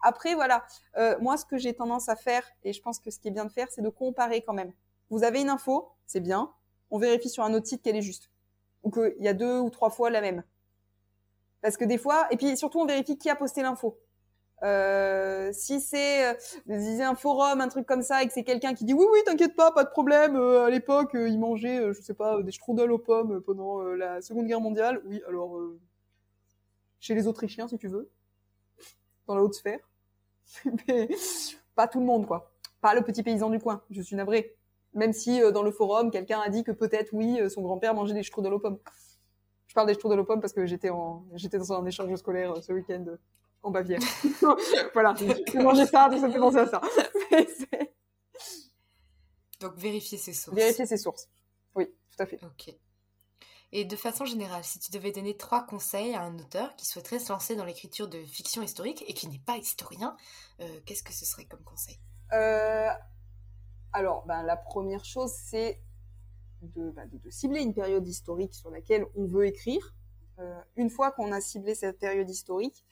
Après, 0.00 0.34
voilà, 0.34 0.64
euh, 0.96 1.16
moi, 1.20 1.36
ce 1.36 1.44
que 1.44 1.58
j'ai 1.58 1.74
tendance 1.74 2.08
à 2.08 2.16
faire, 2.16 2.44
et 2.64 2.72
je 2.72 2.80
pense 2.80 2.98
que 2.98 3.10
ce 3.10 3.18
qui 3.18 3.28
est 3.28 3.32
bien 3.32 3.44
de 3.44 3.52
faire, 3.52 3.66
c'est 3.70 3.82
de 3.82 3.88
comparer 3.88 4.42
quand 4.42 4.54
même. 4.54 4.72
Vous 5.10 5.24
avez 5.24 5.40
une 5.40 5.50
info, 5.50 5.90
c'est 6.06 6.20
bien, 6.20 6.52
on 6.90 6.98
vérifie 6.98 7.28
sur 7.28 7.44
un 7.44 7.52
autre 7.54 7.66
site 7.66 7.82
qu'elle 7.82 7.96
est 7.96 8.02
juste. 8.02 8.30
Ou 8.84 8.90
qu'il 8.90 9.16
y 9.20 9.28
a 9.28 9.34
deux 9.34 9.58
ou 9.58 9.70
trois 9.70 9.90
fois 9.90 10.10
la 10.10 10.20
même. 10.20 10.44
Parce 11.60 11.76
que 11.76 11.84
des 11.84 11.98
fois, 11.98 12.28
et 12.30 12.36
puis 12.36 12.56
surtout, 12.56 12.78
on 12.78 12.86
vérifie 12.86 13.18
qui 13.18 13.28
a 13.28 13.34
posté 13.34 13.62
l'info. 13.62 13.98
Euh, 14.64 15.52
si 15.52 15.80
c'est 15.80 16.34
euh, 16.34 17.00
un 17.00 17.14
forum, 17.14 17.60
un 17.60 17.68
truc 17.68 17.86
comme 17.86 18.02
ça, 18.02 18.22
et 18.22 18.26
que 18.26 18.32
c'est 18.32 18.42
quelqu'un 18.42 18.74
qui 18.74 18.84
dit 18.84 18.92
oui 18.92 19.06
oui 19.12 19.18
t'inquiète 19.24 19.54
pas, 19.54 19.70
pas 19.70 19.84
de 19.84 19.90
problème. 19.90 20.36
Euh, 20.36 20.64
à 20.64 20.70
l'époque, 20.70 21.14
euh, 21.14 21.28
ils 21.28 21.38
mangeaient, 21.38 21.92
je 21.92 22.00
sais 22.00 22.14
pas, 22.14 22.42
des 22.42 22.50
strudels 22.50 22.90
aux 22.90 22.98
pommes 22.98 23.40
pendant 23.40 23.82
la 23.82 24.20
Seconde 24.20 24.46
Guerre 24.46 24.60
mondiale. 24.60 25.00
Oui, 25.06 25.22
alors 25.28 25.58
chez 26.98 27.14
les 27.14 27.28
Autrichiens 27.28 27.68
si 27.68 27.78
tu 27.78 27.86
veux, 27.86 28.10
dans 29.28 29.36
la 29.36 29.42
haute 29.42 29.54
sphère, 29.54 29.78
mais 30.88 31.08
pas 31.76 31.86
tout 31.86 32.00
le 32.00 32.06
monde 32.06 32.26
quoi, 32.26 32.50
pas 32.80 32.94
le 32.94 33.02
petit 33.02 33.22
paysan 33.22 33.50
du 33.50 33.60
coin. 33.60 33.82
Je 33.90 34.02
suis 34.02 34.16
navré. 34.16 34.54
Même 34.94 35.12
si 35.12 35.40
dans 35.52 35.62
le 35.62 35.70
forum, 35.70 36.10
quelqu'un 36.10 36.40
a 36.40 36.48
dit 36.48 36.64
que 36.64 36.72
peut-être 36.72 37.12
oui, 37.12 37.38
son 37.50 37.62
grand-père 37.62 37.94
mangeait 37.94 38.14
des 38.14 38.22
strudels 38.22 38.54
aux 38.54 38.58
pommes. 38.58 38.78
Je 39.68 39.74
parle 39.74 39.86
des 39.86 39.94
strudels 39.94 40.18
aux 40.18 40.24
pommes 40.24 40.40
parce 40.40 40.54
que 40.54 40.66
j'étais 40.66 40.88
en 40.88 41.24
j'étais 41.34 41.58
dans 41.58 41.72
un 41.74 41.84
échange 41.84 42.12
scolaire 42.16 42.56
ce 42.62 42.72
week-end 42.72 43.04
en 43.62 43.70
Bavière. 43.70 44.00
voilà, 44.94 45.14
j'ai 45.52 45.58
mangé 45.58 45.86
ça, 45.86 46.08
donc 46.08 46.20
ça 46.20 46.28
me 46.28 46.32
fait 46.32 46.38
penser 46.38 46.58
à 46.58 46.66
ça. 46.66 46.80
donc 49.60 49.76
vérifier 49.76 50.18
ses 50.18 50.32
sources. 50.32 50.56
Vérifier 50.56 50.86
ses 50.86 50.96
sources. 50.96 51.28
Oui, 51.74 51.86
tout 51.86 52.22
à 52.22 52.26
fait. 52.26 52.38
Ok. 52.44 52.74
Et 53.70 53.84
de 53.84 53.96
façon 53.96 54.24
générale, 54.24 54.64
si 54.64 54.78
tu 54.78 54.90
devais 54.90 55.12
donner 55.12 55.36
trois 55.36 55.66
conseils 55.66 56.14
à 56.14 56.22
un 56.22 56.38
auteur 56.38 56.74
qui 56.76 56.86
souhaiterait 56.86 57.18
se 57.18 57.30
lancer 57.30 57.54
dans 57.54 57.66
l'écriture 57.66 58.08
de 58.08 58.18
fiction 58.24 58.62
historique 58.62 59.04
et 59.06 59.12
qui 59.12 59.28
n'est 59.28 59.40
pas 59.40 59.58
historien, 59.58 60.16
euh, 60.60 60.80
qu'est-ce 60.86 61.02
que 61.02 61.12
ce 61.12 61.26
serait 61.26 61.44
comme 61.44 61.62
conseil? 61.62 61.98
Euh, 62.32 62.88
Alors, 63.92 64.24
ben, 64.24 64.42
la 64.42 64.56
première 64.56 65.04
chose, 65.04 65.32
c'est 65.32 65.82
de, 66.62 66.90
ben, 66.90 67.08
de, 67.12 67.30
cibler 67.30 67.60
une 67.60 67.74
période 67.74 68.06
historique 68.06 68.54
sur 68.54 68.70
laquelle 68.70 69.04
on 69.14 69.26
veut 69.26 69.46
écrire. 69.46 69.94
Euh, 70.38 70.60
une 70.76 70.88
fois 70.88 71.10
qu'on 71.10 71.30
a 71.32 71.40
ciblé 71.40 71.74
cette 71.74 71.98
période 71.98 72.30
historique, 72.30 72.84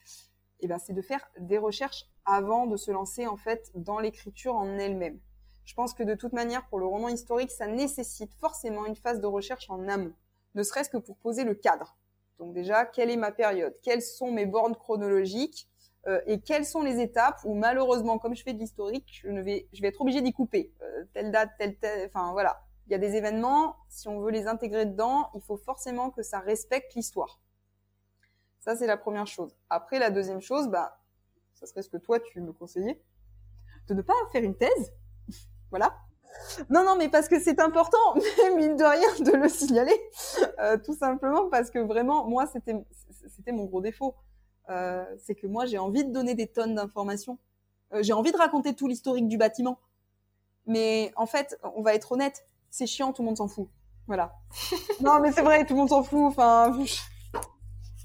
eh 0.59 0.67
ben, 0.67 0.79
c'est 0.79 0.93
de 0.93 1.01
faire 1.01 1.29
des 1.39 1.57
recherches 1.57 2.05
avant 2.25 2.67
de 2.67 2.77
se 2.77 2.91
lancer 2.91 3.27
en 3.27 3.37
fait 3.37 3.71
dans 3.75 3.99
l'écriture 3.99 4.55
en 4.55 4.77
elle-même. 4.77 5.19
Je 5.65 5.73
pense 5.73 5.93
que 5.93 6.03
de 6.03 6.15
toute 6.15 6.33
manière, 6.33 6.65
pour 6.67 6.79
le 6.79 6.85
roman 6.85 7.09
historique, 7.09 7.51
ça 7.51 7.67
nécessite 7.67 8.33
forcément 8.33 8.85
une 8.85 8.95
phase 8.95 9.19
de 9.19 9.27
recherche 9.27 9.69
en 9.69 9.87
amont, 9.87 10.13
ne 10.55 10.63
serait-ce 10.63 10.89
que 10.89 10.97
pour 10.97 11.17
poser 11.17 11.43
le 11.43 11.55
cadre. 11.55 11.97
Donc 12.39 12.53
déjà, 12.53 12.85
quelle 12.85 13.09
est 13.09 13.17
ma 13.17 13.31
période? 13.31 13.75
Quelles 13.83 14.01
sont 14.01 14.31
mes 14.31 14.45
bornes 14.45 14.75
chronologiques? 14.75 15.67
Euh, 16.07 16.21
Et 16.25 16.39
quelles 16.39 16.65
sont 16.65 16.81
les 16.81 17.01
étapes 17.01 17.39
où 17.43 17.53
malheureusement, 17.53 18.17
comme 18.17 18.35
je 18.35 18.43
fais 18.43 18.53
de 18.53 18.59
l'historique, 18.59 19.19
je, 19.23 19.29
vais, 19.29 19.67
je 19.73 19.81
vais 19.81 19.89
être 19.89 19.99
obligé 19.99 20.21
d'y 20.21 20.31
couper. 20.31 20.71
Euh, 20.81 21.03
telle 21.13 21.31
date, 21.31 21.51
telle, 21.57 21.75
telle... 21.77 22.07
Enfin 22.07 22.31
voilà. 22.31 22.61
Il 22.85 22.91
y 22.91 22.95
a 22.95 22.99
des 22.99 23.15
événements, 23.15 23.75
si 23.89 24.07
on 24.07 24.21
veut 24.21 24.31
les 24.31 24.47
intégrer 24.47 24.85
dedans, 24.85 25.29
il 25.35 25.41
faut 25.41 25.57
forcément 25.57 26.09
que 26.09 26.23
ça 26.23 26.39
respecte 26.39 26.95
l'histoire. 26.95 27.41
Ça, 28.67 28.75
c'est 28.75 28.85
la 28.85 28.97
première 28.97 29.27
chose. 29.27 29.55
Après, 29.69 29.97
la 29.97 30.09
deuxième 30.09 30.41
chose, 30.41 30.67
bah, 30.67 30.99
ça 31.53 31.65
serait 31.65 31.81
ce 31.83 31.87
que 31.87 31.95
toi, 31.95 32.19
tu 32.19 32.41
me 32.41 32.51
conseillais, 32.51 33.01
de 33.87 33.93
ne 33.93 34.01
pas 34.01 34.11
faire 34.33 34.43
une 34.43 34.57
thèse. 34.57 34.91
voilà. 35.69 35.95
Non, 36.69 36.83
non, 36.83 36.97
mais 36.97 37.07
parce 37.07 37.29
que 37.29 37.39
c'est 37.39 37.61
important, 37.61 38.15
mine 38.57 38.75
de 38.75 38.83
rien, 38.83 39.07
de 39.21 39.37
le 39.37 39.47
signaler. 39.47 39.97
Euh, 40.59 40.77
tout 40.77 40.93
simplement 40.93 41.49
parce 41.49 41.71
que 41.71 41.79
vraiment, 41.79 42.27
moi, 42.27 42.45
c'était, 42.45 42.73
mon 43.53 43.63
gros 43.63 43.79
défaut. 43.79 44.15
Euh, 44.67 45.05
c'est 45.17 45.35
que 45.35 45.47
moi, 45.47 45.65
j'ai 45.65 45.77
envie 45.77 46.03
de 46.03 46.11
donner 46.11 46.35
des 46.35 46.47
tonnes 46.47 46.75
d'informations. 46.75 47.39
Euh, 47.93 48.03
j'ai 48.03 48.11
envie 48.11 48.33
de 48.33 48.37
raconter 48.37 48.75
tout 48.75 48.87
l'historique 48.87 49.29
du 49.29 49.37
bâtiment. 49.37 49.79
Mais 50.65 51.13
en 51.15 51.25
fait, 51.25 51.57
on 51.63 51.83
va 51.83 51.93
être 51.95 52.11
honnête, 52.11 52.45
c'est 52.69 52.85
chiant, 52.85 53.13
tout 53.13 53.21
le 53.21 53.27
monde 53.27 53.37
s'en 53.37 53.47
fout. 53.47 53.69
Voilà. 54.07 54.33
non, 54.99 55.21
mais 55.21 55.31
c'est 55.31 55.41
vrai, 55.41 55.65
tout 55.65 55.73
le 55.73 55.79
monde 55.79 55.89
s'en 55.89 56.03
fout. 56.03 56.25
Enfin, 56.25 56.77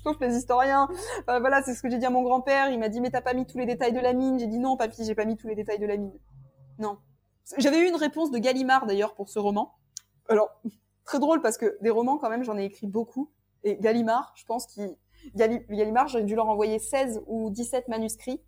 sauf 0.03 0.17
les 0.21 0.37
historiens. 0.37 0.89
Euh, 1.29 1.41
voilà, 1.41 1.63
c'est 1.63 1.75
ce 1.75 1.83
que 1.83 1.91
j'ai 1.91 1.99
dit 1.99 2.07
à 2.07 2.11
mon 2.11 2.23
grand-père. 2.23 2.71
Il 2.71 2.79
m'a 2.79 2.89
dit, 2.89 3.01
mais 3.01 3.11
t'as 3.11 3.21
pas 3.21 3.35
mis 3.35 3.47
tous 3.47 3.59
les 3.59 3.67
détails 3.67 3.93
de 3.93 4.01
la 4.01 4.13
mine? 4.13 4.39
J'ai 4.39 4.47
dit, 4.47 4.59
non, 4.59 4.77
papy, 4.77 5.05
j'ai 5.05 5.15
pas 5.15 5.25
mis 5.25 5.37
tous 5.37 5.49
les 5.49 5.55
détails 5.55 5.79
de 5.79 5.87
la 5.87 5.97
mine. 5.97 6.19
Non. 6.79 6.99
J'avais 7.59 7.79
eu 7.79 7.89
une 7.89 7.97
réponse 7.97 8.31
de 8.31 8.39
Gallimard, 8.39 8.87
d'ailleurs, 8.87 9.15
pour 9.15 9.29
ce 9.29 9.39
roman. 9.39 9.75
Alors, 10.29 10.51
très 11.05 11.19
drôle, 11.19 11.41
parce 11.41 11.59
que 11.59 11.79
des 11.81 11.91
romans, 11.91 12.19
quand 12.19 12.31
même, 12.31 12.45
j'en 12.45 12.59
ai 12.59 12.65
écrit 12.65 12.87
beaucoup. 12.87 13.31
Et 13.65 13.77
Gallimard, 13.77 14.33
je 14.37 14.45
pense 14.45 14.67
qu'il... 14.67 14.97
Gallimard, 15.37 16.09
j'ai 16.09 16.23
dû 16.25 16.35
leur 16.35 16.49
envoyer 16.49 16.81
16 16.81 17.23
ou 17.27 17.51
17 17.51 17.87
manuscrits. 17.87 18.43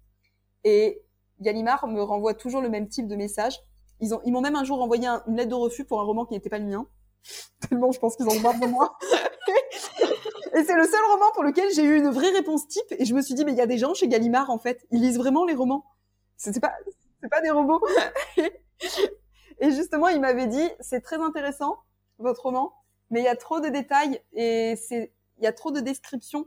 Et 0.65 1.05
Gallimard 1.41 1.87
me 1.87 2.03
renvoie 2.03 2.35
toujours 2.35 2.61
le 2.61 2.69
même 2.69 2.89
type 2.89 3.07
de 3.07 3.15
message. 3.15 3.61
Ils 4.01 4.13
ont, 4.13 4.21
ils 4.25 4.33
m'ont 4.33 4.41
même 4.41 4.57
un 4.57 4.65
jour 4.65 4.83
envoyé 4.83 5.07
une 5.27 5.37
lettre 5.37 5.51
de 5.51 5.55
refus 5.55 5.85
pour 5.85 6.01
un 6.01 6.05
roman 6.05 6.25
qui 6.25 6.35
n'était 6.35 6.51
pas 6.51 6.59
le 6.59 6.67
mien. 6.67 6.87
Tellement 7.69 7.93
je 7.93 7.99
pense 7.99 8.17
qu'ils 8.17 8.27
ont 8.27 8.41
marre 8.41 8.59
de 8.59 8.67
moi. 8.67 8.97
Et 10.55 10.63
c'est 10.63 10.77
le 10.77 10.85
seul 10.85 11.01
roman 11.11 11.27
pour 11.35 11.43
lequel 11.43 11.69
j'ai 11.75 11.83
eu 11.83 11.97
une 11.97 12.11
vraie 12.11 12.31
réponse 12.31 12.69
type. 12.69 12.87
Et 12.99 13.05
je 13.05 13.15
me 13.15 13.23
suis 13.23 13.35
dit, 13.35 13.45
mais 13.45 13.53
il 13.53 13.59
y 13.59 13.61
a 13.61 13.67
des 13.67 13.79
gens 13.79 13.93
chez 13.93 14.07
Gallimard, 14.07 14.51
en 14.51 14.59
fait. 14.59 14.87
Ils 14.93 15.01
lisent 15.01 15.19
vraiment 15.19 15.45
les 15.45 15.55
romans. 15.55 15.85
C'est 16.37 16.61
pas, 16.61 16.75
c'est 17.21 17.29
pas 17.29 17.41
des 17.41 17.51
robots. 17.51 17.85
et 19.59 19.71
justement, 19.73 20.09
il 20.09 20.21
m'avait 20.21 20.47
dit, 20.47 20.69
c'est 20.81 21.01
très 21.01 21.17
intéressant, 21.17 21.79
votre 22.19 22.43
roman, 22.43 22.73
mais 23.11 23.21
il 23.21 23.25
y 23.25 23.29
a 23.29 23.37
trop 23.37 23.61
de 23.61 23.69
détails 23.69 24.21
et 24.33 24.77
c'est, 24.77 25.13
il 25.39 25.45
y 25.45 25.47
a 25.47 25.53
trop 25.53 25.73
de 25.73 25.81
descriptions. 25.81 26.47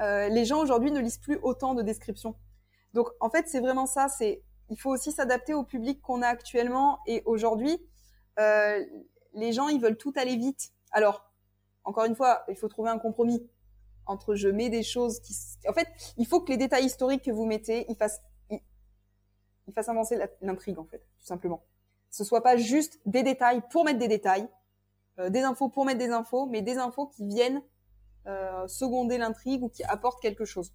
Euh, 0.00 0.28
les 0.28 0.44
gens 0.44 0.60
aujourd'hui 0.60 0.90
ne 0.90 0.98
lisent 0.98 1.18
plus 1.18 1.38
autant 1.42 1.74
de 1.74 1.82
descriptions. 1.82 2.34
Donc, 2.94 3.08
en 3.20 3.30
fait, 3.30 3.48
c'est 3.48 3.60
vraiment 3.60 3.86
ça. 3.86 4.08
C'est, 4.08 4.42
il 4.70 4.80
faut 4.80 4.90
aussi 4.90 5.12
s'adapter 5.12 5.54
au 5.54 5.62
public 5.62 6.00
qu'on 6.02 6.22
a 6.22 6.26
actuellement. 6.26 6.98
Et 7.06 7.22
aujourd'hui, 7.24 7.78
euh, 8.40 8.84
les 9.34 9.52
gens, 9.52 9.68
ils 9.68 9.80
veulent 9.80 9.96
tout 9.96 10.12
aller 10.16 10.36
vite. 10.36 10.72
Alors, 10.90 11.31
encore 11.84 12.04
une 12.04 12.14
fois, 12.14 12.44
il 12.48 12.56
faut 12.56 12.68
trouver 12.68 12.90
un 12.90 12.98
compromis 12.98 13.48
entre 14.06 14.34
je 14.34 14.48
mets 14.48 14.68
des 14.68 14.82
choses 14.82 15.20
qui... 15.20 15.34
En 15.68 15.72
fait, 15.72 15.88
il 16.16 16.26
faut 16.26 16.40
que 16.40 16.50
les 16.50 16.56
détails 16.56 16.84
historiques 16.84 17.22
que 17.22 17.30
vous 17.30 17.44
mettez, 17.44 17.86
ils 17.88 17.96
fassent, 17.96 18.20
ils, 18.50 18.60
fassent 19.74 19.88
avancer 19.88 20.18
l'intrigue, 20.40 20.78
en 20.78 20.84
fait, 20.84 20.98
tout 21.18 21.26
simplement. 21.26 21.64
Ce 22.10 22.24
soit 22.24 22.42
pas 22.42 22.56
juste 22.56 23.00
des 23.06 23.22
détails 23.22 23.62
pour 23.70 23.84
mettre 23.84 23.98
des 23.98 24.08
détails, 24.08 24.48
euh, 25.18 25.30
des 25.30 25.40
infos 25.40 25.68
pour 25.68 25.84
mettre 25.84 25.98
des 25.98 26.10
infos, 26.10 26.46
mais 26.46 26.62
des 26.62 26.78
infos 26.78 27.06
qui 27.06 27.26
viennent 27.26 27.62
euh, 28.26 28.66
seconder 28.68 29.18
l'intrigue 29.18 29.62
ou 29.62 29.68
qui 29.68 29.82
apportent 29.84 30.20
quelque 30.20 30.44
chose. 30.44 30.72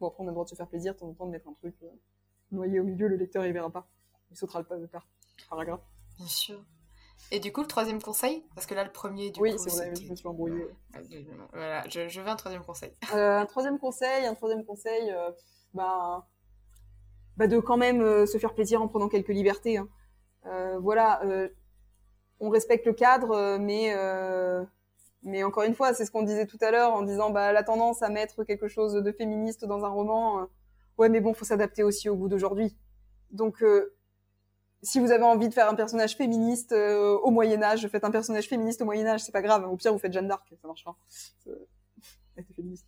Bon, 0.00 0.08
après, 0.08 0.22
on 0.22 0.26
a 0.26 0.30
le 0.30 0.34
droit 0.34 0.44
de 0.44 0.50
se 0.50 0.54
faire 0.54 0.68
plaisir, 0.68 0.94
de 0.94 0.98
temps 0.98 1.08
en 1.08 1.14
temps, 1.14 1.26
de 1.26 1.32
mettre 1.32 1.48
un 1.48 1.54
truc 1.54 1.74
euh, 1.82 1.88
noyé 2.52 2.80
au 2.80 2.84
milieu, 2.84 3.08
le 3.08 3.16
lecteur, 3.16 3.44
il 3.46 3.52
verra 3.52 3.70
pas. 3.70 3.88
Il 4.30 4.36
sautera 4.36 4.60
le 4.60 4.88
paragraphe. 5.48 5.80
Bien 6.18 6.26
sûr. 6.26 6.64
Et 7.30 7.40
du 7.40 7.52
coup, 7.52 7.60
le 7.60 7.66
troisième 7.66 8.00
conseil 8.00 8.44
Parce 8.54 8.66
que 8.66 8.74
là, 8.74 8.84
le 8.84 8.92
premier, 8.92 9.30
du 9.30 9.40
oui, 9.40 9.54
coup. 9.54 9.62
Oui, 9.62 9.70
c'est 9.70 9.76
vrai, 9.76 9.94
je 9.94 10.10
me 10.10 10.16
suis 10.16 10.26
embrouillée. 10.26 10.66
Voilà, 11.52 11.86
je, 11.88 12.08
je, 12.08 12.20
veux 12.20 12.28
un 12.28 12.36
troisième 12.36 12.64
conseil. 12.64 12.92
Euh, 13.14 13.38
un 13.38 13.46
troisième 13.46 13.78
conseil, 13.78 14.26
un 14.26 14.34
troisième 14.34 14.64
conseil, 14.64 15.10
euh, 15.10 15.30
bah, 15.74 16.26
bah, 17.36 17.46
de 17.46 17.58
quand 17.58 17.76
même 17.76 18.00
euh, 18.00 18.26
se 18.26 18.38
faire 18.38 18.54
plaisir 18.54 18.80
en 18.80 18.88
prenant 18.88 19.08
quelques 19.08 19.28
libertés. 19.28 19.76
Hein. 19.76 19.88
Euh, 20.46 20.78
voilà, 20.78 21.20
on 22.40 22.48
respecte 22.48 22.86
le 22.86 22.92
cadre, 22.92 23.58
mais, 23.58 23.94
mais 25.22 25.42
encore 25.42 25.64
une 25.64 25.74
fois, 25.74 25.92
c'est 25.92 26.06
ce 26.06 26.10
qu'on 26.10 26.22
disait 26.22 26.46
tout 26.46 26.58
à 26.60 26.70
l'heure 26.70 26.92
en 26.94 27.02
disant 27.02 27.30
bah, 27.30 27.52
la 27.52 27.62
tendance 27.62 28.02
à 28.02 28.08
mettre 28.08 28.44
quelque 28.44 28.68
chose 28.68 28.94
de 28.94 29.12
féministe 29.12 29.64
dans 29.64 29.84
un 29.84 29.88
roman. 29.88 30.46
ouais, 30.96 31.08
mais 31.08 31.20
bon, 31.20 31.34
faut 31.34 31.44
s'adapter 31.44 31.82
aussi 31.82 32.08
au 32.08 32.16
goût 32.16 32.28
d'aujourd'hui. 32.28 32.76
Donc, 33.32 33.62
si 34.82 35.00
vous 35.00 35.10
avez 35.10 35.24
envie 35.24 35.48
de 35.48 35.54
faire 35.54 35.68
un 35.68 35.74
personnage 35.74 36.16
féministe 36.16 36.72
euh, 36.72 37.18
au 37.18 37.30
Moyen 37.30 37.62
Âge, 37.62 37.86
faites 37.88 38.04
un 38.04 38.10
personnage 38.10 38.48
féministe 38.48 38.82
au 38.82 38.84
Moyen 38.84 39.06
Âge, 39.06 39.22
c'est 39.22 39.32
pas 39.32 39.42
grave. 39.42 39.68
Au 39.68 39.76
pire, 39.76 39.92
vous 39.92 39.98
faites 39.98 40.12
Jeanne 40.12 40.28
d'Arc, 40.28 40.46
ça 40.60 40.66
marchera. 40.66 40.96
féministe. 42.56 42.86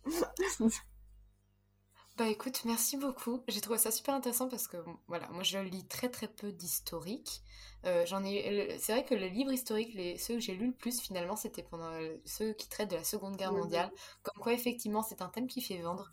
bah 2.17 2.27
écoute, 2.27 2.61
merci 2.65 2.97
beaucoup. 2.97 3.43
J'ai 3.47 3.61
trouvé 3.61 3.77
ça 3.77 3.91
super 3.91 4.13
intéressant 4.13 4.47
parce 4.47 4.67
que 4.67 4.77
voilà, 5.07 5.27
moi 5.29 5.43
je 5.43 5.57
lis 5.59 5.85
très 5.87 6.09
très 6.09 6.27
peu 6.27 6.51
d'historique. 6.51 7.41
Euh, 7.85 8.05
j'en 8.05 8.23
ai, 8.23 8.77
c'est 8.79 8.93
vrai 8.93 9.03
que 9.03 9.15
le 9.15 9.27
livre 9.27 9.51
historique, 9.51 9.93
les, 9.93 10.17
ceux 10.17 10.35
que 10.35 10.39
j'ai 10.39 10.53
lus 10.53 10.67
le 10.67 10.73
plus 10.73 11.01
finalement, 11.01 11.35
c'était 11.35 11.63
pendant 11.63 11.91
ceux 12.25 12.53
qui 12.53 12.69
traitent 12.69 12.91
de 12.91 12.95
la 12.95 13.03
Seconde 13.03 13.35
Guerre 13.35 13.53
mondiale. 13.53 13.91
Comme 14.23 14.41
quoi 14.41 14.53
effectivement, 14.53 15.03
c'est 15.03 15.21
un 15.21 15.29
thème 15.29 15.47
qui 15.47 15.61
fait 15.61 15.79
vendre. 15.79 16.11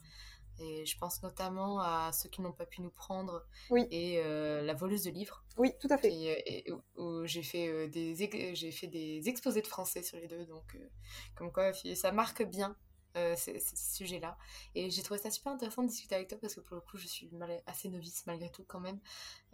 Et 0.61 0.85
je 0.85 0.99
pense 0.99 1.23
notamment 1.23 1.81
à 1.81 2.11
ceux 2.13 2.29
qui 2.29 2.41
n'ont 2.41 2.53
pas 2.53 2.67
pu 2.67 2.83
nous 2.83 2.91
prendre 2.91 3.47
oui. 3.71 3.87
et 3.91 4.19
euh, 4.19 4.63
la 4.63 4.75
voleuse 4.75 5.05
de 5.05 5.11
livres. 5.11 5.45
Oui, 5.57 5.73
tout 5.81 5.89
à 5.91 5.99
fait. 5.99 6.13
Et, 6.13 6.65
où 6.97 7.25
j'ai 7.27 7.43
fait, 7.43 7.69
euh, 7.69 7.89
des, 7.89 8.15
j'ai 8.55 8.73
fait 8.73 8.87
des 8.87 9.29
exposés 9.29 9.63
de 9.63 9.67
français 9.67 10.03
sur 10.03 10.19
les 10.19 10.27
deux, 10.27 10.45
donc 10.47 10.75
euh, 10.75 10.89
comme 11.35 11.53
quoi 11.53 11.73
ça 11.73 12.13
marque 12.13 12.43
bien 12.43 12.77
euh, 13.19 13.37
ce, 13.37 13.53
sujet-là. 13.75 14.37
Et 14.75 14.91
j'ai 14.91 15.03
trouvé 15.03 15.19
ça 15.19 15.31
super 15.31 15.53
intéressant 15.53 15.83
de 15.83 15.89
discuter 15.89 16.15
avec 16.15 16.29
toi 16.29 16.39
parce 16.41 16.55
que 16.55 16.61
pour 16.61 16.77
le 16.77 16.81
coup, 16.81 16.97
je 16.97 17.07
suis 17.07 17.31
assez 17.67 17.89
novice 17.89 18.25
malgré 18.27 18.51
tout 18.51 18.65
quand 18.67 18.81
même, 18.81 18.99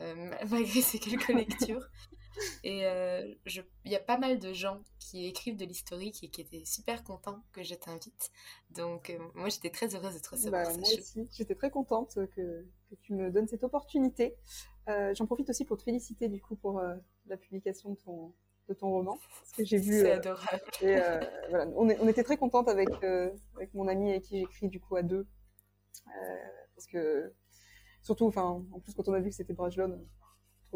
euh, 0.00 0.30
malgré 0.50 0.80
ces 0.82 0.98
quelques 0.98 1.28
lectures. 1.28 1.88
Et 2.64 2.84
euh, 2.86 3.34
il 3.84 3.92
y 3.92 3.96
a 3.96 4.00
pas 4.00 4.18
mal 4.18 4.38
de 4.38 4.52
gens 4.52 4.80
qui 4.98 5.26
écrivent 5.26 5.56
de 5.56 5.64
l'historique 5.64 6.22
et 6.24 6.28
qui 6.28 6.40
étaient 6.40 6.64
super 6.64 7.04
contents 7.04 7.42
que 7.52 7.62
je 7.62 7.74
t'invite. 7.74 8.30
Donc 8.70 9.16
moi, 9.34 9.48
j'étais 9.48 9.70
très 9.70 9.94
heureuse 9.94 10.14
de 10.14 10.18
te 10.18 10.30
recevoir. 10.30 10.64
Bah, 10.64 10.72
moi 10.72 10.88
aussi, 10.98 11.28
j'étais 11.32 11.54
très 11.54 11.70
contente 11.70 12.14
que, 12.34 12.66
que, 12.90 12.94
tu 13.02 13.14
me 13.14 13.30
donnes 13.30 13.46
cette 13.48 13.64
opportunité. 13.64 14.34
J'en 14.88 15.26
profite 15.26 15.48
aussi 15.48 15.64
pour 15.64 15.78
te 15.78 15.84
féliciter 15.84 16.28
du 16.28 16.40
coup 16.40 16.56
pour 16.56 16.82
la 17.26 17.36
publication 17.36 17.90
de 17.90 17.96
ton, 17.96 18.34
de 18.68 18.74
ton 18.74 18.90
roman. 18.90 19.18
Parce 19.40 19.52
que 19.52 19.64
j'ai 19.64 19.78
vu. 19.78 20.00
C'est 20.00 20.12
euh, 20.12 20.16
adorable. 20.16 20.62
Et, 20.80 20.96
euh, 20.96 21.20
voilà, 21.50 21.66
on, 21.76 21.88
est, 21.88 21.98
on, 22.00 22.08
était 22.08 22.22
très 22.22 22.36
contente 22.36 22.68
avec, 22.68 22.88
euh, 23.02 23.30
avec 23.56 23.74
mon 23.74 23.88
ami 23.88 24.10
avec 24.10 24.22
qui 24.22 24.38
j'écris 24.40 24.68
du 24.68 24.80
coup 24.80 24.96
à 24.96 25.02
deux. 25.02 25.26
parce 26.74 26.86
que, 26.86 27.32
surtout, 28.02 28.26
enfin, 28.26 28.62
en 28.72 28.80
plus, 28.80 28.94
quand 28.94 29.08
on 29.08 29.14
a 29.14 29.20
vu 29.20 29.30
que 29.30 29.36
c'était 29.36 29.54
Brajlon, 29.54 30.00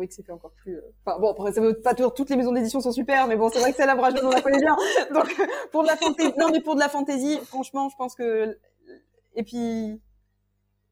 que 0.06 0.14
c'était 0.14 0.32
encore 0.32 0.52
plus. 0.52 0.80
Enfin, 1.04 1.18
bon, 1.18 1.32
après, 1.32 1.52
ça 1.52 1.60
veut 1.60 1.80
pas 1.80 1.94
toujours, 1.94 2.14
toutes 2.14 2.30
les 2.30 2.36
maisons 2.36 2.52
d'édition 2.52 2.80
sont 2.80 2.92
super, 2.92 3.26
mais 3.26 3.36
bon, 3.36 3.48
c'est 3.48 3.58
vrai 3.58 3.72
que 3.72 3.76
c'est 3.76 3.86
la 3.86 3.96
Brajlon, 3.96 4.28
on 4.28 4.30
la 4.30 4.42
connaît 4.42 4.60
bien. 4.60 4.76
Donc, 5.12 5.34
pour 5.72 5.82
de 5.82 5.88
la 5.88 5.96
fantaisie, 5.96 6.32
non, 6.38 6.50
mais 6.52 6.60
pour 6.60 6.76
de 6.76 6.80
la 6.80 6.88
fantaisie, 6.88 7.38
franchement, 7.38 7.88
je 7.88 7.96
pense 7.96 8.14
que. 8.14 8.56
Et 9.34 9.42
puis, 9.42 10.00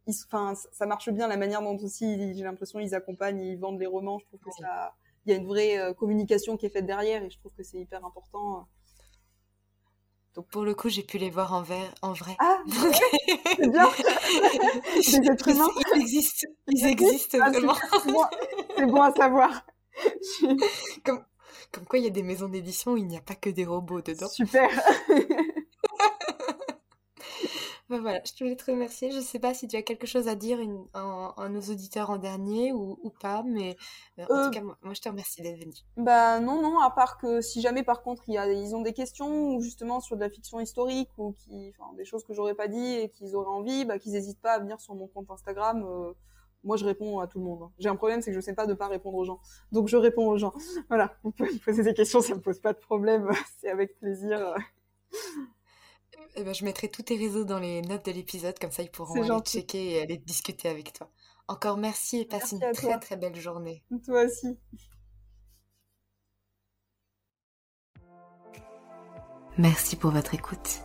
enfin, 0.09 0.55
ça 0.73 0.87
marche 0.87 1.09
bien 1.11 1.29
la 1.29 1.37
manière 1.37 1.63
dont 1.63 1.77
aussi, 1.77 2.35
j'ai 2.35 2.45
l'impression, 2.45 2.81
ils 2.81 2.95
accompagnent, 2.95 3.41
ils 3.41 3.59
vendent 3.59 3.79
les 3.79 3.87
romans. 3.87 4.19
Je 4.19 4.27
trouve 4.27 4.41
que 4.41 4.51
ça 4.59 4.95
il 5.27 5.33
y 5.33 5.35
a 5.35 5.39
une 5.39 5.47
vraie 5.47 5.79
euh, 5.79 5.93
communication 5.93 6.57
qui 6.57 6.67
est 6.67 6.71
faite 6.71 6.87
derrière 6.87 7.23
et 7.23 7.31
je 7.31 7.39
trouve 7.39 7.53
que 7.57 7.63
c'est 7.63 7.79
hyper 7.79 8.05
important. 8.05 8.69
Donc 10.35 10.49
pour 10.49 10.65
le 10.65 10.75
coup, 10.75 10.89
j'ai 10.89 11.03
pu 11.03 11.19
les 11.19 11.31
voir 11.31 11.53
en, 11.55 11.63
ver... 11.63 11.93
en 12.03 12.13
vrai. 12.13 12.37
Ah, 12.39 12.63
c'est 13.57 13.71
bien. 13.71 13.89
Des 15.21 15.31
êtres 15.31 15.49
humains. 15.49 15.71
Ils 15.95 16.01
existent. 16.03 16.49
Ils 16.69 16.87
existent 16.87 17.39
ah, 17.41 17.51
vraiment. 17.51 17.75
C'est 18.77 18.87
bon, 18.87 19.03
à 19.03 19.13
savoir. 19.15 19.67
comme, 21.05 21.25
comme 21.73 21.87
quoi, 21.87 21.99
il 21.99 22.05
y 22.05 22.09
a 22.09 22.11
des 22.11 22.23
maisons 22.23 22.49
d'édition 22.49 22.93
où 22.93 22.97
il 22.99 23.07
n'y 23.07 23.17
a 23.17 23.23
pas 23.23 23.35
que 23.35 23.51
des 23.51 23.65
robots 23.65 24.03
dedans. 24.03 24.29
Super. 24.29 24.69
Bah 27.89 28.01
voilà, 28.01 28.21
je 28.25 28.33
te 28.33 28.43
voulais 28.43 28.57
te 28.57 28.69
remercier. 28.69 29.13
Je 29.13 29.21
sais 29.21 29.39
pas 29.39 29.55
si 29.55 29.69
tu 29.69 29.77
as 29.77 29.83
quelque 29.83 30.09
chose 30.09 30.27
à 30.27 30.35
dire 30.35 30.59
à, 30.93 31.49
nos 31.49 31.61
auditeurs 31.61 32.11
en 32.11 32.19
dernier 32.19 32.73
ou, 32.73 32.99
ou 33.01 33.11
pas, 33.11 33.45
mais 33.47 33.77
euh, 34.19 34.25
en 34.25 34.27
tout 34.27 34.35
euh, 34.35 34.51
cas, 34.51 34.61
moi, 34.61 34.77
je 34.93 35.01
te 35.01 35.09
remercie 35.09 35.41
d'être 35.41 35.59
venu. 35.59 35.73
Bah 35.97 36.41
non, 36.41 36.61
non, 36.63 36.81
à 36.81 36.91
part 36.91 37.17
que 37.17 37.41
si 37.41 37.61
jamais 37.61 37.85
par 37.85 38.03
contre 38.03 38.25
il 38.27 38.35
y 38.35 38.39
a, 38.39 38.51
ils 38.51 38.75
ont 38.75 38.83
des 38.83 38.93
questions 38.93 39.55
ou 39.55 39.61
justement 39.61 40.01
sur 40.01 40.17
de 40.17 40.21
la 40.21 40.31
fiction 40.31 40.59
historique 40.59 41.11
ou 41.17 41.33
qui, 41.33 41.73
des 41.97 42.05
choses 42.05 42.25
que 42.25 42.35
j'aurais 42.35 42.55
pas 42.55 42.67
dit 42.67 42.95
et 42.95 43.09
qu'ils 43.09 43.37
auraient 43.37 43.55
envie, 43.55 43.85
bah, 43.85 44.01
qu'ils 44.01 44.13
n'hésitent 44.13 44.41
pas 44.41 44.55
à 44.55 44.59
venir 44.59 44.81
sur 44.81 44.95
mon 44.97 45.07
compte 45.07 45.31
Instagram. 45.31 45.85
Euh, 45.85 46.13
moi, 46.65 46.77
je 46.77 46.85
réponds 46.85 47.21
à 47.21 47.29
tout 47.29 47.39
le 47.39 47.45
monde. 47.45 47.63
Hein. 47.63 47.71
J'ai 47.79 47.89
un 47.89 47.95
problème, 47.95 48.21
c'est 48.21 48.33
que 48.33 48.37
je 48.37 48.41
sais 48.41 48.55
pas 48.55 48.67
de 48.67 48.75
pas 48.75 48.89
répondre 48.89 49.17
aux 49.17 49.25
gens. 49.25 49.39
Donc, 49.71 49.87
je 49.87 49.97
réponds 49.97 50.29
aux 50.29 50.39
gens. 50.39 50.53
Voilà. 50.89 51.15
Vous 51.23 51.31
pouvez 51.31 51.53
me 51.53 51.59
poser 51.59 51.85
des 51.85 51.95
questions, 51.95 52.21
ça 52.21 52.35
me 52.35 52.41
pose 52.41 52.59
pas 52.59 52.73
de 52.73 52.79
problème. 52.79 53.31
c'est 53.61 53.71
avec 53.71 53.97
plaisir. 54.01 54.57
Eh 56.39 56.45
ben, 56.45 56.55
je 56.55 56.65
mettrai 56.65 56.89
tous 56.89 57.03
tes 57.03 57.17
réseaux 57.17 57.45
dans 57.45 57.59
les 57.59 57.81
notes 57.81 58.05
de 58.05 58.13
l'épisode, 58.13 58.59
comme 58.59 58.71
ça 58.71 58.83
ils 58.83 58.91
pourront 58.91 59.23
aller 59.23 59.43
checker 59.43 59.93
et 59.93 60.03
aller 60.03 60.19
discuter 60.19 60.69
avec 60.69 60.93
toi. 60.93 61.11
Encore 61.49 61.79
merci 61.79 62.21
et 62.21 62.25
passe 62.27 62.53
une 62.53 62.61
très 62.75 62.99
très 63.01 63.17
belle 63.17 63.37
journée. 63.37 63.83
Toi 64.05 64.25
aussi. 64.25 64.59
Merci 69.57 69.97
pour 69.97 70.11
votre 70.11 70.35
écoute. 70.35 70.81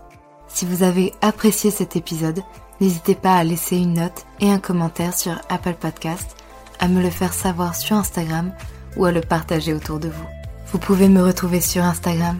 Si 0.48 0.66
vous 0.66 0.84
avez 0.84 1.14
apprécié 1.22 1.70
cet 1.70 1.98
épisode, 1.98 2.42
n'hésitez 2.80 3.16
pas 3.16 3.36
à 3.36 3.44
laisser 3.44 3.76
une 3.76 3.96
note 3.96 4.26
et 4.40 4.50
un 4.50 4.60
commentaire 4.60 5.18
sur 5.18 5.42
Apple 5.50 5.76
Podcast, 5.76 6.38
à 6.80 6.88
me 6.88 7.02
le 7.02 7.10
faire 7.10 7.34
savoir 7.34 7.76
sur 7.76 7.98
Instagram 7.98 8.54
ou 8.96 9.04
à 9.04 9.12
le 9.12 9.22
partager 9.22 9.74
autour 9.74 10.00
de 10.00 10.08
vous. 10.08 10.28
Vous 10.68 10.80
pouvez 10.80 11.10
me 11.10 11.22
retrouver 11.22 11.60
sur 11.60 11.84
Instagram 11.84 12.40